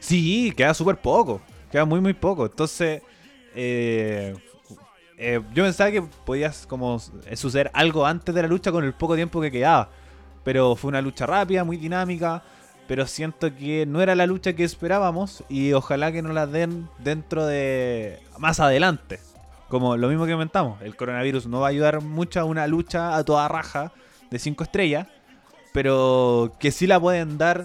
Sí, 0.00 0.52
queda 0.56 0.74
súper 0.74 0.96
poco. 0.96 1.40
Queda 1.70 1.84
muy, 1.84 2.00
muy 2.00 2.12
poco. 2.12 2.46
Entonces, 2.46 3.02
eh, 3.54 4.34
eh, 5.16 5.40
yo 5.54 5.64
pensaba 5.64 5.90
que 5.90 6.02
podías 6.02 6.66
como 6.66 7.00
eh, 7.26 7.36
suceder 7.36 7.70
algo 7.72 8.04
antes 8.04 8.34
de 8.34 8.42
la 8.42 8.48
lucha 8.48 8.72
con 8.72 8.84
el 8.84 8.92
poco 8.94 9.14
tiempo 9.14 9.40
que 9.40 9.50
quedaba. 9.50 9.88
Pero 10.44 10.74
fue 10.74 10.88
una 10.88 11.00
lucha 11.00 11.24
rápida, 11.24 11.62
muy 11.62 11.76
dinámica. 11.76 12.42
Pero 12.88 13.06
siento 13.06 13.54
que 13.54 13.86
no 13.86 14.02
era 14.02 14.14
la 14.14 14.26
lucha 14.26 14.52
que 14.54 14.64
esperábamos. 14.64 15.44
Y 15.48 15.72
ojalá 15.72 16.12
que 16.12 16.22
nos 16.22 16.34
la 16.34 16.46
den 16.46 16.88
dentro 16.98 17.46
de. 17.46 18.20
más 18.38 18.60
adelante. 18.60 19.20
Como 19.68 19.96
lo 19.96 20.08
mismo 20.08 20.26
que 20.26 20.32
comentamos. 20.32 20.80
El 20.82 20.96
coronavirus 20.96 21.46
no 21.46 21.60
va 21.60 21.68
a 21.68 21.70
ayudar 21.70 22.00
mucho 22.02 22.40
a 22.40 22.44
una 22.44 22.66
lucha 22.66 23.16
a 23.16 23.24
toda 23.24 23.48
raja 23.48 23.92
de 24.30 24.38
5 24.38 24.64
estrellas. 24.64 25.06
Pero 25.72 26.52
que 26.58 26.70
sí 26.70 26.86
la 26.86 27.00
pueden 27.00 27.38
dar 27.38 27.64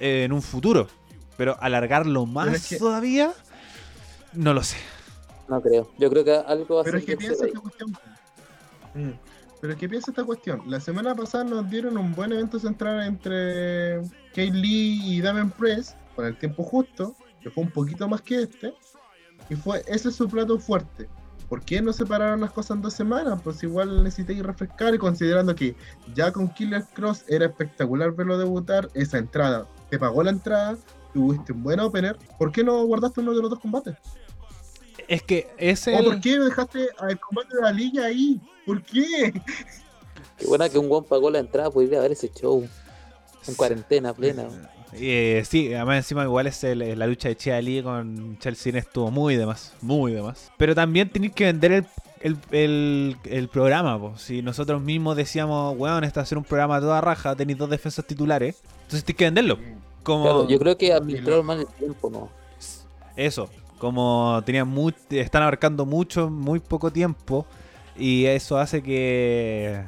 eh, 0.00 0.24
en 0.24 0.32
un 0.32 0.42
futuro. 0.42 0.88
Pero 1.36 1.56
alargarlo 1.60 2.26
más 2.26 2.46
Pero 2.46 2.56
es 2.56 2.68
que- 2.68 2.76
todavía, 2.78 3.32
no 4.32 4.52
lo 4.54 4.62
sé. 4.62 4.76
No 5.48 5.60
creo. 5.60 5.90
Yo 5.98 6.08
creo 6.10 6.24
que 6.24 6.32
algo 6.34 6.76
va 6.76 6.80
a 6.80 6.84
Pero 6.84 6.98
es 6.98 7.04
ser 7.04 7.14
que 7.14 7.16
piensa 7.16 7.44
esta 7.46 7.60
cuestión. 7.60 7.90
Mm. 8.94 9.10
Pero 9.64 9.78
que 9.78 9.88
piensa 9.88 10.10
esta 10.10 10.24
cuestión. 10.24 10.60
La 10.66 10.78
semana 10.78 11.14
pasada 11.14 11.44
nos 11.44 11.70
dieron 11.70 11.96
un 11.96 12.14
buen 12.14 12.30
evento 12.32 12.58
central 12.58 13.02
entre 13.02 14.02
Kate 14.28 14.50
Lee 14.52 15.00
y 15.02 15.22
Damien 15.22 15.50
Press, 15.50 15.96
con 16.14 16.26
el 16.26 16.36
tiempo 16.36 16.62
justo, 16.62 17.14
que 17.40 17.48
fue 17.48 17.64
un 17.64 17.70
poquito 17.70 18.06
más 18.06 18.20
que 18.20 18.42
este. 18.42 18.74
Y 19.48 19.54
fue 19.54 19.82
ese 19.86 20.10
es 20.10 20.16
su 20.16 20.28
plato 20.28 20.58
fuerte. 20.58 21.08
¿Por 21.48 21.62
qué 21.62 21.80
no 21.80 21.94
separaron 21.94 22.42
las 22.42 22.52
cosas 22.52 22.76
en 22.76 22.82
dos 22.82 22.92
semanas? 22.92 23.40
Pues 23.42 23.62
igual 23.62 24.04
necesité 24.04 24.34
ir 24.34 24.44
refrescar 24.44 24.98
considerando 24.98 25.54
que 25.54 25.74
ya 26.14 26.30
con 26.30 26.50
Killer 26.52 26.84
Cross 26.92 27.24
era 27.28 27.46
espectacular 27.46 28.14
verlo 28.14 28.36
debutar, 28.36 28.90
esa 28.92 29.16
entrada, 29.16 29.66
te 29.88 29.98
pagó 29.98 30.22
la 30.22 30.32
entrada, 30.32 30.76
tuviste 31.14 31.54
un 31.54 31.62
buen 31.62 31.80
opener, 31.80 32.18
¿por 32.38 32.52
qué 32.52 32.62
no 32.62 32.84
guardaste 32.84 33.22
uno 33.22 33.32
de 33.34 33.40
los 33.40 33.48
dos 33.48 33.60
combates? 33.60 33.96
Es 35.08 35.22
que 35.22 35.48
ese. 35.58 35.94
¿O 35.98 36.04
por 36.04 36.20
qué 36.20 36.38
dejaste 36.38 36.88
al 36.98 37.18
combate 37.20 37.56
de 37.56 37.62
la 37.62 37.72
liga 37.72 38.06
ahí? 38.06 38.40
¿Por 38.66 38.82
qué? 38.82 39.32
Qué 40.38 40.46
buena 40.46 40.68
que 40.68 40.78
un 40.78 40.88
guan 40.88 41.04
pagó 41.04 41.30
la 41.30 41.38
entrada 41.38 41.70
por 41.70 41.84
ir 41.84 41.94
a 41.96 42.00
ver 42.00 42.12
ese 42.12 42.30
show. 42.32 42.66
En 43.46 43.54
cuarentena 43.54 44.12
plena. 44.14 44.48
Eh, 44.94 45.42
sí, 45.48 45.74
además 45.74 45.98
encima 45.98 46.22
igual 46.24 46.46
es 46.46 46.62
el- 46.64 46.98
la 46.98 47.06
lucha 47.06 47.28
de 47.28 47.36
Chia 47.36 47.60
Lee 47.60 47.82
con 47.82 48.38
Chelsea 48.38 48.72
estuvo 48.78 49.10
muy 49.10 49.36
de 49.36 49.44
más, 49.44 49.72
muy 49.82 50.12
de 50.12 50.22
más. 50.22 50.52
Pero 50.56 50.74
también 50.74 51.10
tenéis 51.10 51.32
que 51.32 51.44
vender 51.44 51.72
el, 51.72 51.86
el, 52.20 52.38
el- 52.52 53.16
el 53.24 53.48
programa, 53.48 53.98
po. 53.98 54.16
si 54.16 54.40
nosotros 54.40 54.80
mismos 54.80 55.16
decíamos, 55.16 55.76
weón, 55.76 56.04
va 56.04 56.22
a 56.22 56.26
ser 56.26 56.38
un 56.38 56.44
programa 56.44 56.76
a 56.76 56.80
toda 56.80 57.00
raja, 57.00 57.34
tenéis 57.34 57.58
dos 57.58 57.68
defensas 57.68 58.06
titulares, 58.06 58.56
entonces 58.82 59.04
tienes 59.04 59.18
que 59.18 59.24
venderlo. 59.24 59.58
Como 60.04 60.22
Claro, 60.24 60.48
yo 60.48 60.58
creo 60.58 60.78
que 60.78 60.92
administraron 60.92 61.44
mal 61.44 61.60
el 61.60 61.66
tiempo, 61.66 62.08
¿no? 62.10 62.28
eso, 63.16 63.48
como 63.78 64.42
tenían 64.44 64.72
están 65.10 65.42
abarcando 65.42 65.86
mucho 65.86 66.30
muy 66.30 66.60
poco 66.60 66.90
tiempo 66.92 67.46
y 67.96 68.26
eso 68.26 68.58
hace 68.58 68.82
que 68.82 69.84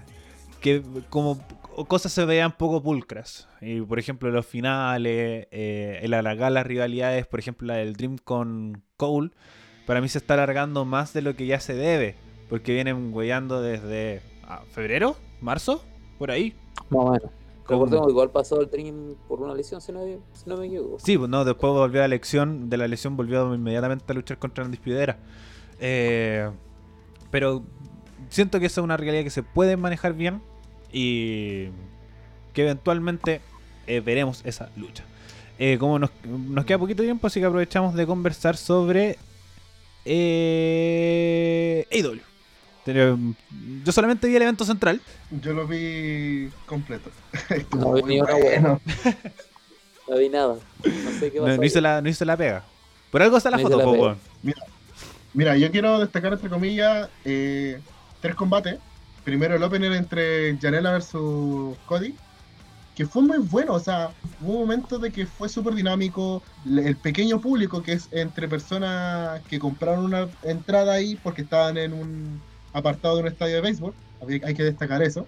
que 0.60 0.82
como 1.10 1.38
cosas 1.88 2.12
se 2.12 2.24
vean 2.24 2.52
poco 2.56 2.82
pulcras. 2.82 3.48
Y 3.60 3.80
por 3.80 3.98
ejemplo, 3.98 4.30
los 4.30 4.46
finales, 4.46 5.46
eh, 5.50 6.00
el 6.02 6.14
alargar 6.14 6.52
las 6.52 6.66
rivalidades, 6.66 7.26
por 7.26 7.40
ejemplo, 7.40 7.68
la 7.68 7.74
del 7.74 7.94
Dream 7.94 8.16
con 8.18 8.82
Cole, 8.96 9.30
para 9.86 10.00
mí 10.00 10.08
se 10.08 10.18
está 10.18 10.34
alargando 10.34 10.84
más 10.84 11.12
de 11.12 11.22
lo 11.22 11.36
que 11.36 11.46
ya 11.46 11.60
se 11.60 11.74
debe, 11.74 12.16
porque 12.48 12.72
vienen 12.72 13.12
hueando 13.12 13.60
desde 13.60 14.22
ah, 14.44 14.62
febrero, 14.72 15.16
marzo, 15.40 15.84
por 16.18 16.30
ahí. 16.30 16.54
Más 16.90 17.04
o 17.04 17.10
menos. 17.12 17.30
Como- 17.30 17.45
Recordemos 17.68 18.08
igual 18.08 18.30
pasó 18.30 18.60
el 18.60 18.70
Dream 18.70 19.16
por 19.26 19.40
una 19.42 19.54
lesión, 19.54 19.80
si 19.80 19.92
no, 19.92 20.00
si 20.04 20.48
no 20.48 20.56
me 20.56 20.66
equivoco. 20.66 20.98
Sí, 21.00 21.18
pues 21.18 21.28
no, 21.28 21.44
después 21.44 21.72
volvió 21.72 22.00
a 22.00 22.08
la 22.08 22.16
lesión, 22.16 22.70
de 22.70 22.76
la 22.76 22.86
lesión 22.86 23.16
volvió 23.16 23.54
inmediatamente 23.54 24.04
a 24.08 24.14
luchar 24.14 24.38
contra 24.38 24.64
la 24.64 24.70
Dispidera. 24.70 25.18
Eh, 25.80 26.48
pero 27.30 27.64
siento 28.30 28.60
que 28.60 28.66
esa 28.66 28.80
es 28.80 28.84
una 28.84 28.96
realidad 28.96 29.24
que 29.24 29.30
se 29.30 29.42
puede 29.42 29.76
manejar 29.76 30.14
bien 30.14 30.40
y 30.92 31.66
que 32.52 32.62
eventualmente 32.62 33.40
eh, 33.86 34.00
veremos 34.00 34.42
esa 34.44 34.70
lucha. 34.76 35.04
Eh, 35.58 35.78
como 35.78 35.98
nos, 35.98 36.10
nos 36.24 36.64
queda 36.64 36.78
poquito 36.78 37.02
tiempo, 37.02 37.26
así 37.26 37.40
que 37.40 37.46
aprovechamos 37.46 37.94
de 37.94 38.06
conversar 38.06 38.56
sobre 38.56 39.18
eh, 40.04 41.86
AEW. 41.90 42.20
Pero, 42.86 43.18
Yo 43.84 43.92
solamente 43.92 44.26
vi 44.28 44.36
el 44.36 44.42
evento 44.42 44.64
central. 44.64 45.00
Yo 45.42 45.52
lo 45.52 45.66
vi 45.66 46.48
completo. 46.64 47.10
No 47.78 47.92
vi 47.92 48.02
ni 48.04 48.20
una 48.20 48.34
bueno. 48.34 48.80
No 50.08 50.16
vi 50.18 50.28
nada. 50.28 50.54
No 50.84 51.10
sé 51.18 51.32
qué 51.32 51.38
No, 51.40 51.46
pasó. 51.46 51.56
no 51.56 51.64
hice 51.64 51.80
la, 51.80 52.00
no 52.00 52.08
hice 52.08 52.24
la 52.24 52.36
pega. 52.36 52.64
Por 53.10 53.22
algo 53.22 53.36
está 53.36 53.50
la 53.50 53.58
foto, 53.58 53.76
la 53.76 53.84
po, 53.84 53.92
pega. 53.92 54.02
weón. 54.04 54.18
Mira, 55.34 55.56
yo 55.56 55.70
quiero 55.70 55.98
destacar 55.98 56.32
entre 56.32 56.48
comillas 56.48 57.08
eh, 57.24 57.80
tres 58.20 58.34
combates. 58.36 58.78
Primero 59.24 59.56
el 59.56 59.62
opener 59.64 59.92
entre 59.92 60.56
Janela 60.58 60.92
versus 60.92 61.76
Cody, 61.86 62.14
que 62.94 63.04
fue 63.04 63.22
muy 63.22 63.38
bueno, 63.38 63.72
o 63.74 63.80
sea, 63.80 64.10
hubo 64.40 64.52
un 64.52 64.60
momento 64.60 64.98
de 65.00 65.10
que 65.10 65.26
fue 65.26 65.48
súper 65.48 65.74
dinámico, 65.74 66.40
el 66.64 66.96
pequeño 66.96 67.40
público 67.40 67.82
que 67.82 67.94
es 67.94 68.08
entre 68.12 68.46
personas 68.46 69.42
que 69.50 69.58
compraron 69.58 70.04
una 70.04 70.28
entrada 70.44 70.92
ahí 70.92 71.16
porque 71.16 71.42
estaban 71.42 71.76
en 71.76 71.92
un 71.92 72.40
apartado 72.76 73.16
de 73.16 73.22
un 73.22 73.28
estadio 73.28 73.56
de 73.56 73.60
béisbol, 73.62 73.94
hay 74.28 74.54
que 74.54 74.62
destacar 74.62 75.02
eso, 75.02 75.26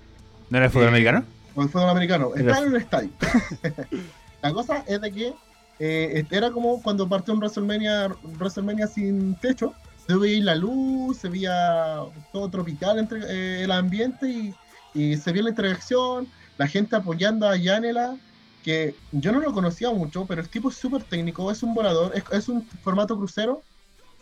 ¿No 0.51 0.57
era 0.59 0.67
el 0.67 0.73
fútbol 0.73 0.87
Eh, 0.87 0.89
americano? 0.89 1.25
o 1.55 1.63
el 1.63 1.69
fútbol 1.69 1.91
americano, 1.91 2.31
Era- 2.35 2.41
estaban 2.53 2.65
en 2.65 2.71
un 2.75 2.81
estadio. 2.81 3.11
La 4.43 4.53
cosa 4.53 4.85
es 4.87 5.01
de 5.01 5.13
que 5.13 5.35
eh, 5.81 6.25
era 6.31 6.51
como 6.51 6.83
cuando 6.83 7.09
partió 7.09 7.33
un 7.35 7.41
WrestleMania, 7.41 8.09
WrestleMania 8.39 8.87
sin 8.87 9.35
techo, 9.37 9.75
se 10.07 10.15
veía 10.17 10.43
la 10.45 10.55
luz, 10.55 11.19
se 11.19 11.29
veía 11.29 12.01
todo 12.33 12.49
tropical 12.49 12.99
entre 12.99 13.21
eh, 13.29 13.65
el 13.65 13.71
ambiente 13.73 14.29
y, 14.29 14.55
y 14.95 15.17
se 15.17 15.31
veía 15.33 15.45
la 15.45 15.51
interacción, 15.51 16.27
la 16.57 16.67
gente 16.67 16.97
apoyando 16.97 17.47
a 17.49 17.57
Yanela, 17.57 18.17
que 18.65 18.95
yo 19.13 19.33
no 19.33 19.41
lo 19.41 19.53
conocía 19.53 19.91
mucho, 19.91 20.25
pero 20.27 20.41
el 20.41 20.49
tipo 20.49 20.69
es 20.71 20.77
súper 20.77 21.03
técnico, 21.05 21.51
es 21.51 21.63
un 21.63 21.75
volador, 21.75 22.13
es, 22.15 22.25
es 22.33 22.49
un 22.49 22.65
formato 22.83 23.17
crucero, 23.17 23.63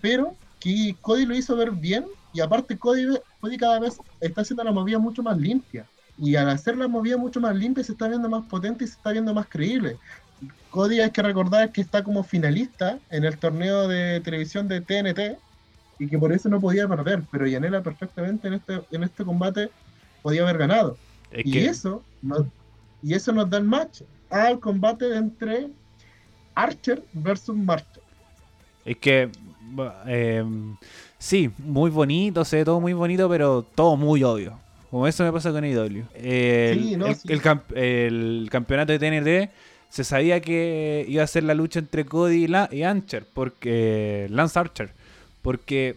pero 0.01 0.35
que 0.61 0.97
Cody 1.01 1.25
lo 1.27 1.35
hizo 1.37 1.57
ver 1.57 1.71
bien 1.71 2.05
y 2.33 2.41
aparte 2.41 2.77
Cody, 2.77 3.19
Cody 3.41 3.57
cada 3.57 3.81
vez 3.81 3.99
está 4.21 4.43
haciendo 4.43 4.65
la 4.65 4.73
movida 4.73 4.99
mucho 4.99 5.23
más 5.23 5.39
limpia. 5.39 5.87
Y 6.19 6.37
al 6.37 6.49
hacer 6.49 6.77
la 6.77 6.89
movida 6.89 7.17
mucho 7.17 7.41
más 7.41 7.55
limpia 7.55 7.85
se 7.85 7.93
está 7.93 8.09
viendo 8.09 8.29
más 8.29 8.45
potente 8.47 8.85
y 8.85 8.87
se 8.87 8.95
está 8.95 9.13
viendo 9.13 9.35
más 9.35 9.47
creíble. 9.49 9.99
Cody 10.71 11.01
hay 11.01 11.11
que 11.11 11.23
recordar 11.23 11.73
que 11.73 11.81
está 11.81 12.03
como 12.03 12.23
finalista 12.23 12.99
en 13.11 13.25
el 13.25 13.39
torneo 13.39 13.89
de 13.89 14.21
televisión 14.21 14.69
de 14.69 14.81
TNT 14.81 15.39
y 15.99 16.09
que 16.09 16.19
por 16.19 16.33
eso 16.33 16.49
no 16.49 16.61
podía 16.61 16.87
perder, 16.87 17.23
pero 17.31 17.47
Yanela 17.47 17.83
perfectamente 17.83 18.49
en 18.49 18.55
este, 18.55 18.83
en 18.91 19.03
este 19.03 19.25
combate 19.25 19.71
podía 20.23 20.43
haber 20.43 20.59
ganado. 20.59 20.99
Es 21.31 21.47
Y 21.47 21.53
que, 21.53 21.67
eso, 21.67 22.03
nos, 22.23 22.45
y 23.03 23.15
eso 23.15 23.33
nos 23.33 23.49
da 23.49 23.59
el 23.59 23.65
match 23.65 24.03
al 24.31 24.61
combate 24.61 25.17
entre 25.17 25.69
Archer 26.55 27.03
versus 27.13 27.57
Marcher. 27.57 28.03
es 28.85 28.97
que 28.99 29.31
em, 30.07 30.77
sí, 31.19 31.51
muy 31.59 31.91
bonito, 31.91 32.45
se 32.45 32.57
ve 32.57 32.65
todo 32.65 32.81
muy 32.81 32.93
bonito, 32.93 33.29
pero 33.29 33.63
todo 33.75 33.97
muy 33.97 34.23
obvio. 34.23 34.59
Como 34.91 35.07
eso 35.07 35.25
me 35.25 35.33
pasa 35.33 35.51
con 35.53 35.65
AEW. 35.65 36.05
El, 36.15 36.81
Sí, 36.83 36.97
no, 36.97 37.07
el- 37.07 37.17
sí. 37.17 37.29
el 37.33 37.43
camp- 37.43 37.73
el 37.77 38.49
campeonato 38.51 38.93
de 38.93 38.99
TNT 38.99 39.51
se 39.89 40.05
sabía 40.05 40.41
que 40.41 41.05
iba 41.09 41.23
a 41.23 41.27
ser 41.27 41.45
la 41.45 41.55
lucha 41.55 41.79
entre 41.81 42.05
Cody 42.05 42.45
y, 42.45 42.47
La- 42.49 42.69
y 42.73 42.83
Archer, 42.83 43.27
porque 43.33 44.27
Lance 44.31 44.59
Archer, 44.59 44.93
porque 45.43 45.97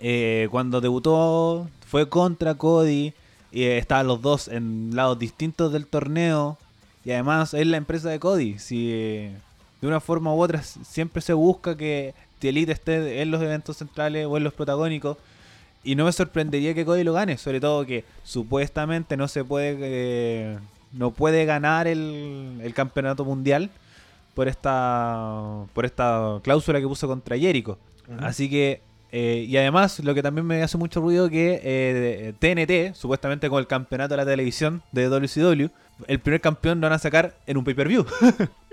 eh, 0.00 0.48
cuando 0.50 0.80
debutó 0.80 1.68
fue 1.86 2.08
contra 2.08 2.54
Cody 2.54 3.12
y 3.52 3.62
eh, 3.64 3.78
estaban 3.78 4.06
los 4.06 4.20
dos 4.22 4.48
en 4.48 4.90
lados 4.94 5.18
distintos 5.18 5.72
del 5.72 5.86
torneo 5.86 6.58
y 7.04 7.12
además 7.12 7.54
es 7.54 7.66
la 7.66 7.76
empresa 7.76 8.08
de 8.10 8.18
Cody. 8.18 8.58
Si 8.58 8.90
eh, 8.92 9.32
de 9.80 9.86
una 9.86 10.00
forma 10.00 10.34
u 10.34 10.40
otra 10.40 10.62
siempre 10.62 11.20
se 11.22 11.32
busca 11.34 11.76
que 11.76 12.14
The 12.42 12.48
Elite 12.48 12.72
esté 12.72 13.22
en 13.22 13.30
los 13.30 13.40
eventos 13.40 13.76
centrales 13.76 14.26
o 14.26 14.36
en 14.36 14.42
los 14.42 14.52
protagónicos. 14.52 15.16
Y 15.84 15.94
no 15.94 16.04
me 16.04 16.12
sorprendería 16.12 16.74
que 16.74 16.84
Cody 16.84 17.04
lo 17.04 17.12
gane, 17.12 17.38
sobre 17.38 17.60
todo 17.60 17.86
que 17.86 18.04
supuestamente 18.24 19.16
no 19.16 19.28
se 19.28 19.44
puede 19.44 19.76
eh, 19.80 20.58
no 20.92 21.12
puede 21.12 21.44
ganar 21.44 21.86
el, 21.86 22.60
el 22.62 22.74
campeonato 22.74 23.24
mundial 23.24 23.70
por 24.34 24.48
esta 24.48 25.64
por 25.72 25.84
esta 25.84 26.40
cláusula 26.42 26.80
que 26.80 26.86
puso 26.86 27.06
contra 27.06 27.38
Jericho. 27.38 27.78
Así 28.20 28.50
que 28.50 28.80
eh, 29.12 29.44
y 29.48 29.56
además 29.56 30.00
lo 30.00 30.14
que 30.14 30.22
también 30.22 30.46
me 30.46 30.62
hace 30.62 30.78
mucho 30.78 31.00
ruido 31.00 31.28
que 31.28 31.60
eh, 31.62 32.32
TNT, 32.38 32.96
supuestamente 32.96 33.48
con 33.48 33.60
el 33.60 33.66
campeonato 33.66 34.14
de 34.14 34.16
la 34.16 34.26
televisión 34.26 34.82
de 34.90 35.08
WCW, 35.08 35.68
el 36.08 36.18
primer 36.18 36.40
campeón 36.40 36.80
lo 36.80 36.86
van 36.86 36.94
a 36.94 36.98
sacar 36.98 37.36
en 37.46 37.56
un 37.56 37.64
pay-per-view. 37.64 38.04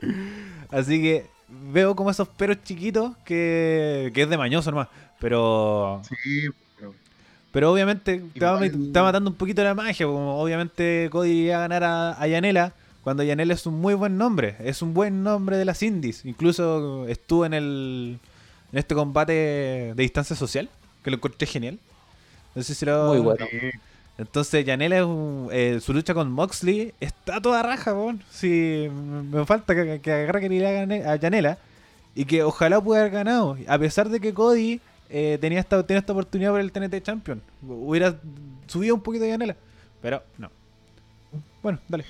Así 0.71 1.01
que 1.01 1.38
veo 1.71 1.95
como 1.95 2.11
esos 2.11 2.27
peros 2.27 2.57
chiquitos 2.63 3.15
que, 3.26 4.11
que 4.13 4.23
es 4.23 4.30
de 4.30 4.38
mañoso 4.38 4.71
nomás. 4.71 4.88
Pero 5.19 6.01
Sí, 6.07 6.47
pero 6.77 6.93
pero 7.51 7.71
obviamente 7.71 8.23
va 8.41 9.03
matando 9.03 9.30
un 9.30 9.35
poquito 9.35 9.63
la 9.63 9.73
magia. 9.73 10.05
Como 10.05 10.39
obviamente 10.39 11.09
Cody 11.11 11.45
iba 11.45 11.57
a 11.57 11.59
ganar 11.61 11.84
a, 11.84 12.21
a 12.21 12.27
Yanela. 12.27 12.73
Cuando 13.03 13.23
Yanela 13.23 13.53
es 13.53 13.65
un 13.65 13.80
muy 13.80 13.93
buen 13.93 14.17
nombre. 14.17 14.55
Es 14.59 14.81
un 14.81 14.93
buen 14.93 15.23
nombre 15.23 15.57
de 15.57 15.65
las 15.65 15.81
indies. 15.81 16.26
Incluso 16.26 17.07
estuvo 17.07 17.45
en 17.45 17.53
el 17.53 18.19
en 18.71 18.80
este 18.80 18.95
combate 18.95 19.34
de 19.34 19.95
distancia 19.95 20.35
social. 20.35 20.69
Que 21.03 21.11
lo 21.11 21.17
encontré 21.17 21.47
genial. 21.47 21.80
No 22.55 22.63
sé 22.63 22.76
si 22.76 22.85
lo... 22.85 23.07
Muy 23.07 23.19
bueno. 23.19 23.45
sí, 23.49 23.57
Entonces 24.19 24.65
Yanela, 24.65 24.97
es 24.97 25.05
un- 25.05 25.47
eh, 25.51 25.79
su 25.81 25.93
lucha 25.93 26.13
con 26.13 26.29
Moxley 26.31 26.93
está 26.99 27.41
toda 27.41 27.63
raja, 27.63 27.93
weón. 27.93 28.21
Sí, 28.29 28.87
me 29.31 29.45
falta 29.45 29.73
que, 29.73 30.01
que 30.01 30.11
agarre 30.11 30.41
que 30.41 30.49
le 30.49 30.59
gane 30.73 31.05
a 31.05 31.15
Yanela. 31.15 31.57
Y 32.15 32.25
que 32.25 32.43
ojalá 32.43 32.81
pueda 32.81 33.01
haber 33.01 33.13
ganado. 33.13 33.55
A 33.67 33.79
pesar 33.79 34.09
de 34.09 34.19
que 34.19 34.33
Cody 34.33 34.81
eh, 35.09 35.37
tenía, 35.39 35.59
esta, 35.61 35.81
tenía 35.83 35.99
esta 35.99 36.11
oportunidad 36.11 36.51
por 36.51 36.59
el 36.59 36.71
TNT 36.71 37.01
Champion. 37.01 37.41
Hubiera 37.65 38.15
subido 38.67 38.93
un 38.95 39.01
poquito 39.01 39.23
de 39.23 39.31
Yanela. 39.31 39.55
Pero 40.01 40.21
no. 40.37 40.51
Bueno, 41.63 41.79
dale. 41.87 42.03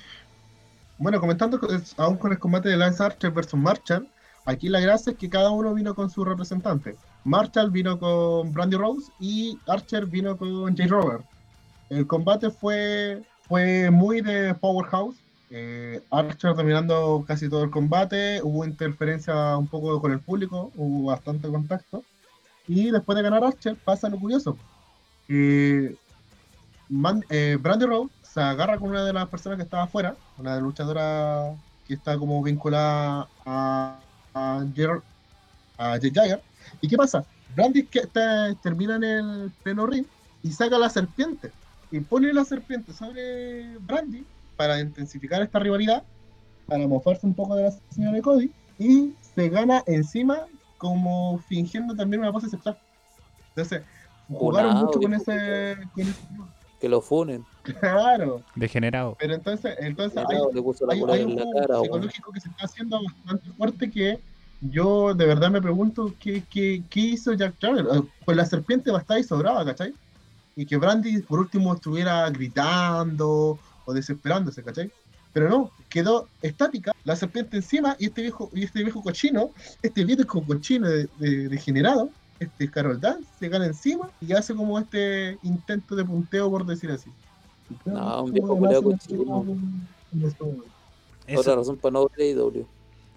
Bueno, 0.98 1.20
comentando 1.20 1.60
aún 1.96 2.16
con 2.16 2.32
el 2.32 2.38
combate 2.38 2.68
de 2.70 2.76
Lance 2.76 3.02
Archer 3.02 3.30
versus 3.30 3.58
Marshall, 3.58 4.06
aquí 4.44 4.68
la 4.68 4.80
gracia 4.80 5.12
es 5.12 5.18
que 5.18 5.30
cada 5.30 5.50
uno 5.50 5.72
vino 5.74 5.94
con 5.94 6.10
su 6.10 6.24
representante. 6.24 6.96
Marshall 7.24 7.70
vino 7.70 7.98
con 7.98 8.52
Brandy 8.52 8.76
Rose 8.76 9.10
y 9.20 9.58
Archer 9.66 10.06
vino 10.06 10.36
con 10.36 10.76
Jay 10.76 10.86
Robert. 10.88 11.24
El 11.90 12.06
combate 12.06 12.50
fue, 12.50 13.22
fue 13.48 13.90
muy 13.90 14.20
de 14.22 14.54
Powerhouse. 14.54 15.16
eh, 15.50 16.00
Archer 16.10 16.54
dominando 16.54 17.24
casi 17.26 17.48
todo 17.48 17.64
el 17.64 17.70
combate, 17.70 18.40
hubo 18.42 18.64
interferencia 18.64 19.56
un 19.56 19.66
poco 19.66 20.00
con 20.00 20.12
el 20.12 20.20
público, 20.20 20.70
hubo 20.76 21.10
bastante 21.10 21.48
contacto. 21.48 22.02
Y 22.68 22.92
después 22.92 23.16
de 23.16 23.22
ganar 23.22 23.42
Archer 23.42 23.76
pasa 23.84 24.08
lo 24.08 24.18
curioso. 24.20 24.56
Eh, 25.28 25.96
Man- 26.88 27.24
Brandy 27.60 27.86
Rose 27.86 28.14
se 28.22 28.40
agarra 28.40 28.78
con 28.78 28.90
una 28.90 29.04
de 29.04 29.12
las 29.12 29.28
personas 29.28 29.56
que 29.56 29.64
estaba 29.64 29.84
afuera, 29.84 30.14
una 30.38 30.58
luchadora 30.60 31.52
que 31.86 31.94
está 31.94 32.16
como 32.16 32.40
vinculada 32.42 33.28
a, 33.44 34.00
a, 34.34 34.64
a 35.78 35.98
Jay 36.00 36.12
Jagger. 36.14 36.42
¿Y 36.80 36.88
qué 36.88 36.96
pasa? 36.96 37.24
Brandy 37.56 37.84
que 37.86 38.02
termina 38.62 38.94
en 38.96 39.02
el 39.04 39.50
pleno 39.64 39.86
ring 39.86 40.06
y 40.44 40.52
saca 40.52 40.78
la 40.78 40.88
serpiente 40.88 41.50
y 41.90 42.00
pone 42.00 42.32
la 42.32 42.44
serpiente 42.44 42.92
sobre 42.92 43.76
Brandy 43.78 44.24
para 44.56 44.80
intensificar 44.80 45.42
esta 45.42 45.58
rivalidad, 45.58 46.02
para 46.66 46.86
mofarse 46.86 47.26
un 47.26 47.34
poco 47.34 47.56
de 47.56 47.64
la 47.64 47.72
señora 47.90 48.12
de 48.12 48.22
Cody 48.22 48.50
y 48.78 49.12
se 49.34 49.48
gana 49.48 49.82
encima 49.86 50.46
como 50.78 51.38
fingiendo 51.48 51.94
también 51.94 52.22
una 52.22 52.32
pose 52.32 52.48
sexual. 52.48 52.78
Entonces, 53.50 53.82
jugaron 54.28 54.70
Funado, 54.72 54.86
mucho 54.86 55.00
con 55.00 55.14
ese, 55.14 55.76
con 55.94 56.02
ese 56.02 56.14
Que 56.80 56.88
lo 56.88 57.00
funen. 57.00 57.44
Claro, 57.62 58.42
Degenerado. 58.54 59.16
pero 59.18 59.34
entonces, 59.34 59.76
entonces 59.80 60.16
hay, 60.18 60.24
Funado, 60.24 60.52
le 60.52 60.62
puso 60.62 60.86
la 60.86 60.94
hay, 60.94 61.00
bola 61.00 61.12
hay 61.14 61.22
en 61.22 61.28
un 61.28 61.36
la 61.36 61.42
juego 61.42 61.60
cara, 61.66 61.80
psicológico 61.80 62.32
que 62.32 62.40
se 62.40 62.48
está 62.48 62.64
haciendo 62.64 63.00
bastante 63.02 63.50
fuerte 63.56 63.90
que 63.90 64.20
yo 64.62 65.14
de 65.14 65.26
verdad 65.26 65.50
me 65.50 65.60
pregunto 65.62 66.14
qué, 66.20 66.42
qué, 66.50 66.82
qué 66.88 67.00
hizo 67.00 67.32
Jack. 67.32 67.54
Eh, 67.62 68.02
Pues 68.24 68.36
la 68.36 68.44
serpiente 68.44 68.90
bastante 68.90 69.24
sobraba, 69.24 69.64
¿cachai? 69.64 69.92
Y 70.60 70.66
que 70.66 70.76
Brandy 70.76 71.22
por 71.22 71.38
último 71.38 71.72
estuviera 71.74 72.28
gritando 72.28 73.58
o 73.86 73.92
desesperándose, 73.94 74.62
¿cachai? 74.62 74.90
Pero 75.32 75.48
no, 75.48 75.70
quedó 75.88 76.28
estática, 76.42 76.92
la 77.04 77.16
serpiente 77.16 77.56
encima 77.56 77.96
y 77.98 78.06
este 78.06 78.20
viejo, 78.22 78.50
y 78.52 78.64
este 78.64 78.82
viejo 78.82 79.02
cochino, 79.02 79.52
este 79.80 80.04
viejo 80.04 80.42
cochino 80.44 80.86
de- 80.86 81.08
de- 81.18 81.48
degenerado, 81.48 82.10
este 82.40 82.70
Carol 82.70 83.00
Dance, 83.00 83.24
se 83.38 83.48
gana 83.48 83.64
encima 83.66 84.10
y 84.20 84.32
hace 84.34 84.54
como 84.54 84.78
este 84.78 85.38
intento 85.42 85.96
de 85.96 86.04
punteo, 86.04 86.50
por 86.50 86.66
decir 86.66 86.90
así. 86.90 87.10
No, 87.86 88.24
un 88.24 88.32
viejo 88.32 88.54
de 88.68 88.82
cochino. 88.82 89.46
Otra 91.36 91.54
razón 91.56 91.76
para 91.78 91.92
no 91.92 92.08
ver 92.08 92.36
AEW. 92.36 92.66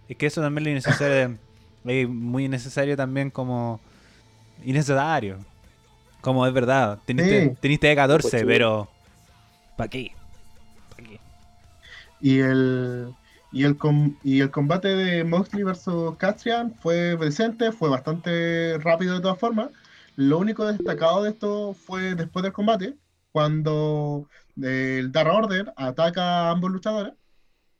es 0.07 0.15
que 0.18 0.26
eso 0.28 0.40
también 0.40 0.68
es 0.68 0.86
innecesario. 0.86 1.38
es 1.86 2.07
muy 2.10 2.45
innecesario 2.45 2.95
también 2.95 3.30
como. 3.32 3.82
Innecesario. 4.64 5.40
Como 6.24 6.48
es 6.48 6.54
verdad. 6.54 6.98
Teniste, 7.06 7.50
Sí. 7.50 7.56
teniste 7.60 7.94
14, 7.95 8.30
Cochudo. 8.32 8.48
pero. 8.48 8.90
¿Para 9.78 9.90
qué? 9.90 10.12
¿Pa' 10.90 11.04
qué? 11.04 11.20
Y 12.22 12.40
el, 12.40 13.14
y 13.52 13.64
el, 13.66 13.78
com- 13.78 14.16
y 14.24 14.40
el 14.40 14.50
combate 14.50 14.88
de 14.88 15.24
Moxley 15.26 15.64
versus 15.64 16.16
Castrian 16.18 16.74
fue 16.80 17.18
decente, 17.18 17.72
fue 17.72 17.90
bastante 17.90 18.78
rápido 18.80 19.16
de 19.16 19.20
todas 19.22 19.38
formas. 19.38 19.70
Lo 20.16 20.38
único 20.38 20.66
destacado 20.66 21.24
de 21.24 21.32
esto 21.32 21.74
fue 21.74 22.16
después 22.16 22.41
del 22.44 22.54
combate, 22.54 22.95
cuando 23.32 24.30
el 24.62 25.12
Dark 25.12 25.34
Order 25.34 25.74
ataca 25.76 26.48
a 26.48 26.52
ambos 26.52 26.72
luchadores 26.72 27.14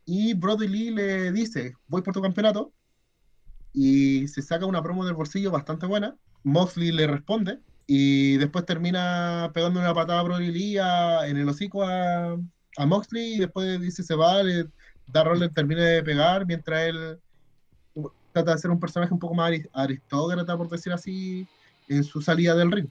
y 0.06 0.34
Brody 0.34 0.68
Lee 0.68 0.90
le 0.91 1.32
dice, 1.32 1.76
voy 1.88 2.02
por 2.02 2.14
tu 2.14 2.22
campeonato, 2.22 2.74
y 3.72 4.28
se 4.28 4.41
saca 4.41 4.65
una 4.65 4.84
promo 4.84 5.06
del 5.06 5.14
bolsillo 5.14 5.49
bastante 5.52 5.86
buena. 5.86 6.15
Moxley 6.44 6.91
le 6.91 7.07
responde 7.07 7.60
y 7.88 8.38
después 8.38 8.65
termina 8.65 9.51
pegando 9.53 9.80
una 9.80 9.93
patada 9.93 10.19
a 10.22 10.23
Brody 10.23 10.51
Lee 10.51 10.77
a- 10.77 11.27
en 11.27 11.38
el 11.38 11.49
hocico 11.49 11.84
a, 11.84 12.34
a 12.77 12.85
Moxley 12.85 13.35
y 13.35 13.39
después 13.39 13.80
dice 13.81 14.03
se 14.03 14.15
va, 14.15 14.41
le 14.43 14.65
da 15.07 15.23
termina 15.53 15.84
de 15.84 16.03
pegar 16.03 16.45
mientras 16.45 16.88
él 16.88 17.19
trata 18.31 18.53
de 18.53 18.57
ser 18.57 18.72
un 18.72 18.80
personaje 18.80 19.14
un 19.14 19.19
poco 19.19 19.35
más 19.35 19.51
ari- 19.51 19.69
aristócrata, 19.73 20.57
por 20.57 20.69
decir 20.69 20.91
así, 20.93 21.47
en 21.88 22.03
su 22.03 22.22
salida 22.22 22.55
del 22.55 22.72
ring. 22.72 22.89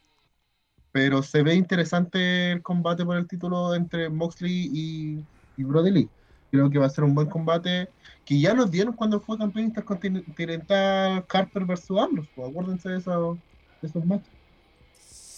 Pero 0.92 1.22
se 1.22 1.42
ve 1.42 1.54
interesante 1.54 2.52
el 2.52 2.62
combate 2.62 3.04
por 3.04 3.16
el 3.16 3.26
título 3.26 3.74
entre 3.74 4.10
Moxley 4.10 4.70
y, 4.72 5.26
y 5.56 5.64
Brody 5.64 5.90
Lee. 5.90 6.10
Creo 6.50 6.68
que 6.70 6.78
va 6.78 6.86
a 6.86 6.90
ser 6.90 7.04
un 7.04 7.14
buen 7.14 7.28
combate 7.30 7.88
que 8.24 8.38
ya 8.40 8.52
nos 8.54 8.70
dieron 8.70 8.94
cuando 8.94 9.20
fue 9.20 9.38
campeón 9.38 9.66
intercontinental 9.66 11.26
Carter 11.26 11.64
versus 11.64 11.98
Ambrose. 11.98 12.30
pues, 12.34 12.48
acuérdense 12.50 12.90
de 12.90 12.98
esos, 12.98 13.38
de 13.80 13.88
esos 13.88 14.04
matches. 14.04 14.41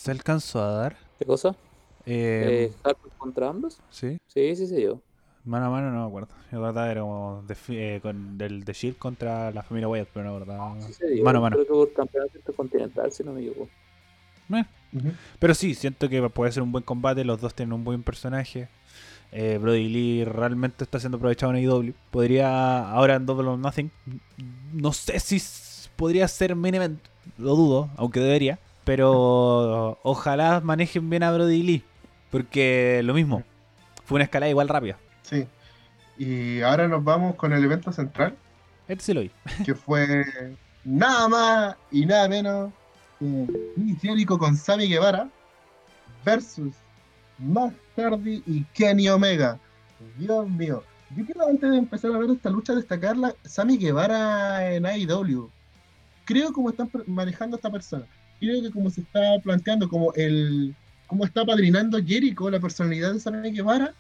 ¿Se 0.04 0.10
alcanzó 0.10 0.62
a 0.62 0.70
dar? 0.70 0.96
¿Qué 1.18 1.24
cosa? 1.24 1.56
Eh, 2.04 2.68
Eh, 2.68 2.72
¿Harper 2.84 3.10
contra 3.16 3.48
ambos? 3.48 3.80
sí. 3.90 4.18
Sí, 4.26 4.54
sí, 4.54 4.66
sí, 4.66 4.82
yo. 4.82 5.00
Mano 5.46 5.64
a 5.64 5.70
mano 5.70 5.90
no 5.90 6.02
me 6.02 6.06
acuerdo. 6.06 6.28
Yo 6.52 6.58
acordaba 6.58 6.90
era 6.90 7.00
como 7.00 7.42
de, 7.46 7.56
eh, 7.70 8.00
con, 8.02 8.36
del 8.36 8.64
de 8.64 8.72
Shield 8.74 8.98
contra 8.98 9.50
la 9.50 9.62
familia 9.62 9.88
Wyatt, 9.88 10.08
pero 10.12 10.26
no 10.26 10.32
me 10.32 10.36
acordaba. 10.36 10.78
Sí, 10.82 11.06
dio. 11.10 11.24
Mano 11.24 11.38
a 11.38 11.40
mano. 11.40 11.56
Creo 11.56 11.66
que 11.66 11.72
por 11.72 11.92
campeonato 11.94 12.36
intercontinental, 12.36 13.12
si 13.12 13.24
no 13.24 13.32
me 13.32 13.40
equivoco. 13.40 13.70
Eh, 14.52 14.64
Pero 15.38 15.54
sí, 15.54 15.74
siento 15.74 16.10
que 16.10 16.20
puede 16.28 16.52
ser 16.52 16.62
un 16.62 16.70
buen 16.70 16.84
combate. 16.84 17.24
Los 17.24 17.40
dos 17.40 17.54
tienen 17.54 17.72
un 17.72 17.84
buen 17.84 18.02
personaje. 18.02 18.68
Eh, 19.32 19.58
Brody 19.58 19.88
Lee 19.88 20.24
realmente 20.26 20.84
está 20.84 21.00
siendo 21.00 21.16
aprovechado 21.16 21.54
en 21.54 21.66
AEW. 21.66 21.94
Podría, 22.10 22.90
ahora 22.90 23.14
en 23.14 23.24
Double 23.24 23.48
or 23.48 23.58
Nothing, 23.58 23.90
no 24.74 24.92
sé 24.92 25.18
si 25.18 25.40
podría 25.96 26.28
ser 26.28 26.54
main 26.56 26.74
event. 26.74 27.00
Lo 27.38 27.56
dudo, 27.56 27.88
aunque 27.96 28.20
debería. 28.20 28.58
Pero 28.84 29.98
ojalá 30.02 30.60
manejen 30.60 31.08
bien 31.08 31.22
a 31.22 31.32
Brody 31.32 31.62
Lee. 31.62 31.84
Porque 32.30 33.00
lo 33.04 33.14
mismo, 33.14 33.44
fue 34.04 34.16
una 34.16 34.24
escalada 34.24 34.50
igual 34.50 34.68
rápida. 34.68 34.98
Sí. 35.22 35.46
Y 36.18 36.60
ahora 36.62 36.88
nos 36.88 37.02
vamos 37.02 37.34
con 37.36 37.52
el 37.52 37.64
evento 37.64 37.92
central, 37.92 38.36
Este 38.86 39.14
lo 39.14 39.22
que 39.64 39.74
fue 39.74 40.24
nada 40.84 41.28
más 41.28 41.76
y 41.90 42.06
nada 42.06 42.28
menos 42.28 42.72
que 43.18 44.38
con 44.38 44.56
Sammy 44.56 44.88
Guevara 44.88 45.28
versus 46.24 46.74
Matt 47.38 47.74
Hardy 47.96 48.42
y 48.46 48.64
Kenny 48.74 49.08
Omega. 49.08 49.58
Dios 50.18 50.48
mío. 50.48 50.82
Yo 51.16 51.24
quiero 51.24 51.46
antes 51.48 51.70
de 51.70 51.76
empezar 51.78 52.12
a 52.12 52.18
ver 52.18 52.30
esta 52.30 52.50
lucha 52.50 52.74
destacarla 52.74 53.34
Sammy 53.44 53.76
Guevara 53.78 54.72
en 54.72 54.86
AEW. 54.86 55.50
Creo 56.24 56.52
como 56.52 56.70
están 56.70 56.90
manejando 57.06 57.56
a 57.56 57.58
esta 57.58 57.70
persona. 57.70 58.06
Creo 58.44 58.62
que 58.62 58.70
como 58.70 58.90
se 58.90 59.00
está 59.00 59.20
planteando, 59.42 59.88
como 59.88 60.12
el 60.14 60.74
como 61.06 61.24
está 61.24 61.44
padrinando 61.44 61.98
Jericho, 62.04 62.50
la 62.50 62.60
personalidad 62.60 63.12
de 63.12 63.20
Sammy 63.20 63.50
Guevara, 63.52 63.94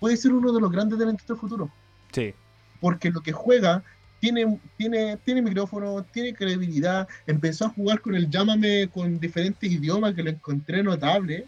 puede 0.00 0.16
ser 0.16 0.32
uno 0.32 0.52
de 0.52 0.60
los 0.60 0.70
grandes 0.70 0.98
talentos 0.98 1.26
del 1.26 1.36
futuro 1.36 1.70
Sí. 2.12 2.34
porque 2.80 3.10
lo 3.10 3.20
que 3.20 3.32
juega 3.32 3.82
tiene, 4.20 4.58
tiene, 4.76 5.16
tiene 5.24 5.42
micrófono, 5.42 6.04
tiene 6.12 6.34
credibilidad, 6.34 7.08
empezó 7.26 7.66
a 7.66 7.70
jugar 7.70 8.00
con 8.00 8.14
el 8.14 8.30
llámame 8.30 8.88
con 8.88 9.18
diferentes 9.18 9.70
idiomas 9.70 10.14
que 10.14 10.22
lo 10.22 10.30
encontré 10.30 10.82
notable. 10.82 11.46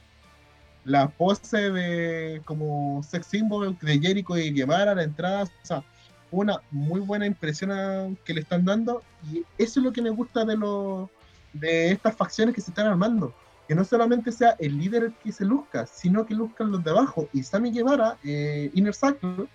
La 0.84 1.08
pose 1.08 1.70
de 1.70 2.42
como 2.44 3.02
sex 3.02 3.26
symbol 3.26 3.76
de 3.80 3.98
Jericho 4.00 4.36
y 4.36 4.52
Guevara, 4.52 4.94
la 4.94 5.04
entrada, 5.04 5.44
o 5.44 5.48
sea, 5.62 5.82
una 6.30 6.60
muy 6.70 7.00
buena 7.00 7.26
impresión 7.26 8.18
que 8.24 8.34
le 8.34 8.40
están 8.40 8.64
dando 8.64 9.02
y 9.32 9.44
eso 9.56 9.80
es 9.80 9.84
lo 9.84 9.92
que 9.92 10.02
me 10.02 10.10
gusta 10.10 10.44
de 10.44 10.56
los 10.56 11.08
de 11.54 11.92
estas 11.92 12.14
facciones 12.14 12.54
que 12.54 12.60
se 12.60 12.70
están 12.70 12.86
armando 12.86 13.34
que 13.66 13.74
no 13.74 13.84
solamente 13.84 14.30
sea 14.32 14.56
el 14.58 14.78
líder 14.78 15.04
el 15.04 15.14
que 15.14 15.32
se 15.32 15.44
luzca, 15.44 15.86
sino 15.86 16.26
que 16.26 16.34
luzcan 16.34 16.70
los 16.70 16.84
de 16.84 16.90
abajo. 16.90 17.28
Y 17.32 17.42
Sammy 17.42 17.72
Guevara, 17.72 18.18
eh, 18.24 18.70
Inner 18.74 18.94
Circle, 18.94 19.46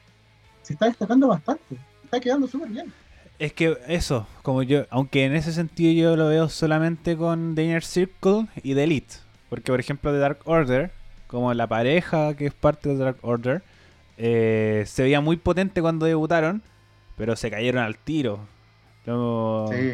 se 0.61 0.73
está 0.73 0.85
destacando 0.85 1.27
bastante. 1.27 1.77
Está 2.03 2.19
quedando 2.19 2.47
súper 2.47 2.69
bien. 2.69 2.91
Es 3.38 3.53
que 3.53 3.77
eso, 3.88 4.27
como 4.41 4.63
yo, 4.63 4.85
aunque 4.89 5.26
en 5.26 5.35
ese 5.35 5.53
sentido 5.53 5.93
yo 5.93 6.15
lo 6.15 6.27
veo 6.27 6.49
solamente 6.49 7.15
con 7.15 7.55
The 7.55 7.63
Inner 7.63 7.84
Circle 7.84 8.47
y 8.63 8.73
The 8.73 8.84
Elite. 8.84 9.15
Porque, 9.49 9.71
por 9.71 9.80
ejemplo, 9.80 10.11
de 10.11 10.19
Dark 10.19 10.39
Order, 10.45 10.91
como 11.27 11.53
la 11.53 11.67
pareja 11.67 12.34
que 12.35 12.47
es 12.47 12.53
parte 12.53 12.89
de 12.89 12.97
Dark 12.97 13.17
Order, 13.21 13.61
eh, 14.17 14.84
se 14.88 15.03
veía 15.03 15.21
muy 15.21 15.38
potente 15.38 15.81
cuando 15.81 16.05
debutaron, 16.05 16.61
pero 17.15 17.35
se 17.35 17.49
cayeron 17.49 17.84
al 17.84 17.97
tiro. 17.97 18.39
sí. 19.05 19.93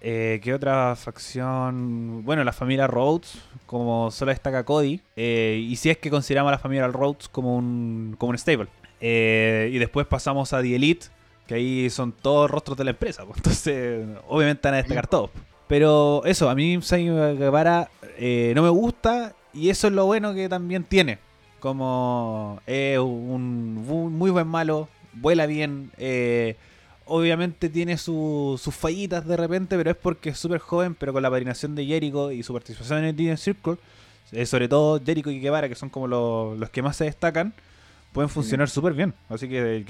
Eh, 0.00 0.40
¿Qué 0.42 0.54
otra 0.54 0.94
facción? 0.96 2.24
Bueno, 2.24 2.44
la 2.44 2.52
familia 2.52 2.86
Rhodes, 2.86 3.38
como 3.66 4.10
solo 4.10 4.30
destaca 4.30 4.64
Cody. 4.64 5.00
Eh, 5.16 5.64
y 5.68 5.76
si 5.76 5.90
es 5.90 5.98
que 5.98 6.10
consideramos 6.10 6.50
a 6.50 6.52
la 6.52 6.58
familia 6.58 6.86
Rhodes 6.88 7.28
como 7.28 7.56
un, 7.56 8.14
como 8.18 8.30
un 8.30 8.38
stable. 8.38 8.68
Eh, 9.00 9.70
y 9.72 9.78
después 9.78 10.06
pasamos 10.06 10.52
a 10.52 10.62
The 10.62 10.76
Elite, 10.76 11.06
que 11.46 11.54
ahí 11.54 11.90
son 11.90 12.12
todos 12.12 12.50
rostros 12.50 12.76
de 12.76 12.84
la 12.84 12.90
empresa. 12.90 13.24
Pues, 13.24 13.38
entonces, 13.38 14.06
obviamente 14.28 14.66
van 14.68 14.74
a 14.74 14.78
destacar 14.78 15.06
todos. 15.06 15.30
Pero 15.68 16.22
eso, 16.24 16.48
a 16.48 16.54
mí 16.54 16.78
Sammy 16.82 17.08
Guevara 17.36 17.90
no 18.54 18.62
me 18.62 18.68
gusta. 18.68 19.34
Y 19.52 19.70
eso 19.70 19.86
es 19.86 19.94
lo 19.94 20.04
bueno 20.06 20.34
que 20.34 20.48
también 20.48 20.84
tiene. 20.84 21.18
Como 21.60 22.60
es 22.66 22.98
un 22.98 23.74
muy 24.18 24.30
buen 24.30 24.46
malo, 24.46 24.88
vuela 25.14 25.46
bien. 25.46 25.90
Eh, 25.96 26.56
obviamente 27.06 27.68
tiene 27.68 27.96
sus 27.96 28.60
fallitas 28.62 29.26
de 29.26 29.36
repente, 29.36 29.76
pero 29.76 29.90
es 29.90 29.96
porque 29.96 30.30
es 30.30 30.38
súper 30.38 30.60
joven, 30.60 30.94
pero 30.94 31.12
con 31.12 31.22
la 31.22 31.30
patinación 31.30 31.74
de 31.74 31.86
Jericho 31.86 32.30
y 32.32 32.42
su 32.42 32.52
participación 32.52 33.00
en 33.00 33.04
el 33.06 33.16
Dinner 33.16 33.38
Circle, 33.38 33.76
eh, 34.32 34.44
sobre 34.44 34.68
todo 34.68 35.00
Jericho 35.04 35.30
y 35.30 35.40
Guevara, 35.40 35.68
que 35.68 35.74
son 35.74 35.88
como 35.88 36.06
los 36.08 36.70
que 36.70 36.82
más 36.82 36.96
se 36.96 37.04
destacan, 37.04 37.54
pueden 38.12 38.28
funcionar 38.28 38.68
súper 38.68 38.92
bien. 38.92 39.14
Así 39.28 39.48
que 39.48 39.84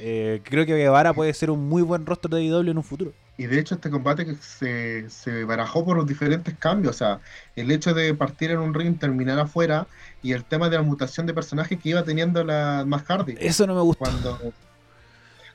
eh, 0.00 0.40
creo 0.42 0.66
que 0.66 0.74
Guevara 0.74 1.14
puede 1.14 1.32
ser 1.32 1.50
un 1.50 1.68
muy 1.68 1.82
buen 1.82 2.04
rostro 2.04 2.34
de 2.36 2.44
IW 2.44 2.70
en 2.70 2.76
un 2.76 2.84
futuro. 2.84 3.12
Y 3.36 3.46
de 3.46 3.60
hecho 3.60 3.76
este 3.76 3.88
combate 3.88 4.26
que 4.26 4.34
se, 4.34 5.08
se 5.10 5.44
barajó 5.44 5.84
por 5.84 5.96
los 5.96 6.08
diferentes 6.08 6.56
cambios, 6.58 6.96
o 6.96 6.98
sea, 6.98 7.20
el 7.54 7.70
hecho 7.70 7.94
de 7.94 8.12
partir 8.12 8.50
en 8.50 8.58
un 8.58 8.74
ring, 8.74 8.98
terminar 8.98 9.38
afuera, 9.38 9.86
y 10.24 10.32
el 10.32 10.44
tema 10.44 10.68
de 10.68 10.76
la 10.76 10.82
mutación 10.82 11.24
de 11.26 11.34
personaje 11.34 11.78
que 11.78 11.90
iba 11.90 12.02
teniendo 12.02 12.42
la 12.42 12.82
más 12.84 13.04
Hardy. 13.04 13.36
Eso 13.38 13.64
no 13.68 13.76
me. 13.76 13.94
Cuando, 13.94 14.52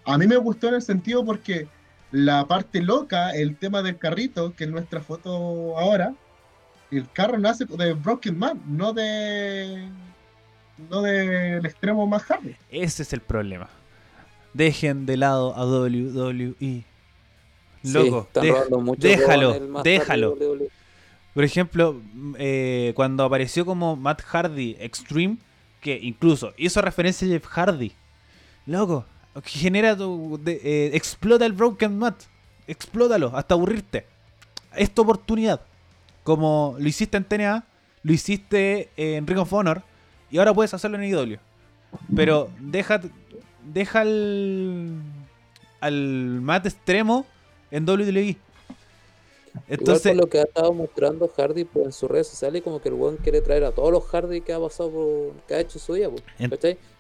a 0.06 0.18
mí 0.18 0.28
me 0.28 0.38
gustó 0.38 0.68
en 0.68 0.76
el 0.76 0.82
sentido 0.82 1.24
porque 1.26 1.68
la 2.12 2.46
parte 2.48 2.82
loca, 2.82 3.32
el 3.32 3.56
tema 3.56 3.82
del 3.82 3.98
carrito, 3.98 4.54
que 4.56 4.66
es 4.66 4.70
nuestra 4.70 5.02
foto 5.02 5.78
ahora, 5.78 6.14
el 6.92 7.10
carro 7.12 7.40
nace 7.40 7.66
de 7.66 7.94
Broken 7.94 8.38
Man, 8.38 8.62
no 8.68 8.94
de. 8.94 9.88
no 10.90 11.02
del 11.02 11.66
extremo 11.66 12.06
más 12.06 12.30
hard. 12.30 12.56
Ese 12.70 13.04
es 13.04 13.14
el 13.14 13.22
problema. 13.22 13.70
Dejen 14.54 15.06
de 15.06 15.18
lado 15.18 15.56
a 15.56 15.66
WWE. 15.66 16.84
Loco, 17.84 18.28
déjalo, 18.98 19.82
déjalo. 19.84 20.38
Por 21.34 21.44
ejemplo, 21.44 22.00
eh, 22.38 22.94
cuando 22.96 23.24
apareció 23.24 23.66
como 23.66 23.96
Matt 23.96 24.22
Hardy 24.22 24.78
Extreme, 24.80 25.38
que 25.82 26.00
incluso 26.02 26.54
hizo 26.58 26.80
referencia 26.82 27.28
a 27.28 27.32
Jeff 27.32 27.46
Hardy. 27.48 27.92
Loco, 28.68 29.06
genera 29.44 29.98
tu, 29.98 30.40
eh, 30.46 30.92
explota 30.94 31.46
el 31.46 31.54
Broken 31.54 31.98
Mat. 31.98 32.16
Explótalo 32.68 33.36
hasta 33.36 33.56
aburrirte. 33.56 34.06
Es 34.76 34.94
tu 34.94 35.02
oportunidad. 35.02 35.62
Como 36.24 36.76
lo 36.80 36.88
hiciste 36.88 37.18
en 37.18 37.26
TNA, 37.26 37.66
lo 38.04 38.14
hiciste 38.14 38.90
en 38.96 39.28
Ring 39.28 39.40
of 39.40 39.52
Honor 39.52 39.82
y 40.32 40.38
ahora 40.38 40.54
puedes 40.54 40.74
hacerlo 40.74 40.98
en 40.98 41.04
IW. 41.04 41.38
Pero 42.16 42.50
deja, 42.60 43.02
deja 43.74 44.02
al, 44.02 45.02
al 45.82 46.42
Mat 46.42 46.66
extremo 46.66 47.26
en 47.72 47.88
WWE. 47.88 48.38
Entonces, 49.68 50.06
Igual 50.08 50.18
por 50.18 50.26
lo 50.26 50.30
que 50.30 50.40
ha 50.40 50.44
estado 50.44 50.74
mostrando 50.74 51.28
Hardy 51.28 51.66
pues, 51.66 51.86
en 51.86 51.92
sus 51.92 52.10
redes 52.10 52.28
sociales, 52.28 52.62
como 52.64 52.82
que 52.82 52.90
el 52.90 52.96
weón 52.96 53.18
quiere 53.18 53.42
traer 53.42 53.64
a 53.64 53.72
todos 53.72 53.92
los 53.92 54.04
Hardy 54.06 54.42
que 54.42 54.54
ha 54.54 54.60
pasado 54.60 54.90
por, 54.92 55.34
que 55.48 55.56
ha 55.56 55.60
hecho 55.60 55.78
su 55.80 55.94
día, 55.94 56.10
pues, 56.10 56.24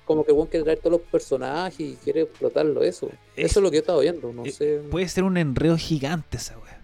como 0.05 0.25
que 0.25 0.31
el 0.31 0.47
quiere 0.47 0.63
traer 0.63 0.79
todos 0.79 0.99
los 0.99 1.01
personajes 1.01 1.79
y 1.79 1.95
quiere 2.03 2.21
explotarlo 2.21 2.83
eso. 2.83 3.09
eso 3.35 3.59
es 3.59 3.63
lo 3.63 3.71
que 3.71 3.77
he 3.77 3.79
estado 3.79 3.99
viendo, 3.99 4.33
no 4.33 4.45
sé. 4.45 4.81
Puede 4.91 5.07
ser 5.07 5.23
un 5.23 5.37
enredo 5.37 5.77
gigante 5.77 6.37
esa 6.37 6.57
wea. 6.57 6.81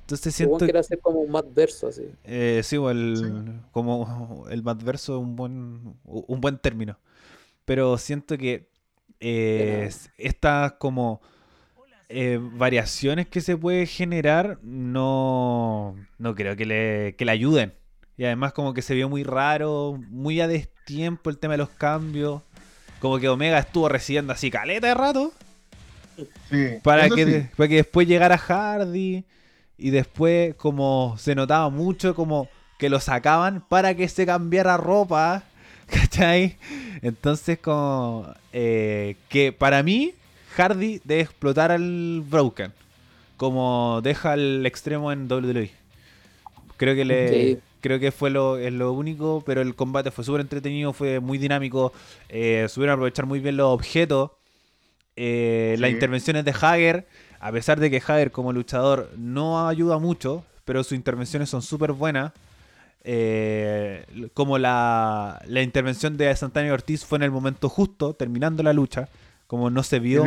Entonces 0.00 0.34
siento 0.34 0.58
quiere 0.58 0.78
hacer 0.78 0.98
como 1.00 1.20
un 1.20 1.54
Verso 1.54 1.88
así. 1.88 2.02
Eh, 2.24 2.60
sí, 2.62 2.76
o 2.76 2.90
el, 2.90 3.60
como 3.72 4.46
el 4.50 4.60
Verso 4.62 5.16
es 5.16 5.22
un 5.22 5.34
buen, 5.34 5.94
un 6.04 6.40
buen 6.40 6.58
término. 6.58 6.98
Pero 7.64 7.96
siento 7.96 8.36
que 8.36 8.68
eh, 9.20 9.90
estas 10.18 10.72
como 10.72 11.22
eh, 12.10 12.38
variaciones 12.38 13.26
que 13.28 13.40
se 13.40 13.56
puede 13.56 13.86
generar 13.86 14.58
no, 14.62 15.96
no 16.18 16.34
creo 16.34 16.54
que 16.54 16.66
le, 16.66 17.16
que 17.16 17.24
le 17.24 17.32
ayuden. 17.32 17.72
Y 18.16 18.24
además 18.24 18.52
como 18.52 18.74
que 18.74 18.82
se 18.82 18.94
vio 18.94 19.08
muy 19.08 19.24
raro, 19.24 19.98
muy 20.10 20.40
a 20.40 20.46
destiempo 20.46 21.30
el 21.30 21.38
tema 21.38 21.54
de 21.54 21.58
los 21.58 21.70
cambios. 21.70 22.42
Como 23.04 23.18
que 23.18 23.28
Omega 23.28 23.58
estuvo 23.58 23.86
recibiendo 23.86 24.32
así 24.32 24.50
caleta 24.50 24.86
de 24.86 24.94
rato. 24.94 25.30
para, 26.82 27.10
que, 27.10 27.50
para 27.54 27.68
que 27.68 27.74
después 27.74 28.08
llegara 28.08 28.38
Hardy. 28.38 29.24
Y 29.76 29.90
después, 29.90 30.54
como 30.54 31.14
se 31.18 31.34
notaba 31.34 31.68
mucho, 31.68 32.14
como 32.14 32.48
que 32.78 32.88
lo 32.88 33.00
sacaban 33.00 33.60
para 33.60 33.94
que 33.94 34.08
se 34.08 34.24
cambiara 34.24 34.78
ropa. 34.78 35.42
¿Cachai? 35.86 36.56
Entonces, 37.02 37.58
como 37.58 38.26
eh, 38.54 39.16
que 39.28 39.52
para 39.52 39.82
mí, 39.82 40.14
Hardy 40.56 41.02
debe 41.04 41.20
explotar 41.20 41.72
al 41.72 42.22
Broken. 42.26 42.72
Como 43.36 44.00
deja 44.02 44.32
el 44.32 44.64
extremo 44.64 45.12
en 45.12 45.30
WWE. 45.30 45.70
Creo 46.78 46.94
que 46.94 47.04
le. 47.04 47.58
Creo 47.84 48.00
que 48.00 48.12
fue 48.12 48.30
lo, 48.30 48.56
es 48.56 48.72
lo 48.72 48.94
único, 48.94 49.42
pero 49.44 49.60
el 49.60 49.74
combate 49.74 50.10
fue 50.10 50.24
súper 50.24 50.40
entretenido, 50.40 50.94
fue 50.94 51.20
muy 51.20 51.36
dinámico. 51.36 51.92
Eh, 52.30 52.66
supieron 52.70 52.94
aprovechar 52.94 53.26
muy 53.26 53.40
bien 53.40 53.58
los 53.58 53.66
objetos. 53.66 54.30
Eh, 55.16 55.76
Las 55.78 55.90
intervenciones 55.90 56.46
de 56.46 56.52
Hager, 56.52 57.06
a 57.40 57.52
pesar 57.52 57.78
de 57.80 57.90
que 57.90 57.98
Hager 57.98 58.30
como 58.30 58.54
luchador 58.54 59.10
no 59.18 59.68
ayuda 59.68 59.98
mucho, 59.98 60.46
pero 60.64 60.82
sus 60.82 60.92
intervenciones 60.92 61.50
son 61.50 61.60
súper 61.60 61.92
buenas. 61.92 62.32
Eh, 63.02 64.06
como 64.32 64.56
la, 64.56 65.42
la, 65.46 65.60
intervención 65.60 66.16
de 66.16 66.34
Santana 66.34 66.72
Ortiz 66.72 67.04
fue 67.04 67.18
en 67.18 67.24
el 67.24 67.32
momento 67.32 67.68
justo, 67.68 68.14
terminando 68.14 68.62
la 68.62 68.72
lucha. 68.72 69.10
Como 69.46 69.68
no 69.68 69.82
se 69.82 69.98
vio. 69.98 70.24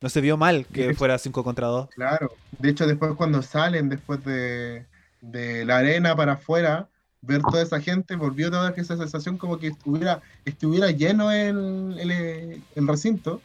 no 0.00 0.08
se 0.08 0.20
vio 0.20 0.36
mal 0.36 0.66
que 0.66 0.96
fuera 0.96 1.16
5 1.16 1.44
contra 1.44 1.68
2. 1.68 1.90
Claro. 1.94 2.32
De 2.58 2.70
hecho, 2.70 2.88
después 2.88 3.12
cuando 3.14 3.40
salen, 3.40 3.88
después 3.88 4.24
de, 4.24 4.84
de 5.20 5.64
la 5.64 5.78
arena 5.78 6.14
para 6.14 6.32
afuera, 6.32 6.88
ver 7.22 7.42
toda 7.42 7.62
esa 7.62 7.80
gente, 7.80 8.16
volvió 8.16 8.48
a 8.48 8.50
dar 8.50 8.74
esa 8.76 8.96
sensación 8.96 9.36
como 9.36 9.58
que 9.58 9.68
estuviera, 9.68 10.20
estuviera 10.44 10.90
lleno 10.90 11.32
el, 11.32 12.62
el, 12.74 12.88
recinto. 12.88 13.40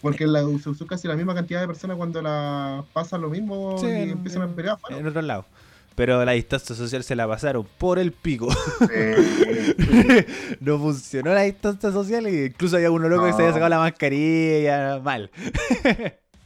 Porque 0.00 0.26
la, 0.26 0.44
usó 0.44 0.86
casi 0.86 1.08
la 1.08 1.16
misma 1.16 1.34
cantidad 1.34 1.60
de 1.60 1.66
personas 1.66 1.96
cuando 1.96 2.20
la 2.20 2.84
pasa 2.92 3.16
lo 3.16 3.30
mismo 3.30 3.76
y 3.82 4.10
empiezan 4.10 4.42
a 4.42 4.48
pelear 4.48 4.74
afuera. 4.74 4.98
En 4.98 5.06
otro 5.06 5.22
lado. 5.22 5.46
Pero 5.94 6.24
la 6.24 6.32
distancia 6.32 6.74
social 6.74 7.04
se 7.04 7.14
la 7.14 7.28
pasaron 7.28 7.66
por 7.78 7.98
el 8.00 8.10
pico. 8.12 8.48
no 10.60 10.78
funcionó 10.78 11.32
la 11.32 11.42
distancia 11.42 11.92
social 11.92 12.28
y 12.28 12.46
incluso 12.46 12.76
había 12.76 12.90
uno 12.90 13.08
loco 13.08 13.26
que 13.26 13.32
se 13.32 13.42
había 13.42 13.52
sacado 13.52 13.68
la 13.70 13.78
mascarilla 13.78 14.98
mal. 14.98 15.30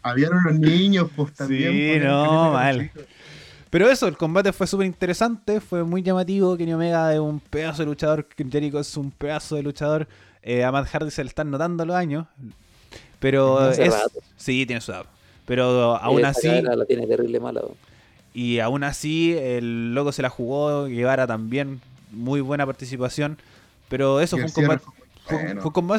Habían 0.02 0.34
unos 0.34 0.58
niños, 0.58 1.08
pues 1.16 1.32
también. 1.32 1.72
Sí, 1.72 1.88
pues, 1.92 2.04
no, 2.04 2.52
mal. 2.52 2.90
Pero 3.70 3.90
eso, 3.90 4.06
el 4.08 4.16
combate 4.16 4.52
fue 4.52 4.66
súper 4.66 4.86
interesante, 4.86 5.60
fue 5.60 5.84
muy 5.84 6.02
llamativo. 6.02 6.56
Kenny 6.56 6.72
Omega 6.72 7.12
es 7.12 7.20
un 7.20 7.40
pedazo 7.40 7.82
de 7.82 7.86
luchador, 7.86 8.26
Jericho 8.36 8.80
es 8.80 8.96
un 8.96 9.10
pedazo 9.10 9.56
de 9.56 9.62
luchador. 9.62 10.08
Eh, 10.42 10.64
a 10.64 10.72
Matt 10.72 10.88
Hardy 10.88 11.10
se 11.10 11.22
le 11.22 11.28
están 11.28 11.50
notando 11.50 11.84
los 11.84 11.94
años. 11.94 12.26
Pero 13.18 13.70
es. 13.70 13.94
Sí, 14.36 14.64
tiene 14.64 14.80
su 14.80 14.92
edad. 14.92 15.04
Pero 15.44 15.96
aún 15.96 16.24
así. 16.24 16.48
La 16.48 16.84
tiene 16.86 17.06
terrible 17.06 17.40
mala. 17.40 17.62
Y 18.32 18.60
aún 18.60 18.84
así, 18.84 19.36
el 19.36 19.94
loco 19.94 20.12
se 20.12 20.22
la 20.22 20.30
jugó. 20.30 20.84
Guevara 20.86 21.26
también, 21.26 21.80
muy 22.10 22.40
buena 22.40 22.64
participación. 22.64 23.38
Pero 23.88 24.20
eso 24.20 24.36
fue 24.36 24.46
un, 24.46 24.52
combate, 24.52 24.84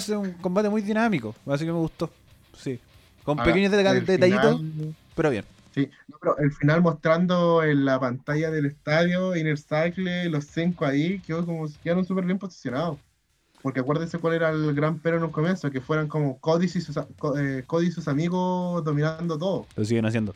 fue, 0.06 0.18
un 0.18 0.32
combate 0.34 0.70
muy 0.70 0.82
dinámico. 0.82 1.36
Así 1.48 1.66
que 1.66 1.72
me 1.72 1.80
gustó. 1.80 2.10
Sí. 2.58 2.80
Con 3.24 3.40
Ahora, 3.40 3.52
pequeños 3.52 3.72
detallitos, 3.72 4.16
final- 4.60 4.96
pero 5.16 5.30
bien. 5.30 5.46
Sí, 5.74 5.90
no, 6.08 6.18
pero 6.20 6.38
el 6.40 6.52
final 6.52 6.82
mostrando 6.82 7.64
en 7.64 7.86
la 7.86 8.00
pantalla 8.00 8.50
del 8.50 8.66
estadio, 8.66 9.36
Inner 9.36 9.58
Cycle, 9.58 10.30
los 10.30 10.46
cinco 10.46 10.86
ahí, 10.86 11.20
quedó 11.20 11.46
como, 11.46 11.68
quedaron 11.84 12.06
súper 12.06 12.26
bien 12.26 12.40
posicionados. 12.40 12.98
Porque 13.62 13.82
acuérdense 13.82 14.18
cuál 14.20 14.36
era 14.36 14.50
el 14.50 14.74
gran 14.74 15.00
pero 15.00 15.18
en 15.18 15.24
un 15.24 15.32
comienzo, 15.32 15.70
que 15.70 15.82
fueran 15.82 16.08
como 16.08 16.40
Cody 16.40 16.66
y 16.66 16.70
sus, 16.70 16.96
eh, 17.38 17.64
Cody 17.68 17.88
y 17.88 17.92
sus 17.92 18.08
amigos 18.08 18.84
dominando 18.84 19.38
todo. 19.38 19.66
Lo 19.76 19.86
siguen 19.86 20.06
haciendo. 20.06 20.34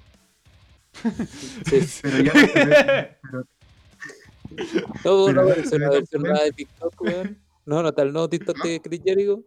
Sí. 1.66 1.80
Pero 2.04 2.20
ya 2.22 2.32
pero- 2.34 3.46
No, 5.04 5.26
Pero- 5.26 5.34
no 5.34 5.42
apareció 5.42 5.78
una 5.78 5.88
pero- 5.88 5.92
versión 6.00 6.22
nueva 6.22 6.44
de 6.44 6.52
TikTok, 6.52 7.02
weón. 7.02 7.38
No, 7.66 7.82
no 7.82 7.90
está 7.90 8.02
el 8.04 8.12
nuevo 8.14 8.30
TikTok 8.30 8.62
de 8.62 8.82
Chris 8.82 9.02
Jericho. 9.04 9.40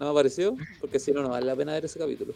No 0.00 0.08
apareció, 0.08 0.56
porque 0.80 0.98
si 0.98 1.12
no, 1.12 1.22
no 1.22 1.28
vale 1.28 1.44
la 1.46 1.54
pena 1.54 1.72
ver 1.72 1.84
ese 1.84 1.98
capítulo. 1.98 2.32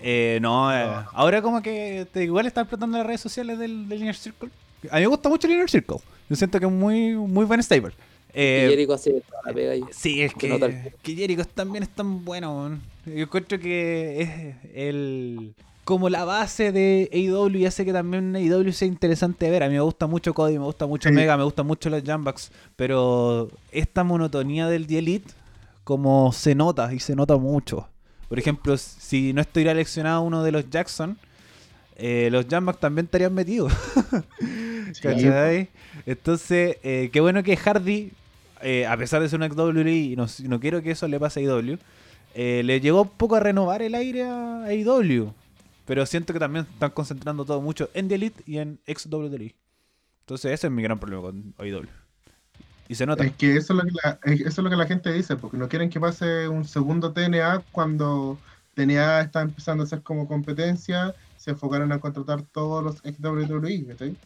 Eh, 0.00 0.38
no, 0.40 0.72
eh, 0.72 0.86
ahora 1.12 1.42
como 1.42 1.60
que 1.62 2.06
te, 2.12 2.24
igual 2.24 2.46
está 2.46 2.60
explotando 2.62 2.96
las 2.98 3.06
redes 3.06 3.20
sociales 3.20 3.58
del, 3.58 3.88
del 3.88 4.00
Inner 4.00 4.14
Circle. 4.14 4.48
A 4.90 4.96
mí 4.96 5.00
me 5.02 5.06
gusta 5.08 5.28
mucho 5.28 5.46
el 5.46 5.54
Inner 5.54 5.68
Circle. 5.70 5.96
Yo 6.28 6.36
siento 6.36 6.60
que 6.60 6.66
es 6.66 6.72
muy, 6.72 7.14
muy 7.14 7.44
buen 7.44 7.62
stable. 7.62 7.92
Eh, 8.34 8.66
y 8.66 8.70
Jericho 8.70 8.92
hace 8.94 9.10
toda 9.28 9.40
la 9.46 9.52
pega 9.52 9.72
ahí. 9.72 9.82
Sí, 9.90 10.22
es 10.22 10.34
que, 10.34 10.54
el- 10.54 10.92
que 11.02 11.14
Jericho 11.16 11.44
también 11.46 11.82
es 11.82 11.88
tan 11.88 12.24
bueno. 12.24 12.78
Yo 13.06 13.12
encuentro 13.24 13.58
que 13.58 14.20
es 14.22 14.56
el 14.74 15.54
como 15.84 16.10
la 16.10 16.26
base 16.26 16.70
de 16.70 17.08
AEW 17.14 17.48
y 17.56 17.64
hace 17.64 17.82
que 17.86 17.94
también 17.94 18.36
AEW 18.36 18.70
sea 18.72 18.86
interesante 18.86 19.46
de 19.46 19.50
ver. 19.50 19.62
A 19.62 19.68
mí 19.68 19.74
me 19.74 19.80
gusta 19.80 20.06
mucho 20.06 20.34
Cody, 20.34 20.58
me 20.58 20.64
gusta 20.66 20.86
mucho 20.86 21.08
Sí. 21.08 21.14
Mega, 21.14 21.34
me 21.38 21.44
gustan 21.44 21.66
mucho 21.66 21.88
los 21.88 22.02
Jambacks, 22.04 22.52
pero 22.76 23.48
esta 23.72 24.04
monotonía 24.04 24.68
del 24.68 24.86
The 24.86 24.98
Elite 24.98 25.30
como 25.84 26.30
se 26.34 26.54
nota 26.54 26.92
y 26.92 27.00
se 27.00 27.16
nota 27.16 27.38
mucho. 27.38 27.88
Por 28.28 28.38
ejemplo, 28.38 28.76
si 28.76 29.32
no 29.32 29.40
estuviera 29.40 29.72
leccionado 29.74 30.22
uno 30.22 30.42
de 30.42 30.52
los 30.52 30.68
Jackson, 30.68 31.18
eh, 31.96 32.28
los 32.30 32.46
Jambacks 32.46 32.80
también 32.80 33.06
estarían 33.06 33.34
metidos. 33.34 33.72
¿Cachai? 35.02 35.68
Entonces, 36.06 36.76
eh, 36.82 37.10
qué 37.12 37.20
bueno 37.20 37.42
que 37.42 37.56
Hardy, 37.56 38.12
eh, 38.62 38.86
a 38.86 38.96
pesar 38.96 39.20
de 39.22 39.28
ser 39.28 39.38
una 39.38 39.48
WWE, 39.48 39.92
y 39.92 40.16
no, 40.16 40.26
no 40.44 40.60
quiero 40.60 40.82
que 40.82 40.92
eso 40.92 41.08
le 41.08 41.18
pase 41.18 41.40
a 41.40 41.42
IW, 41.42 41.78
eh, 42.34 42.62
le 42.64 42.80
llegó 42.80 43.02
un 43.02 43.08
poco 43.08 43.36
a 43.36 43.40
renovar 43.40 43.82
el 43.82 43.94
aire 43.94 44.24
a, 44.24 44.64
a 44.64 44.74
IW. 44.74 45.32
Pero 45.86 46.04
siento 46.06 46.32
que 46.32 46.38
también 46.38 46.66
están 46.70 46.90
concentrando 46.90 47.44
todo 47.44 47.60
mucho 47.60 47.88
en 47.94 48.08
The 48.08 48.14
Elite 48.14 48.42
y 48.46 48.58
en 48.58 48.78
ex 48.86 49.06
WWE. 49.06 49.54
Entonces, 50.20 50.52
ese 50.52 50.66
es 50.66 50.72
mi 50.72 50.82
gran 50.82 50.98
problema 51.00 51.22
con 51.22 51.54
IW. 51.58 51.88
Y 52.88 52.94
se 52.94 53.04
nota. 53.06 53.24
Es 53.24 53.32
que 53.34 53.56
eso 53.56 53.72
es, 53.74 53.78
lo 53.78 53.82
que 53.84 53.90
la, 54.02 54.18
es- 54.24 54.40
eso 54.40 54.48
es 54.48 54.58
lo 54.58 54.70
que 54.70 54.76
la 54.76 54.86
gente 54.86 55.12
dice, 55.12 55.36
porque 55.36 55.56
no 55.58 55.68
quieren 55.68 55.90
que 55.90 56.00
pase 56.00 56.48
un 56.48 56.64
segundo 56.64 57.12
TNA 57.12 57.62
cuando 57.72 58.38
TNA 58.74 59.20
está 59.22 59.42
empezando 59.42 59.82
a 59.82 59.86
hacer 59.86 60.02
como 60.02 60.26
competencia, 60.26 61.14
se 61.36 61.50
enfocaron 61.50 61.92
a 61.92 62.00
contratar 62.00 62.42
todos 62.52 62.82
los 62.82 62.96
ex 63.04 63.18
WWE, 63.20 63.86
¿cachai? 63.88 64.16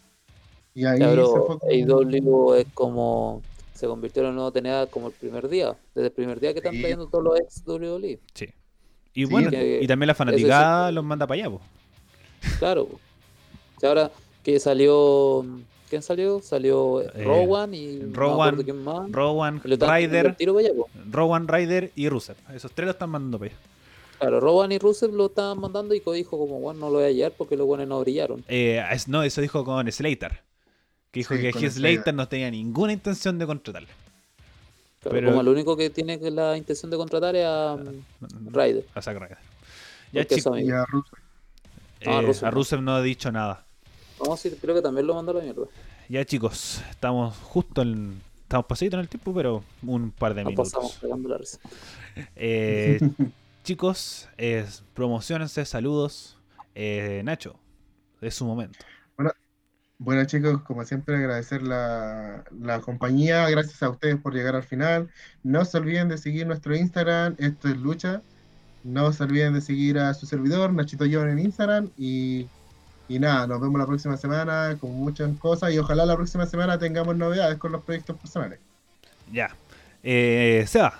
Y 0.74 0.84
ahí 0.84 0.98
se 0.98 1.04
Claro, 1.04 1.26
fue 1.46 1.58
como- 1.58 1.70
AEW 1.70 2.54
es 2.54 2.66
como. 2.72 3.42
Se 3.74 3.86
convirtió 3.88 4.22
en 4.22 4.28
un 4.28 4.34
nuevo 4.36 4.52
TNA 4.52 4.86
como 4.86 5.08
el 5.08 5.12
primer 5.12 5.48
día. 5.48 5.74
Desde 5.94 6.06
el 6.06 6.12
primer 6.12 6.38
día 6.38 6.52
que 6.52 6.60
están 6.60 6.72
Sí. 6.74 6.80
trayendo 6.80 7.08
todos 7.08 7.24
los 7.24 7.40
ex 7.40 7.62
WWE. 7.66 8.20
Sí. 8.34 8.46
Y 9.12 9.26
Sí, 9.26 9.30
bueno, 9.30 9.50
que- 9.50 9.80
y 9.82 9.86
también 9.88 10.06
la 10.06 10.14
fanaticada 10.14 10.88
sí. 10.88 10.94
los 10.94 11.04
manda 11.04 11.26
para 11.26 11.40
allá. 11.42 11.50
po. 11.50 11.60
Claro. 12.58 12.86
po. 12.86 13.00
Y 13.82 13.86
ahora 13.86 14.10
que 14.44 14.60
salió. 14.60 15.44
¿Quién 15.92 16.00
salió? 16.00 16.40
Salió 16.40 17.02
Eh, 17.02 17.22
Rowan 17.22 17.74
y. 17.74 17.96
no 17.96 18.14
Rowan, 18.14 18.62
quién 18.62 18.82
más. 18.82 19.12
Rowan, 19.12 19.60
Ryder, 19.62 20.24
el 20.24 20.36
tiro 20.36 20.54
para 20.54 20.66
allá, 20.66 20.74
po. 20.74 20.88
Rowan, 21.10 21.46
Ryder 21.46 21.92
y 21.94 22.08
Rusev. 22.08 22.34
Esos 22.54 22.72
tres 22.72 22.86
lo 22.86 22.92
están 22.92 23.10
mandando 23.10 23.38
para 23.38 23.50
allá. 23.50 23.60
Claro, 24.18 24.40
Rowan 24.40 24.72
y 24.72 24.78
Rusev 24.78 25.12
lo 25.12 25.26
estaban 25.26 25.60
mandando 25.60 25.94
y 25.94 26.00
dijo 26.00 26.38
como, 26.38 26.60
bueno, 26.60 26.80
no 26.80 26.86
lo 26.86 26.94
voy 26.94 27.02
a 27.04 27.06
hallar 27.08 27.32
porque 27.36 27.58
los 27.58 27.66
buenos 27.66 27.86
no 27.88 28.00
brillaron. 28.00 28.42
Eh, 28.48 28.82
es- 28.90 29.06
no, 29.06 29.22
eso 29.22 29.42
dijo 29.42 29.66
con 29.66 29.92
Slater. 29.92 30.40
Que 31.10 31.20
dijo 31.20 31.34
Sí, 31.34 31.40
que 31.42 31.48
Heath 31.48 31.72
Slater. 31.72 31.72
Slater 31.96 32.14
no 32.14 32.26
tenía 32.26 32.50
ninguna 32.50 32.94
intención 32.94 33.38
de 33.38 33.44
contratarle. 33.44 33.88
Claro, 35.00 35.14
Pero- 35.14 35.28
Como 35.28 35.42
el 35.42 35.48
único 35.48 35.76
que 35.76 35.90
tiene 35.90 36.16
la 36.30 36.56
intención 36.56 36.90
de 36.90 36.96
contratar 36.96 37.36
es 37.36 37.44
a 37.44 37.74
um, 37.74 38.50
Ryder. 38.50 38.86
A 38.94 39.02
Zack 39.02 39.18
Ryder. 39.18 39.38
Ya, 40.12 40.22
y 40.22 40.70
a 40.70 40.86
Rusev. 40.86 41.18
Ah, 42.06 42.20
eh, 42.20 42.22
Rusev 42.22 42.46
a 42.46 42.50
no. 42.50 42.54
Rusev 42.56 42.80
no 42.80 42.94
ha 42.94 43.02
dicho 43.02 43.30
nada. 43.30 43.62
No, 44.26 44.36
sí, 44.36 44.50
creo 44.60 44.74
que 44.74 44.82
también 44.82 45.06
lo 45.06 45.14
mandó 45.14 45.32
a 45.32 45.36
la 45.36 45.42
mierda. 45.42 45.64
Ya, 46.08 46.24
chicos, 46.24 46.82
estamos 46.90 47.36
justo 47.38 47.82
en. 47.82 48.20
Estamos 48.42 48.66
pasaditos 48.66 48.98
en 48.98 49.00
el 49.00 49.08
tiempo, 49.08 49.32
pero 49.34 49.64
un 49.82 50.10
par 50.10 50.34
de 50.34 50.44
Nos 50.44 50.50
minutos. 50.50 50.72
pasamos 50.72 50.98
pegando 51.00 51.28
la 51.28 51.38
risa. 51.38 51.58
Eh, 52.36 53.00
chicos, 53.64 54.28
eh, 54.36 54.66
promocionense, 54.92 55.64
saludos. 55.64 56.36
Eh, 56.74 57.22
Nacho, 57.24 57.56
es 58.20 58.34
su 58.34 58.44
momento. 58.44 58.78
Bueno 59.98 60.24
chicos, 60.24 60.62
como 60.62 60.84
siempre 60.84 61.14
agradecer 61.16 61.62
la, 61.62 62.44
la 62.60 62.80
compañía, 62.80 63.48
gracias 63.48 63.80
a 63.84 63.88
ustedes 63.88 64.16
por 64.16 64.34
llegar 64.34 64.56
al 64.56 64.64
final. 64.64 65.08
No 65.44 65.64
se 65.64 65.78
olviden 65.78 66.08
de 66.08 66.18
seguir 66.18 66.44
nuestro 66.44 66.74
Instagram, 66.74 67.36
esto 67.38 67.68
es 67.68 67.76
Lucha. 67.76 68.20
No 68.82 69.12
se 69.12 69.22
olviden 69.22 69.54
de 69.54 69.60
seguir 69.60 69.98
a 70.00 70.12
su 70.14 70.26
servidor, 70.26 70.72
Nachito 70.72 71.04
John 71.10 71.28
en 71.28 71.38
Instagram. 71.38 71.90
Y, 71.96 72.48
y 73.14 73.18
nada, 73.18 73.46
nos 73.46 73.60
vemos 73.60 73.78
la 73.78 73.86
próxima 73.86 74.16
semana 74.16 74.76
con 74.80 74.90
muchas 74.92 75.30
cosas 75.38 75.72
y 75.72 75.78
ojalá 75.78 76.06
la 76.06 76.16
próxima 76.16 76.46
semana 76.46 76.78
tengamos 76.78 77.14
novedades 77.16 77.58
con 77.58 77.72
los 77.72 77.82
proyectos 77.82 78.16
personales. 78.16 78.58
Ya. 79.30 79.54
Eh, 80.02 80.64
Seba, 80.66 80.98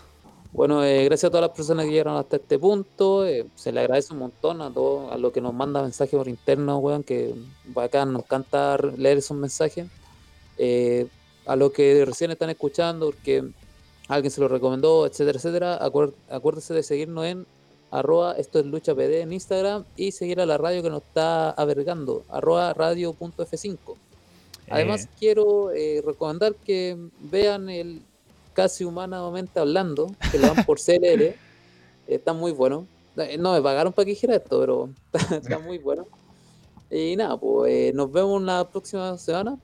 Bueno, 0.52 0.84
eh, 0.84 1.04
gracias 1.06 1.28
a 1.28 1.30
todas 1.30 1.48
las 1.48 1.56
personas 1.56 1.86
que 1.86 1.92
llegaron 1.92 2.16
hasta 2.18 2.36
este 2.36 2.58
punto. 2.58 3.26
eh, 3.26 3.46
se 3.54 3.72
le 3.72 3.80
agradece 3.80 4.12
un 4.12 4.18
montón 4.20 4.60
a 4.60 4.70
todos, 4.70 5.10
a 5.10 5.16
los 5.16 5.32
que 5.32 5.40
nos 5.40 5.54
mandan 5.54 5.84
mensajes 5.84 6.16
por 6.16 6.28
interno, 6.28 6.78
weón, 6.78 7.02
que 7.02 7.34
bacán, 7.64 8.12
nos 8.12 8.24
encanta 8.24 8.76
leer 8.96 9.18
esos 9.18 9.36
mensajes. 9.36 9.86
Eh, 10.58 11.06
a 11.46 11.56
los 11.56 11.72
que 11.72 12.04
recién 12.04 12.30
están 12.30 12.50
escuchando, 12.50 13.06
porque 13.06 13.42
alguien 14.08 14.30
se 14.30 14.40
lo 14.40 14.48
recomendó, 14.48 15.06
etcétera, 15.06 15.38
etcétera, 15.38 15.80
acuérdense 16.30 16.74
de 16.74 16.82
seguirnos 16.82 17.24
en 17.24 17.46
arroba 17.92 18.32
esto 18.32 18.58
es 18.58 18.66
lucha 18.66 18.94
pd 18.94 19.20
en 19.20 19.32
Instagram 19.32 19.84
y 19.96 20.10
seguir 20.10 20.40
a 20.40 20.46
la 20.46 20.58
radio 20.58 20.82
que 20.82 20.90
nos 20.90 21.02
está 21.02 21.50
avergando, 21.50 22.24
arroba 22.28 22.74
radio.f5. 22.74 23.78
Además, 24.70 25.04
eh, 25.04 25.08
quiero 25.18 25.70
eh, 25.72 26.02
recomendar 26.04 26.54
que 26.54 26.96
vean 27.20 27.68
el 27.68 28.02
Casi 28.54 28.84
Humanamente 28.84 29.60
Hablando, 29.60 30.10
que 30.30 30.38
lo 30.38 30.48
dan 30.48 30.64
por 30.64 30.80
CLL. 30.84 31.34
está 32.08 32.32
muy 32.32 32.52
bueno. 32.52 32.86
Eh, 33.16 33.36
No 33.38 33.52
me 33.52 33.62
pagaron 33.62 33.92
para 33.92 34.06
que 34.06 34.10
dijera 34.12 34.36
esto, 34.36 34.58
pero 34.60 34.90
está, 35.12 35.36
está 35.36 35.58
muy 35.58 35.78
bueno. 35.78 36.06
Y 36.90 37.16
nada, 37.16 37.36
pues 37.36 37.72
eh, 37.72 37.92
nos 37.94 38.10
vemos 38.10 38.42
la 38.42 38.68
próxima 38.68 39.16
semana. 39.18 39.58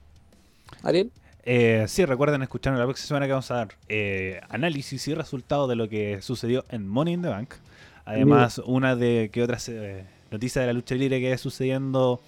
Ariel, 0.83 1.11
eh, 1.51 1.87
sí, 1.89 2.05
recuerden 2.05 2.43
escuchar 2.43 2.77
la 2.77 2.85
próxima 2.85 3.07
semana 3.07 3.27
que 3.27 3.33
vamos 3.33 3.51
a 3.51 3.55
dar 3.55 3.69
eh, 3.89 4.39
análisis 4.51 5.09
y 5.09 5.15
resultados 5.15 5.67
de 5.67 5.77
lo 5.77 5.89
que 5.89 6.21
sucedió 6.21 6.63
en 6.69 6.87
Money 6.87 7.15
in 7.15 7.23
the 7.23 7.29
Bank. 7.29 7.55
Además, 8.09 8.61
una 8.65 8.97
de 8.97 9.31
que 9.33 9.43
otras 9.43 9.69
eh, 9.69 10.05
noticias 10.31 10.63
de 10.63 10.67
la 10.67 10.73
lucha 10.73 10.95
libre 10.95 11.21
que 11.21 11.37
sucediendo 11.39 12.21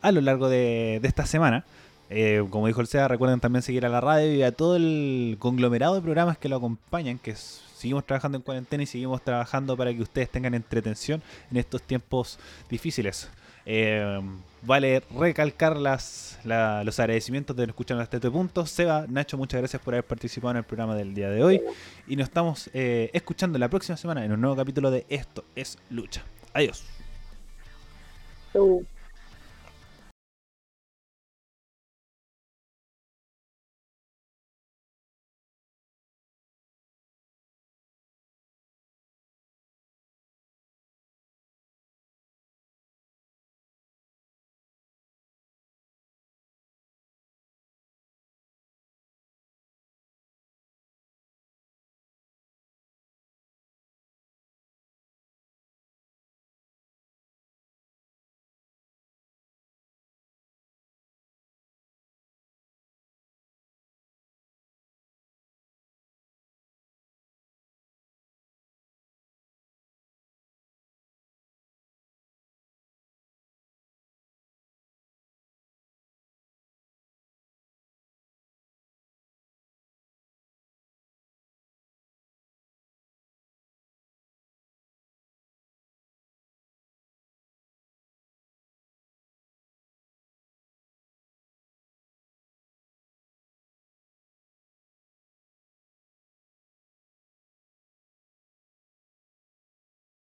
a 0.00 0.12
lo 0.12 0.20
largo 0.20 0.48
de, 0.48 0.98
de 1.02 1.08
esta 1.08 1.26
semana. 1.26 1.64
Eh, 2.10 2.42
como 2.50 2.66
dijo 2.66 2.80
el 2.80 2.86
SEA, 2.86 3.06
recuerden 3.08 3.40
también 3.40 3.62
seguir 3.62 3.84
a 3.84 3.88
la 3.90 4.00
radio 4.00 4.32
y 4.32 4.42
a 4.42 4.52
todo 4.52 4.76
el 4.76 5.36
conglomerado 5.38 5.94
de 5.94 6.00
programas 6.00 6.38
que 6.38 6.48
lo 6.48 6.56
acompañan, 6.56 7.18
que 7.18 7.32
es- 7.32 7.60
seguimos 7.76 8.04
trabajando 8.06 8.36
en 8.38 8.42
cuarentena 8.42 8.82
y 8.82 8.86
seguimos 8.86 9.22
trabajando 9.22 9.76
para 9.76 9.92
que 9.94 10.00
ustedes 10.02 10.28
tengan 10.30 10.54
entretención 10.54 11.22
en 11.50 11.58
estos 11.58 11.82
tiempos 11.82 12.38
difíciles. 12.70 13.28
Eh, 13.70 14.18
vale 14.62 15.02
recalcar 15.14 15.76
las, 15.76 16.38
la- 16.42 16.82
los 16.84 16.98
agradecimientos 16.98 17.54
de 17.54 17.64
escuchar 17.64 18.00
hasta 18.00 18.16
este 18.16 18.30
punto. 18.30 18.64
Seba, 18.64 19.04
Nacho, 19.08 19.36
muchas 19.36 19.60
gracias 19.60 19.82
por 19.82 19.92
haber 19.92 20.04
participado 20.04 20.52
en 20.52 20.56
el 20.56 20.64
programa 20.64 20.94
del 20.96 21.14
día 21.14 21.28
de 21.28 21.44
hoy. 21.44 21.60
Y 22.06 22.16
nos 22.16 22.28
estamos 22.28 22.70
eh, 22.72 23.10
escuchando 23.12 23.58
la 23.58 23.68
próxima 23.68 23.96
semana 23.98 24.24
en 24.24 24.32
un 24.32 24.40
nuevo 24.40 24.56
capítulo 24.56 24.90
de 24.90 25.04
Esto 25.10 25.44
es 25.54 25.76
Lucha. 25.90 26.22
Adiós. 26.54 26.82